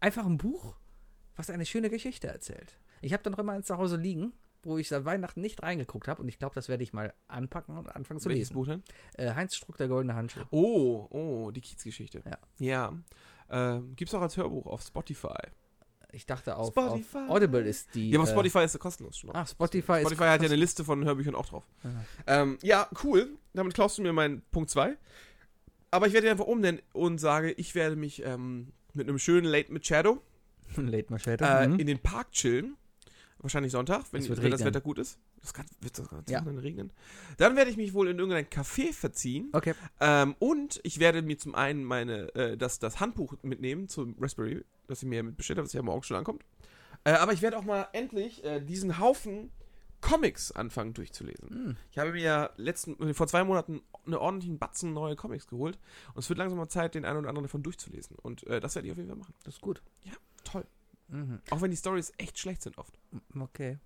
einfach 0.00 0.26
ein 0.26 0.38
Buch, 0.38 0.76
was 1.36 1.50
eine 1.50 1.66
schöne 1.66 1.90
Geschichte 1.90 2.28
erzählt. 2.28 2.78
Ich 3.00 3.12
habe 3.12 3.22
dann 3.22 3.32
noch 3.32 3.38
immer 3.38 3.52
eins 3.52 3.66
zu 3.66 3.76
Hause 3.76 3.96
liegen, 3.96 4.32
wo 4.62 4.78
ich 4.78 4.88
seit 4.88 5.04
Weihnachten 5.04 5.40
nicht 5.40 5.62
reingeguckt 5.62 6.08
habe 6.08 6.22
und 6.22 6.28
ich 6.28 6.38
glaube, 6.38 6.54
das 6.54 6.68
werde 6.68 6.82
ich 6.82 6.92
mal 6.92 7.14
anpacken 7.28 7.76
und 7.76 7.94
anfangen 7.94 8.20
zu 8.20 8.28
Welches 8.28 8.48
lesen. 8.48 8.54
Buch 8.54 8.66
denn? 8.66 8.82
Äh, 9.14 9.34
Heinz 9.34 9.54
Struck, 9.54 9.76
der 9.76 9.88
goldene 9.88 10.14
Handschuh. 10.14 10.40
Oh, 10.50 11.06
oh, 11.10 11.50
die 11.50 11.60
Kiezgeschichte. 11.60 12.22
Ja. 12.24 12.38
Ja. 12.58 12.94
Ähm, 13.48 13.94
gibt's 13.94 14.14
auch 14.14 14.22
als 14.22 14.36
Hörbuch 14.36 14.66
auf 14.66 14.82
Spotify. 14.82 15.38
Ich 16.16 16.24
dachte 16.24 16.56
auf, 16.56 16.68
Spotify. 16.68 17.18
auf 17.18 17.28
Audible 17.30 17.60
ist 17.60 17.94
die. 17.94 18.08
Ja, 18.08 18.18
aber 18.18 18.26
äh, 18.26 18.32
Spotify 18.32 18.64
ist 18.64 18.72
ja 18.72 18.78
kostenlos 18.78 19.18
schon. 19.18 19.30
Ach, 19.34 19.46
Spotify, 19.46 20.00
Spotify 20.00 20.22
ist. 20.24 20.30
hat 20.30 20.40
ja 20.40 20.48
eine 20.48 20.56
Liste 20.56 20.82
von 20.82 21.04
Hörbüchern 21.04 21.34
auch 21.34 21.44
drauf. 21.44 21.64
Ähm, 22.26 22.56
ja, 22.62 22.88
cool. 23.04 23.36
Damit 23.52 23.74
klaust 23.74 23.98
du 23.98 24.02
mir 24.02 24.14
meinen 24.14 24.40
Punkt 24.50 24.70
2. 24.70 24.96
Aber 25.90 26.06
ich 26.06 26.14
werde 26.14 26.26
ihn 26.26 26.30
einfach 26.30 26.46
umnennen 26.46 26.80
und 26.94 27.18
sage, 27.18 27.52
ich 27.52 27.74
werde 27.74 27.96
mich 27.96 28.24
ähm, 28.24 28.72
mit 28.94 29.06
einem 29.06 29.18
schönen 29.18 29.46
Late 29.46 29.70
mit 29.70 29.86
Shadow 29.86 30.22
Late 30.76 31.06
Machete. 31.10 31.44
äh, 31.44 31.68
mhm. 31.68 31.78
in 31.78 31.86
den 31.86 31.98
Park 31.98 32.32
chillen. 32.32 32.78
Wahrscheinlich 33.38 33.72
Sonntag, 33.72 34.04
wenn, 34.12 34.26
wenn 34.42 34.50
das. 34.50 34.64
Wetter 34.64 34.80
gut 34.80 34.98
ist. 34.98 35.18
Das 35.42 35.52
kann, 35.52 35.66
wird 35.80 35.98
das 35.98 36.08
Ja. 36.28 36.40
dann 36.40 36.58
regnen. 36.58 36.90
Dann 37.36 37.54
werde 37.54 37.70
ich 37.70 37.76
mich 37.76 37.92
wohl 37.92 38.08
in 38.08 38.18
irgendein 38.18 38.46
Café 38.46 38.92
verziehen. 38.92 39.50
Okay. 39.52 39.74
Ähm, 40.00 40.34
und 40.38 40.80
ich 40.84 40.98
werde 40.98 41.20
mir 41.22 41.38
zum 41.38 41.54
einen 41.54 41.84
meine, 41.84 42.34
äh, 42.34 42.56
das, 42.56 42.78
das 42.78 42.98
Handbuch 42.98 43.34
mitnehmen 43.42 43.88
zum 43.88 44.16
Raspberry, 44.18 44.64
das 44.88 45.02
ich 45.02 45.08
mir 45.08 45.22
mit 45.22 45.36
bestellt 45.36 45.58
habe, 45.58 45.66
das 45.66 45.74
ja 45.74 45.82
morgen 45.82 46.02
schon 46.02 46.16
ankommt. 46.16 46.44
Äh, 47.04 47.12
aber 47.12 47.32
ich 47.34 47.42
werde 47.42 47.58
auch 47.58 47.64
mal 47.64 47.86
endlich 47.92 48.42
äh, 48.42 48.60
diesen 48.60 48.98
Haufen 48.98 49.50
Comics 50.00 50.52
anfangen 50.52 50.94
durchzulesen. 50.94 51.48
Hm. 51.48 51.76
Ich 51.90 51.98
habe 51.98 52.12
mir 52.12 52.22
ja 52.22 52.50
letzten, 52.56 53.14
vor 53.14 53.26
zwei 53.26 53.44
Monaten 53.44 53.82
eine 54.06 54.20
ordentlichen 54.20 54.58
Batzen 54.58 54.92
neue 54.92 55.16
Comics 55.16 55.46
geholt 55.46 55.78
und 56.14 56.22
es 56.22 56.28
wird 56.28 56.38
langsam 56.38 56.58
mal 56.58 56.68
Zeit, 56.68 56.94
den 56.94 57.04
einen 57.04 57.18
oder 57.18 57.28
anderen 57.28 57.44
davon 57.44 57.62
durchzulesen. 57.62 58.16
Und 58.22 58.46
äh, 58.46 58.60
das 58.60 58.74
werde 58.74 58.86
ich 58.88 58.92
auf 58.92 58.98
jeden 58.98 59.08
Fall 59.08 59.18
machen. 59.18 59.34
Das 59.44 59.54
ist 59.54 59.60
gut. 59.60 59.82
Toll. 60.04 60.12
Mhm. 61.08 61.40
Auch 61.50 61.60
wenn 61.62 61.70
die 61.70 61.76
Stories 61.76 62.12
echt 62.18 62.38
schlecht 62.38 62.62
sind 62.62 62.78
oft. 62.78 62.98
Okay. 63.38 63.78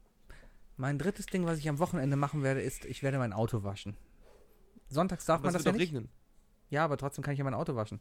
Mein 0.77 0.99
drittes 0.99 1.27
Ding, 1.27 1.45
was 1.45 1.59
ich 1.59 1.69
am 1.69 1.79
Wochenende 1.79 2.17
machen 2.17 2.43
werde, 2.43 2.63
ist, 2.63 2.85
ich 2.87 3.03
werde 3.03 3.19
mein 3.19 3.33
Auto 3.35 3.63
waschen. 3.65 3.97
Sonntags 4.89 5.25
darf 5.27 5.37
Aber 5.41 5.47
man 5.47 5.53
das 5.55 5.65
ja 5.65 5.73
nicht. 5.73 5.81
regnen. 5.83 6.09
Ja, 6.71 6.85
aber 6.85 6.97
trotzdem 6.97 7.23
kann 7.23 7.33
ich 7.33 7.39
ja 7.39 7.45
mein 7.45 7.55
Auto 7.55 7.75
waschen. 7.77 8.01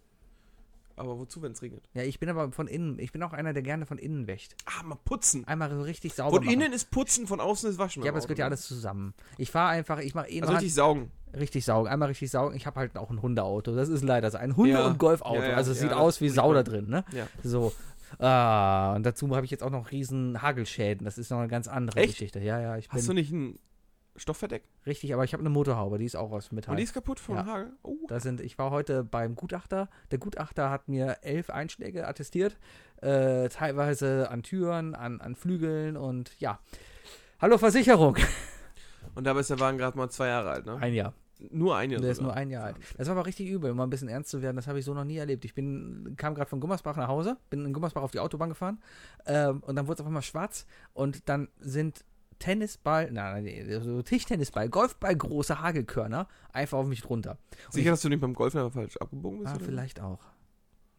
Aber 0.96 1.18
wozu, 1.18 1.42
wenn 1.42 1.54
es 1.54 1.62
regnet? 1.62 1.88
Ja, 1.94 2.04
ich 2.04 2.20
bin 2.20 2.28
aber 2.30 2.52
von 2.52 2.68
innen, 2.68 3.00
ich 3.00 3.14
bin 3.14 3.24
auch 3.24 3.32
einer, 3.32 3.54
der 3.54 3.64
gerne 3.64 3.86
von 3.86 3.98
innen 3.98 4.28
wäscht. 4.28 4.56
Ah, 4.66 4.84
mal 4.84 4.96
putzen. 5.06 5.48
Einmal 5.48 5.70
so 5.74 5.82
richtig 5.82 6.14
sauber 6.14 6.38
Von 6.38 6.46
machen. 6.46 6.54
innen 6.62 6.74
ist 6.74 6.92
putzen, 6.92 7.26
von 7.26 7.40
außen 7.40 7.70
ist 7.70 7.78
waschen. 7.78 8.04
ja, 8.04 8.10
aber 8.12 8.20
es 8.20 8.26
gehört 8.26 8.40
ja 8.40 8.46
alles 8.46 8.64
zusammen. 8.64 9.14
Ich 9.38 9.50
fahre 9.50 9.70
einfach, 9.70 10.00
ich 10.00 10.14
mache 10.14 10.30
eh 10.30 10.42
Also 10.42 10.54
richtig 10.54 10.74
saugen. 10.74 11.12
richtig 11.34 11.64
saugen. 11.64 11.88
Einmal 11.90 12.10
richtig 12.10 12.30
saugen. 12.32 12.54
Ich 12.56 12.66
habe 12.68 12.80
halt 12.82 12.98
auch 12.98 13.10
ein 13.12 13.22
Hundeauto. 13.22 13.76
Das 13.76 13.88
ist 13.88 14.04
leider 14.04 14.30
so. 14.30 14.38
Ein 14.38 14.58
Hunde- 14.58 14.72
Ja. 14.74 14.88
und 14.88 14.98
Golfauto. 15.00 15.40
Ja, 15.42 15.50
ja, 15.50 15.56
also 15.56 15.72
es 15.72 15.80
sieht 15.80 15.94
aus 15.94 16.20
wie 16.20 16.28
Sau 16.30 16.54
da 16.54 16.64
drin, 16.64 16.90
ne? 16.90 17.06
Ja. 17.14 17.28
So. 17.44 17.72
Ah, 18.18 18.96
und 18.96 19.06
dazu 19.06 19.34
habe 19.36 19.46
ich 19.46 19.52
jetzt 19.52 19.64
auch 19.64 19.70
noch 19.70 19.92
riesen 19.92 20.42
Hagelschäden. 20.42 21.06
Das 21.06 21.18
ist 21.18 21.30
noch 21.32 21.40
eine 21.40 21.48
ganz 21.48 21.68
andere 21.68 22.00
Echt? 22.00 22.14
Geschichte. 22.14 22.40
Ja, 22.40 22.60
ja, 22.60 22.78
ich 22.78 22.90
bin 22.90 22.98
Hast 22.98 23.08
du 23.08 23.14
nicht 23.14 23.32
ein 23.32 23.60
Stoffverdeck? 24.16 24.64
richtig, 24.86 25.14
aber 25.14 25.24
ich 25.24 25.34
habe 25.34 25.42
eine 25.42 25.50
Motorhaube, 25.50 25.98
die 26.00 26.06
ist 26.06 26.16
auch 26.16 26.32
aus 26.32 26.52
Metall. 26.52 26.72
Und 26.74 26.78
die 26.78 26.84
ist 26.84 26.94
kaputt 26.94 27.20
vom 27.20 27.36
Ja. 27.36 27.46
Hagel? 27.46 27.72
Oh. 27.84 27.96
Da 28.08 28.20
sind, 28.20 28.42
ich 28.42 28.58
war 28.58 28.72
heute 28.72 29.04
beim 29.04 29.36
Gutachter. 29.36 29.88
Der 30.12 30.18
Gutachter 30.18 30.70
hat 30.70 30.90
mir 30.90 31.20
elf 31.22 31.50
Einschläge 31.50 32.08
attestiert, 32.08 32.58
äh, 33.02 33.48
teilweise 33.50 34.30
an 34.30 34.44
Türen, 34.44 34.96
an, 34.96 35.22
an 35.22 35.36
Flügeln 35.36 35.96
und 35.96 36.38
ja. 36.40 36.60
Hallo 37.40 37.58
Versicherung. 37.58 38.18
Und 39.16 39.24
dabei 39.26 39.40
ist 39.42 39.50
der 39.50 39.60
Wagen 39.60 39.78
gerade 39.78 39.98
mal 39.98 40.10
zwei 40.10 40.28
Jahre 40.28 40.50
alt, 40.52 40.66
ne? 40.66 40.76
Ein 40.78 40.94
Jahr. 40.94 41.14
Nur 41.52 41.78
ein 41.78 41.90
Jahr 41.90 42.02
Der 42.02 42.12
ist 42.12 42.22
nur 42.22 42.34
ein 42.34 42.50
Jahr 42.50 42.66
alt. 42.66 42.76
Das 42.98 43.08
war 43.08 43.16
aber 43.16 43.26
richtig 43.26 43.48
übel, 43.48 43.72
um 43.72 43.78
mal 43.78 43.86
ein 43.86 43.90
bisschen 43.90 44.10
ernst 44.10 44.30
zu 44.30 44.42
werden. 44.42 44.58
Das 44.58 44.68
habe 44.68 44.80
ich 44.80 44.86
so 44.86 44.94
noch 44.94 45.06
nie 45.06 45.18
erlebt. 45.18 45.46
Ich 45.46 45.54
bin, 45.54 46.16
kam 46.18 46.36
gerade 46.36 46.50
von 46.50 46.60
Gummersbach 46.60 46.98
nach 46.98 47.08
Hause, 47.08 47.38
bin 47.50 47.66
in 47.66 47.74
Gummersbach 47.74 48.02
auf 48.02 48.12
die 48.12 48.20
Autobahn 48.20 48.50
gefahren 48.50 48.80
ähm, 49.26 49.64
und 49.66 49.76
dann 49.76 49.88
wurde 49.88 49.96
es 49.96 50.02
auf 50.02 50.08
einmal 50.08 50.22
schwarz 50.22 50.66
und 50.94 51.30
dann 51.30 51.48
sind 51.60 52.04
Tennisball, 52.40 53.12
nein, 53.12 53.44
nein, 53.44 53.82
so 53.84 54.02
Tischtennisball, 54.02 54.70
Golfball, 54.70 55.16
große 55.16 55.62
Hagelkörner 55.62 56.28
einfach 56.54 56.78
auf 56.78 56.88
mich 56.88 57.02
drunter. 57.02 57.38
Und 57.68 57.74
Sicher, 57.74 57.92
dass 57.92 58.02
du 58.02 58.10
nicht 58.10 58.22
beim 58.22 58.34
Golfen 58.34 58.72
falsch 58.72 58.98
abgebogen 58.98 59.40
ich, 59.40 59.44
bist? 59.44 59.54
ah, 59.54 59.58
oder? 59.58 59.66
vielleicht 59.66 60.02
auch. 60.02 60.20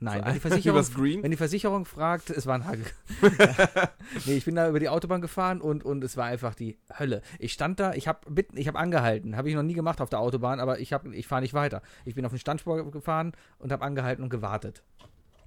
Nein, 0.02 0.24
wenn 0.24 0.34
die, 0.34 0.40
Versicherung, 0.80 1.22
wenn 1.22 1.30
die 1.30 1.36
Versicherung 1.36 1.84
fragt, 1.84 2.30
es 2.30 2.46
war 2.46 2.54
ein 2.54 2.64
Hagel. 2.66 2.84
nee, 4.26 4.34
ich 4.36 4.44
bin 4.44 4.54
da 4.54 4.68
über 4.68 4.80
die 4.80 4.88
Autobahn 4.88 5.20
gefahren 5.20 5.60
und, 5.60 5.84
und 5.84 6.02
es 6.02 6.16
war 6.16 6.24
einfach 6.26 6.54
die 6.54 6.78
Hölle. 6.98 7.22
Ich 7.38 7.52
stand 7.52 7.78
da, 7.80 7.92
ich 7.94 8.08
habe 8.08 8.20
ich 8.54 8.66
hab 8.68 8.76
angehalten. 8.76 9.36
Habe 9.36 9.48
ich 9.48 9.54
noch 9.54 9.62
nie 9.62 9.74
gemacht 9.74 10.00
auf 10.00 10.08
der 10.10 10.20
Autobahn, 10.20 10.58
aber 10.60 10.80
ich, 10.80 10.92
hab- 10.92 11.06
ich 11.06 11.26
fahre 11.26 11.42
nicht 11.42 11.54
weiter. 11.54 11.82
Ich 12.04 12.14
bin 12.14 12.24
auf 12.24 12.32
den 12.32 12.38
Standspur 12.38 12.90
gefahren 12.90 13.32
und 13.58 13.72
habe 13.72 13.84
angehalten 13.84 14.22
und 14.24 14.30
gewartet. 14.30 14.82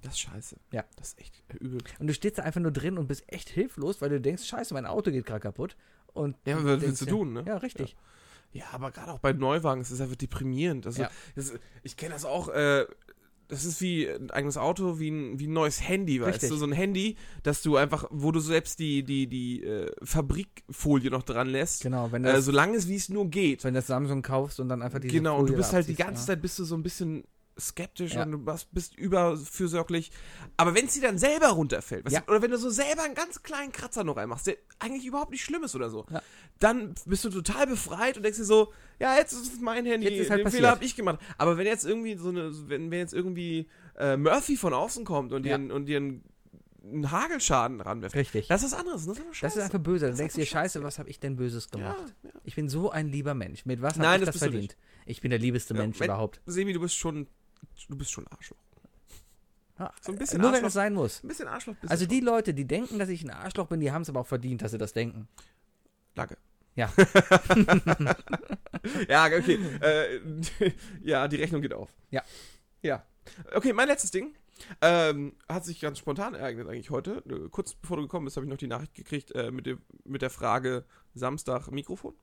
Das 0.02 0.14
ist 0.14 0.20
scheiße. 0.20 0.56
Ja. 0.70 0.84
Das 0.96 1.08
ist 1.08 1.18
echt 1.20 1.42
übel. 1.60 1.78
Und 1.98 2.06
du 2.06 2.14
stehst 2.14 2.38
da 2.38 2.42
einfach 2.42 2.60
nur 2.60 2.72
drin 2.72 2.98
und 2.98 3.06
bist 3.08 3.24
echt 3.26 3.48
hilflos, 3.48 4.00
weil 4.02 4.10
du 4.10 4.20
denkst, 4.20 4.44
scheiße, 4.44 4.74
mein 4.74 4.86
Auto 4.86 5.10
geht 5.10 5.24
gerade 5.26 5.40
kaputt. 5.40 5.76
Und 6.12 6.36
Ja, 6.46 6.62
was 6.62 6.80
willst 6.82 7.00
du 7.00 7.06
tun, 7.06 7.32
ne? 7.32 7.42
Ja, 7.46 7.56
richtig. 7.56 7.96
Ja, 8.52 8.66
aber 8.70 8.92
gerade 8.92 9.10
auch 9.12 9.18
bei 9.18 9.32
Neuwagen, 9.32 9.80
es 9.80 9.90
ist 9.90 10.00
einfach 10.00 10.14
deprimierend. 10.14 10.86
Also, 10.86 11.02
Ja. 11.02 11.10
das, 11.34 11.54
ich 11.82 11.96
kenne 11.96 12.12
das 12.14 12.24
auch, 12.24 12.48
äh, 12.50 12.86
das 13.48 13.64
ist 13.64 13.80
wie 13.80 14.08
ein 14.08 14.30
eigenes 14.30 14.56
Auto, 14.56 14.98
wie 14.98 15.10
ein, 15.10 15.38
wie 15.38 15.46
ein 15.46 15.52
neues 15.52 15.86
Handy, 15.86 16.20
weißt 16.20 16.34
Richtig. 16.34 16.50
du? 16.50 16.56
So 16.56 16.66
ein 16.66 16.72
Handy, 16.72 17.16
dass 17.42 17.62
du 17.62 17.76
einfach, 17.76 18.06
wo 18.10 18.32
du 18.32 18.40
selbst 18.40 18.78
die, 18.78 19.02
die, 19.02 19.26
die 19.26 19.62
äh, 19.64 19.90
Fabrikfolie 20.02 21.10
noch 21.10 21.22
dran 21.22 21.48
lässt. 21.48 21.82
Genau, 21.82 22.10
wenn 22.12 22.24
Äh, 22.24 22.34
das, 22.34 22.44
so 22.46 22.52
lange 22.52 22.76
es 22.76 22.88
wie 22.88 22.96
es 22.96 23.08
nur 23.08 23.26
geht. 23.28 23.64
wenn 23.64 23.74
das 23.74 23.86
Samsung 23.86 24.22
kaufst 24.22 24.60
und 24.60 24.68
dann 24.68 24.82
einfach 24.82 24.98
diese 24.98 25.12
Genau, 25.14 25.34
und 25.38 25.42
du 25.42 25.52
Folie 25.52 25.56
bist 25.58 25.72
halt 25.72 25.88
die 25.88 25.94
ganze 25.94 26.22
ja. 26.22 26.26
Zeit 26.28 26.42
bist 26.42 26.58
du 26.58 26.64
so 26.64 26.74
ein 26.74 26.82
bisschen 26.82 27.24
skeptisch 27.58 28.14
Ja. 28.14 28.24
und 28.24 28.32
du 28.32 28.56
bist 28.72 28.96
überfürsorglich. 28.98 30.10
Aber 30.56 30.74
wenn 30.74 30.86
es 30.86 30.94
dir 30.94 31.02
dann 31.02 31.18
selber 31.18 31.48
runterfällt, 31.48 32.10
Ja. 32.10 32.20
du, 32.20 32.30
oder 32.32 32.42
wenn 32.42 32.50
du 32.50 32.58
so 32.58 32.70
selber 32.70 33.02
einen 33.04 33.14
ganz 33.14 33.42
kleinen 33.42 33.72
Kratzer 33.72 34.04
noch 34.04 34.16
reinmachst, 34.16 34.46
der 34.46 34.56
eigentlich 34.78 35.06
überhaupt 35.06 35.30
nicht 35.30 35.44
schlimm 35.44 35.62
ist 35.64 35.74
oder 35.74 35.90
so, 35.90 36.04
Ja. 36.10 36.22
dann 36.58 36.94
bist 37.06 37.24
du 37.24 37.30
total 37.30 37.66
befreit 37.66 38.16
und 38.16 38.22
denkst 38.24 38.38
dir 38.38 38.44
so, 38.44 38.72
ja, 38.98 39.16
jetzt 39.16 39.32
ist 39.32 39.52
es 39.54 39.60
mein 39.60 39.86
Handy, 39.86 40.08
Jetzt 40.08 40.18
ist 40.20 40.30
halt 40.30 40.40
den 40.40 40.44
passiert. 40.44 40.60
Fehler 40.62 40.70
habe 40.72 40.84
ich 40.84 40.96
gemacht. 40.96 41.18
Aber 41.38 41.56
wenn 41.56 41.66
jetzt 41.66 41.84
irgendwie 41.84 42.16
so 42.16 42.28
eine, 42.30 42.50
wenn, 42.68 42.90
wenn 42.90 42.98
jetzt 42.98 43.14
irgendwie 43.14 43.68
äh, 43.98 44.16
Murphy 44.16 44.56
von 44.56 44.72
außen 44.74 45.04
kommt 45.04 45.32
und 45.32 45.44
dir, 45.44 45.54
und 45.56 45.86
dir 45.86 45.98
einen, 45.98 46.24
einen 46.82 47.10
Hagelschaden 47.10 47.80
ranwirft, 47.80 48.14
Richtig. 48.14 48.46
das 48.48 48.62
ist 48.62 48.72
was 48.72 48.78
anderes. 48.80 49.06
Das 49.06 49.18
ist, 49.18 49.42
Das 49.42 49.56
ist 49.56 49.62
einfach 49.62 49.78
böse. 49.78 50.08
Dann 50.08 50.16
denkst 50.16 50.34
du 50.34 50.40
dir, 50.40 50.46
scheiße, 50.46 50.82
was 50.82 50.98
habe 50.98 51.08
ich 51.08 51.18
denn 51.20 51.36
Böses 51.36 51.70
gemacht? 51.70 52.14
Ich 52.44 52.54
bin 52.56 52.68
so 52.68 52.90
ein 52.90 53.08
lieber 53.08 53.34
Mensch. 53.34 53.64
Mit 53.64 53.80
was 53.80 53.94
habe 53.94 54.02
Nein, 54.02 54.20
ich 54.20 54.26
das 54.26 54.34
das 54.34 54.42
verdient? 54.50 54.76
Ich 55.06 55.20
bin 55.20 55.30
der 55.30 55.38
liebeste 55.38 55.72
Mensch 55.74 56.00
überhaupt. 56.00 56.40
Sebi, 56.46 56.72
du 56.72 56.80
bist 56.80 56.96
schon, 56.96 57.26
du 57.88 57.96
bist 57.96 58.10
schon 58.10 58.26
Arschloch. 58.28 58.58
So 60.00 60.12
ein 60.12 60.18
bisschen 60.18 60.40
Nur 60.40 60.50
wenn 60.50 60.56
Arschloch. 60.56 60.68
es 60.68 60.74
sein 60.74 60.94
muss. 60.94 61.24
Ein 61.24 61.28
bisschen 61.28 61.48
Arschloch 61.48 61.74
bist 61.74 61.90
Also 61.90 62.06
die 62.06 62.20
Leute, 62.20 62.54
die 62.54 62.64
denken, 62.64 62.98
dass 62.98 63.08
ich 63.08 63.24
ein 63.24 63.30
Arschloch 63.30 63.66
bin, 63.66 63.80
die 63.80 63.90
haben 63.90 64.02
es 64.02 64.08
aber 64.08 64.20
auch 64.20 64.26
verdient, 64.26 64.62
dass 64.62 64.70
sie 64.70 64.78
das 64.78 64.92
denken. 64.92 65.26
Danke. 66.14 66.38
Ja. 66.76 66.92
ja, 69.08 69.26
okay. 69.26 69.58
Äh, 69.80 70.20
ja, 71.02 71.28
die 71.28 71.36
Rechnung 71.36 71.62
geht 71.62 71.72
auf. 71.72 71.88
Ja. 72.10 72.22
Ja. 72.82 73.04
Okay, 73.54 73.72
mein 73.72 73.88
letztes 73.88 74.10
Ding. 74.10 74.34
Ähm, 74.80 75.34
hat 75.48 75.64
sich 75.64 75.80
ganz 75.80 75.98
spontan 75.98 76.34
ereignet 76.34 76.68
eigentlich 76.68 76.90
heute. 76.90 77.22
Äh, 77.28 77.48
Kurz 77.48 77.74
bevor 77.74 77.96
du 77.96 78.04
gekommen 78.04 78.26
bist, 78.26 78.36
habe 78.36 78.46
ich 78.46 78.50
noch 78.50 78.58
die 78.58 78.68
Nachricht 78.68 78.94
gekriegt 78.94 79.32
äh, 79.32 79.50
mit, 79.50 79.66
dem, 79.66 79.82
mit 80.04 80.22
der 80.22 80.30
Frage 80.30 80.84
Samstag 81.14 81.72
Mikrofon. 81.72 82.14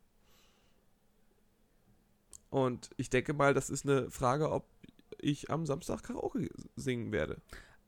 Und 2.49 2.91
ich 2.97 3.09
denke 3.09 3.33
mal, 3.33 3.53
das 3.53 3.69
ist 3.69 3.85
eine 3.85 4.09
Frage, 4.09 4.51
ob 4.51 4.65
ich 5.19 5.49
am 5.49 5.65
Samstag 5.65 6.03
Karaoke 6.03 6.49
singen 6.75 7.11
werde. 7.11 7.37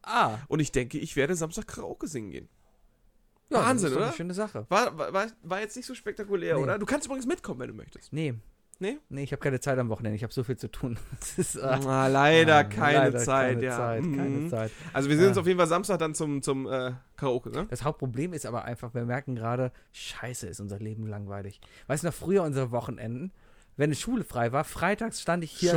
Ah, 0.02 0.38
Und 0.48 0.60
ich 0.60 0.72
denke, 0.72 0.98
ich 1.00 1.16
werde 1.16 1.36
Samstag 1.36 1.68
Karaoke 1.68 2.08
singen 2.08 2.32
gehen. 2.32 2.50
ja, 3.50 3.60
Wahnsinn, 3.60 3.86
das 3.86 3.92
ist 3.92 3.98
oder? 3.98 4.06
Eine 4.08 4.16
schöne 4.16 4.34
Sache. 4.34 4.66
War, 4.70 4.98
war, 4.98 5.28
war- 5.44 5.60
jetzt 5.62 5.76
nicht 5.78 5.86
so 5.86 5.96
spektakulär, 5.96 6.56
Nee. 6.58 6.64
oder? 6.64 6.78
Du 6.80 6.86
kannst 6.86 7.06
übrigens 7.06 7.26
mitkommen, 7.26 7.60
wenn 7.62 7.70
du 7.70 7.74
möchtest. 7.76 8.12
Nee. 8.12 8.34
Nee? 8.80 8.98
Nee, 9.08 9.24
ich 9.24 9.32
habe 9.32 9.40
keine 9.40 9.60
Zeit 9.62 9.78
am 9.78 9.88
Wochenende. 9.90 10.16
Ich 10.16 10.24
habe 10.24 10.34
so 10.34 10.44
viel 10.44 10.58
zu 10.58 10.70
tun. 10.70 10.98
Ist, 11.38 11.56
äh, 11.56 11.62
Ah, 11.62 12.08
leider 12.08 12.58
ah, 12.58 12.64
keine 12.64 12.98
leider 12.98 13.20
Zeit, 13.20 13.54
keine 13.54 13.66
ja. 13.66 13.78
Zeit, 13.78 14.02
keine 14.04 14.24
Mhm. 14.30 14.50
Zeit. 14.50 14.72
Also 14.92 15.10
wir 15.10 15.16
sehen 15.16 15.28
uns 15.28 15.38
Ja. 15.38 15.42
auf 15.42 15.48
jeden 15.48 15.60
Fall 15.60 15.68
Samstag 15.68 16.00
dann 16.00 16.16
zum, 16.16 16.42
zum 16.42 16.66
äh, 16.68 16.92
Karaoke, 17.16 17.52
ne? 17.52 17.68
Das 17.70 17.84
Hauptproblem 17.84 18.34
ist 18.34 18.46
aber 18.46 18.66
einfach, 18.66 18.94
wir 18.96 19.06
merken 19.06 19.36
gerade, 19.36 19.72
scheiße 19.94 20.48
ist 20.48 20.60
unser 20.60 20.80
Leben 20.80 21.06
langweilig. 21.08 21.62
Weißt 21.88 22.04
du 22.04 22.08
noch, 22.08 22.14
früher 22.14 22.44
unsere 22.44 22.72
Wochenenden, 22.72 23.32
wenn 23.76 23.90
die 23.90 23.96
Schule 23.96 24.24
frei 24.24 24.52
war, 24.52 24.64
freitags 24.64 25.22
stand 25.22 25.44
ich 25.44 25.52
hier. 25.52 25.72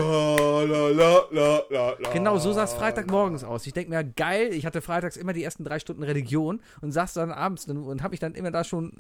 Genau, 2.12 2.38
so 2.38 2.53
sah 2.53 2.64
es 2.64 2.74
Freitagmorgens 2.74 3.44
aus. 3.44 3.66
Ich 3.66 3.72
denke 3.72 3.90
mir, 3.90 4.05
geil, 4.05 4.53
ich 4.53 4.66
hatte 4.66 4.82
freitags 4.82 5.16
immer 5.16 5.32
die 5.32 5.42
ersten 5.42 5.64
drei 5.64 5.78
Stunden 5.78 6.03
Religion 6.03 6.61
und 6.80 6.92
saß 6.92 7.14
dann 7.14 7.30
abends 7.32 7.66
und, 7.66 8.03
habe 8.03 8.12
mich 8.12 8.20
dann 8.20 8.34
immer 8.34 8.51
da 8.51 8.64
schon 8.64 8.92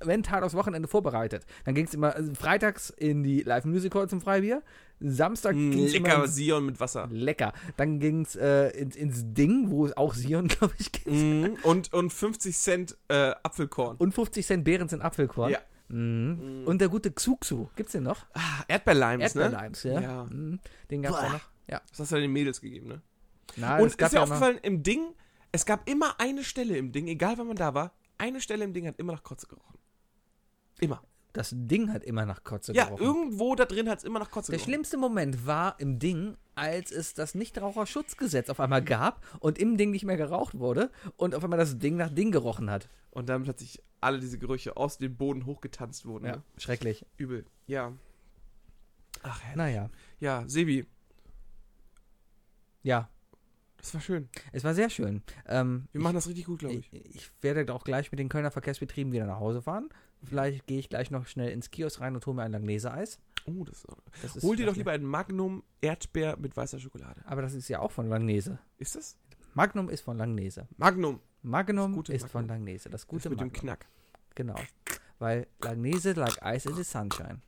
äh, 0.00 0.04
mental 0.04 0.44
aufs 0.44 0.54
Wochenende 0.54 0.88
vorbereitet. 0.88 1.46
Dann 1.64 1.74
ging 1.74 1.86
es 1.86 1.94
immer 1.94 2.16
äh, 2.16 2.34
freitags 2.34 2.90
in 2.90 3.22
die 3.22 3.42
Live-Music 3.42 3.94
Hall 3.94 4.08
zum 4.08 4.20
Freibier, 4.20 4.62
Samstag 5.00 5.56
Mm, 5.56 5.70
ging's 5.70 5.94
immer 5.94 6.08
Lecker 6.08 6.24
ins, 6.24 6.34
Sion 6.34 6.66
mit 6.66 6.80
Wasser. 6.80 7.08
Lecker. 7.10 7.52
Dann 7.76 7.98
ging 7.98 8.22
es 8.22 8.36
äh, 8.36 8.68
ins, 8.68 8.96
ins 8.96 9.22
Ding, 9.34 9.70
wo 9.70 9.86
es 9.86 9.96
auch 9.96 10.14
Sion, 10.14 10.48
glaube 10.48 10.74
ich, 10.78 10.92
gibt. 10.92 11.06
Mhm. 11.06 11.56
Und, 11.62 11.92
und 11.92 12.12
50 12.12 12.56
Cent 12.56 12.96
äh, 13.08 13.32
Apfelkorn. 13.42 13.96
Und 13.96 14.14
50 14.14 14.46
Cent 14.46 14.64
Behrens 14.64 14.92
in 14.92 15.02
Apfelkorn. 15.02 15.52
Ja. 15.52 15.58
Mhm. 15.92 16.64
Und 16.66 16.80
der 16.80 16.88
gute 16.88 17.10
Xuxu. 17.12 17.68
Gibt's 17.76 17.92
den 17.92 18.04
noch? 18.04 18.26
Ah, 18.34 18.64
Erdbeerlimes, 18.68 19.34
ne? 19.34 19.42
Erdbeerlimes, 19.42 19.82
ja. 19.84 20.00
Ja. 20.00 20.24
Mhm. 20.24 20.58
Den 20.90 21.02
gab's 21.02 21.16
Boah. 21.18 21.26
auch 21.26 21.32
noch. 21.32 21.48
Ja. 21.68 21.80
Das 21.90 22.00
hast 22.00 22.12
du 22.12 22.16
den 22.16 22.32
Mädels 22.32 22.60
gegeben, 22.60 22.88
ne? 22.88 23.02
Na, 23.56 23.78
und 23.78 23.86
es 23.86 23.96
gab 23.96 24.06
ist 24.06 24.12
dir 24.12 24.16
ja 24.16 24.22
aufgefallen, 24.24 24.58
im 24.62 24.82
Ding, 24.82 25.14
es 25.52 25.66
gab 25.66 25.88
immer 25.88 26.18
eine 26.18 26.42
Stelle 26.44 26.76
im 26.76 26.90
Ding, 26.92 27.06
egal 27.08 27.36
wann 27.38 27.46
man 27.48 27.56
da 27.56 27.74
war, 27.74 27.92
eine 28.18 28.40
Stelle 28.40 28.64
im 28.64 28.72
Ding 28.72 28.86
hat 28.86 28.98
immer 28.98 29.12
nach 29.12 29.22
Kotze 29.22 29.46
gerochen. 29.46 29.78
Immer. 30.80 31.02
das 31.34 31.50
Ding 31.54 31.92
hat 31.92 32.02
immer 32.04 32.26
nach 32.26 32.44
Kotze 32.44 32.72
Ja, 32.74 32.86
gerochen. 32.86 33.04
irgendwo 33.04 33.54
da 33.54 33.64
drin 33.66 33.88
hat 33.88 33.98
es 33.98 34.04
immer 34.04 34.18
nach 34.18 34.30
Kotze 34.30 34.50
Der 34.52 34.58
gerochen. 34.58 34.70
schlimmste 34.70 34.96
Moment 34.96 35.46
war 35.46 35.76
im 35.80 35.98
Ding, 35.98 36.36
als 36.54 36.90
es 36.90 37.14
das 37.14 37.34
Nichtraucherschutzgesetz 37.34 38.50
auf 38.50 38.60
einmal 38.60 38.82
gab 38.82 39.24
und 39.40 39.58
im 39.58 39.76
Ding 39.76 39.90
nicht 39.90 40.04
mehr 40.04 40.16
geraucht 40.16 40.58
wurde 40.58 40.90
und 41.16 41.34
auf 41.34 41.42
einmal 41.44 41.58
das 41.58 41.78
Ding 41.78 41.96
nach 41.96 42.10
Ding 42.10 42.30
gerochen 42.30 42.70
hat. 42.70 42.88
Und 43.10 43.28
dann 43.28 43.42
plötzlich 43.44 43.82
alle 44.00 44.20
diese 44.20 44.38
Gerüche 44.38 44.76
aus 44.76 44.98
dem 44.98 45.16
Boden 45.16 45.46
hochgetanzt 45.46 46.06
wurden. 46.06 46.26
Ja, 46.26 46.36
Ne? 46.36 46.42
schrecklich. 46.58 47.06
Übel. 47.16 47.44
Ja. 47.66 47.92
Ach, 49.22 49.40
herrlich. 49.42 49.56
Naja, 49.56 49.90
Ja, 50.18 50.44
Sebi, 50.48 50.86
ja, 52.82 53.08
das 53.76 53.94
war 53.94 54.00
schön. 54.00 54.28
es 54.52 54.64
war 54.64 54.74
sehr 54.74 54.90
schön. 54.90 55.22
Ähm, 55.46 55.88
Wir 55.92 56.00
machen 56.00 56.14
das 56.14 56.26
richtig 56.28 56.46
gut, 56.46 56.60
glaube 56.60 56.74
ich. 56.76 56.92
ich, 56.92 57.14
ich 57.16 57.30
werde 57.42 57.72
auch 57.72 57.84
gleich 57.84 58.10
mit 58.10 58.18
den 58.18 58.28
Kölner 58.28 58.50
Verkehrsbetrieben 58.50 59.12
wieder 59.12 59.26
nach 59.26 59.40
Hause 59.40 59.62
fahren. 59.62 59.88
Vielleicht 60.24 60.66
gehe 60.66 60.78
ich 60.78 60.88
gleich 60.88 61.10
noch 61.10 61.26
schnell 61.26 61.50
ins 61.50 61.70
Kiosk 61.70 62.00
rein 62.00 62.14
und 62.14 62.24
hole 62.26 62.36
mir 62.36 62.42
ein 62.42 62.52
Langnese-Eis. 62.52 63.18
Oh, 63.46 63.64
das 63.64 63.78
ist, 63.78 63.86
Das 64.22 64.36
ist 64.36 64.42
Hol 64.42 64.56
dir 64.56 64.66
doch 64.66 64.72
das- 64.72 64.78
lieber 64.78 64.92
ein 64.92 65.04
Magnum 65.04 65.62
Erdbeer 65.80 66.36
mit 66.36 66.56
weißer 66.56 66.78
Schokolade. 66.78 67.20
Aber 67.26 67.42
das 67.42 67.54
ist 67.54 67.68
ja 67.68 67.80
auch 67.80 67.90
von 67.90 68.08
Langnese. 68.08 68.58
Ist 68.78 68.94
das? 68.96 69.16
Magnum 69.54 69.88
ist 69.90 70.00
von 70.02 70.16
Langnese. 70.16 70.68
Magnum. 70.76 71.20
Magnum 71.42 71.96
Das 72.04 72.14
ist 72.14 72.28
von 72.28 72.42
Magnum. 72.42 72.48
Langnese. 72.58 72.88
Das 72.88 73.02
Das 73.02 73.06
gute 73.08 73.28
mit 73.30 73.40
dem 73.40 73.48
Magnum. 73.48 73.60
Knack. 73.60 73.86
Genau. 74.34 74.54
Weil 75.18 75.46
Langnese 75.60 76.12
like 76.12 76.38
ice 76.42 76.66
in 76.68 76.74
the 76.76 76.84
sunshine. 76.84 77.40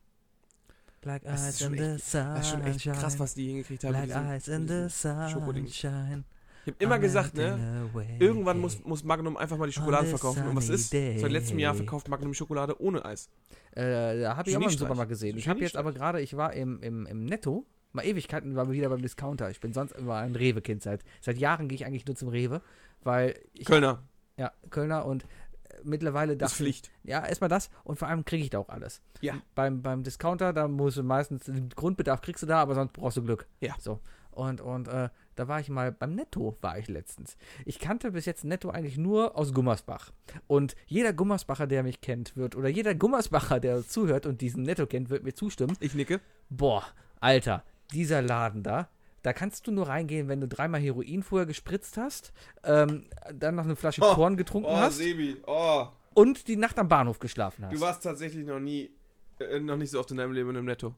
Like 1.03 1.23
Das 1.23 1.49
ice 1.61 1.67
in 1.67 1.73
the 1.75 1.79
echt- 1.83 2.15
Das 2.15 2.41
ist 2.41 2.51
schon 2.51 2.61
echt 2.63 2.73
sunshine. 2.81 2.97
krass, 2.97 3.19
was 3.19 3.35
die 3.35 3.47
hingekriegt 3.49 3.85
haben. 3.85 3.93
Like 3.93 4.09
mit 4.09 4.17
ice 4.17 4.51
mit 4.51 4.61
in 4.61 4.69
the 4.69 4.89
sunshine. 4.91 6.25
Ich 6.67 6.73
habe 6.73 6.85
immer 6.85 6.95
I'm 6.97 7.01
gesagt, 7.01 7.35
ne? 7.35 7.89
away. 7.93 8.17
Irgendwann 8.19 8.59
muss, 8.59 8.83
muss 8.85 9.05
Magnum 9.05 9.37
einfach 9.37 9.57
mal 9.57 9.67
die 9.67 9.73
Schokolade 9.73 10.07
verkaufen. 10.07 10.47
Und 10.49 10.57
was 10.57 10.69
ist? 10.69 10.93
day. 10.93 11.19
Seit 11.19 11.31
letztem 11.31 11.59
Jahr 11.59 11.75
verkauft 11.75 12.09
Magnum 12.09 12.35
Schokolade 12.35 12.81
ohne 12.81 13.05
Eis. 13.05 13.29
Äh, 13.73 14.21
da 14.21 14.37
habe 14.37 14.49
ich 14.49 14.57
auch 14.57 14.61
mal 14.61 14.71
im. 14.71 14.79
Supermarkt 14.79 15.11
gesehen. 15.11 15.37
Ich 15.37 15.49
habe 15.49 15.61
jetzt 15.61 15.77
aber 15.77 15.93
gerade, 15.93 16.21
ich 16.21 16.37
war 16.37 16.53
im, 16.55 16.81
im, 16.81 17.07
im 17.07 17.25
Netto, 17.25 17.67
mal 17.93 18.05
Ewigkeiten 18.05 18.57
war 18.57 18.67
wir 18.69 18.75
wieder 18.75 18.89
beim 18.89 19.03
Discounter. 19.03 19.51
Ich 19.51 19.61
bin 19.61 19.73
sonst 19.73 19.93
immer 19.93 20.17
ein 20.17 20.35
Rewe-Kind. 20.35 20.83
Seit, 20.83 21.03
seit 21.21 21.39
Jahren 21.39 21.69
gehe 21.69 21.77
ich 21.77 21.87
eigentlich 21.87 22.07
nur 22.07 22.17
zum 22.17 22.29
Rewe, 22.29 22.63
weil 23.03 23.39
ich, 23.53 23.67
Kölner. 23.67 24.03
ja, 24.37 24.53
Kölner 24.71 25.05
und 25.05 25.25
äh, 25.25 25.77
mittlerweile 25.85 26.37
Das 26.37 26.53
ist 26.53 26.59
Pflicht. 26.59 26.91
Ja, 27.03 27.25
erstmal 27.27 27.51
das 27.51 27.71
und 27.85 27.99
vor 27.99 28.09
allem 28.09 28.25
kriege 28.25 28.43
ich 28.43 28.51
da 28.51 28.59
auch 28.59 28.69
alles. 28.69 29.03
Ja. 29.21 29.35
Beim, 29.55 29.83
beim 29.83 30.03
Discounter, 30.03 30.53
da 30.53 30.69
musst 30.69 30.97
du 30.97 31.03
meistens, 31.03 31.45
den 31.45 31.69
Grundbedarf 31.69 32.21
kriegst 32.21 32.43
du 32.43 32.47
da, 32.47 32.61
aber 32.61 32.75
sonst 32.75 32.93
brauchst 32.93 33.17
du 33.17 33.23
Glück. 33.23 33.47
Ja. 33.61 33.75
So. 33.79 34.01
Und, 34.35 34.61
und 34.61 34.89
äh, 34.89 35.09
da 35.37 35.49
war 35.49 35.61
ich 35.61 35.69
mal, 35.69 35.93
beim 35.93 36.15
Netto 36.15 36.57
war 36.61 36.79
ich 36.79 36.89
letztens. 36.89 37.37
Ich 37.65 37.79
kannte 37.79 38.11
bis 38.13 38.25
jetzt 38.27 38.45
Netto 38.45 38.71
eigentlich 38.71 38.99
nur 38.99 39.37
aus 39.37 39.53
Gummersbach. 39.55 40.13
Und 40.47 40.75
jeder 40.87 41.13
Gummersbacher, 41.13 41.67
der 41.67 41.83
mich 41.83 42.01
kennt, 42.01 42.37
wird, 42.37 42.57
oder 42.57 42.69
jeder 42.69 42.95
Gummersbacher, 42.95 43.61
der 43.61 43.87
zuhört 43.87 44.27
und 44.27 44.41
diesen 44.41 44.63
Netto 44.65 44.87
kennt, 44.87 45.11
wird 45.11 45.23
mir 45.25 45.35
zustimmen. 45.35 45.77
Ich 45.81 45.95
nicke. 45.95 46.21
Boah, 46.51 46.85
Alter, 47.21 47.65
dieser 47.93 48.23
Laden 48.23 48.63
da, 48.63 48.89
da 49.23 49.33
kannst 49.33 49.67
du 49.67 49.73
nur 49.73 49.89
reingehen, 49.89 50.29
wenn 50.29 50.41
du 50.41 50.49
dreimal 50.49 50.81
Heroin 50.81 51.23
vorher 51.23 51.47
gespritzt 51.47 51.97
hast, 51.97 52.33
ähm, 52.63 53.07
dann 53.33 53.55
noch 53.55 53.65
eine 53.65 53.77
Flasche 53.77 54.03
Oh, 54.05 54.15
Korn 54.15 54.37
getrunken 54.37 54.71
hast 54.71 54.99
Sebi. 54.99 55.37
Oh. 55.47 55.87
und 56.15 56.47
die 56.49 56.57
Nacht 56.57 56.79
am 56.79 56.89
Bahnhof 56.89 57.19
geschlafen 57.21 57.65
hast. 57.65 57.73
Du 57.75 57.81
warst 57.81 58.03
tatsächlich 58.03 58.45
noch 58.47 58.61
nie, 58.61 58.91
äh, 59.41 59.61
noch 59.61 59.77
nicht 59.77 59.91
so 59.91 60.01
oft 60.01 60.11
in 60.11 60.19
deinem 60.19 60.33
Leben 60.33 60.55
im 60.55 60.65
Netto. 60.67 60.95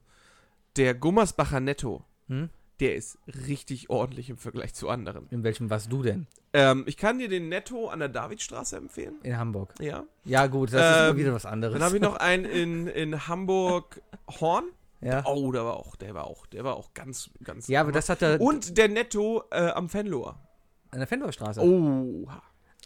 Der 0.77 0.95
Gummersbacher 0.95 1.61
Netto, 1.61 2.03
Hm? 2.29 2.51
Der 2.81 2.95
ist 2.97 3.19
richtig 3.47 3.89
ordentlich 3.91 4.29
im 4.31 4.37
Vergleich 4.37 4.75
zu 4.75 4.89
anderen. 4.89 5.27
In 5.31 5.43
welchem 5.45 5.71
warst 5.71 5.91
du 5.91 6.03
denn? 6.03 6.27
Ähm, 6.53 6.85
ich 6.87 6.97
kann 6.97 7.19
dir 7.19 7.29
den 7.29 7.49
Netto 7.49 7.89
an 7.89 7.99
der 8.01 8.09
Davidstraße 8.09 8.77
empfehlen. 8.77 9.17
In 9.23 9.39
Hamburg. 9.39 9.75
Ja. 9.81 10.05
Ja, 10.25 10.47
gut, 10.47 10.73
das 10.73 10.81
ist 10.81 10.99
Ähm, 11.03 11.11
immer 11.11 11.17
wieder 11.19 11.35
was 11.35 11.47
anderes. 11.47 11.75
Dann 11.75 11.83
habe 11.83 11.97
ich 11.97 12.03
noch 12.03 12.17
einen 12.21 12.45
in, 12.45 12.87
in 12.87 13.29
Hamburg 13.29 14.01
Horn. 14.41 14.65
ja. 15.01 15.25
Oh, 15.27 15.51
der 15.53 15.65
war 15.65 15.77
auch, 15.77 15.97
der 15.97 16.15
war 16.15 16.25
auch, 16.27 16.47
der 16.47 16.65
war 16.65 16.77
auch 16.77 16.93
ganz, 16.95 17.31
ganz. 17.43 17.67
ja, 17.69 17.81
aber 17.81 17.93
das 17.93 18.09
hat 18.09 18.23
er 18.23 18.41
Und 18.41 18.77
der 18.79 18.89
Netto 18.89 19.43
äh, 19.51 19.69
am 19.71 19.89
Fenloher. 19.89 20.39
an 20.91 20.99
der 20.99 21.07
Fendorstraße. 21.09 21.61
Oh. 21.63 22.27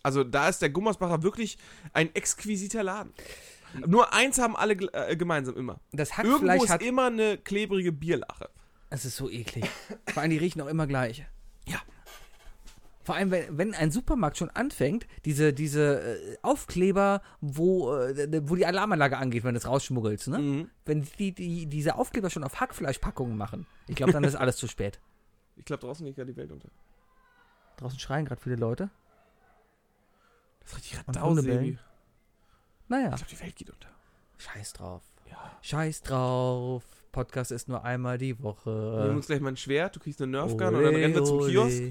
Also 0.02 0.24
da 0.24 0.48
ist 0.48 0.62
der 0.62 0.70
Gummersbacher 0.70 1.22
wirklich 1.22 1.58
ein 1.92 2.14
exquisiter 2.14 2.82
Laden. 2.82 3.12
Nur 3.86 4.12
eins 4.12 4.38
haben 4.38 4.56
alle 4.56 4.72
äh, 4.74 5.14
gemeinsam 5.16 5.56
immer. 5.56 5.78
Das 5.92 6.10
Irgendwo 6.16 6.34
Hackfleisch 6.38 6.62
ist 6.64 6.70
hat. 6.70 6.82
immer 6.82 7.06
eine 7.06 7.36
klebrige 7.38 7.92
Bierlache. 7.92 8.48
Es 8.90 9.04
ist 9.04 9.16
so 9.16 9.30
eklig. 9.30 9.64
Vor 10.12 10.22
allem, 10.22 10.30
die 10.30 10.38
riechen 10.38 10.60
auch 10.60 10.66
immer 10.66 10.86
gleich. 10.86 11.24
Ja. 11.66 11.78
Vor 13.02 13.14
allem, 13.14 13.30
wenn, 13.30 13.56
wenn 13.58 13.74
ein 13.74 13.90
Supermarkt 13.90 14.36
schon 14.36 14.50
anfängt, 14.50 15.06
diese, 15.24 15.52
diese 15.52 16.00
äh, 16.02 16.36
Aufkleber, 16.42 17.22
wo, 17.40 17.94
äh, 17.96 18.48
wo 18.48 18.56
die 18.56 18.66
Alarmanlage 18.66 19.16
angeht, 19.16 19.42
wenn 19.44 19.54
du 19.54 19.58
es 19.58 19.66
rausschmuggelst, 19.66 20.28
ne? 20.28 20.38
Mhm. 20.38 20.70
Wenn 20.84 21.02
die, 21.18 21.32
die 21.32 21.66
diese 21.66 21.94
Aufkleber 21.96 22.30
schon 22.30 22.44
auf 22.44 22.60
Hackfleischpackungen 22.60 23.36
machen, 23.36 23.66
ich 23.88 23.96
glaube, 23.96 24.12
dann 24.12 24.24
ist 24.24 24.34
alles 24.36 24.56
zu 24.56 24.68
spät. 24.68 25.00
Ich 25.56 25.64
glaube, 25.64 25.80
draußen 25.80 26.04
geht 26.04 26.16
gerade 26.16 26.32
die 26.32 26.36
Welt 26.36 26.50
unter. 26.52 26.68
Draußen 27.78 27.98
schreien 27.98 28.26
gerade 28.26 28.40
viele 28.40 28.56
Leute. 28.56 28.90
Das 30.60 30.70
ist 30.70 30.76
richtig. 30.76 30.98
Sebi. 31.42 31.78
Naja, 32.88 33.10
Ich 33.10 33.16
glaube, 33.16 33.30
die 33.30 33.40
Welt 33.40 33.56
geht 33.56 33.70
unter. 33.70 33.88
scheiß 34.38 34.72
drauf. 34.74 35.02
Ja. 35.30 35.58
Scheiß 35.62 36.02
drauf. 36.02 36.84
Podcast 37.12 37.50
ist 37.50 37.68
nur 37.68 37.84
einmal 37.84 38.18
die 38.18 38.38
Wir 38.38 38.44
Woche. 38.44 39.00
nehmen 39.04 39.16
uns 39.16 39.26
gleich 39.26 39.40
mal 39.40 39.48
ein 39.50 39.56
Schwert, 39.56 39.96
du 39.96 40.00
kriegst 40.00 40.22
eine 40.22 40.30
Nerfgun 40.32 40.74
und 40.74 40.82
dann 40.82 40.94
rennen 40.94 41.14
wir 41.14 41.24
zum 41.24 41.40
Kiosk. 41.46 41.82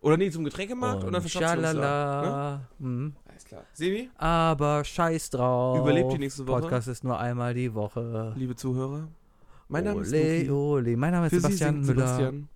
Oder 0.00 0.16
nee, 0.18 0.30
zum 0.30 0.44
Getränkemarkt 0.44 1.02
und, 1.04 1.12
dann 1.12 1.22
verschaffen 1.22 1.62
wir 1.62 1.70
uns 1.70 1.78
da. 1.80 2.60
Ne? 2.78 2.86
Mhm. 2.86 3.16
Alles 3.26 3.44
klar. 3.44 3.64
Sebi, 3.72 4.10
Aber 4.16 4.84
scheiß 4.84 5.30
drauf. 5.30 5.78
Überlebt 5.80 6.12
die 6.12 6.18
nächste 6.18 6.46
Woche? 6.46 6.60
Podcast 6.60 6.88
ist 6.88 7.04
nur 7.04 7.18
einmal 7.18 7.54
die 7.54 7.72
Woche. 7.74 8.34
liebe 8.36 8.54
Zuhörer, 8.54 9.08
mein 9.68 9.84
Name 9.84 10.02
ist 10.02 10.12
ole, 10.12 10.38
Luki. 10.40 10.50
ole. 10.50 10.96
Mein 10.96 11.12
Name 11.12 11.26
ist 11.26 11.30
Für 11.34 11.40
Sebastian 11.40 11.80
Müller. 11.80 12.06
Sebastian. 12.06 12.48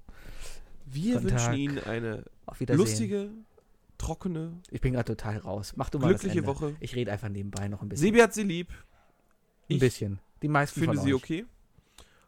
Wir 0.86 1.14
Guten 1.14 1.24
wünschen 1.24 1.38
Tag. 1.38 1.56
Ihnen 1.56 1.78
eine 1.84 2.24
lustige, 2.68 3.30
trockene, 3.96 4.52
Ich 4.70 4.80
bin 4.80 4.92
gerade 4.92 5.16
total 5.16 5.38
raus. 5.38 5.72
Mach 5.74 5.90
du 5.90 5.98
mal 5.98 6.08
glückliche. 6.08 6.46
Woche. 6.46 6.76
Ich 6.80 6.94
rede 6.94 7.10
einfach 7.12 7.28
nebenbei 7.28 7.68
noch 7.68 7.82
ein 7.82 7.88
bisschen. 7.88 8.06
Sebi 8.06 8.20
hat 8.20 8.34
sie 8.34 8.42
lieb. 8.44 8.68
ein 8.70 8.74
ich 9.68 9.80
bisschen. 9.80 10.20
Die 10.42 10.48
meisten 10.48 10.80
Finde 10.80 10.98
sie 10.98 11.14
okay. 11.14 11.46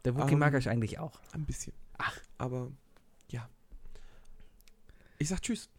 Der 0.05 0.15
Wookie 0.15 0.33
Ähm, 0.33 0.39
mag 0.39 0.53
euch 0.53 0.67
eigentlich 0.69 0.99
auch. 0.99 1.19
Ein 1.33 1.45
bisschen. 1.45 1.73
Ach. 1.97 2.17
Aber 2.37 2.71
ja. 3.29 3.47
Ich 5.19 5.29
sag 5.29 5.41
Tschüss. 5.41 5.69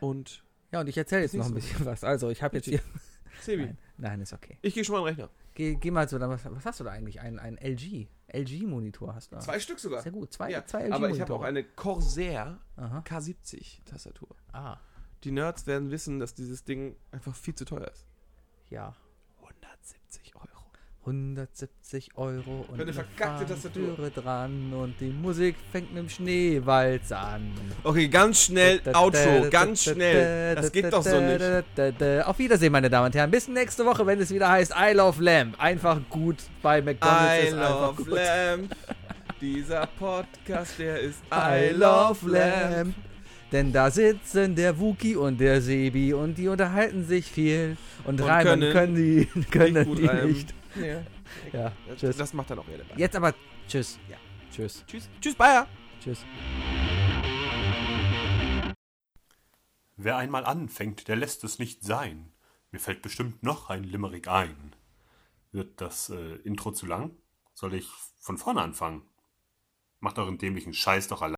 Und 0.00 0.42
Ja, 0.72 0.80
und 0.80 0.88
ich 0.88 0.96
erzähle 0.98 1.22
jetzt 1.22 1.34
noch 1.34 1.46
ein 1.46 1.54
bisschen 1.54 1.86
was. 1.86 2.04
Also, 2.04 2.28
ich 2.30 2.42
habe 2.42 2.56
jetzt 2.56 2.66
hier. 2.66 2.80
Sebi, 3.40 3.64
Nein, 3.64 3.76
nein, 3.98 4.20
ist 4.20 4.32
okay. 4.32 4.58
ich 4.62 4.74
gehe 4.74 4.84
schon 4.84 4.94
mal 4.94 5.00
an 5.00 5.14
den 5.14 5.24
Rechner. 5.24 5.30
Geh, 5.54 5.74
geh 5.76 5.90
mal 5.90 6.08
zu. 6.08 6.18
Was, 6.20 6.44
was 6.44 6.64
hast 6.66 6.80
du 6.80 6.84
da 6.84 6.90
eigentlich? 6.90 7.20
Ein, 7.20 7.38
ein 7.38 7.56
LG. 7.58 8.08
LG-Monitor 8.32 9.14
hast 9.14 9.30
du. 9.32 9.36
da. 9.36 9.40
Zwei 9.42 9.58
Stück 9.60 9.78
sogar. 9.78 10.02
Sehr 10.02 10.12
gut. 10.12 10.32
Zwei, 10.32 10.50
Ja, 10.50 10.64
zwei 10.66 10.84
LG 10.88 10.92
aber 10.92 11.10
ich 11.10 11.20
habe 11.20 11.34
auch 11.34 11.42
eine 11.42 11.62
Corsair 11.64 12.58
Aha. 12.76 12.98
K70 13.06 13.84
Tastatur. 13.84 14.28
Ah, 14.52 14.78
Die 15.24 15.30
Nerds 15.30 15.66
werden 15.66 15.90
wissen, 15.90 16.18
dass 16.18 16.34
dieses 16.34 16.64
Ding 16.64 16.96
einfach 17.10 17.34
viel 17.34 17.54
zu 17.54 17.64
teuer 17.64 17.88
ist. 17.90 18.06
ja. 18.68 18.94
170 19.42 20.25
Euro. 20.25 20.25
170 21.06 22.16
Euro 22.16 22.64
und 22.68 22.80
eine 22.80 22.92
verkackte 22.92 23.46
Tastatur. 23.46 23.96
Dran 24.12 24.72
und 24.72 24.94
die 25.00 25.10
Musik 25.10 25.54
fängt 25.70 25.94
mit 25.94 26.02
dem 26.02 26.08
Schneewalz 26.08 27.12
an. 27.12 27.52
Okay, 27.84 28.08
ganz 28.08 28.42
schnell 28.42 28.80
Outro, 28.92 29.48
ganz 29.48 29.84
schnell. 29.84 30.56
Das 30.56 30.72
geht 30.72 30.92
doch 30.92 31.04
so 31.04 31.20
nicht. 31.20 32.24
Auf 32.26 32.38
Wiedersehen, 32.40 32.72
meine 32.72 32.90
Damen 32.90 33.06
und 33.06 33.14
Herren. 33.14 33.30
Bis 33.30 33.46
nächste 33.46 33.84
Woche, 33.84 34.04
wenn 34.04 34.20
es 34.20 34.32
wieder 34.34 34.50
heißt 34.50 34.74
I 34.76 34.94
Love 34.94 35.22
Lamb. 35.22 35.54
Einfach 35.60 36.00
gut 36.10 36.38
bei 36.60 36.82
McDonalds 36.82 37.44
I 37.44 37.46
ist 37.46 37.54
love 37.54 37.94
gut. 37.96 38.08
Lamp. 38.08 38.76
Dieser 39.40 39.86
Podcast, 39.98 40.78
der 40.78 40.98
ist 41.00 41.20
I 41.32 41.70
love 41.72 42.28
Lamb. 42.28 42.94
Denn 43.52 43.72
da 43.72 43.92
sitzen 43.92 44.56
der 44.56 44.76
Wookie 44.80 45.14
und 45.14 45.38
der 45.38 45.60
Sebi 45.60 46.12
und 46.12 46.36
die 46.36 46.48
unterhalten 46.48 47.04
sich 47.06 47.26
viel 47.26 47.76
und, 48.04 48.20
Und 48.20 48.26
reimen 48.26 48.60
können 48.60 48.72
können 48.72 48.94
die, 48.96 49.28
können 49.52 49.88
Nicht 49.88 49.98
die 49.98 50.06
reimen. 50.06 50.28
nicht. 50.32 50.54
Ja. 50.80 51.02
Ja, 51.52 51.72
Das, 51.88 51.98
tschüss. 51.98 52.16
das 52.16 52.32
macht 52.32 52.50
dann 52.50 52.58
auch 52.58 52.68
jeder. 52.68 52.84
Jetzt 52.96 53.16
aber 53.16 53.34
tschüss. 53.68 53.98
Ja, 54.08 54.16
tschüss. 54.50 54.84
Tschüss. 54.86 55.08
Tschüss, 55.20 55.34
Bayer. 55.34 55.66
Tschüss. 56.02 56.24
Wer 59.96 60.16
einmal 60.18 60.44
anfängt, 60.44 61.08
der 61.08 61.16
lässt 61.16 61.42
es 61.44 61.58
nicht 61.58 61.82
sein. 61.82 62.32
Mir 62.70 62.78
fällt 62.80 63.02
bestimmt 63.02 63.42
noch 63.42 63.70
ein 63.70 63.82
Limerick 63.84 64.28
ein. 64.28 64.74
Wird 65.52 65.80
das 65.80 66.10
äh, 66.10 66.34
Intro 66.44 66.72
zu 66.72 66.86
lang? 66.86 67.16
Soll 67.54 67.74
ich 67.74 67.88
von 68.20 68.36
vorne 68.36 68.60
anfangen? 68.60 69.02
Macht 70.00 70.18
euren 70.18 70.36
dämlichen 70.36 70.74
Scheiß 70.74 71.08
doch 71.08 71.22
allein. 71.22 71.35